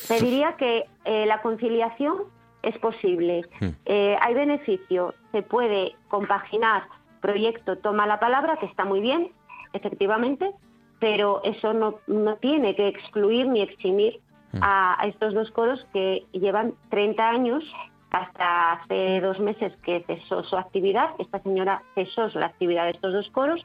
te 0.08 0.20
diría 0.20 0.56
que 0.56 0.84
eh, 1.04 1.26
la 1.26 1.40
conciliación 1.42 2.18
es 2.62 2.78
posible. 2.78 3.44
Eh, 3.86 4.16
hay 4.20 4.34
beneficio, 4.34 5.14
se 5.32 5.42
puede 5.42 5.96
compaginar 6.08 6.84
proyecto 7.20 7.76
Toma 7.76 8.06
la 8.06 8.20
Palabra, 8.20 8.56
que 8.58 8.66
está 8.66 8.84
muy 8.84 9.00
bien, 9.00 9.32
efectivamente, 9.72 10.50
pero 10.98 11.42
eso 11.44 11.72
no, 11.72 12.00
no 12.06 12.36
tiene 12.36 12.74
que 12.74 12.88
excluir 12.88 13.46
ni 13.46 13.62
eximir 13.62 14.20
a, 14.60 15.00
a 15.00 15.06
estos 15.06 15.32
dos 15.32 15.50
coros 15.52 15.86
que 15.92 16.26
llevan 16.32 16.74
30 16.90 17.28
años 17.28 17.64
hasta 18.10 18.72
hace 18.72 19.20
dos 19.20 19.38
meses 19.38 19.72
que 19.84 20.02
cesó 20.06 20.42
su 20.42 20.56
actividad, 20.56 21.10
esta 21.18 21.40
señora 21.42 21.82
cesó 21.94 22.28
la 22.34 22.46
actividad 22.46 22.84
de 22.84 22.90
estos 22.90 23.12
dos 23.12 23.28
coros, 23.30 23.64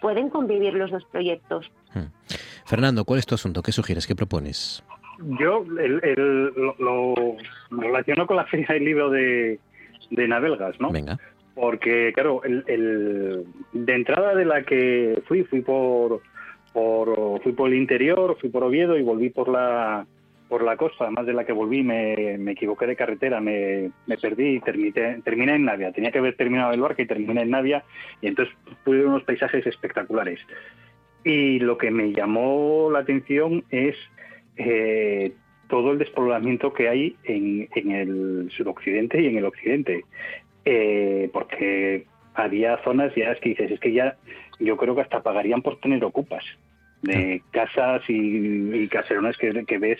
pueden 0.00 0.28
convivir 0.28 0.74
los 0.74 0.90
dos 0.90 1.04
proyectos. 1.06 1.70
Fernando, 2.66 3.04
¿cuál 3.04 3.20
es 3.20 3.26
tu 3.26 3.34
asunto? 3.34 3.62
¿Qué 3.62 3.72
sugieres? 3.72 4.06
¿Qué 4.06 4.14
propones? 4.14 4.84
Yo 5.40 5.64
el, 5.78 6.00
el- 6.02 6.52
lo, 6.56 6.74
lo 6.78 7.14
relaciono 7.70 8.26
con 8.26 8.36
la 8.36 8.44
Feria 8.46 8.68
del 8.70 8.84
Libro 8.84 9.10
de, 9.10 9.58
de 10.10 10.28
Navelgas, 10.28 10.78
¿no? 10.80 10.90
Venga. 10.90 11.18
Porque, 11.54 12.12
claro, 12.12 12.42
el, 12.44 12.64
el- 12.66 13.44
de 13.72 13.94
entrada 13.94 14.34
de 14.34 14.44
la 14.44 14.62
que 14.62 15.22
fui, 15.26 15.44
fui 15.44 15.62
por, 15.62 16.20
por 16.72 17.42
fui 17.42 17.52
por 17.52 17.68
el 17.68 17.76
interior, 17.76 18.36
fui 18.40 18.50
por 18.50 18.62
Oviedo 18.64 18.98
y 18.98 19.02
volví 19.02 19.30
por 19.30 19.48
la 19.48 20.06
por 20.48 20.62
la 20.62 20.76
costa, 20.76 21.02
además 21.04 21.26
de 21.26 21.32
la 21.32 21.44
que 21.44 21.52
volví 21.52 21.82
me, 21.82 22.38
me 22.38 22.52
equivoqué 22.52 22.86
de 22.86 22.94
carretera, 22.94 23.40
me, 23.40 23.90
me 24.06 24.16
perdí 24.16 24.56
y 24.56 24.60
terminé, 24.60 25.20
terminé 25.24 25.56
en 25.56 25.64
Navia. 25.64 25.90
Tenía 25.90 26.12
que 26.12 26.18
haber 26.18 26.36
terminado 26.36 26.72
el 26.72 26.80
barco 26.80 27.02
y 27.02 27.06
terminé 27.06 27.42
en 27.42 27.50
Navia 27.50 27.82
y 28.20 28.28
entonces 28.28 28.54
pude 28.84 28.98
ver 28.98 29.06
unos 29.08 29.24
paisajes 29.24 29.66
espectaculares. 29.66 30.38
Y 31.24 31.58
lo 31.58 31.76
que 31.76 31.90
me 31.90 32.12
llamó 32.12 32.88
la 32.92 33.00
atención 33.00 33.64
es 33.70 33.96
eh, 34.56 35.32
todo 35.68 35.92
el 35.92 35.98
despoblamiento 35.98 36.72
que 36.72 36.88
hay 36.88 37.16
en, 37.24 37.68
en 37.74 37.90
el 37.90 38.50
suroccidente 38.56 39.20
y 39.20 39.26
en 39.26 39.36
el 39.38 39.44
occidente. 39.44 40.04
Eh, 40.64 41.30
porque 41.32 42.06
había 42.34 42.78
zonas 42.84 43.14
ya 43.14 43.32
es 43.32 43.40
que 43.40 43.50
dices, 43.50 43.70
es 43.70 43.80
que 43.80 43.92
ya 43.92 44.16
yo 44.58 44.76
creo 44.76 44.94
que 44.94 45.02
hasta 45.02 45.22
pagarían 45.22 45.62
por 45.62 45.78
tener 45.80 46.04
ocupas 46.04 46.44
de 47.02 47.42
casas 47.52 48.02
y, 48.08 48.74
y 48.74 48.88
caserones 48.88 49.36
que, 49.36 49.64
que 49.64 49.78
ves 49.78 49.98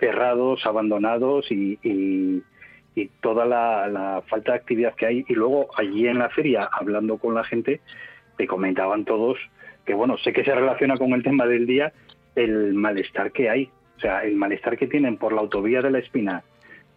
cerrados, 0.00 0.64
abandonados 0.64 1.50
y, 1.50 1.78
y- 1.82 2.42
y 2.98 3.08
toda 3.20 3.44
la, 3.44 3.88
la 3.88 4.22
falta 4.26 4.52
de 4.52 4.58
actividad 4.58 4.94
que 4.94 5.04
hay. 5.04 5.24
Y 5.28 5.34
luego 5.34 5.68
allí 5.76 6.08
en 6.08 6.18
la 6.18 6.30
feria, 6.30 6.66
hablando 6.72 7.18
con 7.18 7.34
la 7.34 7.44
gente, 7.44 7.80
te 8.38 8.46
comentaban 8.46 9.04
todos 9.04 9.36
que, 9.84 9.92
bueno, 9.92 10.16
sé 10.16 10.32
que 10.32 10.44
se 10.44 10.54
relaciona 10.54 10.96
con 10.96 11.12
el 11.12 11.22
tema 11.22 11.44
del 11.46 11.66
día, 11.66 11.92
el 12.36 12.72
malestar 12.72 13.32
que 13.32 13.50
hay. 13.50 13.68
O 13.96 14.00
sea, 14.00 14.24
el 14.24 14.36
malestar 14.36 14.76
que 14.76 14.86
tienen 14.86 15.16
por 15.16 15.32
la 15.32 15.40
autovía 15.40 15.82
de 15.82 15.90
la 15.90 15.98
Espina, 15.98 16.42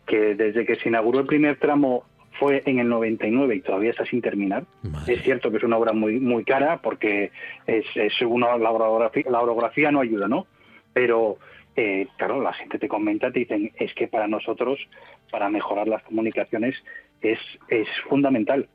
que 0.05 0.35
desde 0.35 0.65
que 0.65 0.75
se 0.75 0.89
inauguró 0.89 1.19
el 1.19 1.25
primer 1.25 1.57
tramo 1.57 2.03
fue 2.39 2.63
en 2.65 2.79
el 2.79 2.89
99 2.89 3.55
y 3.55 3.61
todavía 3.61 3.91
está 3.91 4.05
sin 4.05 4.21
terminar. 4.21 4.63
Es 5.07 5.21
cierto 5.23 5.51
que 5.51 5.57
es 5.57 5.63
una 5.63 5.77
obra 5.77 5.93
muy 5.93 6.19
muy 6.19 6.43
cara 6.43 6.81
porque 6.81 7.31
es, 7.67 7.85
es 7.95 8.21
una, 8.21 8.57
la, 8.57 8.71
orografía, 8.71 9.23
la 9.29 9.41
orografía 9.41 9.91
no 9.91 9.99
ayuda, 10.01 10.27
¿no? 10.27 10.47
Pero, 10.93 11.37
eh, 11.75 12.07
claro, 12.17 12.41
la 12.41 12.53
gente 12.53 12.79
te 12.79 12.87
comenta, 12.87 13.31
te 13.31 13.39
dicen, 13.39 13.71
es 13.75 13.93
que 13.93 14.07
para 14.07 14.27
nosotros, 14.27 14.79
para 15.31 15.49
mejorar 15.49 15.87
las 15.87 16.03
comunicaciones, 16.03 16.75
es, 17.21 17.39
es 17.67 17.87
fundamental. 18.07 18.67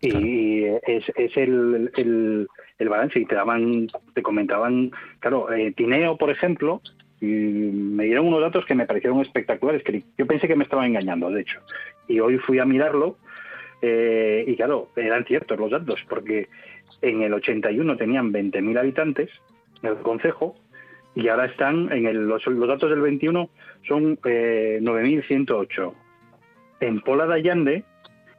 Y 0.00 0.64
es, 0.64 1.04
es 1.14 1.36
el, 1.36 1.92
el, 1.96 2.48
el 2.78 2.88
balance. 2.88 3.20
Y 3.20 3.24
te 3.24 3.36
daban, 3.36 3.86
te 4.14 4.22
comentaban, 4.22 4.90
claro, 5.20 5.52
eh, 5.52 5.72
Tineo, 5.76 6.16
por 6.16 6.30
ejemplo, 6.30 6.82
y 7.22 7.26
me 7.26 8.04
dieron 8.04 8.26
unos 8.26 8.40
datos 8.40 8.66
que 8.66 8.74
me 8.74 8.84
parecieron 8.84 9.20
espectaculares, 9.20 9.82
que 9.84 10.02
yo 10.18 10.26
pensé 10.26 10.48
que 10.48 10.56
me 10.56 10.64
estaban 10.64 10.86
engañando, 10.86 11.30
de 11.30 11.42
hecho. 11.42 11.60
Y 12.08 12.18
hoy 12.20 12.36
fui 12.38 12.58
a 12.58 12.64
mirarlo 12.64 13.16
eh, 13.80 14.44
y 14.46 14.56
claro, 14.56 14.88
eran 14.96 15.24
ciertos 15.24 15.58
los 15.58 15.70
datos, 15.70 16.00
porque 16.08 16.48
en 17.00 17.22
el 17.22 17.32
81 17.32 17.96
tenían 17.96 18.32
20.000 18.32 18.76
habitantes 18.78 19.30
en 19.82 19.90
el 19.90 19.96
concejo 19.98 20.56
y 21.14 21.28
ahora 21.28 21.46
están, 21.46 21.92
en 21.92 22.06
el- 22.06 22.26
los, 22.26 22.44
los 22.46 22.68
datos 22.68 22.90
del 22.90 23.00
21 23.00 23.48
son 23.86 24.18
eh, 24.24 24.78
9.108. 24.82 25.94
En 26.80 27.00
Pola 27.02 27.26
de 27.26 27.34
Allande 27.34 27.84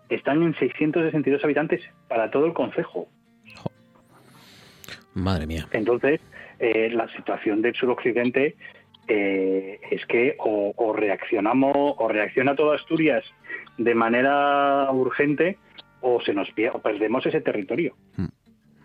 están 0.09 0.43
en 0.43 0.53
662 0.55 1.43
habitantes 1.43 1.81
para 2.09 2.29
todo 2.31 2.45
el 2.47 2.53
concejo. 2.53 3.07
Madre 5.13 5.45
mía. 5.45 5.67
Entonces, 5.71 6.19
eh, 6.63 6.89
la 6.91 7.09
situación 7.09 7.61
del 7.61 7.75
suroccidente 7.75 8.55
eh, 9.09 9.81
es 9.91 10.05
que 10.05 10.37
o, 10.39 10.73
o 10.77 10.93
reaccionamos, 10.93 11.75
o 11.75 12.07
reacciona 12.07 12.55
toda 12.55 12.77
Asturias 12.77 13.25
de 13.77 13.93
manera 13.93 14.89
urgente, 14.91 15.57
o 15.99 16.21
se 16.21 16.33
nos 16.33 16.47
o 16.71 16.79
perdemos 16.79 17.25
ese 17.25 17.41
territorio. 17.41 17.95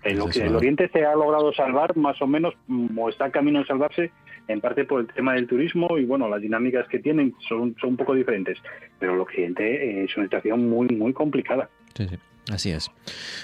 El, 0.03 0.19
Pues 0.19 0.37
eso. 0.37 0.45
el 0.45 0.57
Oriente 0.57 0.89
se 0.93 1.05
ha 1.05 1.15
logrado 1.15 1.53
salvar 1.53 1.97
más 1.97 2.21
o 2.21 2.27
menos, 2.27 2.55
mm, 2.67 2.99
o 2.99 3.09
está 3.09 3.31
camino 3.31 3.61
de 3.61 3.67
salvarse, 3.67 4.11
en 4.49 4.61
parte 4.61 4.85
por 4.85 5.03
el 5.03 5.07
tema 5.09 5.35
del 5.35 5.47
turismo 5.47 5.99
y 5.99 6.05
bueno, 6.05 6.29
las 6.29 6.41
dinámicas 6.41 6.89
que 6.89 6.99
tienen 6.99 7.35
son, 7.49 7.77
son 7.81 7.91
un 7.91 7.97
poco 7.97 8.15
diferentes. 8.15 8.59
Pero 8.99 9.15
el 9.15 9.21
Occidente 9.21 9.63
eh, 9.63 10.05
es 10.05 10.17
una 10.17 10.27
situación 10.27 10.69
muy, 10.69 10.89
muy 10.89 11.13
complicada. 11.13 11.69
Sí, 11.95 12.09
sí. 12.09 12.19
Así 12.51 12.71
es. 12.71 12.91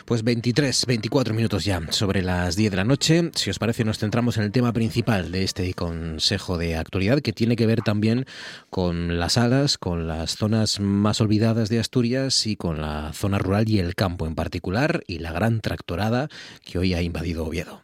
Pues 0.06 0.22
23, 0.22 0.86
24 0.86 1.35
minutos 1.35 1.64
ya 1.64 1.81
sobre 1.90 2.22
las 2.22 2.56
10 2.56 2.70
de 2.70 2.76
la 2.76 2.85
noche. 2.85 3.31
Si 3.35 3.51
os 3.51 3.59
parece, 3.59 3.85
nos 3.85 3.98
centramos 3.98 4.39
en 4.39 4.44
el 4.44 4.52
tema 4.52 4.72
principal 4.72 5.31
de 5.31 5.44
este 5.44 5.74
Consejo 5.74 6.56
de 6.56 6.76
Actualidad, 6.76 7.20
que 7.20 7.32
tiene 7.32 7.56
que 7.56 7.66
ver 7.66 7.82
también 7.82 8.24
con 8.70 9.18
las 9.18 9.36
alas, 9.36 9.76
con 9.76 10.09
las 10.09 10.36
zonas 10.36 10.81
más 10.81 11.20
olvidadas 11.20 11.68
de 11.68 11.81
Asturias 11.81 12.47
y 12.47 12.56
con 12.56 12.81
la 12.81 13.12
zona 13.12 13.39
rural 13.39 13.68
y 13.68 13.78
el 13.78 13.94
campo 13.94 14.26
en 14.26 14.35
particular, 14.35 15.05
y 15.06 15.18
la 15.18 15.32
gran 15.32 15.60
tractorada 15.60 16.28
que 16.64 16.78
hoy 16.78 16.94
ha 16.94 17.02
invadido 17.02 17.44
Oviedo. 17.44 17.84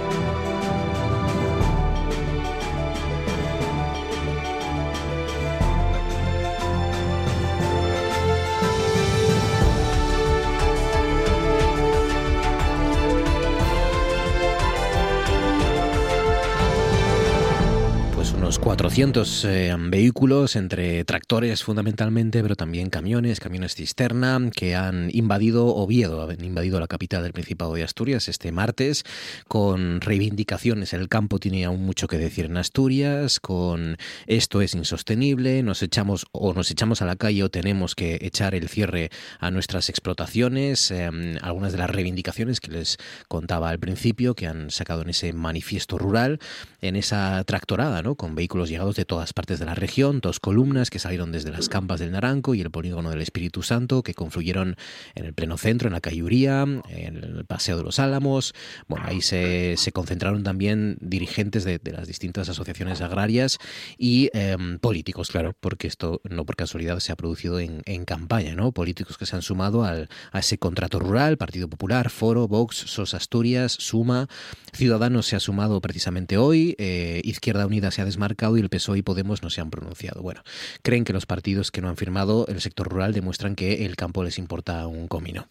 400 18.61 19.45
eh, 19.45 19.75
vehículos 19.89 20.55
entre 20.55 21.03
tractores 21.03 21.63
fundamentalmente, 21.63 22.43
pero 22.43 22.55
también 22.55 22.91
camiones, 22.91 23.39
camiones 23.39 23.73
cisterna, 23.73 24.39
que 24.55 24.75
han 24.75 25.09
invadido 25.13 25.65
Oviedo, 25.75 26.29
han 26.29 26.43
invadido 26.43 26.79
la 26.79 26.85
capital 26.85 27.23
del 27.23 27.33
Principado 27.33 27.73
de 27.73 27.83
Asturias 27.83 28.27
este 28.27 28.51
martes, 28.51 29.03
con 29.47 29.99
reivindicaciones. 29.99 30.93
El 30.93 31.09
campo 31.09 31.39
tiene 31.39 31.65
aún 31.65 31.83
mucho 31.83 32.07
que 32.07 32.19
decir 32.19 32.45
en 32.45 32.57
Asturias, 32.57 33.39
con 33.39 33.97
esto 34.27 34.61
es 34.61 34.75
insostenible, 34.75 35.63
nos 35.63 35.81
echamos 35.81 36.27
o 36.31 36.53
nos 36.53 36.69
echamos 36.69 37.01
a 37.01 37.05
la 37.05 37.15
calle 37.15 37.43
o 37.43 37.49
tenemos 37.49 37.95
que 37.95 38.19
echar 38.21 38.53
el 38.53 38.69
cierre 38.69 39.09
a 39.39 39.49
nuestras 39.49 39.89
explotaciones. 39.89 40.91
eh, 40.91 41.09
algunas 41.41 41.71
de 41.71 41.79
las 41.79 41.89
reivindicaciones 41.89 42.59
que 42.61 42.71
les 42.71 42.97
contaba 43.27 43.69
al 43.69 43.79
principio, 43.79 44.35
que 44.35 44.45
han 44.45 44.69
sacado 44.69 45.01
en 45.01 45.09
ese 45.09 45.33
manifiesto 45.33 45.97
rural, 45.97 46.39
en 46.81 46.95
esa 46.95 47.43
tractorada, 47.45 48.03
¿no? 48.03 48.13
con 48.13 48.35
vehículos 48.35 48.50
llegados 48.69 48.95
de 48.95 49.05
todas 49.05 49.33
partes 49.33 49.59
de 49.59 49.65
la 49.65 49.75
región, 49.75 50.21
dos 50.21 50.39
columnas 50.39 50.89
que 50.89 50.99
salieron 50.99 51.31
desde 51.31 51.51
las 51.51 51.69
campas 51.69 51.99
del 51.99 52.11
Naranco 52.11 52.55
y 52.55 52.61
el 52.61 52.71
polígono 52.71 53.09
del 53.09 53.21
Espíritu 53.21 53.63
Santo, 53.63 54.03
que 54.03 54.13
confluyeron 54.13 54.77
en 55.15 55.25
el 55.25 55.33
pleno 55.33 55.57
centro, 55.57 55.87
en 55.87 55.93
la 55.93 56.01
calle 56.01 56.21
en 56.21 57.17
el 57.17 57.45
Paseo 57.45 57.77
de 57.77 57.83
los 57.83 57.99
Álamos. 57.99 58.53
Bueno, 58.87 59.05
ahí 59.07 59.21
se, 59.21 59.75
se 59.77 59.91
concentraron 59.91 60.43
también 60.43 60.97
dirigentes 61.01 61.63
de, 61.63 61.79
de 61.79 61.91
las 61.91 62.07
distintas 62.07 62.47
asociaciones 62.49 63.01
agrarias 63.01 63.57
y 63.97 64.29
eh, 64.33 64.55
políticos, 64.79 65.29
claro, 65.29 65.55
porque 65.59 65.87
esto 65.87 66.21
no 66.23 66.45
por 66.45 66.55
casualidad 66.55 66.99
se 66.99 67.11
ha 67.11 67.15
producido 67.15 67.59
en, 67.59 67.81
en 67.85 68.05
campaña, 68.05 68.55
¿no? 68.55 68.71
Políticos 68.71 69.17
que 69.17 69.25
se 69.25 69.35
han 69.35 69.41
sumado 69.41 69.83
al, 69.83 70.09
a 70.31 70.39
ese 70.39 70.57
contrato 70.57 70.99
rural, 70.99 71.37
Partido 71.37 71.67
Popular, 71.67 72.09
Foro, 72.09 72.47
Vox, 72.47 72.77
SOS 72.77 73.13
Asturias, 73.13 73.71
Suma, 73.79 74.27
Ciudadanos 74.73 75.25
se 75.25 75.35
ha 75.35 75.39
sumado 75.39 75.81
precisamente 75.81 76.37
hoy, 76.37 76.75
eh, 76.77 77.21
Izquierda 77.23 77.65
Unida 77.65 77.91
se 77.91 78.01
ha 78.01 78.05
desmarcado 78.05 78.40
y 78.41 78.59
el 78.59 78.69
PSOE 78.69 78.99
y 78.99 79.01
Podemos 79.01 79.43
no 79.43 79.49
se 79.49 79.61
han 79.61 79.69
pronunciado. 79.69 80.21
Bueno, 80.21 80.41
creen 80.81 81.03
que 81.03 81.13
los 81.13 81.25
partidos 81.25 81.71
que 81.71 81.81
no 81.81 81.89
han 81.89 81.97
firmado 81.97 82.45
el 82.47 82.59
sector 82.61 82.87
rural 82.89 83.13
demuestran 83.13 83.55
que 83.55 83.85
el 83.85 83.95
campo 83.95 84.23
les 84.23 84.37
importa 84.37 84.87
un 84.87 85.07
comino. 85.07 85.47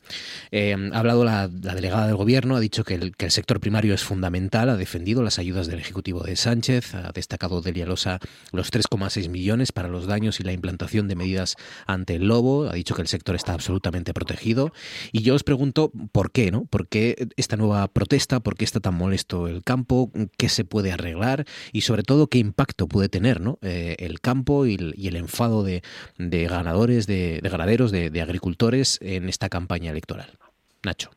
Eh, 0.50 0.76
ha 0.92 0.98
hablado 0.98 1.24
la, 1.24 1.48
delegada 1.48 2.06
del 2.06 2.16
gobierno, 2.16 2.56
ha 2.56 2.60
dicho 2.60 2.84
que 2.84 2.94
el, 2.94 3.16
que 3.16 3.26
el 3.26 3.30
sector 3.30 3.60
primario 3.60 3.94
es 3.94 4.02
fundamental, 4.02 4.68
ha 4.68 4.76
defendido 4.76 5.22
las 5.22 5.38
ayudas 5.38 5.66
del 5.66 5.78
Ejecutivo 5.78 6.22
de 6.22 6.36
Sánchez, 6.36 6.94
ha 6.94 7.12
destacado 7.12 7.60
Delia 7.60 7.86
Losa 7.86 8.18
los 8.52 8.72
3,6 8.72 9.28
millones 9.28 9.72
para 9.72 9.88
los 9.88 10.06
daños 10.06 10.40
y 10.40 10.42
la 10.42 10.52
implantación 10.52 11.08
de 11.08 11.14
medidas 11.14 11.56
ante 11.86 12.16
el 12.16 12.26
lobo, 12.26 12.68
ha 12.68 12.74
dicho 12.74 12.94
que 12.94 13.02
el 13.02 13.08
sector 13.08 13.36
está 13.36 13.52
absolutamente 13.52 14.12
protegido 14.14 14.72
y 15.12 15.22
yo 15.22 15.34
os 15.34 15.44
pregunto 15.44 15.92
por 16.12 16.32
qué, 16.32 16.50
¿no? 16.50 16.64
¿Por 16.64 16.88
qué 16.88 17.28
esta 17.36 17.56
nueva 17.56 17.86
protesta? 17.88 18.40
¿Por 18.40 18.56
qué 18.56 18.64
está 18.64 18.80
tan 18.80 18.94
molesto 18.94 19.48
el 19.48 19.62
campo? 19.62 20.10
¿Qué 20.36 20.48
se 20.48 20.64
puede 20.64 20.92
arreglar? 20.92 21.44
Y 21.72 21.82
sobre 21.82 22.02
todo, 22.02 22.26
¿qué 22.28 22.38
impacto 22.38 22.79
puede 22.88 23.08
tener 23.08 23.40
¿no? 23.40 23.58
Eh, 23.62 23.96
el 23.98 24.20
campo 24.20 24.66
y 24.66 24.74
el, 24.74 25.16
enfado 25.16 25.62
de, 25.62 25.82
ganadores, 26.18 27.06
de, 27.06 27.40
de 27.42 27.48
ganaderos, 27.48 27.92
de, 27.92 28.20
agricultores 28.20 28.98
en 29.02 29.28
esta 29.28 29.48
campaña 29.48 29.90
electoral? 29.90 30.38
Nacho. 30.84 31.10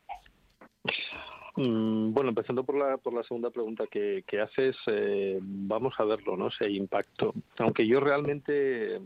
Mm, 1.56 2.12
Bueno, 2.12 2.30
empezando 2.30 2.64
por 2.64 2.76
la, 2.76 2.96
por 2.98 3.14
la 3.14 3.22
segunda 3.22 3.50
pregunta 3.50 3.84
que, 3.86 4.24
haces, 4.40 4.76
eh, 4.86 5.38
vamos 5.40 5.94
a 5.98 6.04
verlo, 6.04 6.36
¿no? 6.36 6.50
Hay 6.60 6.76
impacto. 6.76 7.32
Aunque 7.58 7.86
yo 7.86 8.00
realmente 8.00 9.00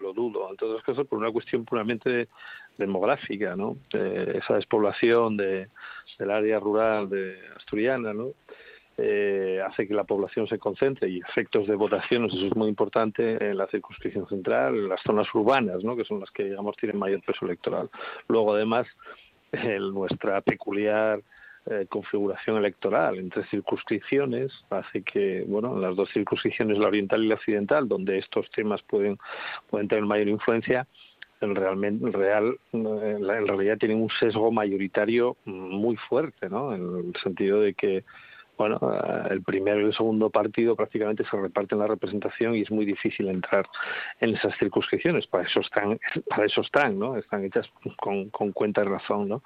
lo, 0.00 0.12
dudo, 0.12 0.48
entre 0.50 0.68
otras 0.68 0.84
cosas, 0.84 1.06
por 1.06 1.18
una 1.18 1.30
cuestión 1.30 1.64
puramente 1.64 2.28
demográfica, 2.76 3.56
¿no? 3.56 3.76
Eh, 3.92 4.40
esa 4.42 4.54
despoblación 4.54 5.36
de, 5.36 5.68
del 6.18 6.30
área 6.30 6.60
rural 6.60 7.08
de 7.08 7.38
asturiana, 7.56 8.12
¿no? 8.12 8.32
Eh, 9.00 9.62
hace 9.64 9.86
que 9.86 9.94
la 9.94 10.02
población 10.02 10.48
se 10.48 10.58
concentre 10.58 11.08
y 11.08 11.20
efectos 11.20 11.68
de 11.68 11.76
votaciones, 11.76 12.34
eso 12.34 12.46
es 12.46 12.56
muy 12.56 12.68
importante 12.68 13.36
en 13.50 13.56
la 13.56 13.68
circunscripción 13.68 14.26
central, 14.28 14.74
en 14.74 14.88
las 14.88 15.00
zonas 15.02 15.32
urbanas, 15.32 15.84
¿no? 15.84 15.94
que 15.96 16.04
son 16.04 16.18
las 16.18 16.32
que 16.32 16.46
digamos 16.46 16.76
tienen 16.76 16.98
mayor 16.98 17.22
peso 17.22 17.44
electoral. 17.44 17.88
Luego, 18.26 18.54
además, 18.54 18.88
el- 19.52 19.92
nuestra 19.94 20.40
peculiar 20.40 21.22
eh, 21.70 21.86
configuración 21.88 22.56
electoral 22.56 23.18
entre 23.18 23.44
circunscripciones 23.44 24.50
hace 24.70 25.02
que, 25.02 25.44
bueno, 25.46 25.74
en 25.74 25.82
las 25.82 25.94
dos 25.94 26.08
circunscripciones, 26.12 26.78
la 26.78 26.88
oriental 26.88 27.22
y 27.22 27.28
la 27.28 27.34
occidental, 27.34 27.86
donde 27.86 28.18
estos 28.18 28.50
temas 28.50 28.82
pueden, 28.82 29.18
pueden 29.68 29.86
tener 29.86 30.06
mayor 30.06 30.28
influencia, 30.28 30.86
en, 31.40 31.54
realmente, 31.54 32.04
en, 32.06 32.12
real, 32.14 32.58
en 32.72 33.46
realidad 33.46 33.78
tienen 33.78 34.02
un 34.02 34.10
sesgo 34.18 34.50
mayoritario 34.50 35.36
muy 35.44 35.94
fuerte, 36.08 36.48
¿no? 36.48 36.74
En 36.74 36.82
el 36.82 37.22
sentido 37.22 37.60
de 37.60 37.74
que 37.74 38.02
bueno, 38.58 38.78
eh, 38.82 39.28
el 39.30 39.42
primero 39.42 39.80
y 39.80 39.84
el 39.84 39.94
segundo 39.94 40.30
partido 40.30 40.74
prácticamente 40.74 41.24
se 41.24 41.36
reparten 41.36 41.78
la 41.78 41.86
representación 41.86 42.56
y 42.56 42.62
es 42.62 42.70
muy 42.70 42.84
difícil 42.84 43.28
entrar 43.28 43.66
en 44.20 44.34
esas 44.34 44.56
circunscripciones. 44.58 45.26
Para 45.28 45.44
eso 45.44 45.60
están, 45.60 45.98
para 46.28 46.44
eso 46.44 46.60
están, 46.60 46.98
¿no? 46.98 47.16
Están 47.16 47.44
hechas 47.44 47.70
con, 47.96 48.30
con 48.30 48.52
cuenta 48.52 48.82
y 48.82 48.84
razón, 48.84 49.28
¿no? 49.28 49.42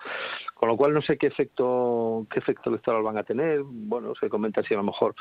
Con 0.54 0.70
lo 0.70 0.76
cual 0.76 0.94
no 0.94 1.02
sé 1.02 1.18
qué 1.18 1.26
efecto, 1.26 2.26
qué 2.30 2.38
efecto 2.38 2.70
electoral 2.70 3.02
van 3.02 3.18
a 3.18 3.22
tener. 3.22 3.60
Bueno, 3.62 4.14
se 4.18 4.28
comenta 4.28 4.62
si 4.62 4.74
a 4.74 4.78
lo 4.78 4.84
mejor 4.84 5.14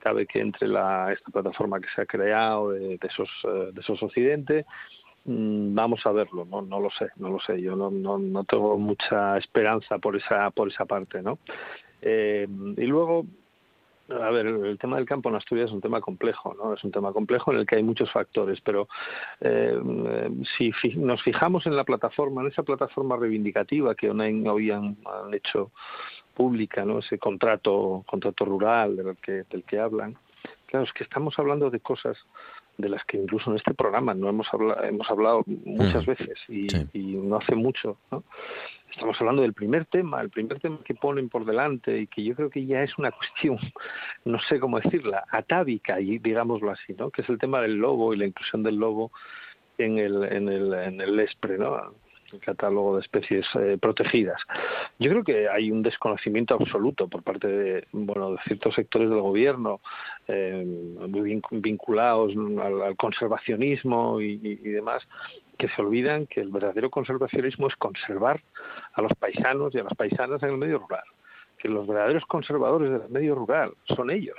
cabe 0.00 0.26
que 0.26 0.40
entre 0.40 0.68
la, 0.68 1.12
esta 1.12 1.30
plataforma 1.30 1.80
que 1.80 1.88
se 1.94 2.02
ha 2.02 2.06
creado 2.06 2.70
de, 2.72 2.98
de 2.98 3.08
esos, 3.08 3.28
eh, 3.44 3.70
de 3.72 3.80
esos 3.80 4.02
occidentes 4.02 4.66
Mm, 5.28 5.74
vamos 5.74 6.00
a 6.06 6.12
verlo 6.12 6.46
no 6.46 6.62
no 6.62 6.80
lo 6.80 6.90
sé 6.90 7.08
no 7.16 7.28
lo 7.28 7.38
sé 7.38 7.60
yo 7.60 7.76
no 7.76 7.90
no, 7.90 8.18
no 8.18 8.44
tengo 8.44 8.78
mucha 8.78 9.36
esperanza 9.36 9.98
por 9.98 10.16
esa 10.16 10.50
por 10.50 10.68
esa 10.68 10.86
parte 10.86 11.20
no 11.20 11.38
Eh, 12.02 12.46
y 12.76 12.86
luego 12.86 13.26
a 14.10 14.30
ver, 14.30 14.46
el 14.46 14.78
tema 14.78 14.96
del 14.96 15.04
campo 15.04 15.28
en 15.28 15.34
Asturias 15.34 15.66
es 15.66 15.74
un 15.74 15.82
tema 15.82 16.00
complejo, 16.00 16.54
¿no? 16.54 16.72
Es 16.72 16.82
un 16.82 16.90
tema 16.90 17.12
complejo 17.12 17.52
en 17.52 17.58
el 17.58 17.66
que 17.66 17.76
hay 17.76 17.82
muchos 17.82 18.10
factores, 18.10 18.58
pero 18.62 18.88
eh, 19.40 19.78
si 20.56 20.72
nos 20.96 21.22
fijamos 21.22 21.66
en 21.66 21.76
la 21.76 21.84
plataforma, 21.84 22.40
en 22.40 22.48
esa 22.48 22.62
plataforma 22.62 23.16
reivindicativa 23.16 23.94
que 23.94 24.10
ONAIN 24.10 24.48
hoy 24.48 24.70
han, 24.70 24.96
han 25.04 25.34
hecho 25.34 25.72
pública, 26.34 26.86
¿no? 26.86 27.00
Ese 27.00 27.18
contrato, 27.18 28.02
contrato 28.06 28.46
rural 28.46 28.96
del 28.96 29.16
que, 29.16 29.44
del 29.50 29.64
que 29.64 29.78
hablan, 29.78 30.16
claro, 30.66 30.86
es 30.86 30.92
que 30.92 31.04
estamos 31.04 31.38
hablando 31.38 31.68
de 31.68 31.80
cosas 31.80 32.16
de 32.78 32.88
las 32.88 33.04
que 33.04 33.18
incluso 33.18 33.50
en 33.50 33.56
este 33.56 33.74
programa 33.74 34.14
no 34.14 34.28
hemos 34.28 34.46
hablado, 34.52 34.82
hemos 34.84 35.10
hablado 35.10 35.42
muchas 35.46 36.06
veces 36.06 36.38
y, 36.48 36.68
y 36.92 37.16
no 37.16 37.36
hace 37.36 37.54
mucho, 37.54 37.98
¿no? 38.10 38.22
Estamos 38.90 39.20
hablando 39.20 39.42
del 39.42 39.52
primer 39.52 39.84
tema, 39.86 40.20
el 40.20 40.30
primer 40.30 40.60
tema 40.60 40.78
que 40.84 40.94
ponen 40.94 41.28
por 41.28 41.44
delante 41.44 41.98
y 41.98 42.06
que 42.06 42.24
yo 42.24 42.34
creo 42.34 42.50
que 42.50 42.64
ya 42.64 42.82
es 42.82 42.96
una 42.96 43.10
cuestión, 43.12 43.58
no 44.24 44.40
sé 44.48 44.58
cómo 44.60 44.80
decirla, 44.80 45.24
atávica, 45.30 46.00
y 46.00 46.18
digámoslo 46.18 46.70
así, 46.70 46.94
¿no? 46.94 47.10
Que 47.10 47.22
es 47.22 47.28
el 47.28 47.38
tema 47.38 47.60
del 47.60 47.74
lobo 47.74 48.14
y 48.14 48.16
la 48.16 48.26
inclusión 48.26 48.62
del 48.62 48.76
lobo 48.76 49.10
en 49.76 49.98
el, 49.98 50.24
en 50.24 50.48
el, 50.48 50.72
en 50.72 51.00
el 51.00 51.18
ESPRE, 51.18 51.58
¿no? 51.58 51.94
El 52.32 52.40
catálogo 52.40 52.96
de 52.96 53.02
especies 53.02 53.46
eh, 53.54 53.78
protegidas. 53.80 54.40
Yo 54.98 55.10
creo 55.10 55.24
que 55.24 55.48
hay 55.48 55.70
un 55.70 55.82
desconocimiento 55.82 56.54
absoluto 56.54 57.08
por 57.08 57.22
parte 57.22 57.48
de, 57.48 57.86
bueno, 57.92 58.32
de 58.32 58.38
ciertos 58.46 58.74
sectores 58.74 59.08
del 59.10 59.20
gobierno 59.20 59.80
eh, 60.26 60.64
muy 60.64 61.20
vin- 61.32 61.42
vinculados 61.50 62.32
al, 62.32 62.96
conservacionismo 62.96 64.20
y, 64.20 64.40
y- 64.42 64.68
demás, 64.70 65.06
que 65.56 65.68
se 65.68 65.82
olvidan 65.82 66.26
que 66.26 66.40
el 66.40 66.50
verdadero 66.50 66.90
conservacionismo 66.90 67.66
es 67.68 67.76
conservar 67.76 68.40
a 68.92 69.02
los 69.02 69.12
paisanos 69.14 69.74
y 69.74 69.78
a 69.78 69.84
las 69.84 69.94
paisanas 69.94 70.42
en 70.42 70.50
el 70.50 70.56
medio 70.58 70.78
rural, 70.78 71.04
que 71.58 71.68
los 71.68 71.86
verdaderos 71.86 72.24
conservadores 72.26 72.90
del 72.90 73.08
medio 73.10 73.34
rural 73.34 73.72
son 73.96 74.10
ellos 74.10 74.38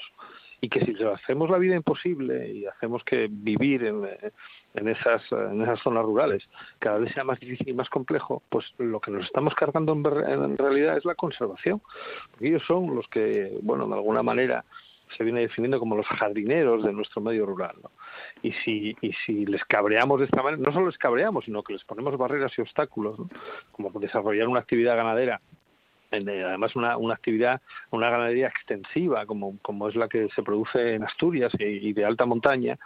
y 0.62 0.70
que 0.70 0.80
si 0.86 0.94
les 0.94 1.08
hacemos 1.08 1.50
la 1.50 1.58
vida 1.58 1.76
imposible 1.76 2.50
y 2.50 2.66
hacemos 2.66 3.04
que 3.04 3.28
vivir 3.30 3.86
en, 3.86 4.06
eh, 4.06 4.32
en 4.76 4.88
esas 4.88 5.22
en 5.32 5.62
esas 5.62 5.80
zonas 5.82 6.04
rurales 6.04 6.48
cada 6.80 7.00
vez 7.00 7.14
sea 7.14 7.24
más 7.24 7.40
difícil 7.40 7.70
y 7.70 7.74
más 7.74 7.90
complejo, 7.90 8.44
pues 8.50 8.66
lo 8.78 9.00
que 9.00 9.12
nos 9.12 9.26
estamos 9.26 9.56
cargando 9.56 9.94
en, 9.94 10.58
realidad 10.58 10.98
es 10.98 11.06
la 11.06 11.16
conservación, 11.16 11.82
porque 12.32 12.48
ellos 12.48 12.64
son 12.68 12.96
los 12.96 13.08
que, 13.08 13.58
bueno, 13.62 13.88
de 13.88 13.96
alguna 13.96 14.24
manera 14.24 14.64
se 15.18 15.24
viene 15.24 15.42
definiendo 15.42 15.80
como 15.80 15.96
los 15.96 16.06
jardineros 16.06 16.84
de 16.84 16.94
nuestro 16.94 17.20
medio 17.20 17.46
rural. 17.48 17.76
¿no? 17.82 17.90
Y, 18.44 18.52
si, 18.52 18.96
y 19.02 19.12
si 19.26 19.46
les 19.48 19.64
cabreamos 19.66 20.20
de 20.20 20.26
esta 20.26 20.44
manera, 20.44 20.62
no 20.64 20.72
solo 20.72 20.86
les 20.86 21.00
cabreamos, 21.00 21.46
sino 21.46 21.64
que 21.64 21.74
les 21.74 21.84
ponemos 21.84 22.16
barreras 22.16 22.52
y 22.58 22.62
obstáculos, 22.62 23.18
¿no? 23.18 23.28
como 23.72 23.90
desarrollar 24.00 24.48
una 24.48 24.60
actividad 24.60 24.96
ganadera 24.96 25.42
eh, 26.12 26.44
además 26.44 26.76
una, 26.76 26.98
una 26.98 27.14
actividad, 27.14 27.62
una 27.92 28.10
ganadería 28.10 28.48
extensiva 28.48 29.26
como, 29.28 29.60
como 29.62 29.88
es 29.90 29.96
la 29.96 30.08
que 30.08 30.28
se 30.36 30.42
produce 30.42 30.96
en 30.96 31.04
Asturias 31.04 31.54
y, 31.60 31.64
y 31.66 31.94
de 31.94 32.04
alta 32.04 32.26
montaña, 32.26 32.80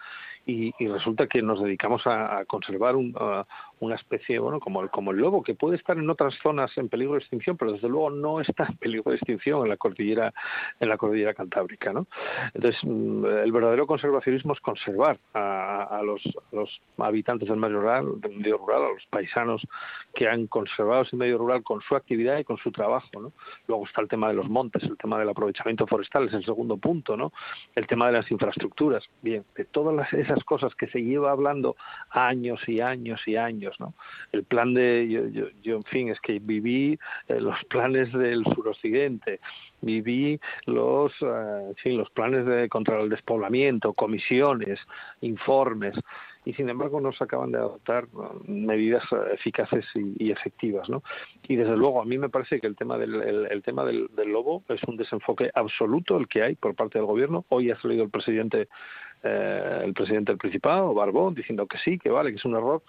y, 0.46 0.74
resulta 0.88 1.28
que 1.28 1.42
nos 1.42 1.62
dedicamos 1.62 2.06
a, 2.06 2.44
conservar 2.46 2.96
un, 2.96 3.16
a 3.18 3.46
una 3.80 3.96
especie, 3.96 4.40
bueno, 4.40 4.60
como 4.60 4.82
el, 4.82 4.90
como 4.90 5.12
el 5.12 5.18
lobo, 5.18 5.44
que 5.44 5.56
puede 5.56 5.78
estar 5.78 5.98
en 5.98 6.10
otras 6.10 6.34
zonas 6.42 6.78
en 6.78 6.90
peligro 6.90 7.14
de 7.14 7.20
extinción, 7.20 7.58
pero 7.58 7.72
desde 7.72 7.88
luego 7.90 8.10
no 8.10 8.42
está 8.42 8.66
en 8.66 8.78
peligro 8.78 9.12
de 9.12 9.18
extinción 9.18 9.64
en 9.64 9.70
la 9.70 9.78
cordillera, 9.78 10.34
en 10.80 10.90
la 10.90 10.98
cordillera 10.98 11.34
cantábrica, 11.34 11.94
¿no? 11.94 12.08
Entonces, 12.54 12.80
mm, 12.84 13.26
el 13.26 13.52
verdadero 13.52 13.88
conservacionismo 13.88 14.54
es 14.54 14.60
conservar 14.60 15.18
a, 15.34 16.02
los, 16.04 16.22
los 16.52 16.82
habitantes 16.98 17.48
del 17.48 17.58
medio 17.58 17.80
rural, 17.82 18.20
del 18.20 18.38
medio 18.38 18.58
rural, 18.58 18.84
a 18.84 18.94
los 18.94 19.06
paisanos 19.10 19.66
que 20.14 20.28
han 20.28 20.48
conservado 20.48 21.04
ese 21.04 21.16
medio 21.16 21.38
rural 21.38 21.64
con 21.64 21.82
su 21.82 21.96
actividad 21.96 22.38
y 22.40 22.44
con 22.44 22.58
su 22.58 22.72
trabajo, 22.72 23.10
¿no? 23.20 23.32
Luego 23.68 23.86
está 23.86 24.02
el 24.02 24.08
tema 24.08 24.28
de 24.28 24.34
los 24.34 24.50
montes, 24.50 24.84
el 24.84 24.98
tema 24.98 25.20
del 25.20 25.30
aprovechamiento 25.30 25.88
forestal, 25.88 26.28
es 26.28 26.34
el 26.34 26.46
segundo 26.46 26.78
punto, 26.78 27.16
¿no? 27.16 27.32
El 27.76 27.88
tema 27.88 28.08
de 28.08 28.14
las 28.14 28.30
infraestructuras, 28.32 29.04
bien, 29.22 29.46
de 29.56 29.66
todas 29.66 29.96
las- 29.96 30.14
esas 30.14 30.33
cosas 30.44 30.74
que 30.76 30.88
se 30.88 31.04
lleva 31.04 31.32
hablando 31.32 31.76
años 32.10 32.62
y 32.68 32.80
años 32.80 33.22
y 33.28 33.36
años, 33.36 33.76
¿no? 33.80 33.94
El 34.32 34.44
plan 34.44 34.74
de, 34.74 35.08
yo, 35.10 35.28
yo, 35.28 35.48
yo, 35.62 35.76
en 35.76 35.84
fin, 35.84 36.10
es 36.10 36.20
que 36.22 36.40
viví 36.40 36.98
eh, 37.28 37.42
los 37.42 37.58
planes 37.70 38.12
del 38.14 38.44
suroccidente, 38.46 39.40
viví 39.82 40.40
los, 40.66 41.12
eh, 41.22 41.92
los 41.92 42.10
planes 42.12 42.46
de 42.46 42.70
contra 42.70 43.00
el 43.02 43.10
despoblamiento, 43.10 43.94
comisiones, 43.94 44.80
informes, 45.22 45.96
y 46.46 46.54
sin 46.54 46.70
embargo 46.70 47.00
no 47.00 47.12
se 47.14 47.24
acaban 47.24 47.52
de 47.52 47.58
adoptar 47.58 48.08
medidas 48.46 49.04
eficaces 49.32 49.86
y, 49.96 50.26
y 50.26 50.32
efectivas, 50.32 50.90
¿no? 50.90 51.04
Y 51.48 51.56
desde 51.56 51.78
luego 51.78 52.02
a 52.02 52.06
mí 52.06 52.18
me 52.18 52.30
parece 52.30 52.60
que 52.60 52.68
el 52.68 52.76
tema 52.76 52.98
del 52.98 53.16
el, 53.22 53.46
el 53.50 53.64
tema 53.64 53.86
del, 53.86 54.10
del 54.16 54.32
lobo 54.32 54.64
es 54.70 54.84
un 54.84 54.98
desenfoque 54.98 55.52
absoluto 55.54 56.18
el 56.18 56.28
que 56.28 56.44
hay 56.44 56.56
por 56.56 56.76
parte 56.76 57.00
del 57.00 57.08
gobierno. 57.08 57.46
Hoy 57.50 57.72
ha 57.72 57.80
salido 57.80 58.04
el 58.04 58.10
presidente 58.10 58.68
eh, 59.24 59.82
el 59.84 59.94
presidente 59.94 60.32
del 60.32 60.38
Principado, 60.38 60.94
Barbón, 60.94 61.34
diciendo 61.34 61.66
que 61.66 61.78
sí, 61.78 61.98
que 61.98 62.10
vale, 62.10 62.32
que 62.32 62.38
es 62.38 62.46
un 62.46 62.56
error. 62.56 62.84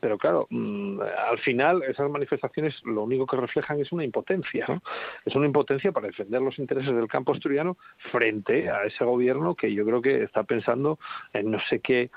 Pero 0.00 0.16
claro, 0.16 0.46
mm, 0.50 1.00
al 1.00 1.38
final 1.40 1.82
esas 1.82 2.08
manifestaciones 2.08 2.74
lo 2.84 3.02
único 3.02 3.26
que 3.26 3.36
reflejan 3.36 3.80
es 3.80 3.90
una 3.90 4.04
impotencia, 4.04 4.64
¿no? 4.68 4.82
Es 5.24 5.34
una 5.34 5.46
impotencia 5.46 5.90
para 5.90 6.06
defender 6.06 6.40
los 6.40 6.58
intereses 6.58 6.94
del 6.94 7.08
campo 7.08 7.32
asturiano 7.32 7.76
frente 8.12 8.70
a 8.70 8.84
ese 8.84 9.04
gobierno 9.04 9.54
que 9.54 9.72
yo 9.72 9.84
creo 9.84 10.00
que 10.00 10.22
está 10.22 10.44
pensando 10.44 10.98
en 11.32 11.50
no 11.50 11.58
sé 11.68 11.80
qué 11.80 12.10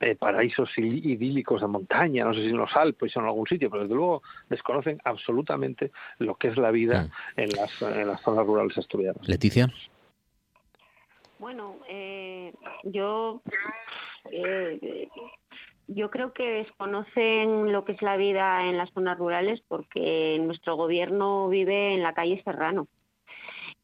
eh, 0.00 0.14
paraísos 0.14 0.68
idílicos 0.76 1.60
de 1.60 1.68
montaña, 1.68 2.24
no 2.24 2.34
sé 2.34 2.40
si 2.40 2.48
en 2.48 2.58
los 2.58 2.74
Alpes 2.76 3.16
o 3.16 3.20
en 3.20 3.26
algún 3.26 3.46
sitio, 3.46 3.70
pero 3.70 3.84
desde 3.84 3.94
luego 3.94 4.22
desconocen 4.50 4.98
absolutamente 5.04 5.90
lo 6.18 6.34
que 6.34 6.48
es 6.48 6.56
la 6.56 6.70
vida 6.70 7.08
en, 7.36 7.50
las, 7.50 7.80
en 7.80 8.08
las 8.08 8.20
zonas 8.20 8.44
rurales 8.44 8.76
asturianas. 8.76 9.26
Leticia. 9.28 9.68
Bueno, 11.38 11.76
eh, 11.88 12.52
yo 12.84 13.42
eh, 14.30 15.08
yo 15.88 16.10
creo 16.10 16.32
que 16.32 16.50
desconocen 16.50 17.72
lo 17.72 17.84
que 17.84 17.92
es 17.92 18.02
la 18.02 18.16
vida 18.16 18.68
en 18.68 18.76
las 18.76 18.90
zonas 18.90 19.18
rurales 19.18 19.62
porque 19.68 20.38
nuestro 20.42 20.76
gobierno 20.76 21.48
vive 21.48 21.94
en 21.94 22.02
la 22.02 22.12
calle 22.12 22.42
Serrano. 22.44 22.88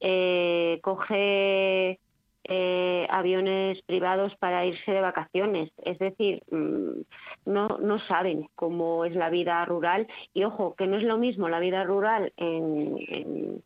Eh, 0.01 0.81
coge 0.83 2.01
eh, 2.45 3.07
aviones 3.09 3.81
privados 3.83 4.35
para 4.37 4.67
irse 4.67 4.91
de 4.91 5.01
vacaciones. 5.01 5.71
Es 5.85 5.99
decir, 6.01 6.43
mm, 6.51 7.03
no, 7.47 7.79
no 7.79 7.99
saben 8.01 8.49
cómo 8.57 9.05
es 9.05 9.15
la 9.15 9.31
vida 9.31 9.65
rural. 9.65 10.09
Y 10.35 10.43
ojo, 10.43 10.75
que 10.75 10.89
no 10.89 10.97
es 10.97 11.05
lo 11.05 11.19
mismo 11.19 11.49
la 11.49 11.61
vida 11.61 11.85
rural 11.85 12.33
en, 12.37 12.97
en, 13.09 13.63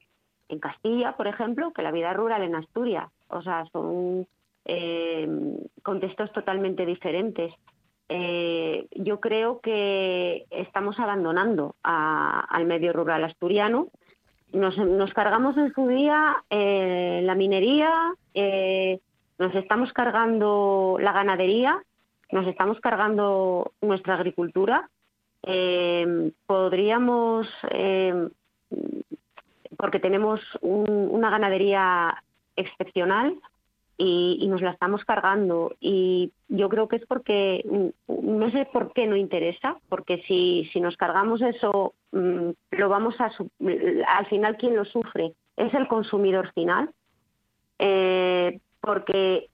en 0.49 0.59
Castilla, 0.59 1.17
por 1.17 1.27
ejemplo, 1.27 1.73
que 1.73 1.83
la 1.83 1.91
vida 1.91 2.13
rural 2.13 2.43
en 2.43 2.55
Asturias. 2.55 3.11
O 3.29 3.43
sea, 3.43 3.65
son 3.73 4.27
eh, 4.65 5.29
contextos 5.83 6.33
totalmente 6.33 6.85
diferentes. 6.87 7.53
Eh, 8.09 8.87
yo 8.95 9.21
creo 9.21 9.61
que 9.61 10.45
estamos 10.51 10.99
abandonando 10.99 11.75
a- 11.83 12.41
al 12.49 12.67
medio 12.67 12.93
rural 12.93 13.25
asturiano. 13.25 13.89
Nos, 14.53 14.77
cargamos 15.13 15.57
en 15.57 15.73
su 15.75 15.89
día 15.89 16.43
eh, 16.51 17.21
la 17.25 17.35
minería, 17.35 17.93
nos 19.39 19.55
estamos 19.55 19.93
cargando 19.93 20.99
la 21.01 21.13
ganadería, 21.13 21.83
nos 22.33 22.47
estamos 22.47 22.81
cargando 22.81 23.73
nuestra 23.83 24.15
agricultura. 24.15 24.89
Podríamos, 26.47 27.47
porque 29.77 29.99
tenemos 30.01 30.41
un- 30.61 31.09
una 31.11 31.31
ganadería 31.31 32.23
excepcional, 32.57 33.39
y, 33.99 34.47
nos 34.49 34.61
la 34.61 34.73
estamos 34.73 35.05
cargando. 35.05 35.75
Y 35.81 36.33
yo 36.49 36.69
creo 36.69 36.89
que 36.89 36.97
es 36.97 37.07
porque, 37.07 37.65
mm, 38.09 38.37
no 38.37 38.51
sé 38.51 38.67
por 38.73 38.93
qué 38.93 39.07
no 39.07 39.17
interesa, 39.17 39.77
porque 39.89 40.23
si, 40.27 40.69
si 40.73 40.81
nos 40.81 40.97
cargamos 40.97 41.41
eso, 41.43 41.95
mm, 42.13 42.51
lo 42.73 42.89
vamos 42.89 43.15
a, 43.21 43.31
al 44.09 44.27
final, 44.27 44.57
¿quién 44.59 44.77
lo 44.77 44.85
sufre? 44.85 45.33
Es 45.57 45.73
el 45.75 45.89
consumidor 45.89 46.53
final. 46.53 46.91
Eh, 47.79 48.61
porque 48.81 49.49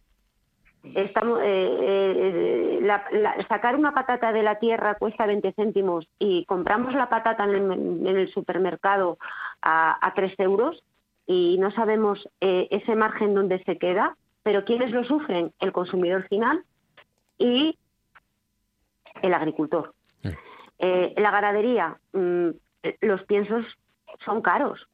estamos 0.94 1.40
eh, 1.42 1.78
eh, 1.80 2.78
la- 2.82 3.04
la- 3.12 3.46
sacar 3.48 3.76
una 3.76 3.94
patata 3.94 4.32
de 4.32 4.42
la 4.42 4.58
tierra 4.58 4.96
cuesta 4.96 5.26
20 5.26 5.52
céntimos 5.52 6.06
y 6.18 6.44
compramos 6.44 6.94
la 6.94 7.08
patata 7.08 7.44
en 7.44 7.50
el, 7.50 8.06
en 8.06 8.16
el 8.16 8.28
supermercado 8.32 9.18
a, 9.62 10.04
a 10.04 10.14
3 10.14 10.34
euros 10.38 10.82
y 11.26 11.56
no 11.58 11.70
sabemos 11.70 12.28
eh, 12.40 12.68
ese 12.70 12.94
margen 12.94 13.34
dónde 13.34 13.62
se 13.64 13.78
queda, 13.78 14.16
pero 14.42 14.64
¿quiénes 14.64 14.90
lo 14.90 15.04
sufren? 15.04 15.52
El 15.60 15.72
consumidor 15.72 16.26
final 16.28 16.64
y 17.38 17.78
el 19.22 19.34
agricultor. 19.34 19.94
Eh, 20.78 21.14
la 21.16 21.30
ganadería, 21.30 21.96
mm, 22.12 22.48
los 23.02 23.22
piensos 23.24 23.64
son 24.24 24.42
caros. 24.42 24.88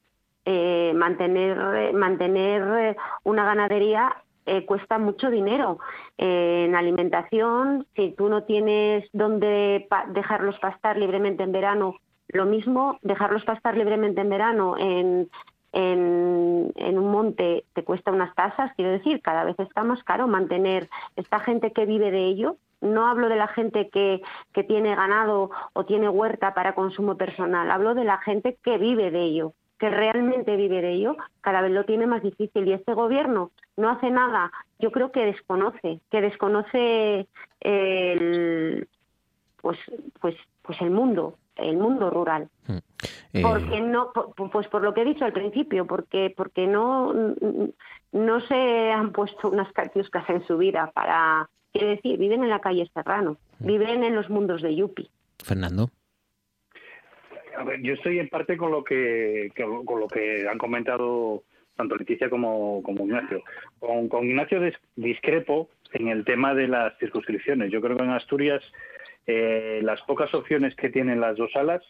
Eh, 0.45 0.93
mantener 0.95 1.59
eh, 1.77 1.93
mantener 1.93 2.63
eh, 2.79 2.97
una 3.25 3.45
ganadería 3.45 4.17
eh, 4.47 4.65
cuesta 4.65 4.99
mucho 4.99 5.31
dinero. 5.31 5.79
Eh, 6.17 6.65
en 6.67 6.75
alimentación, 6.75 7.87
si 7.95 8.13
tú 8.13 8.31
no 8.31 8.45
tienes 8.45 9.07
dónde 9.13 9.87
dejarlos 10.09 10.59
pastar 10.59 10.97
libremente 10.97 11.43
en 11.43 11.53
verano, 11.53 11.97
lo 12.29 12.47
mismo, 12.47 12.99
dejarlos 13.03 13.45
pastar 13.45 13.77
libremente 13.77 14.23
en 14.23 14.31
verano 14.31 14.77
en, 14.79 15.31
en, 15.73 16.73
un 16.99 17.11
monte 17.11 17.65
te 17.75 17.85
cuesta 17.85 18.13
unas 18.13 18.35
tasas, 18.35 18.73
quiero 18.75 18.93
decir, 18.93 19.21
cada 19.23 19.45
vez 19.45 19.59
está 19.59 19.85
más 19.85 20.03
caro 20.05 20.27
mantener 20.27 20.89
esta 21.17 21.41
gente 21.41 21.73
que 21.73 21.87
vive 21.87 22.11
de 22.11 22.27
ello. 22.27 22.57
No 22.81 23.09
hablo 23.09 23.29
de 23.29 23.37
la 23.37 23.49
gente 23.49 23.89
que, 23.89 24.23
que 24.53 24.63
tiene 24.63 24.95
ganado 24.95 25.51
o 25.73 25.85
tiene 25.85 26.09
huerta 26.09 26.55
para 26.55 26.75
consumo 26.75 27.17
personal, 27.17 27.71
hablo 27.71 27.95
de 27.95 28.05
la 28.05 28.19
gente 28.19 28.57
que 28.63 28.79
vive 28.79 29.11
de 29.11 29.23
ello, 29.23 29.53
que 29.79 29.91
realmente 29.91 30.57
vive 30.57 30.81
de 30.81 30.93
ello, 30.93 31.17
cada 31.41 31.61
vez 31.61 31.73
lo 31.73 31.85
tiene 31.85 32.07
más 32.07 32.23
difícil 32.23 32.69
y 32.69 32.73
este 32.73 32.95
gobierno 32.95 33.51
no 33.77 33.91
hace 33.91 34.11
nada. 34.11 34.53
Yo 34.79 34.93
creo 34.93 35.11
que 35.11 35.25
desconoce, 35.25 36.01
que 36.11 36.21
desconoce 36.21 37.27
el, 37.61 38.89
pues, 39.61 39.79
pues, 40.21 40.37
pues 40.63 40.81
el 40.81 40.91
mundo, 40.91 41.37
el 41.59 41.77
mundo 41.77 42.11
rural. 42.11 42.49
Eh, 43.33 43.43
Porque 43.43 43.81
no, 43.81 44.11
pues 44.53 44.69
por 44.69 44.83
lo 44.83 44.95
que 44.95 45.03
he 45.03 45.05
dicho 45.05 45.25
al 45.25 45.33
principio, 45.33 45.87
porque 45.87 46.33
porque 46.37 46.67
no 46.67 47.13
no 48.13 48.41
se 48.41 48.91
han 48.91 49.13
puesto 49.13 49.51
unas 49.51 49.71
catiuscas 49.73 50.29
en 50.31 50.45
su 50.47 50.57
vida 50.57 50.91
para, 50.95 51.49
quiero 51.73 51.89
decir, 51.89 52.19
viven 52.19 52.43
en 52.43 52.49
la 52.51 52.61
calle 52.61 52.91
Serrano, 52.95 53.37
viven 53.59 54.03
en 54.03 54.15
los 54.15 54.31
mundos 54.31 54.63
de 54.63 54.75
Yupi. 54.75 55.11
Fernando. 55.45 55.91
A 57.57 57.65
ver, 57.65 57.83
yo 57.83 57.95
estoy 57.95 58.19
en 58.19 58.29
parte 58.29 58.57
con 58.57 58.71
lo 58.71 58.83
que, 58.85 59.53
con 59.85 60.01
lo 60.01 60.07
que 60.09 60.49
han 60.49 60.59
comentado 60.59 61.43
tanto 61.77 61.97
Leticia 61.97 62.31
como, 62.31 62.83
como 62.83 63.05
Ignacio. 63.05 63.43
Con, 63.79 64.09
con 64.09 64.25
Ignacio 64.25 64.61
dis- 64.61 64.79
discrepo 64.97 65.69
en 65.93 66.09
el 66.09 66.25
tema 66.25 66.55
de 66.55 66.67
las 66.69 66.97
circunscripciones. 66.99 67.71
Yo 67.71 67.81
creo 67.81 67.97
que 67.97 68.05
en 68.05 68.11
Asturias 68.11 68.63
eh, 69.29 69.81
las 69.85 70.01
pocas 70.03 70.35
opciones 70.35 70.75
que 70.75 70.89
tienen 70.91 71.21
las 71.21 71.37
dos 71.37 71.53
salas, 71.53 71.83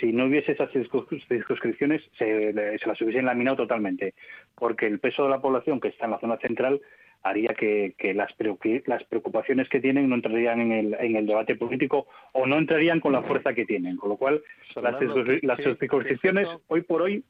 si 0.00 0.12
no 0.12 0.26
hubiese 0.26 0.52
esas 0.52 0.70
circuns- 0.72 1.26
circunscripciones, 1.28 2.02
se, 2.16 2.52
se 2.78 2.86
las 2.86 3.00
hubiesen 3.02 3.26
laminado 3.26 3.56
totalmente, 3.58 4.14
porque 4.54 4.86
el 4.86 5.00
peso 5.00 5.24
de 5.24 5.30
la 5.30 5.40
población 5.40 5.80
que 5.80 5.88
está 5.88 6.04
en 6.06 6.12
la 6.12 6.20
zona 6.20 6.36
central 6.38 6.80
haría 7.24 7.48
que, 7.54 7.94
que 7.98 8.14
las, 8.14 8.30
preocu- 8.38 8.82
las 8.86 9.02
preocupaciones 9.04 9.68
que 9.68 9.80
tienen 9.80 10.08
no 10.08 10.14
entrarían 10.14 10.60
en 10.60 10.70
el, 10.72 10.94
en 11.00 11.16
el 11.16 11.26
debate 11.26 11.56
político 11.56 12.06
o 12.32 12.46
no 12.46 12.56
entrarían 12.58 13.00
con 13.00 13.12
la 13.12 13.22
fuerza 13.22 13.54
que 13.54 13.64
tienen. 13.66 13.96
Con 13.96 14.10
lo 14.10 14.16
cual, 14.16 14.40
las, 14.76 14.98
Fernando, 14.98 15.14
circuns- 15.16 15.40
¿qué- 15.40 15.46
las 15.46 15.56
circunscripciones 15.80 16.48
hoy 16.68 16.82
por 16.82 17.02
hoy 17.02 17.24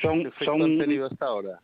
son... 0.00 0.22
¿Qué 0.22 0.28
efecto 0.28 0.44
son 0.44 1.02
hasta 1.12 1.26
ahora? 1.26 1.58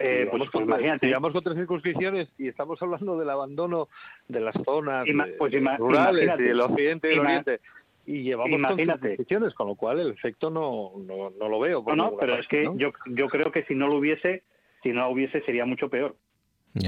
pues, 0.00 0.18
Llevamos 0.18 0.38
pues 0.38 0.50
con- 0.50 0.62
imagínate. 0.64 1.06
llevamos 1.06 1.32
con 1.32 1.42
tres 1.44 1.56
circunscripciones 1.56 2.28
y 2.38 2.48
estamos 2.48 2.80
hablando 2.82 3.18
del 3.18 3.30
abandono 3.30 3.88
de 4.28 4.40
las 4.40 4.54
zonas 4.64 5.06
Ima- 5.06 5.28
pues 5.38 5.52
ima- 5.52 5.76
rurales 5.76 6.24
imagínate. 6.24 6.42
y 6.42 6.46
del 6.48 6.60
occidente 6.60 7.06
y 7.06 7.10
del 7.10 7.20
oriente. 7.20 7.60
Y 8.06 8.22
llevamos 8.22 8.50
con 8.50 8.58
imagínate. 8.60 9.00
circunscripciones, 9.00 9.54
con 9.54 9.68
lo 9.68 9.74
cual 9.76 10.00
el 10.00 10.10
efecto 10.10 10.50
no, 10.50 10.92
no, 11.06 11.30
no 11.30 11.48
lo 11.48 11.58
veo. 11.60 11.82
No, 11.86 11.96
no, 11.96 12.16
pero 12.18 12.32
parte, 12.34 12.40
es 12.40 12.48
que 12.48 12.62
¿no? 12.64 12.76
yo, 12.76 12.92
yo 13.06 13.28
creo 13.28 13.50
que 13.50 13.62
si 13.64 13.74
no 13.74 13.88
lo 13.88 13.96
hubiese, 13.96 14.42
si 14.82 14.90
no 14.90 15.02
lo 15.02 15.10
hubiese 15.10 15.40
sería 15.42 15.64
mucho 15.64 15.88
peor. 15.88 16.14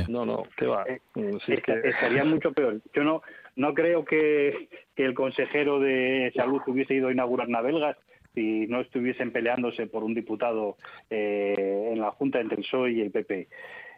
No, 0.09 0.27
no, 0.27 0.43
¿qué 0.57 0.67
va? 0.67 0.83
Eh, 0.89 1.01
sí, 1.15 1.21
es 1.23 1.49
Esta- 1.61 1.81
que- 1.81 1.89
Estaría 1.91 2.25
mucho 2.25 2.53
peor. 2.53 2.81
Yo 2.93 3.05
no, 3.05 3.23
no 3.55 3.73
creo 3.73 4.05
que, 4.05 4.69
que 4.97 5.05
el 5.05 5.15
consejero 5.15 5.79
de 5.79 6.33
salud 6.35 6.61
hubiese 6.67 6.95
ido 6.95 7.07
a 7.09 7.13
inaugurar 7.13 7.49
Navelgas 7.49 7.97
si 8.37 8.67
no 8.67 8.83
estuviesen 8.83 9.33
peleándose 9.33 9.87
por 9.87 10.05
un 10.05 10.13
diputado 10.13 10.77
eh, 11.09 11.89
en 11.93 12.01
la 12.01 12.11
Junta 12.11 12.39
entre 12.39 12.59
el 12.59 12.65
PSOE 12.65 12.93
y 12.93 13.01
el 13.01 13.11
PP. 13.11 13.49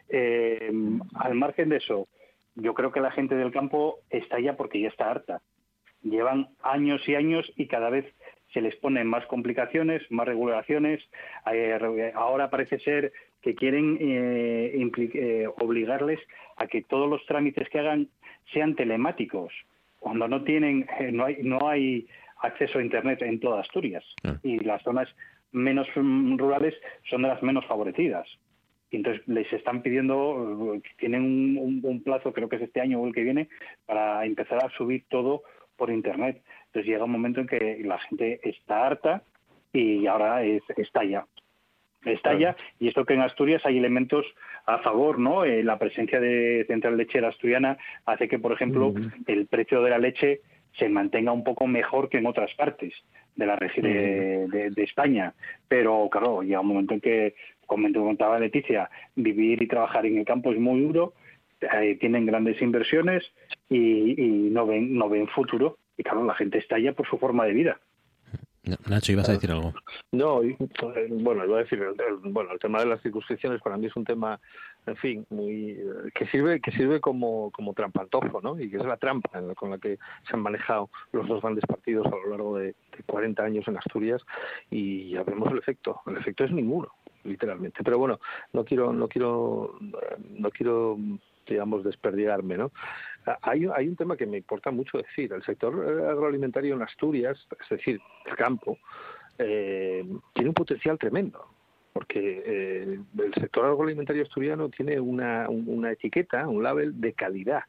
Eh, 0.07 0.71
al 1.15 1.35
margen 1.35 1.67
de 1.67 1.77
eso, 1.77 2.07
yo 2.55 2.73
creo 2.73 2.91
que 2.93 3.01
la 3.01 3.11
gente 3.11 3.35
del 3.35 3.51
campo 3.51 3.99
está 4.09 4.39
ya 4.39 4.55
porque 4.55 4.79
ya 4.79 4.87
está 4.87 5.11
harta. 5.11 5.41
Llevan 6.01 6.47
años 6.63 7.07
y 7.07 7.15
años 7.15 7.51
y 7.57 7.67
cada 7.67 7.89
vez 7.89 8.05
se 8.53 8.61
les 8.61 8.75
ponen 8.77 9.07
más 9.07 9.25
complicaciones, 9.27 10.01
más 10.09 10.25
regulaciones. 10.25 11.03
Eh, 11.51 12.11
ahora 12.15 12.49
parece 12.49 12.79
ser 12.79 13.11
que 13.41 13.55
quieren 13.55 13.97
eh, 13.99 14.89
eh, 15.13 15.47
obligarles 15.59 16.19
a 16.55 16.67
que 16.67 16.81
todos 16.81 17.09
los 17.09 17.25
trámites 17.25 17.67
que 17.69 17.79
hagan 17.79 18.07
sean 18.53 18.75
telemáticos, 18.75 19.53
cuando 19.99 20.27
no 20.27 20.43
tienen, 20.43 20.87
eh, 20.99 21.11
no 21.11 21.25
hay, 21.25 21.37
no 21.43 21.67
hay 21.67 22.07
acceso 22.41 22.79
a 22.79 22.83
internet 22.83 23.21
en 23.21 23.39
toda 23.39 23.61
Asturias 23.61 24.03
y 24.43 24.59
las 24.59 24.81
zonas 24.83 25.07
menos 25.51 25.87
mm, 25.95 26.37
rurales 26.37 26.73
son 27.09 27.21
de 27.23 27.27
las 27.29 27.41
menos 27.43 27.65
favorecidas. 27.65 28.27
Y 28.91 28.97
entonces 28.97 29.27
les 29.27 29.51
están 29.53 29.81
pidiendo, 29.83 30.73
eh, 30.75 30.81
tienen 30.97 31.21
un, 31.23 31.57
un- 31.59 31.81
un 31.83 32.03
plazo, 32.03 32.33
creo 32.33 32.49
que 32.49 32.55
es 32.55 32.63
este 32.63 32.81
año 32.81 32.99
o 32.99 33.07
el 33.07 33.13
que 33.13 33.23
viene, 33.23 33.47
para 33.85 34.25
empezar 34.25 34.63
a 34.65 34.69
subir 34.71 35.03
todo 35.09 35.43
por 35.77 35.91
internet. 35.91 36.41
Entonces 36.67 36.89
llega 36.91 37.03
un 37.05 37.11
momento 37.11 37.39
en 37.41 37.47
que 37.47 37.81
la 37.85 37.99
gente 37.99 38.39
está 38.43 38.87
harta 38.87 39.23
y 39.73 40.07
ahora 40.07 40.43
es, 40.43 40.63
estalla. 40.77 41.25
Estalla, 42.05 42.55
y 42.79 42.87
esto 42.87 43.03
que 43.03 43.13
en 43.13 43.21
Asturias 43.21 43.61
hay 43.65 43.77
elementos 43.77 44.25
a 44.65 44.77
favor, 44.79 45.19
¿no? 45.19 45.43
Eh, 45.43 45.63
la 45.63 45.77
presencia 45.77 46.19
de 46.21 46.63
Central 46.65 46.95
Lechera 46.95 47.27
Asturiana 47.27 47.77
hace 48.05 48.29
que, 48.29 48.39
por 48.39 48.53
ejemplo, 48.53 48.93
el 49.27 49.47
precio 49.47 49.81
de 49.83 49.89
la 49.89 49.97
leche 49.97 50.39
se 50.77 50.89
mantenga 50.89 51.31
un 51.31 51.43
poco 51.43 51.67
mejor 51.67 52.09
que 52.09 52.17
en 52.17 52.25
otras 52.27 52.53
partes 52.55 52.93
de 53.35 53.45
la 53.45 53.57
regi- 53.57 53.81
de, 53.81 54.47
de- 54.47 54.69
de 54.71 54.83
España. 54.83 55.33
Pero 55.67 56.07
claro, 56.11 56.41
llega 56.41 56.59
un 56.61 56.67
momento 56.67 56.93
en 56.93 57.01
que, 57.01 57.35
como 57.65 57.87
te 57.87 57.93
contaba 57.99 58.39
Leticia, 58.39 58.89
vivir 59.15 59.61
y 59.61 59.67
trabajar 59.67 60.05
en 60.05 60.17
el 60.17 60.25
campo 60.25 60.51
es 60.51 60.59
muy 60.59 60.81
duro, 60.81 61.13
eh, 61.61 61.97
tienen 61.99 62.25
grandes 62.25 62.61
inversiones 62.61 63.23
y, 63.69 64.21
y 64.21 64.49
no 64.49 64.65
ven 64.65 64.95
no 64.95 65.09
ven 65.09 65.27
futuro. 65.27 65.77
Y 65.97 66.03
claro, 66.03 66.23
la 66.23 66.33
gente 66.35 66.57
estalla 66.59 66.93
por 66.93 67.07
su 67.07 67.17
forma 67.17 67.45
de 67.45 67.53
vida. 67.53 67.79
Nacho, 68.87 69.11
ibas 69.13 69.27
a 69.29 69.33
decir 69.33 69.51
algo. 69.51 69.73
No, 70.11 70.43
eh, 70.43 70.55
bueno, 71.09 71.43
iba 71.45 71.57
a 71.57 71.63
decir, 71.63 71.81
bueno, 72.23 72.51
el 72.53 72.59
tema 72.59 72.79
de 72.79 72.85
las 72.85 73.01
circunscripciones 73.01 73.61
para 73.61 73.77
mí 73.77 73.87
es 73.87 73.95
un 73.95 74.05
tema, 74.05 74.39
en 74.89 74.95
fin, 74.97 75.25
muy 75.29 75.71
eh, 75.71 76.11
que 76.13 76.25
sirve 76.27 76.59
que 76.59 76.71
sirve 76.71 76.99
como, 76.99 77.51
como 77.51 77.73
trampantojo, 77.73 78.41
¿no? 78.41 78.59
Y 78.59 78.69
que 78.69 78.77
es 78.77 78.85
la 78.85 78.97
trampa 78.97 79.29
con 79.55 79.71
la 79.71 79.77
que 79.77 79.97
se 80.27 80.35
han 80.35 80.41
manejado 80.41 80.89
los 81.11 81.27
dos 81.27 81.41
grandes 81.41 81.65
partidos 81.65 82.05
a 82.07 82.09
lo 82.09 82.29
largo 82.29 82.57
de, 82.57 82.65
de 82.65 83.03
40 83.05 83.43
años 83.43 83.67
en 83.67 83.77
Asturias 83.77 84.21
y 84.69 85.11
ya 85.11 85.23
vemos 85.23 85.51
el 85.51 85.59
efecto. 85.59 86.01
El 86.07 86.17
efecto 86.17 86.43
es 86.43 86.51
ninguno, 86.51 86.89
literalmente. 87.23 87.83
Pero 87.83 87.97
bueno, 87.97 88.19
no 88.53 88.65
quiero, 88.65 88.91
no 88.91 89.07
quiero, 89.07 89.77
eh, 89.81 90.15
no 90.37 90.49
quiero 90.51 90.97
digamos, 91.47 91.83
desperdigarme, 91.83 92.57
¿no? 92.57 92.71
Ah, 93.25 93.39
Hay, 93.41 93.65
hay 93.73 93.87
un 93.87 93.95
tema 93.95 94.15
que 94.15 94.27
me 94.27 94.37
importa 94.37 94.69
mucho 94.71 94.97
decir. 94.99 95.33
El 95.33 95.43
sector 95.43 95.73
eh, 95.73 96.09
agroalimentario 96.09 96.75
en 96.75 96.81
Asturias, 96.83 97.47
es 97.59 97.69
decir, 97.69 97.99
el 98.25 98.35
campo, 98.35 98.77
tiene 99.37 100.49
un 100.49 100.53
potencial 100.53 100.99
tremendo 100.99 101.47
porque 101.99 102.43
eh, 102.45 102.97
el 103.17 103.33
sector 103.33 103.65
agroalimentario 103.65 104.23
asturiano 104.23 104.69
tiene 104.69 105.01
una, 105.01 105.49
un- 105.49 105.65
una 105.67 105.91
etiqueta, 105.91 106.47
un 106.47 106.63
label 106.63 106.99
de 107.01 107.11
calidad 107.11 107.63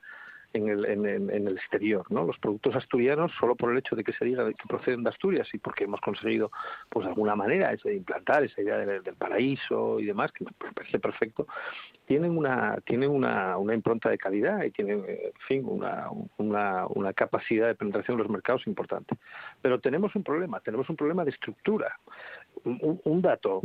en 0.53 0.69
el, 0.69 0.85
en, 0.85 1.07
en- 1.07 1.47
el 1.49 1.57
exterior, 1.57 2.05
¿no? 2.11 2.25
Los 2.25 2.37
productos 2.39 2.75
asturianos, 2.77 3.31
solo 3.39 3.55
por 3.57 3.71
el 3.73 3.79
hecho 3.79 3.95
de 3.97 4.03
que 4.05 4.13
se 4.13 4.25
diga 4.25 4.45
que 4.49 4.67
proceden 4.69 5.03
de 5.05 5.11
Asturias 5.11 5.49
y 5.53 5.59
porque 5.59 5.85
hemos 5.85 6.01
conseguido, 6.01 6.51
pues 6.89 7.05
de 7.07 7.11
alguna 7.11 7.35
manera, 7.37 7.73
ese- 7.73 7.95
implantar 7.95 8.43
esa 8.45 8.61
idea 8.61 8.79
del, 8.79 9.03
paraíso 9.15 9.99
y 10.01 10.07
demás, 10.07 10.33
que 10.33 10.45
me 10.45 10.73
parece 10.73 10.99
perfecto, 10.99 11.47
tienen 12.07 12.37
una 12.37 12.77
tienen 12.85 13.11
una, 13.11 13.57
una 13.59 13.75
impronta 13.75 14.11
de 14.11 14.19
calidad 14.19 14.65
y 14.65 14.73
tienen, 14.73 15.05
en 15.09 15.33
fin, 15.47 15.63
una, 15.65 16.09
una, 16.39 16.87
una 16.89 17.13
capacidad 17.13 17.69
de 17.69 17.77
penetración 17.77 18.17
en 18.17 18.23
los 18.25 18.31
mercados 18.33 18.67
importante. 18.67 19.15
Pero 19.63 19.79
tenemos 19.79 20.17
un 20.17 20.25
problema, 20.25 20.59
tenemos 20.61 20.89
un 20.91 20.97
problema 20.97 21.25
de 21.25 21.31
estructura. 21.31 21.97
Un, 22.65 23.01
un- 23.05 23.23
dato, 23.23 23.63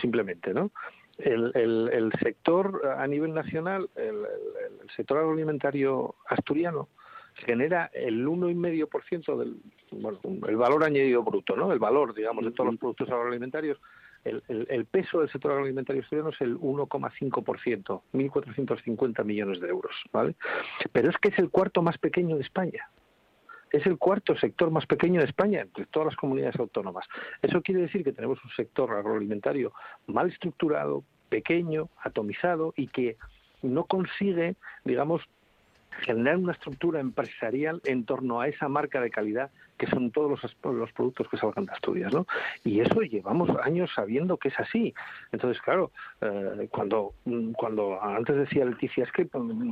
simplemente, 0.00 0.54
¿no? 0.54 0.70
El, 1.18 1.50
el- 1.54 1.90
el 1.92 2.12
sector 2.22 2.82
a 2.96 3.06
nivel 3.06 3.34
nacional, 3.34 3.88
el, 3.96 4.04
el- 4.14 4.90
sector 4.96 5.18
agroalimentario 5.18 6.14
asturiano, 6.28 6.88
genera 7.34 7.90
el 7.92 8.26
1,5% 8.26 9.36
del 9.38 9.56
bueno, 9.92 10.18
el 10.48 10.56
valor 10.56 10.84
añadido 10.84 11.22
bruto, 11.22 11.56
¿no? 11.56 11.72
El 11.72 11.78
valor, 11.78 12.14
digamos, 12.14 12.44
de 12.44 12.50
todos 12.52 12.70
los 12.70 12.78
productos 12.80 13.08
agroalimentarios. 13.10 13.78
El, 14.24 14.42
el- 14.48 14.66
el 14.70 14.84
peso 14.86 15.20
del 15.20 15.30
sector 15.30 15.52
agroalimentario 15.52 16.02
asturiano 16.02 16.30
es 16.30 16.40
el 16.40 16.56
1,5%, 16.58 18.02
1.450 18.12 19.24
millones 19.24 19.60
de 19.60 19.68
euros, 19.68 19.94
¿vale? 20.12 20.34
Pero 20.92 21.10
es 21.10 21.16
que 21.18 21.28
es 21.28 21.38
el 21.38 21.50
cuarto 21.50 21.82
más 21.82 21.98
pequeño 21.98 22.36
de 22.36 22.42
España. 22.42 22.88
Es 23.70 23.86
el 23.86 23.98
cuarto 23.98 24.36
sector 24.36 24.70
más 24.70 24.86
pequeño 24.86 25.20
de 25.20 25.26
España 25.26 25.60
entre 25.60 25.86
todas 25.86 26.06
las 26.06 26.16
comunidades 26.16 26.58
autónomas. 26.58 27.06
Eso 27.42 27.62
quiere 27.62 27.82
decir 27.82 28.04
que 28.04 28.12
tenemos 28.12 28.42
un 28.44 28.50
sector 28.50 28.92
agroalimentario 28.92 29.72
mal 30.06 30.28
estructurado, 30.28 31.04
pequeño, 31.28 31.88
atomizado 32.02 32.72
y 32.76 32.88
que 32.88 33.16
no 33.62 33.84
consigue, 33.84 34.56
digamos, 34.84 35.22
generar 36.00 36.36
una 36.36 36.52
estructura 36.52 37.00
empresarial 37.00 37.80
en 37.84 38.04
torno 38.04 38.40
a 38.40 38.48
esa 38.48 38.68
marca 38.68 39.00
de 39.00 39.10
calidad 39.10 39.50
que 39.76 39.86
son 39.86 40.10
todos 40.10 40.30
los, 40.30 40.56
los 40.74 40.92
productos 40.92 41.28
que 41.28 41.36
salgan 41.36 41.64
de 41.66 41.72
Asturias, 41.72 42.12
¿no? 42.12 42.26
Y 42.64 42.80
eso 42.80 43.00
llevamos 43.00 43.48
años 43.62 43.90
sabiendo 43.94 44.36
que 44.36 44.48
es 44.48 44.58
así. 44.58 44.92
Entonces, 45.30 45.62
claro, 45.62 45.92
eh, 46.20 46.68
cuando, 46.70 47.14
cuando 47.56 48.02
antes 48.02 48.36
decía 48.36 48.64
Leticia, 48.64 49.04
es 49.04 49.12
que 49.12 49.28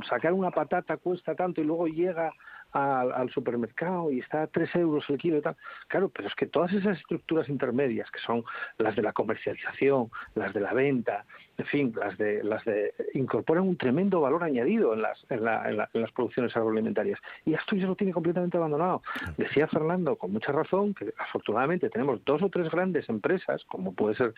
sacar 0.07 0.33
una 0.33 0.51
patata 0.51 0.97
cuesta 0.97 1.35
tanto 1.35 1.61
y 1.61 1.65
luego 1.65 1.87
llega 1.87 2.33
al, 2.71 3.11
al 3.11 3.29
supermercado 3.31 4.11
y 4.11 4.19
está 4.19 4.43
a 4.43 4.47
3 4.47 4.75
euros 4.75 5.05
el 5.09 5.17
kilo 5.17 5.37
y 5.37 5.41
tal. 5.41 5.55
Claro, 5.87 6.09
pero 6.09 6.27
es 6.27 6.35
que 6.35 6.45
todas 6.45 6.71
esas 6.73 6.97
estructuras 6.99 7.49
intermedias, 7.49 8.09
que 8.11 8.19
son 8.19 8.43
las 8.77 8.95
de 8.95 9.01
la 9.01 9.13
comercialización, 9.13 10.09
las 10.35 10.53
de 10.53 10.59
la 10.59 10.73
venta, 10.73 11.25
en 11.57 11.65
fin, 11.65 11.93
las 11.95 12.17
de, 12.17 12.43
las 12.43 12.63
de 12.65 12.93
incorporan 13.13 13.63
un 13.67 13.77
tremendo 13.77 14.21
valor 14.21 14.43
añadido 14.43 14.93
en 14.93 15.01
las, 15.01 15.25
en, 15.29 15.43
la- 15.43 15.67
en 15.69 15.77
la- 15.77 15.89
en 15.93 16.01
las 16.01 16.11
producciones 16.11 16.55
agroalimentarias. 16.55 17.19
Y 17.45 17.55
Asturias 17.55 17.87
lo 17.87 17.95
tiene 17.95 18.13
completamente 18.13 18.57
abandonado. 18.57 19.01
Decía 19.37 19.67
Fernando, 19.67 20.15
con 20.17 20.31
mucha 20.31 20.51
razón, 20.51 20.93
que 20.93 21.13
afortunadamente 21.17 21.89
tenemos 21.89 22.23
dos 22.25 22.41
o 22.43 22.49
tres 22.49 22.69
grandes 22.69 23.09
empresas, 23.09 23.63
como 23.65 23.93
puede 23.93 24.15
ser 24.15 24.33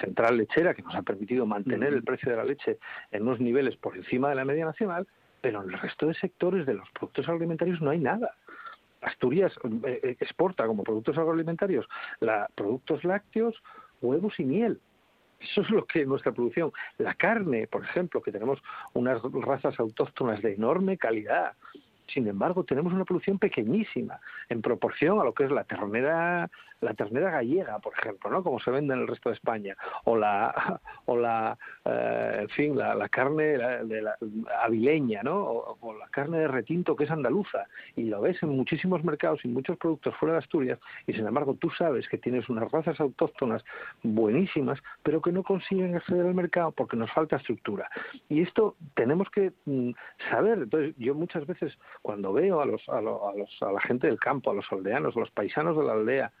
Central 0.00 0.36
Lechera, 0.36 0.74
que 0.74 0.82
nos 0.82 0.94
ha 0.96 1.02
permitido 1.02 1.46
mantener 1.46 1.92
el 1.92 2.02
precio 2.02 2.30
de 2.30 2.36
la 2.38 2.44
leche 2.44 2.78
en 3.12 3.22
unos 3.22 3.38
niveles 3.40 3.76
por 3.76 3.96
encima 3.96 4.28
de 4.28 4.34
la 4.34 4.44
media 4.44 4.64
nacional, 4.64 5.06
pero 5.44 5.62
en 5.62 5.68
el 5.68 5.78
resto 5.78 6.06
de 6.06 6.14
sectores 6.14 6.64
de 6.64 6.72
los 6.72 6.88
productos 6.92 7.26
agroalimentarios 7.28 7.78
no 7.82 7.90
hay 7.90 7.98
nada. 7.98 8.34
Asturias 9.02 9.52
eh, 9.84 10.00
eh, 10.02 10.16
exporta 10.18 10.66
como 10.66 10.82
productos 10.82 11.18
agroalimentarios 11.18 11.86
la, 12.20 12.48
productos 12.54 13.04
lácteos, 13.04 13.54
huevos 14.00 14.40
y 14.40 14.44
miel. 14.44 14.80
Eso 15.38 15.60
es 15.60 15.68
lo 15.68 15.84
que 15.84 16.00
es 16.00 16.08
nuestra 16.08 16.32
producción. 16.32 16.72
La 16.96 17.12
carne, 17.12 17.66
por 17.66 17.84
ejemplo, 17.84 18.22
que 18.22 18.32
tenemos 18.32 18.58
unas 18.94 19.20
razas 19.22 19.78
autóctonas 19.78 20.40
de 20.40 20.54
enorme 20.54 20.96
calidad. 20.96 21.52
Sin 22.06 22.26
embargo, 22.26 22.64
tenemos 22.64 22.94
una 22.94 23.04
producción 23.04 23.38
pequeñísima 23.38 24.20
en 24.48 24.62
proporción 24.62 25.20
a 25.20 25.24
lo 25.24 25.34
que 25.34 25.44
es 25.44 25.50
la 25.50 25.64
ternera, 25.64 26.48
la 26.84 26.94
ternera 26.94 27.30
gallega, 27.30 27.78
por 27.80 27.92
ejemplo, 27.98 28.30
¿no? 28.30 28.42
Como 28.42 28.60
se 28.60 28.70
vende 28.70 28.94
en 28.94 29.00
el 29.00 29.08
resto 29.08 29.28
de 29.30 29.34
España, 29.34 29.76
o 30.04 30.16
la, 30.16 30.80
o 31.06 31.16
la, 31.16 31.58
eh, 31.84 32.38
en 32.42 32.48
fin, 32.50 32.76
la, 32.78 32.94
la 32.94 33.08
carne 33.08 33.44
de 33.84 34.02
la, 34.02 34.16
avileña, 34.62 35.22
¿no? 35.22 35.36
O, 35.80 35.94
la 35.94 36.08
carne 36.08 36.38
de 36.38 36.48
retinto 36.48 36.94
que 36.96 37.04
es 37.04 37.10
andaluza, 37.10 37.66
y 37.96 38.04
lo 38.04 38.20
ves 38.20 38.42
en 38.42 38.50
muchísimos 38.50 39.02
mercados 39.04 39.44
y 39.44 39.48
muchos 39.48 39.76
productos 39.78 40.14
fuera 40.16 40.34
de 40.34 40.38
Asturias, 40.40 40.78
y 41.06 41.12
sin 41.12 41.26
embargo 41.26 41.54
tú 41.54 41.70
sabes 41.70 42.08
que 42.08 42.18
tienes 42.18 42.48
unas 42.48 42.70
razas 42.70 43.00
autóctonas 43.00 43.64
buenísimas, 44.02 44.78
pero 45.02 45.20
que 45.20 45.32
no 45.32 45.42
consiguen 45.42 45.96
acceder 45.96 46.26
al 46.26 46.34
mercado 46.34 46.72
porque 46.72 46.96
nos 46.96 47.10
falta 47.12 47.36
estructura. 47.36 47.88
Y 48.28 48.42
esto 48.42 48.76
tenemos 48.94 49.28
que 49.30 49.52
mm, 49.64 49.90
saber. 50.30 50.58
Entonces, 50.58 50.94
yo 50.98 51.14
muchas 51.14 51.46
veces 51.46 51.76
cuando 52.02 52.32
veo 52.32 52.60
a 52.60 52.66
los, 52.66 52.86
a, 52.88 53.00
lo- 53.00 53.28
a 53.28 53.34
los 53.34 53.50
a 53.62 53.72
la 53.72 53.80
gente 53.80 54.06
del 54.06 54.18
campo, 54.18 54.50
a 54.50 54.54
los 54.54 54.70
aldeanos, 54.70 55.16
a 55.16 55.20
los 55.20 55.30
paisanos 55.30 55.76
de 55.76 55.84
la 55.84 55.92
aldea 55.92 56.32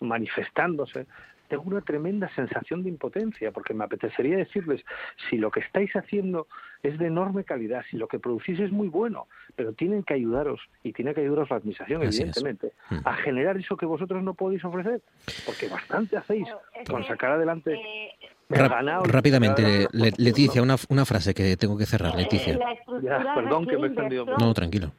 manifestándose, 0.00 1.06
tengo 1.48 1.64
una 1.64 1.80
tremenda 1.80 2.28
sensación 2.36 2.84
de 2.84 2.90
impotencia, 2.90 3.50
porque 3.50 3.74
me 3.74 3.82
apetecería 3.84 4.36
decirles, 4.36 4.84
si 5.28 5.36
lo 5.36 5.50
que 5.50 5.58
estáis 5.60 5.90
haciendo 5.96 6.46
es 6.84 6.96
de 6.96 7.06
enorme 7.08 7.42
calidad, 7.42 7.84
si 7.90 7.96
lo 7.96 8.06
que 8.06 8.20
producís 8.20 8.60
es 8.60 8.70
muy 8.70 8.86
bueno, 8.86 9.26
pero 9.56 9.72
tienen 9.72 10.04
que 10.04 10.14
ayudaros, 10.14 10.60
y 10.84 10.92
tiene 10.92 11.12
que 11.12 11.22
ayudaros 11.22 11.50
la 11.50 11.56
administración, 11.56 12.02
Así 12.02 12.08
es. 12.08 12.14
evidentemente, 12.36 12.72
a 13.04 13.14
generar 13.16 13.56
eso 13.56 13.76
que 13.76 13.84
vosotros 13.84 14.22
no 14.22 14.34
podéis 14.34 14.64
ofrecer, 14.64 15.02
porque 15.44 15.68
bastante 15.68 16.16
hacéis 16.16 16.48
con 16.88 17.04
sacar 17.04 17.32
adelante... 17.32 17.74
Eh, 17.74 18.10
ganado. 18.48 19.04
rápidamente, 19.04 19.86
Le- 19.92 20.12
Leticia, 20.18 20.60
una, 20.62 20.76
una 20.88 21.04
frase 21.04 21.34
que 21.34 21.56
tengo 21.56 21.76
que 21.78 21.86
cerrar, 21.86 22.14
Leticia. 22.14 22.56
La 22.58 22.72
estructura 22.72 23.18
Ya, 23.24 23.34
perdón 23.34 23.66
que 23.66 23.76
me 23.76 23.84
he 23.84 23.86
extendido. 23.86 24.24
No, 24.38 24.54
tranquilo. 24.54 24.92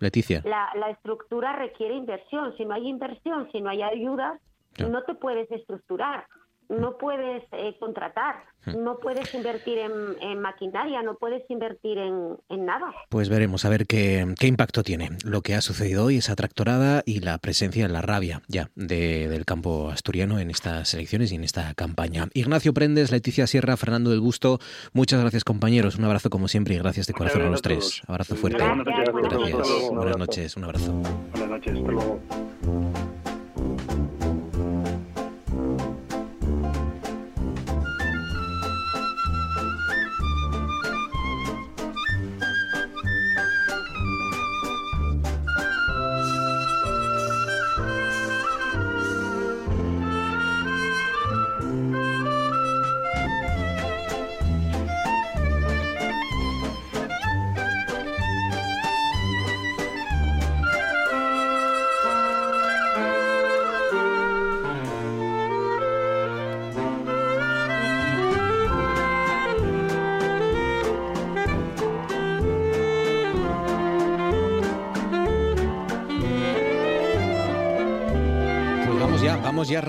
Leticia. 0.00 0.42
La, 0.44 0.70
la 0.74 0.90
estructura 0.90 1.54
requiere 1.54 1.94
inversión. 1.94 2.56
Si 2.56 2.64
no 2.64 2.74
hay 2.74 2.88
inversión, 2.88 3.50
si 3.52 3.60
no 3.60 3.70
hay 3.70 3.82
ayudas, 3.82 4.40
no 4.78 5.02
te 5.04 5.14
puedes 5.14 5.50
estructurar, 5.50 6.26
no 6.68 6.96
puedes 6.98 7.42
eh, 7.52 7.76
contratar, 7.78 8.36
Hmm. 8.66 8.82
no 8.82 8.96
puedes 8.98 9.34
invertir 9.34 9.76
en, 9.76 9.92
en 10.22 10.40
maquinaria, 10.40 11.02
no 11.02 11.16
puedes 11.18 11.42
invertir 11.50 11.98
en, 11.98 12.38
en 12.48 12.64
nada. 12.64 12.94
Pues 13.10 13.28
veremos 13.28 13.66
a 13.66 13.68
ver 13.68 13.86
qué, 13.86 14.26
qué 14.40 14.46
impacto 14.46 14.82
tiene 14.82 15.10
lo 15.22 15.42
que 15.42 15.54
ha 15.54 15.60
sucedido 15.60 16.06
hoy, 16.06 16.16
esa 16.16 16.34
tractorada 16.34 17.02
y 17.04 17.20
la 17.20 17.36
presencia, 17.36 17.86
la 17.88 18.00
rabia 18.00 18.40
ya 18.48 18.70
de- 18.74 19.28
del 19.28 19.44
campo 19.44 19.90
asturiano 19.90 20.38
en 20.38 20.50
estas 20.50 20.94
elecciones 20.94 21.30
y 21.32 21.34
en 21.34 21.44
esta 21.44 21.74
campaña. 21.74 22.28
Ignacio 22.32 22.72
Prendes, 22.72 23.12
Leticia 23.12 23.46
Sierra, 23.46 23.76
Fernando 23.76 24.08
del 24.08 24.20
Busto, 24.20 24.58
muchas 24.94 25.20
gracias 25.20 25.44
compañeros, 25.44 25.96
un 25.96 26.06
abrazo 26.06 26.30
como 26.30 26.48
siempre 26.48 26.74
y 26.74 26.78
gracias 26.78 27.06
de 27.06 27.12
corazón 27.12 27.42
a 27.42 27.50
los 27.50 27.60
tres. 27.60 28.00
Abrazo 28.06 28.34
fuerte. 28.34 28.64
Gracias. 28.64 29.90
Buenas 29.92 30.16
noches, 30.16 30.56
un 30.56 30.64
abrazo. 30.64 30.92
Buenas 30.92 31.50
noches, 31.50 31.74
hasta 31.76 31.90
luego. 31.92 32.20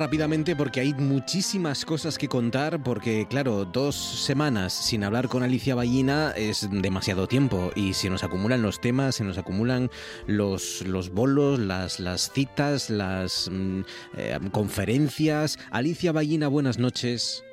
Rápidamente 0.06 0.56
porque 0.56 0.82
hay 0.82 0.94
muchísimas 0.94 1.84
cosas 1.84 2.20
que 2.20 2.28
contar 2.28 2.84
porque 2.84 3.26
claro, 3.28 3.66
dos 3.66 3.96
semanas 3.96 4.72
sin 4.72 5.04
hablar 5.04 5.28
con 5.30 5.42
Alicia 5.42 5.74
Ballina 5.74 6.32
es 6.38 6.70
demasiado 6.70 7.28
tiempo 7.28 7.72
y 7.76 7.96
se 7.96 8.12
nos 8.12 8.24
acumulan 8.24 8.62
los 8.62 8.80
temas, 8.80 9.16
se 9.16 9.24
nos 9.24 9.40
acumulan 9.40 9.90
los, 10.28 10.84
los 10.84 11.10
bolos, 11.10 11.58
las, 11.58 12.00
las 12.00 12.32
citas, 12.32 12.92
las 12.92 13.50
mm, 13.52 13.82
eh, 14.18 14.40
conferencias. 14.52 15.58
Alicia 15.72 16.12
Ballina, 16.12 16.50
buenas 16.50 16.78
noches. 16.78 17.44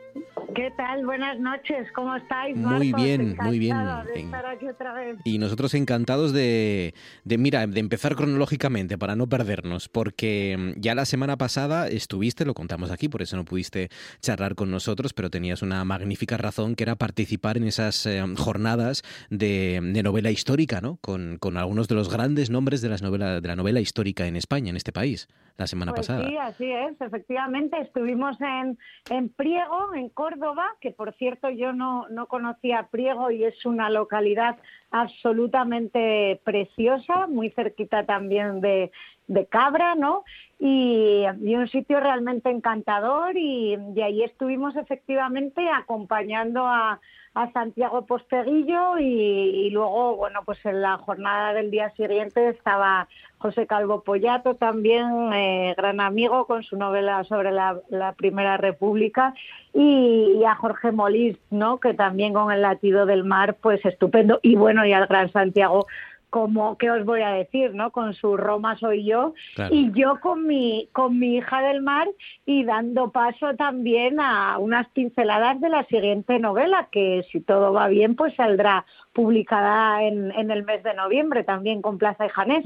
¿Qué 0.55 0.71
tal? 0.77 1.07
Buenas 1.07 1.39
noches, 1.39 1.91
¿cómo 1.95 2.15
estáis? 2.17 2.57
Muy 2.57 2.91
Marcos? 2.91 3.03
bien, 3.05 3.37
muy 3.43 3.59
bien. 3.59 3.77
De 4.13 4.21
estar 4.21 4.45
aquí 4.45 4.69
otra 4.69 4.93
vez. 4.93 5.17
Y 5.25 5.39
nosotros 5.39 5.73
encantados 5.75 6.33
de, 6.33 6.95
de, 7.25 7.39
mira, 7.39 7.67
de 7.67 7.81
empezar 7.81 8.17
cronológicamente 8.17 8.99
para 8.99 9.17
no 9.17 9.29
perdernos, 9.29 9.89
porque 9.89 10.57
mm, 10.77 10.81
ya 10.81 10.95
la 10.95 11.05
semana 11.07 11.37
pasada 11.39 11.89
estuviste, 11.89 12.45
lo 12.45 12.55
contamos 12.55 12.91
aquí, 12.91 13.09
por 13.09 13.23
eso 13.23 13.37
no 13.37 13.45
pudiste 13.45 13.89
charlar 14.21 14.55
con 14.55 14.71
nosotros, 14.71 15.15
pero 15.15 15.31
tenías 15.31 15.63
una 15.63 15.85
magnífica 15.85 16.37
razón 16.37 16.75
que 16.75 16.83
era 16.83 16.97
participar 16.97 17.57
en 17.57 17.65
esas 17.65 18.05
eh, 18.07 18.23
jornadas 18.37 19.03
de, 19.31 19.81
de 19.83 20.03
novela 20.03 20.31
histórica, 20.31 20.81
¿no? 20.81 20.97
Con, 21.01 21.39
con 21.39 21.57
algunos 21.57 21.89
de 21.89 21.95
los 21.95 22.13
grandes 22.13 22.51
nombres 22.51 22.83
de, 22.83 22.89
las 22.91 23.01
novela, 23.01 23.41
de 23.41 23.49
la 23.49 23.57
novela 23.57 23.81
histórica 23.81 24.27
en 24.27 24.37
España, 24.37 24.71
en 24.71 24.77
este 24.77 24.93
país, 24.93 25.29
la 25.57 25.67
semana 25.67 25.93
Pues 25.93 26.09
pasada. 26.09 26.29
sí, 26.29 26.37
así 26.37 26.71
es, 26.71 27.01
efectivamente. 27.01 27.81
Estuvimos 27.81 28.37
en, 28.41 28.79
en 29.11 29.29
Priego, 29.31 29.95
en 29.95 30.09
Córdoba, 30.11 30.42
que 30.81 30.91
por 30.91 31.13
cierto 31.15 31.51
yo 31.51 31.73
no, 31.73 32.09
no 32.09 32.27
conocía 32.27 32.89
Priego 32.91 33.31
y 33.31 33.45
es 33.45 33.65
una 33.65 33.91
localidad 33.91 34.59
absolutamente 34.91 36.41
preciosa, 36.45 37.27
muy 37.27 37.51
cerquita 37.51 38.05
también 38.05 38.61
de, 38.61 38.91
de 39.33 39.47
Cabra, 39.47 39.95
¿no? 39.95 40.25
Y, 40.59 41.25
un 41.27 41.69
sitio 41.69 42.01
realmente 42.01 42.51
encantador 42.51 43.37
y, 43.37 43.77
y 43.95 44.01
ahí 44.01 44.23
estuvimos 44.23 44.77
efectivamente 44.77 45.69
acompañando 45.69 46.67
a, 46.67 47.01
a 47.35 47.51
Santiago 47.53 48.05
Posteguillo 48.05 48.99
y, 48.99 49.71
luego, 49.71 50.17
bueno, 50.17 50.41
pues 50.45 50.59
en 50.67 50.83
la 50.83 50.99
jornada 50.99 51.55
del 51.55 51.71
día 51.71 51.91
siguiente 51.91 52.51
estaba 52.51 53.09
José 53.39 53.67
Calvo 53.67 54.03
Pollato 54.03 54.55
también, 54.55 55.33
eh, 55.33 55.75
gran 55.77 56.01
amigo 56.01 56.47
con 56.47 56.63
su 56.63 56.77
novela 56.77 57.25
sobre 57.25 57.51
la, 57.51 57.81
la 57.89 58.13
Primera 58.13 58.59
República 58.59 59.35
y, 59.73 60.37
y 60.41 60.45
a 60.45 60.55
Jorge 60.57 60.93
Molís, 60.93 61.39
¿no? 61.51 61.81
Que 61.81 61.95
también 61.95 62.35
con 62.35 62.53
el 62.53 62.63
latido 62.63 63.07
del 63.07 63.25
mar, 63.25 63.57
pues 63.61 63.83
estupendo 63.87 64.39
y 64.43 64.57
bueno, 64.57 64.85
y 64.85 64.93
al 64.93 65.07
gran 65.07 65.33
Santiago 65.33 65.87
como 66.33 66.79
qué 66.79 66.91
os 66.91 67.05
voy 67.05 67.21
a 67.21 67.29
decir, 67.29 67.75
¿no? 67.75 67.91
Con 67.93 68.15
su 68.15 68.39
Roma 68.39 68.79
soy 68.79 69.05
yo 69.05 69.35
Claro. 69.55 69.75
y 69.75 69.93
yo 69.93 70.19
con 70.21 70.47
mi 70.47 70.89
con 70.93 71.19
mi 71.19 71.37
hija 71.37 71.61
del 71.61 71.83
mar 71.83 72.09
y 72.47 72.65
dando 72.65 73.11
paso 73.13 73.55
también 73.59 74.19
a 74.19 74.57
unas 74.59 74.89
pinceladas 74.95 75.61
de 75.61 75.69
la 75.69 75.85
siguiente 75.85 76.39
novela 76.39 76.89
que 76.91 77.23
si 77.31 77.41
todo 77.41 77.75
va 77.75 77.89
bien 77.89 78.17
pues 78.17 78.35
saldrá 78.35 78.87
publicada 79.13 80.03
en, 80.05 80.33
en 80.33 80.51
el 80.51 80.65
mes 80.65 80.83
de 80.83 80.95
noviembre 80.95 81.45
también 81.45 81.83
con 81.83 81.99
Plaza 81.99 82.25
y 82.25 82.31
Janés. 82.31 82.65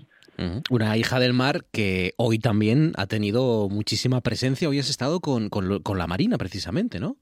Una 0.70 0.96
hija 0.96 1.18
del 1.18 1.32
mar 1.32 1.62
que 1.72 2.12
hoy 2.18 2.38
también 2.38 2.92
ha 2.98 3.06
tenido 3.06 3.68
muchísima 3.70 4.20
presencia. 4.20 4.68
Hoy 4.68 4.78
has 4.78 4.90
estado 4.90 5.20
con, 5.20 5.48
con, 5.48 5.82
con 5.82 5.96
la 5.98 6.06
Marina, 6.06 6.36
precisamente, 6.38 7.00
¿no? 7.00 7.16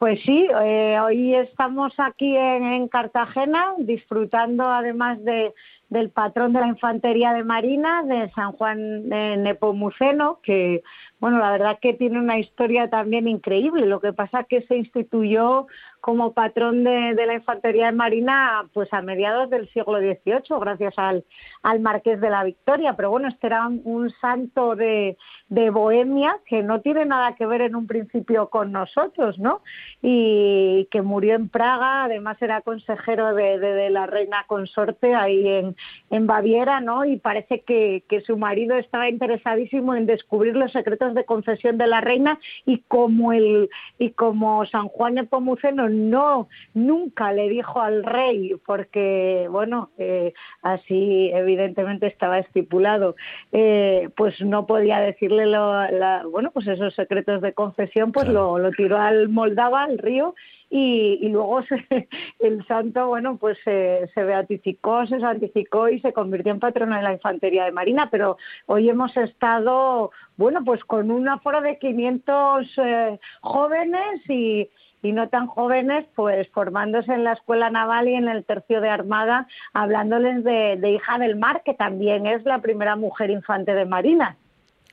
Pues 0.00 0.18
sí, 0.24 0.48
eh, 0.62 0.98
hoy 0.98 1.34
estamos 1.34 1.92
aquí 1.98 2.34
en, 2.34 2.64
en 2.64 2.88
Cartagena 2.88 3.74
disfrutando 3.76 4.66
además 4.66 5.22
de, 5.22 5.52
del 5.90 6.08
patrón 6.08 6.54
de 6.54 6.60
la 6.60 6.68
Infantería 6.68 7.34
de 7.34 7.44
Marina, 7.44 8.02
de 8.04 8.30
San 8.30 8.52
Juan 8.52 9.10
Nepomuceno, 9.10 10.40
que 10.42 10.82
bueno, 11.18 11.38
la 11.38 11.50
verdad 11.50 11.78
que 11.82 11.92
tiene 11.92 12.18
una 12.18 12.38
historia 12.38 12.88
también 12.88 13.28
increíble. 13.28 13.84
Lo 13.84 14.00
que 14.00 14.14
pasa 14.14 14.44
que 14.44 14.62
se 14.62 14.76
instituyó 14.78 15.66
como 16.00 16.32
patrón 16.32 16.84
de, 16.84 17.14
la 17.14 17.34
Infantería 17.34 17.86
de 17.86 17.92
Marina 17.92 18.66
pues 18.72 18.92
a 18.92 19.02
mediados 19.02 19.50
del 19.50 19.68
siglo 19.70 19.98
XVIII, 19.98 20.58
gracias 20.60 20.94
al, 20.96 21.24
al 21.62 21.80
Marqués 21.80 22.20
de 22.20 22.30
la 22.30 22.44
Victoria. 22.44 22.94
Pero 22.96 23.10
bueno, 23.10 23.28
este 23.28 23.46
era 23.48 23.66
un, 23.66 23.80
un 23.84 24.10
santo 24.20 24.76
de, 24.76 25.16
de 25.48 25.70
Bohemia 25.70 26.36
que 26.46 26.62
no 26.62 26.80
tiene 26.80 27.04
nada 27.04 27.34
que 27.34 27.46
ver 27.46 27.60
en 27.62 27.76
un 27.76 27.86
principio 27.86 28.48
con 28.48 28.72
nosotros, 28.72 29.38
¿no? 29.38 29.62
Y 30.02 30.88
que 30.90 31.02
murió 31.02 31.34
en 31.34 31.48
Praga, 31.48 32.04
además 32.04 32.40
era 32.40 32.62
consejero 32.62 33.34
de, 33.34 33.58
de- 33.58 33.90
la 33.90 34.06
reina 34.06 34.44
consorte 34.46 35.14
ahí 35.14 35.46
en, 35.48 35.76
en 36.10 36.26
Baviera, 36.26 36.80
¿no? 36.80 37.04
Y 37.04 37.16
parece 37.18 37.62
que, 37.62 38.04
que 38.08 38.20
su 38.20 38.36
marido 38.36 38.76
estaba 38.76 39.08
interesadísimo 39.08 39.94
en 39.96 40.06
descubrir 40.06 40.54
los 40.56 40.70
secretos 40.72 41.14
de 41.14 41.24
confesión 41.24 41.76
de 41.76 41.88
la 41.88 42.00
reina 42.00 42.38
y 42.66 42.78
como 42.88 43.32
el 43.32 43.68
y 43.98 44.10
como 44.10 44.64
San 44.66 44.86
Juan 44.88 45.16
de 45.16 45.24
Pomuceno 45.24 45.88
no 45.90 46.48
nunca 46.74 47.32
le 47.32 47.48
dijo 47.48 47.80
al 47.80 48.04
rey 48.04 48.54
porque 48.66 49.46
bueno 49.50 49.90
eh, 49.98 50.32
así 50.62 51.30
evidentemente 51.32 52.06
estaba 52.06 52.38
estipulado. 52.38 53.16
Eh, 53.52 54.08
pues 54.16 54.40
no 54.40 54.66
podía 54.66 55.00
decirle 55.00 55.46
lo, 55.46 55.72
la- 55.90 56.24
bueno 56.30 56.50
pues 56.52 56.66
esos 56.66 56.94
secretos 56.94 57.40
de 57.42 57.52
confesión 57.52 58.12
pues 58.12 58.28
lo, 58.28 58.58
lo 58.58 58.70
tiró 58.72 58.98
al 58.98 59.28
Moldava 59.28 59.82
al 59.84 59.98
río 59.98 60.34
y, 60.72 61.18
y 61.20 61.28
luego 61.30 61.62
se- 61.64 62.08
el 62.38 62.64
santo, 62.66 63.08
bueno, 63.08 63.36
pues 63.38 63.58
se, 63.64 64.08
se 64.14 64.22
beatificó, 64.22 65.04
se 65.06 65.18
santificó 65.18 65.88
y 65.88 65.98
se 66.00 66.12
convirtió 66.12 66.52
en 66.52 66.60
patrono 66.60 66.94
de 66.96 67.02
la 67.02 67.12
infantería 67.12 67.64
de 67.64 67.72
marina, 67.72 68.08
pero 68.08 68.36
hoy 68.66 68.88
hemos 68.88 69.16
estado, 69.16 70.12
bueno, 70.36 70.62
pues 70.64 70.84
con 70.84 71.10
un 71.10 71.28
aforo 71.28 71.60
de 71.60 71.76
500 71.78 72.78
eh, 72.84 73.18
jóvenes 73.40 74.20
y, 74.30 74.68
y 75.02 75.12
no 75.12 75.28
tan 75.28 75.46
jóvenes, 75.46 76.06
pues 76.14 76.48
formándose 76.50 77.12
en 77.12 77.24
la 77.24 77.32
Escuela 77.32 77.70
Naval 77.70 78.08
y 78.08 78.14
en 78.14 78.28
el 78.28 78.44
Tercio 78.44 78.80
de 78.80 78.88
Armada, 78.88 79.46
hablándoles 79.72 80.44
de, 80.44 80.76
de 80.78 80.90
Hija 80.92 81.18
del 81.18 81.36
Mar, 81.36 81.62
que 81.64 81.74
también 81.74 82.26
es 82.26 82.44
la 82.44 82.60
primera 82.60 82.96
mujer 82.96 83.30
infante 83.30 83.74
de 83.74 83.84
marina. 83.84 84.36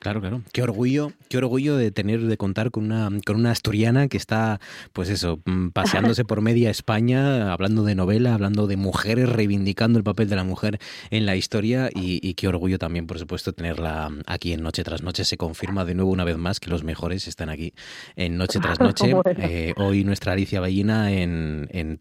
Claro, 0.00 0.20
claro. 0.20 0.42
Qué 0.52 0.62
orgullo, 0.62 1.12
qué 1.28 1.38
orgullo 1.38 1.76
de 1.76 1.90
tener, 1.90 2.20
de 2.20 2.36
contar 2.36 2.70
con 2.70 2.84
una, 2.84 3.10
con 3.26 3.36
una 3.36 3.50
asturiana 3.50 4.06
que 4.06 4.16
está, 4.16 4.60
pues 4.92 5.08
eso, 5.08 5.40
mm, 5.44 5.70
paseándose 5.70 6.24
por 6.24 6.40
media 6.40 6.70
España, 6.70 7.52
hablando 7.52 7.82
de 7.82 7.96
novela, 7.96 8.34
hablando 8.34 8.68
de 8.68 8.76
mujeres, 8.76 9.28
reivindicando 9.28 9.98
el 9.98 10.04
papel 10.04 10.28
de 10.28 10.36
la 10.36 10.44
mujer 10.44 10.78
en 11.10 11.26
la 11.26 11.34
historia 11.34 11.90
y, 11.92 12.20
y 12.22 12.34
qué 12.34 12.46
orgullo 12.46 12.78
también, 12.78 13.08
por 13.08 13.18
supuesto, 13.18 13.52
tenerla 13.52 14.12
aquí 14.26 14.52
en 14.52 14.62
Noche 14.62 14.84
tras 14.84 15.02
Noche. 15.02 15.24
Se 15.24 15.36
confirma 15.36 15.84
de 15.84 15.94
nuevo 15.94 16.12
una 16.12 16.24
vez 16.24 16.36
más 16.36 16.60
que 16.60 16.70
los 16.70 16.84
mejores 16.84 17.26
están 17.26 17.48
aquí 17.48 17.74
en 18.14 18.36
Noche 18.36 18.60
tras 18.60 18.78
Noche. 18.80 19.14
Bueno. 19.14 19.40
Eh, 19.42 19.74
hoy 19.76 20.04
nuestra 20.04 20.34
Alicia 20.34 20.60
Ballina 20.60 21.10
en, 21.10 21.68
eh, 21.70 21.96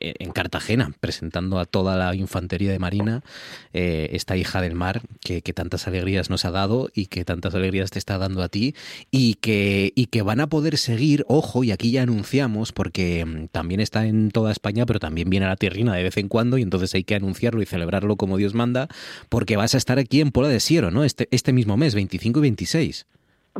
en 0.00 0.30
Cartagena, 0.30 0.92
presentando 1.00 1.58
a 1.58 1.66
toda 1.66 1.96
la 1.96 2.14
infantería 2.14 2.70
de 2.70 2.78
Marina, 2.78 3.22
eh, 3.72 4.10
esta 4.12 4.36
hija 4.36 4.60
del 4.60 4.76
mar 4.76 5.02
que, 5.20 5.42
que 5.42 5.52
tantas 5.52 5.88
alegrías 5.88 6.30
nos 6.30 6.44
ha 6.44 6.52
dado 6.52 6.90
y 6.94 7.06
que 7.06 7.24
tantas 7.24 7.39
alegrías 7.54 7.90
te 7.90 7.98
está 7.98 8.18
dando 8.18 8.42
a 8.42 8.48
ti 8.48 8.74
y 9.10 9.34
que, 9.34 9.92
y 9.94 10.06
que 10.06 10.22
van 10.22 10.40
a 10.40 10.48
poder 10.48 10.78
seguir, 10.78 11.24
ojo, 11.28 11.64
y 11.64 11.72
aquí 11.72 11.90
ya 11.90 12.02
anunciamos, 12.02 12.72
porque 12.72 13.24
mm, 13.24 13.48
también 13.48 13.80
está 13.80 14.06
en 14.06 14.30
toda 14.30 14.52
España, 14.52 14.86
pero 14.86 15.00
también 15.00 15.30
viene 15.30 15.46
a 15.46 15.50
la 15.50 15.56
tierrina 15.56 15.94
de 15.94 16.02
vez 16.02 16.16
en 16.16 16.28
cuando 16.28 16.58
y 16.58 16.62
entonces 16.62 16.94
hay 16.94 17.04
que 17.04 17.14
anunciarlo 17.14 17.62
y 17.62 17.66
celebrarlo 17.66 18.16
como 18.16 18.36
Dios 18.36 18.54
manda, 18.54 18.88
porque 19.28 19.56
vas 19.56 19.74
a 19.74 19.78
estar 19.78 19.98
aquí 19.98 20.20
en 20.20 20.30
Pola 20.30 20.48
de 20.48 20.60
Siero, 20.60 20.90
¿no? 20.90 21.04
Este, 21.04 21.28
este 21.30 21.52
mismo 21.52 21.76
mes, 21.76 21.94
25 21.94 22.38
y 22.38 22.42
26. 22.42 23.06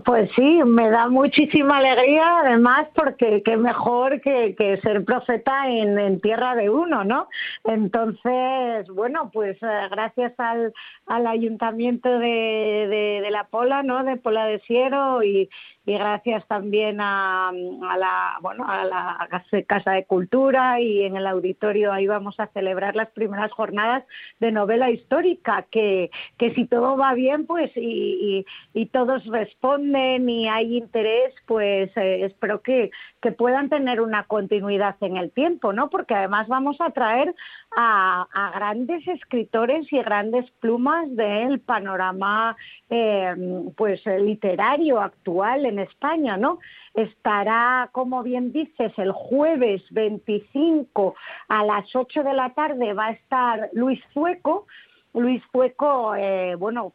Pues 0.05 0.31
sí, 0.37 0.61
me 0.65 0.89
da 0.91 1.09
muchísima 1.09 1.79
alegría, 1.79 2.41
además, 2.41 2.87
porque 2.95 3.43
qué 3.45 3.57
mejor 3.57 4.21
que, 4.21 4.55
que 4.57 4.81
ser 4.83 5.05
profeta 5.05 5.69
en, 5.69 5.99
en 5.99 6.21
tierra 6.21 6.55
de 6.55 6.71
uno, 6.71 7.03
¿no? 7.05 7.29
Entonces, 7.65 8.87
bueno, 8.95 9.31
pues 9.33 9.57
eh, 9.63 9.89
gracias 9.91 10.33
al, 10.39 10.73
al 11.07 11.27
ayuntamiento 11.27 12.09
de, 12.09 12.87
de, 12.89 13.21
de 13.23 13.31
La 13.31 13.45
Pola, 13.45 13.83
¿no? 13.83 14.05
De 14.05 14.17
Pola 14.17 14.47
de 14.47 14.61
Siero 14.61 15.23
y, 15.23 15.49
y 15.91 15.95
gracias 15.95 16.47
también 16.47 17.01
a, 17.01 17.51
la 17.99 18.39
bueno 18.41 18.65
a 18.69 18.85
la 18.85 19.29
Casa 19.67 19.91
de 19.91 20.05
Cultura 20.05 20.81
y 20.81 21.03
en 21.03 21.17
el 21.17 21.27
auditorio 21.27 21.93
ahí 21.93 22.07
vamos 22.07 22.39
a 22.39 22.47
celebrar 22.47 22.95
las 22.95 23.11
primeras 23.11 23.51
jornadas 23.51 24.05
de 24.39 24.53
novela 24.53 24.89
histórica 24.91 25.67
que, 25.69 26.13
que 26.39 26.55
si 26.55 26.67
todo 26.67 26.97
va 26.97 27.13
bien 27.15 27.45
pues 27.45 27.73
y, 27.75 28.47
y, 28.73 28.87
todos 28.87 29.27
responden 29.27 30.29
y 30.29 30.49
hay 30.49 30.77
interés 30.77 31.35
pues 31.47 31.91
eh, 31.97 32.25
espero 32.25 32.63
que, 32.63 32.93
que 33.21 33.33
puedan 33.33 33.69
tener 33.69 34.01
una 34.01 34.25
continuidad 34.25 34.95
en 35.01 35.17
el 35.17 35.33
tiempo 35.33 35.73
no 35.73 35.91
porque 35.91 36.15
además 36.15 36.47
vamos 36.47 36.81
a 36.81 36.91
traer 36.91 37.35
a, 37.77 38.29
grandes 38.55 39.07
escritores 39.09 39.93
y 39.93 39.99
grandes 39.99 40.49
plumas 40.61 41.15
del 41.17 41.59
panorama 41.61 42.57
eh, 42.89 43.35
pues 43.77 44.05
literario 44.07 45.01
actual 45.01 45.67
en 45.67 45.80
España, 45.81 46.37
¿no? 46.37 46.59
Estará, 46.95 47.89
como 47.93 48.23
bien 48.23 48.53
dices, 48.53 48.93
el 48.99 49.13
jueves 49.13 49.83
25 49.91 51.15
a 51.49 51.65
las 51.65 51.95
8 51.95 52.23
de 52.23 52.35
la 52.35 52.51
tarde 52.55 52.93
va 52.93 53.07
a 53.07 53.13
estar 53.13 53.71
Luis 53.73 54.01
Fueco. 54.13 54.67
Luis 55.13 55.43
Fueco, 55.51 56.15
eh, 56.15 56.55
bueno, 56.55 56.93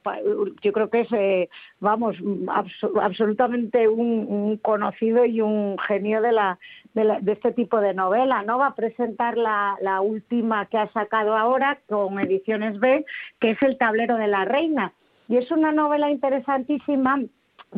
yo 0.62 0.72
creo 0.72 0.90
que 0.90 1.02
es, 1.02 1.12
eh, 1.12 1.50
vamos, 1.82 2.16
abso- 2.48 2.98
absolutamente 3.02 3.90
un, 3.90 4.26
un 4.30 4.58
conocido 4.58 5.26
y 5.26 5.42
un 5.42 5.78
genio 5.80 6.22
de, 6.22 6.32
la, 6.32 6.58
de, 6.94 7.04
la- 7.04 7.20
de 7.20 7.34
este 7.34 7.52
tipo 7.52 7.82
de 7.82 7.94
novela, 7.94 8.42
¿no? 8.44 8.58
Va 8.58 8.68
a 8.68 8.76
presentar 8.76 9.38
la, 9.38 9.76
la 9.82 10.00
última 10.00 10.66
que 10.68 10.78
ha 10.78 10.88
sacado 10.94 11.36
ahora 11.36 11.80
con 11.90 12.18
Ediciones 12.18 12.80
B, 12.80 13.06
que 13.42 13.52
es 13.52 13.62
El 13.62 13.78
tablero 13.78 14.16
de 14.16 14.28
la 14.28 14.46
reina. 14.46 14.94
Y 15.28 15.36
es 15.36 15.52
una 15.52 15.74
novela 15.74 16.10
interesantísima 16.10 17.20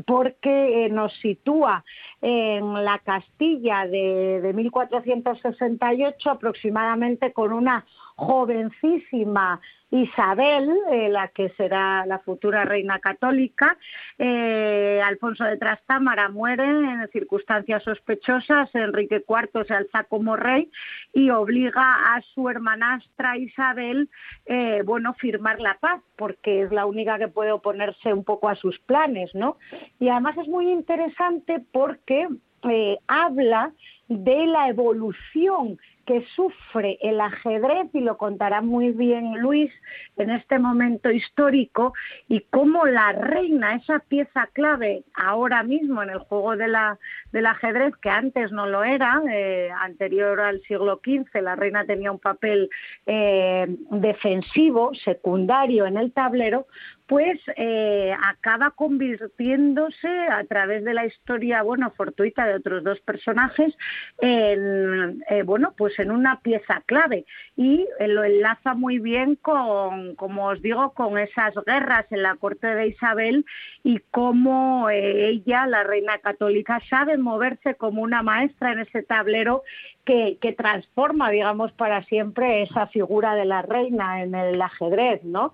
porque 0.06 0.86
eh, 0.86 0.90
nos 0.90 1.14
sitúa 1.20 1.84
en 2.22 2.86
la 2.86 3.00
Castilla 3.00 3.88
de, 3.88 4.42
de 4.42 4.54
1468 4.54 6.30
aproximadamente 6.30 7.34
con 7.34 7.54
una 7.54 7.86
jovencísima 8.16 9.62
Isabel, 9.90 10.70
eh, 10.92 11.10
la 11.10 11.30
que 11.30 11.50
será 11.50 12.06
la 12.06 12.20
futura 12.20 12.66
reina 12.66 13.00
católica. 13.00 13.78
Eh, 14.18 15.02
Alfonso 15.04 15.46
de 15.46 15.58
Trastámara 15.58 16.30
muere 16.30 16.66
en 16.66 17.08
circunstancias 17.12 17.84
sospechosas, 17.84 18.74
Enrique 18.76 19.24
IV 19.28 19.66
se 19.66 19.74
alza 19.74 20.04
como 20.04 20.36
rey 20.36 20.70
y 21.14 21.30
obliga 21.30 22.16
a 22.16 22.22
su 22.34 22.50
hermanastra 22.50 23.38
Isabel, 23.38 24.10
eh, 24.46 24.82
bueno, 24.84 25.14
firmar 25.14 25.60
la 25.60 25.78
paz, 25.80 26.02
porque 26.18 26.64
es 26.64 26.72
la 26.72 26.86
única 26.86 27.18
que 27.18 27.30
puede 27.30 27.52
oponerse 27.52 28.14
un 28.14 28.24
poco 28.24 28.50
a 28.50 28.56
sus 28.56 28.78
planes, 28.80 29.34
¿no? 29.34 29.58
Y 30.00 30.10
además 30.10 30.38
es 30.38 30.48
muy 30.48 30.70
interesante 30.70 31.64
porque 31.72 32.28
eh, 32.70 32.98
habla 33.08 33.72
de 34.08 34.46
la 34.48 34.70
evolución 34.70 35.78
que 36.08 36.26
sufre 36.36 36.98
el 37.02 37.20
ajedrez, 37.20 37.94
y 37.94 38.00
lo 38.00 38.18
contará 38.18 38.62
muy 38.62 38.92
bien 38.92 39.42
Luis 39.42 39.70
en 40.16 40.30
este 40.30 40.58
momento 40.58 41.12
histórico, 41.12 41.94
y 42.30 42.40
cómo 42.50 42.86
la 42.86 43.12
reina, 43.12 43.76
esa 43.76 44.00
pieza 44.00 44.48
clave 44.54 45.04
ahora 45.14 45.64
mismo 45.64 46.02
en 46.02 46.10
el 46.10 46.20
juego 46.20 46.56
de 46.56 46.70
la, 46.70 46.98
del 47.34 47.46
ajedrez, 47.46 47.94
que 47.98 48.10
antes 48.10 48.54
no 48.54 48.68
lo 48.68 48.86
era, 48.86 49.22
eh, 49.30 49.70
anterior 49.82 50.40
al 50.40 50.62
siglo 50.62 51.02
XV, 51.04 51.42
la 51.42 51.58
reina 51.58 51.86
tenía 51.86 52.14
un 52.14 52.20
papel 52.20 52.70
eh, 53.06 53.68
defensivo, 53.92 54.92
secundario 55.04 55.86
en 55.86 55.98
el 55.98 56.14
tablero, 56.14 56.68
pues 57.08 57.40
eh, 57.56 58.14
acaba 58.22 58.72
convirtiéndose 58.72 60.08
a 60.08 60.44
través 60.44 60.84
de 60.84 60.94
la 60.94 61.06
historia, 61.06 61.64
bueno, 61.64 61.92
fortuita 61.92 62.46
de 62.46 62.56
otros 62.56 62.84
dos 62.84 63.00
personajes, 63.00 63.74
en, 64.20 65.24
eh, 65.30 65.44
bueno, 65.44 65.74
pues 65.78 65.98
en 66.00 66.12
una 66.12 66.40
pieza 66.42 66.82
clave 66.86 67.26
y 67.56 67.88
eh, 68.00 68.08
lo 68.08 68.24
enlaza 68.24 68.74
muy 68.74 69.00
bien 69.00 69.36
con, 69.36 70.16
como 70.16 70.48
os 70.48 70.62
digo, 70.62 70.92
con 70.92 71.18
esas 71.18 71.54
guerras 71.66 72.06
en 72.12 72.24
la 72.24 72.36
corte 72.36 72.68
de 72.68 72.88
Isabel 72.88 73.46
y 73.84 74.00
cómo 74.12 74.90
eh, 74.90 75.30
ella, 75.30 75.68
la 75.68 75.84
reina 75.84 76.18
católica, 76.20 76.82
sabe 76.90 77.18
moverse 77.18 77.76
como 77.76 78.02
una 78.02 78.24
maestra 78.24 78.72
en 78.72 78.80
ese 78.80 79.04
tablero 79.04 79.64
que, 80.06 80.38
que 80.42 80.54
transforma, 80.54 81.30
digamos, 81.30 81.72
para 81.74 82.04
siempre 82.06 82.64
esa 82.64 82.88
figura 82.88 83.36
de 83.36 83.46
la 83.46 83.62
reina 83.62 84.22
en 84.22 84.36
el 84.36 84.62
ajedrez, 84.62 85.24
¿no? 85.24 85.54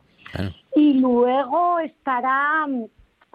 Y 0.75 0.99
luego 0.99 1.79
estará, 1.79 2.65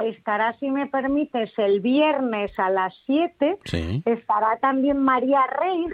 estará, 0.05 0.55
si 0.59 0.70
me 0.70 0.87
permites, 0.87 1.53
el 1.59 1.81
viernes 1.81 2.57
a 2.59 2.70
las 2.70 2.95
7, 3.07 3.59
Sí. 3.65 4.03
estará 4.07 4.57
también 4.61 4.99
María 4.99 5.41
Reig, 5.47 5.93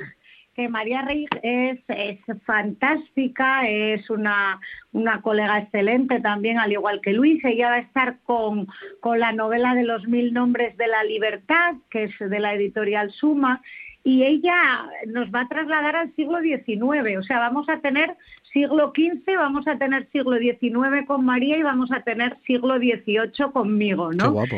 que 0.54 0.68
María 0.68 1.02
Reig 1.02 1.28
es, 1.42 1.80
es 1.88 2.18
fantástica, 2.44 3.68
es 3.68 4.08
una, 4.10 4.60
una 4.92 5.20
colega 5.20 5.58
excelente 5.58 6.20
también, 6.20 6.58
al 6.58 6.72
igual 6.72 7.00
que 7.00 7.12
Luis. 7.12 7.44
Ella 7.44 7.70
va 7.70 7.74
a 7.76 7.80
estar 7.80 8.18
con, 8.24 8.68
con 9.00 9.18
la 9.18 9.32
novela 9.32 9.74
de 9.74 9.82
los 9.84 10.06
mil 10.06 10.32
nombres 10.32 10.76
de 10.76 10.86
la 10.86 11.02
libertad, 11.04 11.74
que 11.90 12.04
es 12.04 12.18
de 12.18 12.38
la 12.38 12.54
editorial 12.54 13.10
Suma, 13.10 13.62
y 14.04 14.22
ella 14.22 14.86
nos 15.06 15.30
va 15.34 15.40
a 15.40 15.48
trasladar 15.48 15.96
al 15.96 16.14
siglo 16.14 16.40
XIX, 16.40 17.16
o 17.18 17.22
sea, 17.22 17.38
vamos 17.38 17.68
a 17.70 17.80
tener 17.80 18.14
siglo 18.54 18.92
XV, 18.96 19.36
vamos 19.36 19.68
a 19.68 19.76
tener 19.76 20.08
siglo 20.10 20.38
XIX 20.38 21.06
con 21.06 21.24
María 21.26 21.58
y 21.58 21.62
vamos 21.62 21.92
a 21.92 22.00
tener 22.00 22.38
siglo 22.46 22.78
XVIII 22.78 23.52
conmigo, 23.52 24.12
¿no? 24.12 24.24
Qué 24.24 24.30
guapo. 24.30 24.56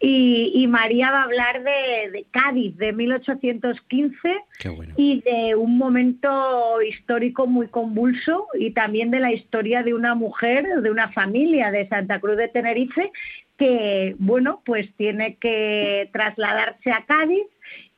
Y, 0.00 0.52
y 0.54 0.66
María 0.66 1.10
va 1.10 1.22
a 1.22 1.24
hablar 1.24 1.62
de, 1.64 2.10
de 2.10 2.26
Cádiz, 2.30 2.76
de 2.76 2.92
1815 2.92 4.36
Qué 4.58 4.68
bueno. 4.68 4.92
y 4.98 5.22
de 5.22 5.54
un 5.54 5.78
momento 5.78 6.82
histórico 6.82 7.46
muy 7.46 7.68
convulso 7.68 8.46
y 8.58 8.72
también 8.72 9.10
de 9.10 9.20
la 9.20 9.32
historia 9.32 9.82
de 9.82 9.94
una 9.94 10.14
mujer, 10.14 10.82
de 10.82 10.90
una 10.90 11.10
familia 11.12 11.70
de 11.70 11.88
Santa 11.88 12.20
Cruz 12.20 12.36
de 12.36 12.48
Tenerife 12.48 13.10
que, 13.56 14.14
bueno, 14.18 14.60
pues 14.66 14.92
tiene 14.96 15.36
que 15.36 16.10
trasladarse 16.12 16.90
a 16.90 17.06
Cádiz 17.06 17.46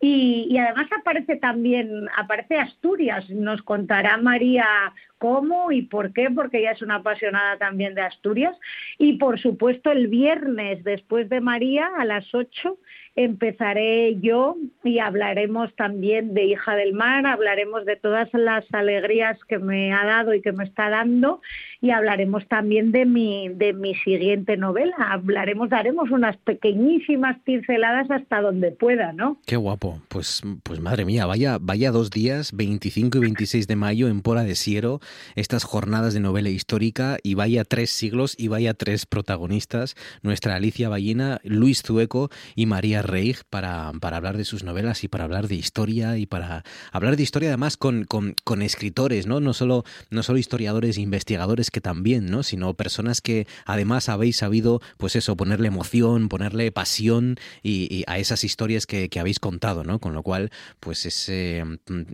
y, 0.01 0.47
y 0.51 0.59
además 0.59 0.87
aparece 0.97 1.37
también, 1.37 2.09
aparece 2.17 2.59
Asturias, 2.59 3.29
nos 3.31 3.63
contará 3.63 4.17
María 4.19 4.67
cómo 5.19 5.73
y 5.73 5.83
por 5.83 6.13
qué, 6.13 6.29
porque 6.35 6.59
ella 6.59 6.73
es 6.73 6.83
una 6.83 6.97
apasionada 6.97 7.57
también 7.59 7.95
de 7.95 8.03
Asturias. 8.03 8.57
Y 8.99 9.15
por 9.15 9.41
supuesto 9.41 9.91
el 9.91 10.09
viernes 10.09 10.85
después 10.85 11.29
de 11.29 11.41
María 11.41 11.89
a 11.99 12.05
las 12.05 12.35
8 12.35 12.79
empezaré 13.17 14.19
yo 14.21 14.57
y 14.85 14.99
hablaremos 14.99 15.75
también 15.75 16.35
de 16.35 16.45
Hija 16.45 16.77
del 16.77 16.93
Mar, 16.93 17.27
hablaremos 17.27 17.87
de 17.87 17.97
todas 17.97 18.29
las 18.35 18.65
alegrías 18.73 19.39
que 19.49 19.59
me 19.59 19.93
ha 19.95 20.05
dado 20.05 20.35
y 20.35 20.43
que 20.43 20.53
me 20.53 20.65
está 20.65 20.91
dando 20.91 21.41
y 21.81 21.91
hablaremos 21.91 22.47
también 22.47 22.93
de 22.93 23.07
mi, 23.07 23.49
de 23.49 23.73
mi 23.73 23.95
siguiente 23.95 24.59
novela. 24.59 24.95
Hablaremos, 24.99 25.71
daremos 25.71 26.11
unas 26.11 26.37
pequeñísimas 26.37 27.39
pinceladas 27.41 28.11
hasta 28.11 28.43
donde 28.43 28.73
pueda, 28.73 29.15
¿no? 29.15 29.39
Qué 29.47 29.57
guapo. 29.57 30.03
Pues, 30.09 30.43
pues 30.63 30.81
madre 30.81 31.07
mía, 31.07 31.25
vaya, 31.25 31.57
vaya 31.59 31.91
dos 31.91 32.11
días, 32.11 32.55
25 32.55 33.17
y 33.17 33.21
26 33.23 33.67
de 33.67 33.77
mayo 33.77 34.09
en 34.09 34.21
Pola 34.21 34.45
de 34.45 34.55
Siero, 34.55 35.01
estas 35.35 35.65
jornadas 35.65 36.15
de 36.15 36.21
novela 36.21 36.49
histórica 36.49 37.19
y 37.23 37.35
vaya 37.35 37.65
tres 37.65 37.91
siglos 37.91 38.35
y 38.39 38.49
vaya 38.49 38.75
tres 38.75 39.07
protagonistas, 39.07 39.95
nuestra 40.23 40.57
Alicia 40.57 40.89
Ballina, 40.89 41.41
Luis 41.45 41.83
Zueco 41.83 42.31
y 42.55 42.67
María 42.67 43.03
Reig, 43.03 43.45
para, 43.51 43.93
para 44.01 44.17
hablar 44.17 44.37
de 44.37 44.45
sus 44.45 44.65
novelas 44.65 45.05
y 45.05 45.09
para 45.09 45.25
hablar 45.25 45.49
de 45.49 45.55
historia 45.55 46.19
y 46.19 46.27
para 46.27 46.65
hablar 46.93 47.17
de 47.17 47.23
historia 47.23 47.49
además 47.49 47.77
con, 47.77 48.05
con, 48.05 48.63
escritores, 48.63 49.27
¿no? 49.27 49.41
No 49.41 49.53
solo, 49.53 49.85
no 50.11 50.23
solo 50.23 50.39
historiadores 50.39 50.97
e 50.97 51.03
investigadores 51.03 51.71
que 51.71 51.81
también, 51.81 52.27
¿no? 52.27 52.43
Sino 52.43 52.75
personas 52.75 53.21
que 53.21 53.47
además 53.65 54.09
habéis 54.09 54.37
sabido, 54.37 54.81
pues 54.97 55.17
eso, 55.17 55.37
ponerle 55.37 55.69
emoción, 55.69 56.29
ponerle 56.29 56.73
pasión 56.73 57.37
y, 57.63 58.05
a 58.07 58.19
esas 58.19 58.45
historias 58.45 58.87
que, 58.87 59.09
que 59.09 59.21
habéis 59.21 59.41
contado, 59.41 59.85
¿no? 59.85 59.99
Con 59.99 60.15
lo 60.15 60.23
cual, 60.23 60.51
pues 60.81 61.07
es 61.07 61.29
eh, 61.29 61.65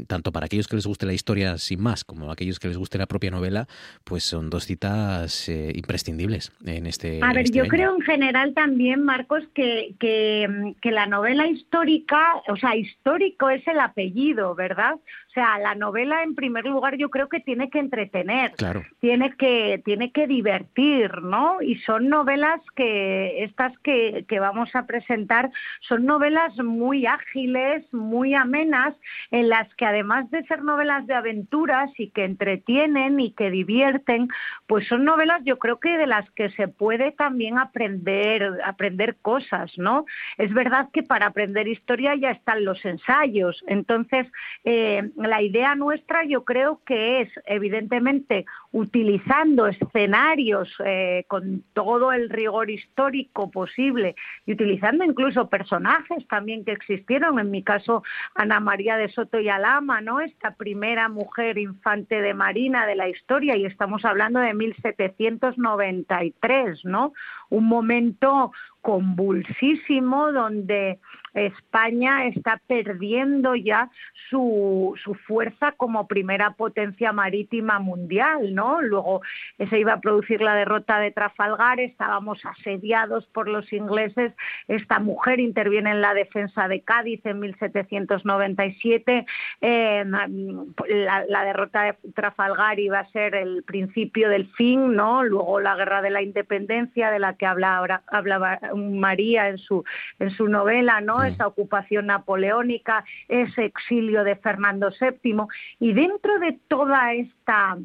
tanto 0.07 0.33
para 0.33 0.47
aquellos 0.47 0.69
que 0.69 0.77
les 0.77 0.87
guste 0.87 1.07
la 1.07 1.15
historia 1.15 1.59
sin 1.59 1.81
más, 1.81 2.05
como 2.05 2.31
aquellos 2.31 2.59
que 2.59 2.69
les 2.69 2.77
guste 2.83 2.99
la 2.99 3.07
propia 3.07 3.31
novela, 3.31 3.69
pues 4.03 4.25
son 4.25 4.51
dos 4.51 4.65
citas 4.65 5.49
eh, 5.49 5.73
imprescindibles 5.75 6.53
en 6.67 6.87
este. 6.87 7.21
A 7.23 7.29
en 7.29 7.33
ver, 7.33 7.45
este 7.45 7.59
yo 7.59 7.69
creo 7.69 7.95
en 7.95 8.01
general 8.03 8.55
también, 8.55 9.05
Marcos, 9.05 9.45
que, 9.55 9.95
que, 10.01 10.75
que 10.81 10.91
la 10.91 11.07
novela 11.07 11.47
histórica, 11.47 12.43
o 12.49 12.57
sea, 12.57 12.75
histórico 12.77 13.51
es 13.51 13.67
el 13.69 13.79
apellido, 13.79 14.57
¿verdad? 14.57 14.97
O 15.33 15.35
sea, 15.35 15.59
la 15.59 15.75
novela 15.75 16.23
en 16.23 16.35
primer 16.35 16.67
lugar 16.67 16.99
yo 16.99 17.09
creo 17.09 17.31
que 17.31 17.41
tiene 17.41 17.71
que 17.71 17.79
entretener, 17.79 18.53
Claro. 18.53 18.85
tiene 19.01 19.35
que 19.35 19.81
tiene 19.83 20.13
que 20.13 20.27
divertir, 20.27 21.23
¿no? 21.23 21.63
Y 21.63 21.77
son 21.87 22.11
novelas 22.11 22.61
que 22.77 23.43
estas 23.43 23.73
que, 23.79 24.27
que 24.29 24.41
vamos 24.41 24.69
a 24.77 24.85
presentar 24.87 25.51
son 25.89 26.05
novelas 26.05 26.55
muy 26.59 27.07
ágiles, 27.07 27.83
muy 27.95 28.35
amenas, 28.35 28.95
en 29.31 29.49
las 29.49 29.75
que 29.77 29.87
además 29.87 30.31
de 30.31 30.45
ser 30.45 30.63
novelas 30.65 31.07
de 31.07 31.15
aventuras 31.15 31.91
y 31.97 32.11
que 32.11 32.25
entretienen 32.27 33.19
y 33.19 33.31
que 33.33 33.51
divierten, 33.51 34.29
pues 34.67 34.87
son 34.87 35.03
novelas 35.05 35.41
yo 35.45 35.59
creo 35.59 35.81
que 35.81 35.97
de 35.97 36.07
las 36.07 36.31
que 36.33 36.51
se 36.51 36.69
puede 36.69 37.11
también 37.13 37.59
aprender 37.59 38.61
aprender 38.67 39.17
cosas, 39.23 39.73
¿no? 39.79 40.05
Es 40.37 40.53
verdad 40.53 40.91
que 40.93 41.03
para 41.03 41.29
aprender 41.29 41.69
historia 41.69 42.15
ya 42.17 42.33
están 42.33 42.67
los 42.67 42.85
ensayos, 42.85 43.65
entonces 43.67 44.27
eh, 44.65 45.09
la 45.27 45.43
idea 45.43 45.75
nuestra 45.75 46.25
yo 46.25 46.45
creo 46.45 46.81
que 46.85 47.23
es 47.23 47.29
evidentemente 47.47 48.45
utilizando 48.73 49.67
escenarios 49.67 50.69
eh, 50.85 51.25
con 51.29 51.63
todo 51.75 52.13
el 52.13 52.29
rigor 52.31 52.71
histórico 52.71 53.51
posible 53.51 54.17
y 54.47 54.55
utilizando 54.55 55.05
incluso 55.05 55.51
personajes 55.51 56.27
también 56.27 56.65
que 56.65 56.73
existieron, 56.73 57.39
en 57.39 57.51
mi 57.51 57.63
caso 57.63 58.03
Ana 58.35 58.61
María 58.61 58.97
de 58.97 59.11
Soto 59.11 59.39
y 59.39 59.51
Alama, 59.51 60.01
¿no? 60.01 60.21
Esta 60.21 60.55
primera 60.55 61.11
mujer 61.11 61.59
infante 61.59 62.23
de 62.23 62.33
Marina 62.33 62.87
de 62.87 62.97
la 62.97 63.11
historia 63.11 63.57
y 63.57 63.67
estamos 63.67 64.07
hablando 64.07 64.41
de 64.41 64.55
1793, 64.55 66.83
¿no? 66.85 67.13
Un 67.51 67.67
momento 67.67 68.53
convulsísimo 68.81 70.33
donde 70.33 70.99
España 71.35 72.27
está 72.27 72.61
perdiendo 72.67 73.55
ya 73.55 73.91
su, 74.29 74.95
su 75.03 75.15
fuerza 75.15 75.73
como 75.73 76.07
primera 76.07 76.55
potencia 76.55 77.13
marítima 77.13 77.79
mundial, 77.79 78.55
¿no? 78.55 78.62
Luego 78.81 79.23
eh, 79.59 79.67
se 79.69 79.79
iba 79.79 79.95
a 79.95 80.01
producir 80.01 80.41
la 80.41 80.55
derrota 80.55 80.99
de 80.99 81.11
Trafalgar, 81.11 81.81
estábamos 81.81 82.45
asediados 82.45 83.27
por 83.29 83.49
los 83.49 83.73
ingleses, 83.73 84.33
esta 84.69 84.99
mujer 84.99 85.41
interviene 85.41 85.91
en 85.91 86.01
la 86.01 86.15
defensa 86.15 86.69
de 86.69 86.81
Cádiz 86.83 87.25
en 87.25 87.41
1797, 87.41 89.27
eh, 89.61 90.05
la, 90.07 91.25
la 91.29 91.45
derrota 91.45 91.83
de 91.83 91.95
Trafalgar 92.15 92.79
iba 92.79 93.01
a 93.01 93.11
ser 93.11 93.35
el 93.35 93.63
principio 93.65 94.29
del 94.29 94.47
fin, 94.53 94.95
¿no? 94.95 95.25
Luego 95.25 95.61
la 95.61 95.77
guerra 95.77 96.03
de 96.03 96.11
la 96.11 96.23
independencia 96.23 97.11
de 97.11 97.19
la 97.19 97.35
que 97.35 97.47
habla, 97.47 98.03
hablaba 98.07 98.61
María 98.75 99.49
en 99.49 99.59
su, 99.59 99.85
en 100.19 100.31
su 100.31 100.49
novela, 100.49 101.01
¿no? 101.01 101.23
Esa 101.23 101.47
ocupación 101.47 102.07
napoleónica, 102.07 103.05
ese 103.29 103.65
exilio 103.65 104.25
de 104.25 104.37
Fernando 104.37 104.91
VII. 104.91 105.47
Y 105.81 105.93
dentro 105.93 106.39
de 106.39 106.59
toda 106.69 107.13
esta 107.15 107.77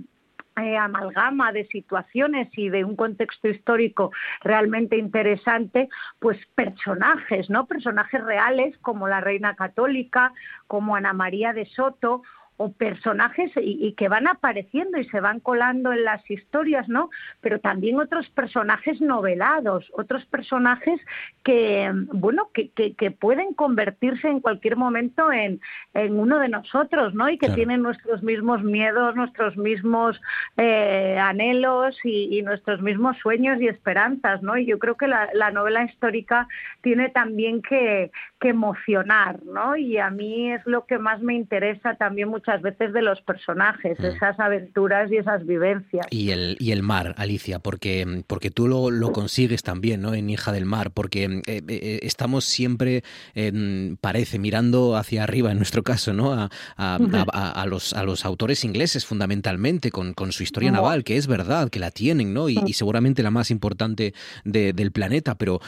eh, 0.58 0.78
amalgama 0.78 1.52
de 1.52 1.66
situaciones 1.68 2.50
y 2.58 2.70
de 2.70 2.84
un 2.84 2.96
contexto 2.96 3.48
histórico 3.48 4.12
realmente 4.42 4.98
interesante, 4.98 5.90
pues 6.20 6.38
personajes, 6.56 7.50
¿no? 7.50 7.66
Personajes 7.68 8.24
reales 8.24 8.78
como 8.80 9.08
la 9.08 9.22
reina 9.22 9.56
católica, 9.56 10.34
como 10.68 10.96
Ana 10.96 11.14
María 11.14 11.54
de 11.54 11.66
Soto 11.66 12.24
o 12.58 12.72
personajes 12.72 13.52
y, 13.56 13.88
y, 13.88 13.94
que 13.94 14.10
van 14.10 14.28
apareciendo 14.28 14.98
y 14.98 15.06
se 15.06 15.22
van 15.22 15.40
colando 15.40 15.94
en 15.94 16.04
las 16.04 16.28
historias, 16.30 16.90
¿no? 16.90 17.12
Pero 17.40 17.60
también 17.60 18.00
otros 18.00 18.28
personajes 18.30 19.00
novelados, 19.00 19.86
otros 19.94 20.26
personajes 20.26 21.00
que, 21.44 21.92
bueno, 22.14 22.50
que, 22.56 22.70
que, 22.70 22.96
que 22.96 23.12
pueden 23.12 23.54
convertirse 23.54 24.28
en 24.28 24.40
cualquier 24.40 24.76
momento 24.76 25.32
en, 25.32 25.62
en, 25.94 26.20
uno 26.20 26.40
de 26.40 26.50
nosotros, 26.50 27.14
¿no? 27.14 27.30
Y 27.30 27.38
que 27.38 27.46
claro. 27.46 27.56
tienen 27.56 27.84
nuestros 27.84 28.24
mismos 28.24 28.64
miedos, 28.64 29.16
nuestros 29.16 29.56
mismos 29.56 30.20
eh, 30.58 31.16
anhelos 31.22 31.96
y, 32.04 32.40
y, 32.40 32.42
nuestros 32.42 32.82
mismos 32.82 33.18
sueños 33.18 33.62
y 33.62 33.68
esperanzas, 33.68 34.42
¿no? 34.42 34.58
Y 34.58 34.66
yo 34.66 34.80
creo 34.80 34.96
que 34.96 35.08
la, 35.08 35.30
la 35.34 35.52
novela 35.52 35.84
histórica 35.84 36.48
tiene 36.82 37.10
también 37.10 37.62
que, 37.62 38.12
que 38.40 38.50
emocionar, 38.50 39.44
¿no? 39.44 39.78
Y 39.78 40.00
a 40.00 40.10
mí 40.10 40.52
es 40.52 40.66
lo 40.66 40.86
que 40.86 40.98
más 40.98 41.22
me 41.22 41.36
interesa 41.36 41.94
también 41.96 42.30
mucho 42.30 42.47
muchas 42.48 42.62
veces 42.62 42.94
de 42.94 43.02
los 43.02 43.22
personajes, 43.22 44.00
mm. 44.00 44.06
esas 44.06 44.40
aventuras 44.40 45.12
y 45.12 45.18
esas 45.18 45.46
vivencias. 45.46 46.06
Y 46.10 46.32
el, 46.32 46.56
y 46.60 46.72
el 46.72 46.82
mar, 46.82 47.14
Alicia, 47.18 47.60
porque, 47.60 48.24
porque 48.28 48.52
tú 48.52 48.68
lo, 48.68 48.90
lo 48.90 49.12
consigues 49.12 49.64
también 49.64 50.02
¿no? 50.02 50.14
en 50.14 50.30
Hija 50.30 50.52
del 50.52 50.66
Mar, 50.66 50.92
porque 50.92 51.42
eh, 51.46 51.62
eh, 51.68 52.00
estamos 52.04 52.46
siempre, 52.46 53.04
eh, 53.36 53.96
parece, 54.00 54.40
mirando 54.40 54.96
hacia 54.96 55.24
arriba, 55.24 55.52
en 55.52 55.58
nuestro 55.58 55.84
caso, 55.84 56.14
¿no? 56.14 56.34
A, 56.34 56.50
a, 56.78 56.96
a, 56.96 57.52
a, 57.62 57.66
los, 57.66 57.94
a 57.94 58.04
los 58.04 58.26
autores 58.26 58.64
ingleses 58.64 59.06
fundamentalmente, 59.06 59.92
con, 59.92 60.14
con 60.14 60.32
su 60.32 60.44
historia 60.44 60.72
no. 60.72 60.78
naval, 60.78 61.04
que 61.04 61.18
es 61.18 61.28
verdad, 61.28 61.70
que 61.70 61.80
la 61.80 61.92
tienen, 61.92 62.34
¿no? 62.34 62.50
Y, 62.50 62.60
y 62.66 62.74
seguramente 62.74 63.24
la 63.24 63.32
más 63.32 63.52
importante 63.52 64.14
de, 64.46 64.74
del 64.74 64.92
planeta, 64.92 65.38
pero 65.38 65.60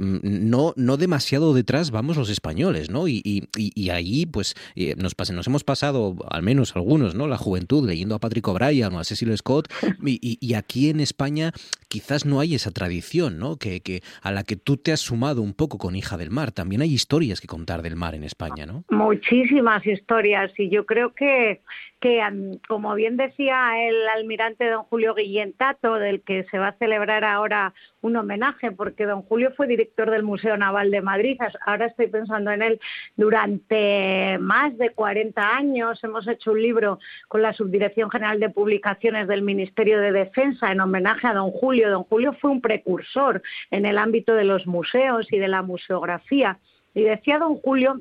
no, 0.00 0.72
no 0.76 0.96
demasiado 0.96 1.54
detrás 1.54 1.90
vamos 1.90 2.16
los 2.16 2.30
españoles, 2.30 2.90
¿no? 2.90 3.06
Y, 3.08 3.22
y, 3.24 3.48
y 3.56 3.90
ahí, 3.90 4.26
pues, 4.26 4.54
nos, 4.96 5.14
nos 5.32 5.46
hemos 5.46 5.64
pasado 5.64 6.16
al 6.30 6.42
menos 6.42 6.74
algunos, 6.76 7.14
¿no? 7.14 7.26
La 7.26 7.36
juventud 7.36 7.86
leyendo 7.86 8.14
a 8.14 8.18
Patrick 8.18 8.46
O'Brien 8.48 8.92
o 8.94 8.98
a 8.98 9.04
Cecil 9.04 9.36
Scott 9.36 9.72
y, 10.04 10.38
y, 10.40 10.54
aquí 10.54 10.90
en 10.90 11.00
España 11.00 11.52
quizás 11.88 12.26
no 12.26 12.40
hay 12.40 12.54
esa 12.54 12.70
tradición, 12.70 13.38
¿no? 13.38 13.56
Que, 13.56 13.80
que, 13.80 14.02
a 14.22 14.32
la 14.32 14.42
que 14.42 14.56
tú 14.56 14.76
te 14.76 14.92
has 14.92 15.00
sumado 15.00 15.42
un 15.42 15.54
poco 15.54 15.78
con 15.78 15.96
Hija 15.96 16.16
del 16.16 16.30
Mar. 16.30 16.52
También 16.52 16.82
hay 16.82 16.92
historias 16.92 17.40
que 17.40 17.46
contar 17.46 17.82
del 17.82 17.96
mar 17.96 18.14
en 18.14 18.24
España, 18.24 18.66
¿no? 18.66 18.84
Muchísimas 18.90 19.86
historias 19.86 20.52
y 20.58 20.70
yo 20.70 20.86
creo 20.86 21.14
que 21.14 21.60
que, 22.04 22.22
como 22.68 22.94
bien 22.94 23.16
decía 23.16 23.88
el 23.88 24.06
almirante 24.08 24.68
don 24.68 24.82
Julio 24.84 25.14
Guillén 25.14 25.54
Tato, 25.54 25.94
del 25.94 26.20
que 26.20 26.44
se 26.50 26.58
va 26.58 26.68
a 26.68 26.76
celebrar 26.76 27.24
ahora 27.24 27.72
un 28.02 28.14
homenaje, 28.14 28.72
porque 28.72 29.06
don 29.06 29.22
Julio 29.22 29.54
fue 29.56 29.66
director 29.66 30.10
del 30.10 30.22
Museo 30.22 30.58
Naval 30.58 30.90
de 30.90 31.00
Madrid, 31.00 31.38
ahora 31.64 31.86
estoy 31.86 32.08
pensando 32.08 32.50
en 32.50 32.60
él, 32.60 32.78
durante 33.16 34.36
más 34.38 34.76
de 34.76 34.90
40 34.90 35.56
años 35.56 36.04
hemos 36.04 36.28
hecho 36.28 36.52
un 36.52 36.60
libro 36.60 36.98
con 37.26 37.40
la 37.40 37.54
Subdirección 37.54 38.10
General 38.10 38.38
de 38.38 38.50
Publicaciones 38.50 39.26
del 39.26 39.40
Ministerio 39.40 39.98
de 39.98 40.12
Defensa 40.12 40.72
en 40.72 40.82
homenaje 40.82 41.26
a 41.26 41.32
don 41.32 41.52
Julio. 41.52 41.90
Don 41.90 42.04
Julio 42.04 42.34
fue 42.34 42.50
un 42.50 42.60
precursor 42.60 43.40
en 43.70 43.86
el 43.86 43.96
ámbito 43.96 44.34
de 44.34 44.44
los 44.44 44.66
museos 44.66 45.32
y 45.32 45.38
de 45.38 45.48
la 45.48 45.62
museografía. 45.62 46.58
Y 46.92 47.02
decía 47.02 47.38
don 47.38 47.56
Julio 47.56 47.98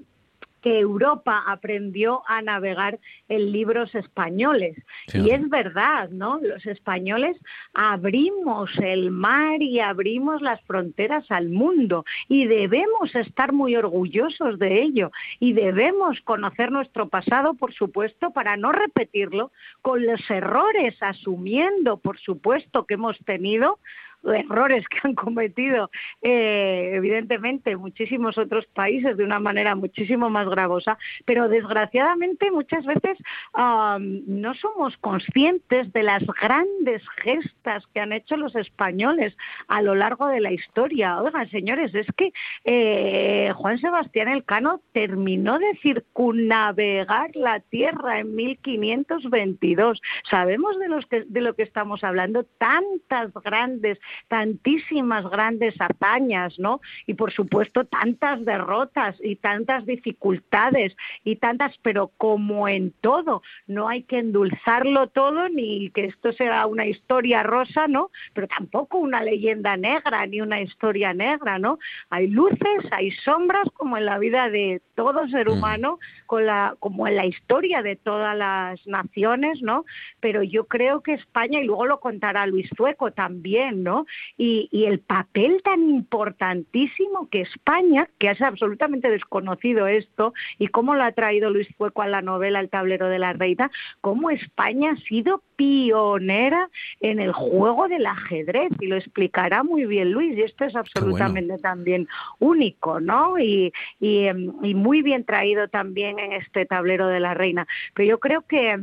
que 0.64 0.80
Europa 0.80 1.44
aprendió 1.46 2.24
a 2.26 2.42
navegar 2.42 2.98
en 3.28 3.52
libros 3.52 3.94
españoles. 3.94 4.78
Sí. 5.08 5.20
Y 5.20 5.32
es 5.32 5.48
verdad, 5.50 6.10
¿no? 6.10 6.40
Los 6.42 6.66
españoles 6.66 7.38
abrimos 7.74 8.72
el 8.80 9.12
mar 9.12 9.62
y 9.62 9.82
abrimos 9.82 10.42
las 10.42 10.62
fronteras 10.62 11.30
al 11.30 11.50
mundo 11.50 12.06
y 12.30 12.48
debemos 12.48 13.14
estar 13.14 13.52
muy 13.52 13.76
orgullosos 13.76 14.58
de 14.58 14.82
ello 14.82 15.12
y 15.40 15.52
debemos 15.54 16.22
conocer 16.22 16.72
nuestro 16.72 17.10
pasado, 17.10 17.54
por 17.56 17.74
supuesto, 17.74 18.32
para 18.32 18.56
no 18.56 18.72
repetirlo 18.72 19.52
con 19.82 20.06
los 20.06 20.22
errores, 20.32 20.96
asumiendo, 21.02 21.98
por 21.98 22.18
supuesto, 22.20 22.86
que 22.86 22.94
hemos 22.94 23.18
tenido 23.26 23.80
errores 24.24 24.86
que 24.88 25.00
han 25.04 25.16
cometido, 25.16 25.90
eh, 26.22 26.92
evidentemente, 26.94 27.76
muchísimos 27.76 28.38
otros 28.38 28.66
países 28.68 29.18
de 29.18 29.24
una 29.24 29.40
manera 29.40 29.76
muchísimo 29.76 30.30
más 30.30 30.48
gravosa, 30.50 30.98
pero 31.26 31.50
desgraciadamente 31.50 32.52
muchas 32.52 32.86
veces 32.86 33.18
am, 33.54 34.22
no 34.28 34.54
somos 34.54 34.98
conscientes 34.98 35.92
de 35.94 36.04
las 36.04 36.24
grandes 36.42 37.02
gestas 37.18 37.86
que 37.94 38.00
han 38.00 38.14
hecho 38.14 38.38
los 38.38 38.56
españoles 38.56 39.36
a 39.68 39.82
lo 39.82 39.96
largo 39.96 40.28
de 40.28 40.40
la 40.40 40.52
historia. 40.52 41.22
Oigan, 41.22 41.50
señores, 41.50 41.94
es 41.96 42.08
que 42.16 42.34
eh, 42.64 43.52
Juan 43.56 43.80
Sebastián 43.80 44.28
Elcano 44.28 44.82
terminó 44.92 45.60
de 45.60 45.78
circunnavegar 45.82 47.36
la 47.36 47.60
Tierra 47.60 48.20
en 48.20 48.36
1522. 48.36 50.02
Sabemos 50.30 50.80
de, 50.80 50.88
los 50.88 51.06
que, 51.06 51.24
de 51.28 51.42
lo 51.42 51.56
que 51.56 51.64
estamos 51.64 52.04
hablando, 52.04 52.46
tantas 52.58 53.34
grandes, 53.44 54.00
tantísimas 54.28 55.30
grandes 55.30 55.76
hazañas, 55.80 56.58
¿no? 56.60 56.82
Y 57.08 57.14
por 57.14 57.32
supuesto 57.32 57.86
tantas 57.86 58.44
derrotas 58.46 59.16
y 59.24 59.36
tantas 59.36 59.86
dificultades 59.86 60.96
y 61.24 61.38
tantas, 61.38 61.78
pero 61.82 62.12
como 62.18 62.68
en 62.68 62.92
todo, 63.02 63.42
no 63.68 63.90
hay 63.90 64.04
que 64.04 64.20
endulzarlo 64.20 65.08
todo 65.08 65.50
ni 65.50 65.90
que 65.92 66.06
esto 66.06 66.32
sea 66.34 66.66
una 66.66 66.86
historia 66.86 67.44
rosa, 67.44 67.88
¿no? 67.88 68.10
Pero 68.34 68.48
tampoco 68.48 68.98
una 68.98 69.24
leyenda 69.24 69.78
negra 69.78 70.26
ni 70.26 70.42
una 70.42 70.62
historia 70.62 71.14
negra, 71.14 71.60
¿no? 71.60 71.80
Hay 72.10 72.28
luces, 72.28 72.92
hay 72.92 73.12
sombras 73.12 73.68
como 73.74 73.98
en 73.98 74.06
la 74.06 74.18
vida 74.18 74.50
de 74.50 74.82
todo 74.96 75.28
ser 75.28 75.50
humano, 75.50 76.00
con 76.26 76.46
la, 76.46 76.76
como 76.80 77.08
en 77.08 77.16
la 77.16 77.26
historia 77.26 77.82
de 77.82 77.96
todas 77.96 78.38
las 78.38 78.86
naciones, 78.88 79.62
¿no? 79.62 79.86
Pero 80.20 80.44
yo 80.44 80.66
creo 80.66 81.02
que 81.02 81.14
España, 81.14 81.60
y 81.60 81.66
luego 81.66 81.86
lo 81.86 82.00
contará 82.00 82.46
Luis 82.48 82.70
Zueco 82.76 83.12
también, 83.12 83.84
¿no? 83.84 84.03
Y, 84.38 84.70
y 84.72 84.86
el 84.86 85.00
papel 85.00 85.62
tan 85.64 85.82
importantísimo 85.90 87.30
que 87.30 87.42
España, 87.42 88.10
que 88.20 88.32
es 88.32 88.42
absolutamente 88.42 89.10
desconocido 89.10 89.88
esto, 89.88 90.34
y 90.58 90.68
cómo 90.68 90.96
lo 90.96 91.04
ha 91.04 91.12
traído 91.12 91.50
Luis 91.50 91.68
Zueco 91.78 92.02
a 92.02 92.08
la 92.08 92.22
novela 92.22 92.60
El 92.60 92.70
tablero 92.70 93.10
de 93.10 93.20
la 93.20 93.34
reina, 93.34 93.72
cómo 94.02 94.30
España 94.30 94.92
ha 94.92 94.98
sido 95.08 95.44
pionera 95.56 96.70
en 97.00 97.20
el 97.20 97.32
juego 97.32 97.88
del 97.88 98.06
ajedrez, 98.06 98.72
y 98.80 98.88
lo 98.88 98.96
explicará 98.96 99.64
muy 99.64 99.86
bien 99.86 100.12
Luis, 100.12 100.38
y 100.38 100.42
esto 100.42 100.66
es 100.66 100.76
absolutamente 100.76 101.58
también 101.60 102.08
único, 102.40 103.00
¿no? 103.00 103.38
Y, 103.40 103.72
y, 104.00 104.26
em, 104.26 104.54
y 104.64 104.74
muy 104.74 105.02
bien 105.02 105.26
traído 105.26 105.68
también 105.68 106.20
en 106.20 106.34
este 106.34 106.66
tablero 106.66 107.08
de 107.08 107.20
la 107.20 107.34
reina. 107.34 107.68
Pero 107.94 108.10
yo 108.10 108.20
creo 108.20 108.42
que 108.42 108.54
que 108.54 108.80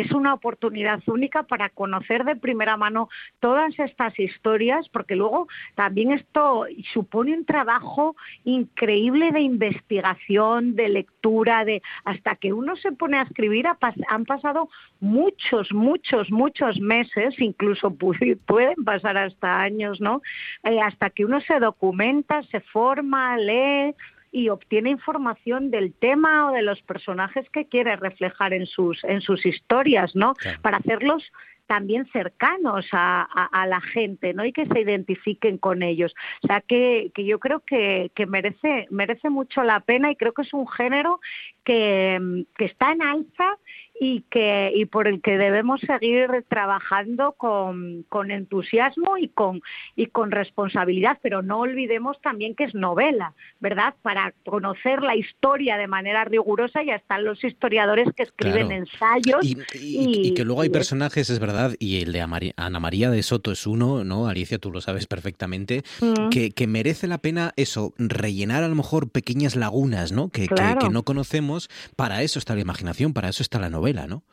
es 0.00 0.12
una 0.12 0.34
oportunidad 0.34 1.00
única 1.06 1.44
para 1.44 1.68
conocer 1.70 2.24
de 2.24 2.36
primera 2.36 2.76
mano 2.76 3.08
todas 3.40 3.78
estas 3.78 4.18
historias, 4.18 4.88
porque 4.90 5.16
luego 5.16 5.48
también 5.74 6.12
esto 6.12 6.66
supone 6.92 7.34
un 7.34 7.44
trabajo 7.44 8.16
increíble 8.44 9.32
de 9.32 9.40
investigación, 9.40 10.74
de 10.76 10.88
lectura, 10.88 11.64
de 11.64 11.82
hasta 12.04 12.36
que 12.36 12.52
uno 12.52 12.76
se 12.76 12.92
pone 12.92 13.18
a 13.18 13.22
escribir 13.22 13.66
han 14.08 14.24
pasado 14.24 14.68
muchos, 15.00 15.72
muchos, 15.72 16.30
muchos 16.30 16.80
meses, 16.80 17.38
incluso 17.38 17.90
pu- 17.98 18.38
pueden 18.46 18.84
pasar 18.84 19.16
hasta 19.16 19.60
años, 19.60 20.00
¿no? 20.00 20.22
Eh, 20.64 20.80
hasta 20.80 21.10
que 21.10 21.24
uno 21.24 21.40
se 21.40 21.58
documenta, 21.58 22.42
se 22.44 22.60
forma, 22.60 23.36
lee 23.36 23.94
y 24.32 24.48
obtiene 24.48 24.90
información 24.90 25.70
del 25.70 25.92
tema 25.94 26.50
o 26.50 26.54
de 26.54 26.62
los 26.62 26.82
personajes 26.82 27.48
que 27.50 27.66
quiere 27.66 27.96
reflejar 27.96 28.52
en 28.52 28.66
sus 28.66 29.02
en 29.04 29.20
sus 29.20 29.44
historias, 29.46 30.14
¿no? 30.16 30.34
Para 30.62 30.78
hacerlos 30.78 31.30
también 31.66 32.06
cercanos 32.12 32.86
a, 32.92 33.22
a- 33.22 33.62
a 33.62 33.66
la 33.66 33.80
gente, 33.80 34.32
¿no? 34.34 34.44
Y 34.44 34.52
que 34.52 34.66
se 34.66 34.80
identifiquen 34.80 35.58
con 35.58 35.82
ellos. 35.82 36.14
O 36.44 36.46
sea 36.46 36.60
que, 36.60 37.10
que 37.12 37.24
yo 37.24 37.40
creo 37.40 37.58
que, 37.60 38.12
que 38.14 38.24
merece, 38.26 38.86
merece 38.90 39.30
mucho 39.30 39.64
la 39.64 39.80
pena 39.80 40.12
y 40.12 40.16
creo 40.16 40.32
que 40.32 40.42
es 40.42 40.54
un 40.54 40.68
género 40.68 41.18
que, 41.64 42.44
que 42.56 42.66
está 42.66 42.92
en 42.92 43.02
alza 43.02 43.58
y 44.00 44.22
que 44.30 44.72
y 44.74 44.84
por 44.84 45.08
el 45.08 45.22
que 45.22 45.38
debemos 45.38 45.80
seguir 45.80 46.28
trabajando 46.48 47.32
con, 47.32 48.04
con 48.08 48.30
entusiasmo 48.30 49.16
y 49.18 49.28
con 49.28 49.62
y 49.94 50.06
con 50.06 50.30
responsabilidad 50.30 51.18
pero 51.22 51.42
no 51.42 51.60
olvidemos 51.60 52.20
también 52.20 52.54
que 52.54 52.64
es 52.64 52.74
novela 52.74 53.32
verdad 53.60 53.94
para 54.02 54.34
conocer 54.44 55.02
la 55.02 55.16
historia 55.16 55.76
de 55.78 55.86
manera 55.86 56.24
rigurosa 56.24 56.82
ya 56.82 56.96
están 56.96 57.24
los 57.24 57.42
historiadores 57.44 58.08
que 58.14 58.24
escriben 58.24 58.66
Claro. 58.68 58.82
ensayos 58.82 59.44
Y, 59.44 59.56
y- 59.74 60.28
y 60.28 60.34
que 60.34 60.44
luego 60.44 60.60
hay 60.62 60.68
personajes, 60.70 61.30
es 61.30 61.38
verdad, 61.38 61.72
y 61.78 62.02
el 62.02 62.12
de 62.12 62.20
Amari- 62.22 62.52
Ana 62.56 62.80
María 62.80 63.10
de 63.10 63.22
Soto 63.22 63.50
es 63.52 63.66
uno, 63.66 64.04
¿no? 64.04 64.26
Alicia, 64.28 64.58
tú 64.58 64.70
lo 64.70 64.80
sabes 64.80 65.06
perfectamente, 65.06 65.82
Mm. 66.00 66.28
que, 66.30 66.50
que 66.50 66.66
merece 66.66 67.06
la 67.06 67.18
pena 67.18 67.52
eso, 67.56 67.94
rellenar 67.98 68.62
a 68.62 68.68
lo 68.68 68.74
mejor 68.74 69.08
pequeñas 69.10 69.56
lagunas, 69.56 70.12
¿no? 70.12 70.28
Que, 70.28 70.46
que 70.48 70.90
no 70.90 71.02
conocemos. 71.04 71.68
Para 71.96 72.22
eso 72.22 72.38
está 72.38 72.54
la 72.54 72.60
imaginación, 72.60 73.12
para 73.12 73.28
eso 73.28 73.42
está 73.42 73.58
la 73.58 73.70
novela, 73.70 73.85
¿no? 74.06 74.24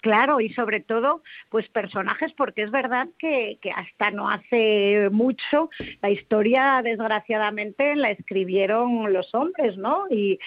Claro, 0.00 0.40
y 0.40 0.50
sobre 0.54 0.80
todo, 0.80 1.22
pues 1.50 1.68
personajes, 1.70 2.32
porque 2.34 2.62
es 2.62 2.70
verdad 2.70 3.08
que, 3.18 3.58
que 3.60 3.72
hasta 3.72 4.12
no 4.12 4.30
hace 4.30 5.08
mucho 5.10 5.70
la 6.02 6.10
historia, 6.10 6.80
desgraciadamente, 6.84 7.96
la 7.96 8.12
escribieron 8.12 9.12
los 9.12 9.34
hombres, 9.34 9.76
¿no? 9.76 10.04
Y, 10.10 10.38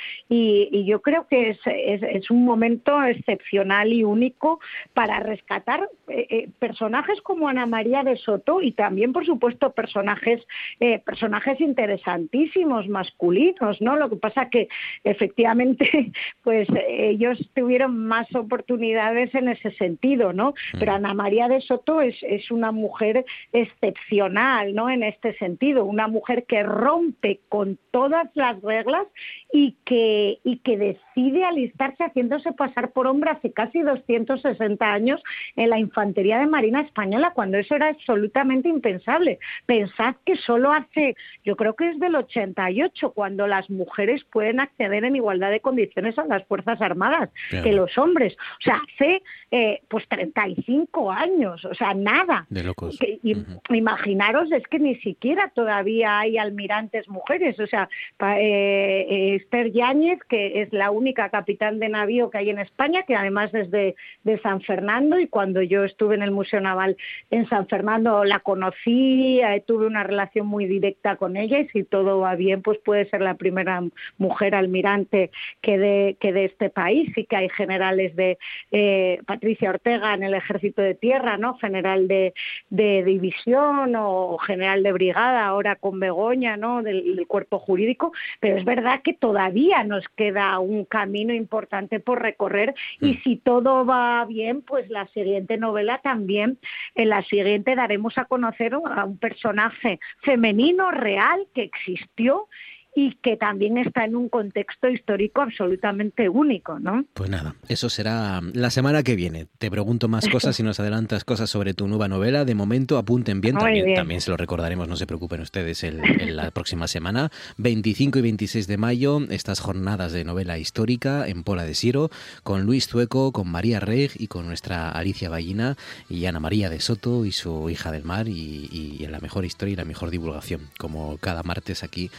yo 0.86 1.02
creo 1.02 1.28
que 1.28 1.50
es, 1.52 1.60
es- 1.66 2.32
un 2.32 2.46
momento 2.46 3.04
excepcional 3.04 3.92
y 3.92 4.04
único 4.04 4.60
para 4.94 5.20
rescatar 5.20 5.90
eh, 6.08 6.28
eh, 6.30 6.50
personajes 6.60 7.22
como 7.22 7.48
Ana 7.50 7.66
María 7.66 8.04
de 8.04 8.16
Soto 8.18 8.62
y 8.62 8.72
también, 8.72 9.12
por 9.14 9.26
supuesto, 9.26 9.74
personajes, 9.74 10.42
eh, 10.80 11.00
personajes 11.00 11.60
interesantísimos, 11.62 12.88
masculinos, 12.88 13.82
¿no? 13.82 13.96
Lo 13.96 14.10
que 14.10 14.16
pasa 14.16 14.50
que 14.50 14.68
efectivamente, 15.04 16.12
pues 16.44 16.68
ellos 16.88 17.38
tuvieron 17.54 17.98
más 18.08 18.34
oportunidades 18.36 19.34
en 19.36 19.41
ese 19.50 19.72
sentido, 19.72 20.34
¿no? 20.34 20.54
Pero 20.78 20.94
Ana 20.94 21.14
María 21.14 21.48
de 21.48 21.62
Soto 21.62 22.02
es, 22.02 22.16
es 22.24 22.52
una 22.52 22.72
mujer 22.72 23.26
excepcional, 23.54 24.74
¿no? 24.74 24.90
En 24.90 25.04
este 25.04 25.38
sentido, 25.38 25.86
una 25.86 26.08
mujer 26.08 26.46
que 26.46 26.64
rompe 26.64 27.40
con 27.50 27.78
todas 27.92 28.30
las 28.36 28.62
reglas 28.62 29.08
y 29.52 29.76
que, 29.86 30.40
y 30.44 30.58
que 30.58 30.78
decide 30.78 31.44
alistarse 31.44 32.04
haciéndose 32.04 32.52
pasar 32.54 32.92
por 32.92 33.08
hombre 33.08 33.32
hace 33.32 33.52
casi 33.52 33.82
260 33.82 34.86
años 34.86 35.22
en 35.56 35.70
la 35.70 35.80
infantería 35.80 36.40
de 36.40 36.48
Marina 36.48 36.82
Española, 36.82 37.32
cuando 37.34 37.58
eso 37.58 37.76
era 37.76 37.90
absolutamente 37.90 38.70
impensable. 38.70 39.40
Pensad 39.66 40.16
que 40.26 40.36
solo 40.38 40.72
hace, 40.72 41.16
yo 41.44 41.56
creo 41.56 41.76
que 41.76 41.90
es 41.90 42.00
del 42.00 42.16
88, 42.16 43.12
cuando 43.12 43.48
las 43.48 43.70
mujeres 43.70 44.24
pueden 44.26 44.60
acceder 44.60 45.04
en 45.04 45.16
igualdad 45.16 45.52
de 45.52 45.60
condiciones 45.60 46.18
a 46.18 46.26
las 46.26 46.46
Fuerzas 46.46 46.82
Armadas 46.82 47.30
que 47.50 47.74
los 47.74 47.98
hombres. 47.98 48.36
O 48.60 48.62
sea, 48.62 48.82
hace 48.94 49.22
eh, 49.52 49.82
pues 49.90 50.08
35 50.08 51.12
años, 51.12 51.64
o 51.66 51.74
sea, 51.74 51.94
nada. 51.94 52.46
De 52.50 52.64
locos. 52.64 52.98
Que- 53.00 53.20
y- 53.24 53.36
Imaginaros, 53.70 54.52
es 54.52 54.66
que 54.68 54.80
ni 54.80 54.96
siquiera 54.96 55.52
todavía 55.54 56.20
hay 56.20 56.38
almirantes 56.38 57.08
mujeres. 57.10 57.60
O 57.60 57.68
sea, 57.68 57.90
pa- 58.18 58.40
eh, 58.40 59.02
eh, 59.10 59.36
Esther 59.36 59.72
Yáñez, 59.72 60.20
que 60.30 60.62
es 60.62 60.72
la 60.74 60.92
única 60.92 61.30
capitán 61.30 61.80
de 61.80 61.90
navío 61.90 62.30
que 62.30 62.38
hay 62.38 62.50
en 62.50 62.60
España, 62.60 63.04
que 63.04 63.16
además 63.16 63.54
es 63.54 63.72
de, 63.72 63.96
de 64.24 64.40
San 64.40 64.62
Fernando, 64.62 65.20
y 65.20 65.28
cuando 65.28 65.62
yo 65.62 65.84
estuve 65.84 66.16
en 66.16 66.22
el 66.24 66.32
Museo 66.32 66.62
Naval 66.62 66.98
en 67.30 67.48
San 67.50 67.68
Fernando 67.68 68.24
la 68.24 68.40
conocí, 68.40 69.40
eh, 69.42 69.64
tuve 69.66 69.86
una 69.88 70.04
relación 70.04 70.48
muy 70.48 70.66
directa 70.66 71.16
con 71.16 71.38
ella, 71.38 71.60
y 71.60 71.68
si 71.70 71.84
todo 71.84 72.20
va 72.20 72.36
bien, 72.36 72.62
pues 72.62 72.78
puede 72.80 73.10
ser 73.10 73.22
la 73.22 73.36
primera 73.36 73.82
mujer 74.18 74.56
almirante 74.56 75.32
que 75.62 75.78
de, 75.78 76.18
que 76.20 76.32
de 76.34 76.46
este 76.46 76.70
país. 76.70 77.12
Sí 77.16 77.26
que 77.26 77.36
hay 77.36 77.50
generales 77.50 78.16
de 78.16 78.38
eh, 78.72 79.21
Patricia 79.26 79.70
Ortega 79.70 80.14
en 80.14 80.24
el 80.24 80.34
Ejército 80.34 80.82
de 80.82 80.96
Tierra, 80.96 81.38
¿no? 81.38 81.58
General 81.58 82.08
de, 82.08 82.34
de 82.70 83.04
división 83.04 83.96
o 83.96 84.38
general 84.40 84.84
de 84.84 84.92
brigada, 84.92 85.46
ahora 85.46 85.76
con 85.76 86.00
Begoña, 86.00 86.58
¿no? 86.58 86.84
Del, 86.84 87.16
del 87.16 87.28
cuerpo 87.28 87.60
jurídico, 87.60 88.12
pero 88.40 88.58
es 88.58 88.66
verdad 88.66 89.02
que 89.04 89.14
todavía 89.14 89.84
nos 89.84 90.08
queda 90.10 90.58
un 90.60 90.86
camino 90.86 91.34
importante 91.34 92.00
por 92.00 92.22
recorrer 92.22 92.74
y 93.00 93.16
si 93.24 93.38
todo 93.38 93.86
va 93.86 94.26
bien, 94.26 94.62
pues 94.62 94.90
la 94.90 95.08
siguiente 95.08 95.58
novela 95.58 96.00
también, 96.04 96.58
en 96.96 97.10
la 97.10 97.24
siguiente 97.24 97.76
daremos 97.76 98.18
a 98.18 98.26
conocer 98.26 98.74
a 98.74 99.06
un 99.06 99.18
personaje 99.18 100.00
femenino 100.22 100.92
real 100.92 101.48
que 101.54 101.64
existió 101.64 102.48
y 102.94 103.16
que 103.22 103.38
también 103.38 103.78
está 103.78 104.04
en 104.06 104.16
un 104.18 104.28
contexto 104.28 104.90
histórico 104.90 105.42
absolutamente 105.42 106.28
único, 106.28 106.78
¿no? 106.80 107.06
Pues 107.14 107.30
nada, 107.30 107.56
eso 107.70 107.90
será 107.90 108.42
la 108.54 108.70
semana 108.70 109.02
que 109.04 109.16
viene. 109.16 109.48
Te 109.60 109.72
pregunto 109.72 110.10
más 110.10 110.28
cosas 110.30 110.60
y 110.60 110.64
nos 110.64 110.80
adelantas 110.80 111.24
cosas 111.24 111.50
sobre 111.50 111.74
tu 111.74 111.88
nueva 111.88 112.08
novela. 112.10 112.44
De 112.44 112.54
momento, 112.54 112.98
apunten 112.98 113.40
bien. 113.40 113.58
También, 113.58 113.86
bien. 113.86 113.96
también 113.96 114.20
se 114.22 114.30
lo 114.30 114.36
recordaremos, 114.38 114.88
no 114.90 114.98
se 114.98 115.08
preocupen 115.08 115.40
ustedes, 115.42 115.84
el- 115.86 116.02
en 116.04 116.36
la 116.36 116.52
próxima 116.52 116.88
semana. 116.90 117.32
25 117.58 118.20
y 118.20 118.22
26 118.24 118.68
de 118.68 118.78
mayo, 118.78 119.20
estas 119.30 119.62
jornadas 119.62 120.12
de 120.12 120.26
novela 120.26 120.58
histórica 120.58 121.28
en 121.28 121.44
Pola 121.44 121.64
de 121.64 121.76
Siro, 121.76 122.10
con 122.44 122.64
Luis 122.66 122.88
Tueco, 122.88 123.32
con 123.32 123.48
María 123.50 123.80
Reg 123.80 124.12
y 124.18 124.28
con 124.28 124.48
nuestra 124.48 124.90
Alicia 124.92 125.30
Ballina 125.30 125.78
y 126.10 126.26
Ana 126.26 126.40
María 126.42 126.70
de 126.70 126.80
Soto 126.82 127.26
y 127.26 127.32
su 127.32 127.70
hija 127.70 127.92
del 127.92 128.04
mar 128.04 128.28
y, 128.28 128.68
y 128.72 129.06
en 129.06 129.12
la 129.14 129.20
mejor 129.22 129.46
historia 129.46 129.74
y 129.74 129.76
la 129.78 129.86
mejor 129.86 130.10
divulgación, 130.10 130.62
como 130.78 131.18
cada 131.18 131.44
martes 131.44 131.84
aquí 131.84 132.12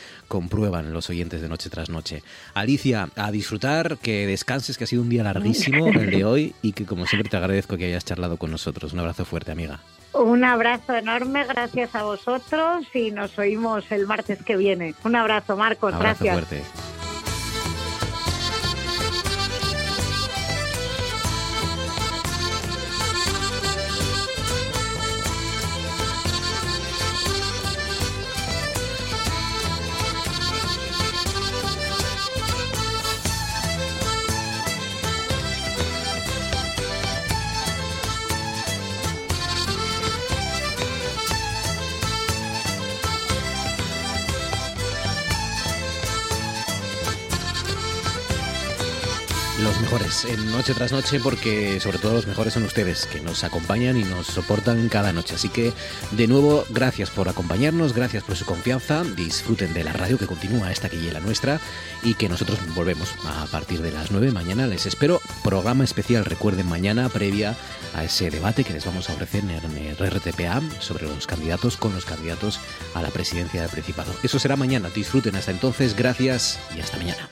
comprueban 0.63 0.93
los 0.93 1.11
oyentes 1.11 1.41
de 1.41 1.49
Noche 1.49 1.71
tras 1.71 1.91
Noche. 1.91 2.23
Alicia, 2.55 3.09
a 3.17 3.33
disfrutar, 3.33 3.99
que 3.99 4.29
descanses, 4.29 4.79
que 4.79 4.85
ha 4.85 4.87
sido 4.87 5.03
un 5.03 5.09
día 5.09 5.25
larguísimo 5.25 5.89
el 5.89 6.09
de 6.11 6.25
hoy 6.25 6.55
y 6.63 6.73
que 6.73 6.87
como 6.87 7.05
siempre 7.07 7.29
te 7.29 7.37
agradezco 7.37 7.77
que 7.77 7.87
hayas 7.87 8.05
charlado 8.05 8.37
con 8.37 8.53
nosotros. 8.53 8.93
Un 8.93 9.01
abrazo 9.01 9.25
fuerte, 9.25 9.51
amiga. 9.51 9.81
Un 10.13 10.45
abrazo 10.45 10.95
enorme, 10.95 11.45
gracias 11.45 11.97
a 11.97 12.05
vosotros 12.05 12.87
y 12.95 13.11
nos 13.11 13.37
oímos 13.41 13.91
el 13.91 14.07
martes 14.07 14.39
que 14.45 14.57
viene. 14.57 14.95
Un 15.03 15.17
abrazo, 15.17 15.57
Marcos, 15.57 15.95
Abrazo 15.95 16.25
gracias. 16.25 16.49
fuerte. 16.49 16.92
Noche 50.53 50.75
tras 50.75 50.93
noche 50.93 51.19
porque 51.19 51.81
sobre 51.81 51.99
todo 51.99 52.13
los 52.13 52.27
mejores 52.27 52.53
son 52.53 52.63
ustedes 52.65 53.07
que 53.07 53.21
nos 53.21 53.43
acompañan 53.43 53.97
y 53.97 54.05
nos 54.05 54.27
soportan 54.27 54.89
cada 54.89 55.13
noche. 55.13 55.35
Así 55.35 55.49
que 55.49 55.73
de 56.11 56.27
nuevo 56.27 56.65
gracias 56.69 57.11
por 57.11 57.29
acompañarnos, 57.29 57.95
gracias 57.95 58.23
por 58.23 58.37
su 58.37 58.45
confianza, 58.45 59.03
disfruten 59.03 59.73
de 59.73 59.83
la 59.83 59.93
radio 59.93 60.19
que 60.19 60.27
continúa 60.27 60.71
esta 60.71 60.89
que 60.89 60.99
la 61.11 61.21
nuestra 61.21 61.59
y 62.03 62.15
que 62.15 62.29
nosotros 62.29 62.59
volvemos 62.75 63.15
a 63.25 63.47
partir 63.47 63.81
de 63.81 63.93
las 63.93 64.11
9 64.11 64.31
mañana. 64.31 64.67
Les 64.67 64.87
espero 64.87 65.21
programa 65.43 65.85
especial, 65.85 66.25
recuerden 66.25 66.69
mañana 66.69 67.09
previa 67.09 67.57
a 67.95 68.05
ese 68.05 68.31
debate 68.31 68.65
que 68.65 68.75
les 68.75 68.85
vamos 68.85 69.09
a 69.09 69.15
ofrecer 69.15 69.43
en 69.45 69.77
el 69.77 69.97
RTPA 69.97 70.61
sobre 70.81 71.07
los 71.07 71.27
candidatos 71.27 71.77
con 71.77 71.95
los 71.95 72.05
candidatos 72.05 72.61
a 72.95 73.03
la 73.03 73.11
presidencia 73.11 73.63
del 73.63 73.71
Principado. 73.71 74.13
Eso 74.23 74.39
será 74.39 74.57
mañana, 74.57 74.91
disfruten 74.95 75.35
hasta 75.37 75.51
entonces, 75.51 75.97
gracias 75.97 76.59
y 76.77 76.81
hasta 76.81 76.99
mañana. 76.99 77.29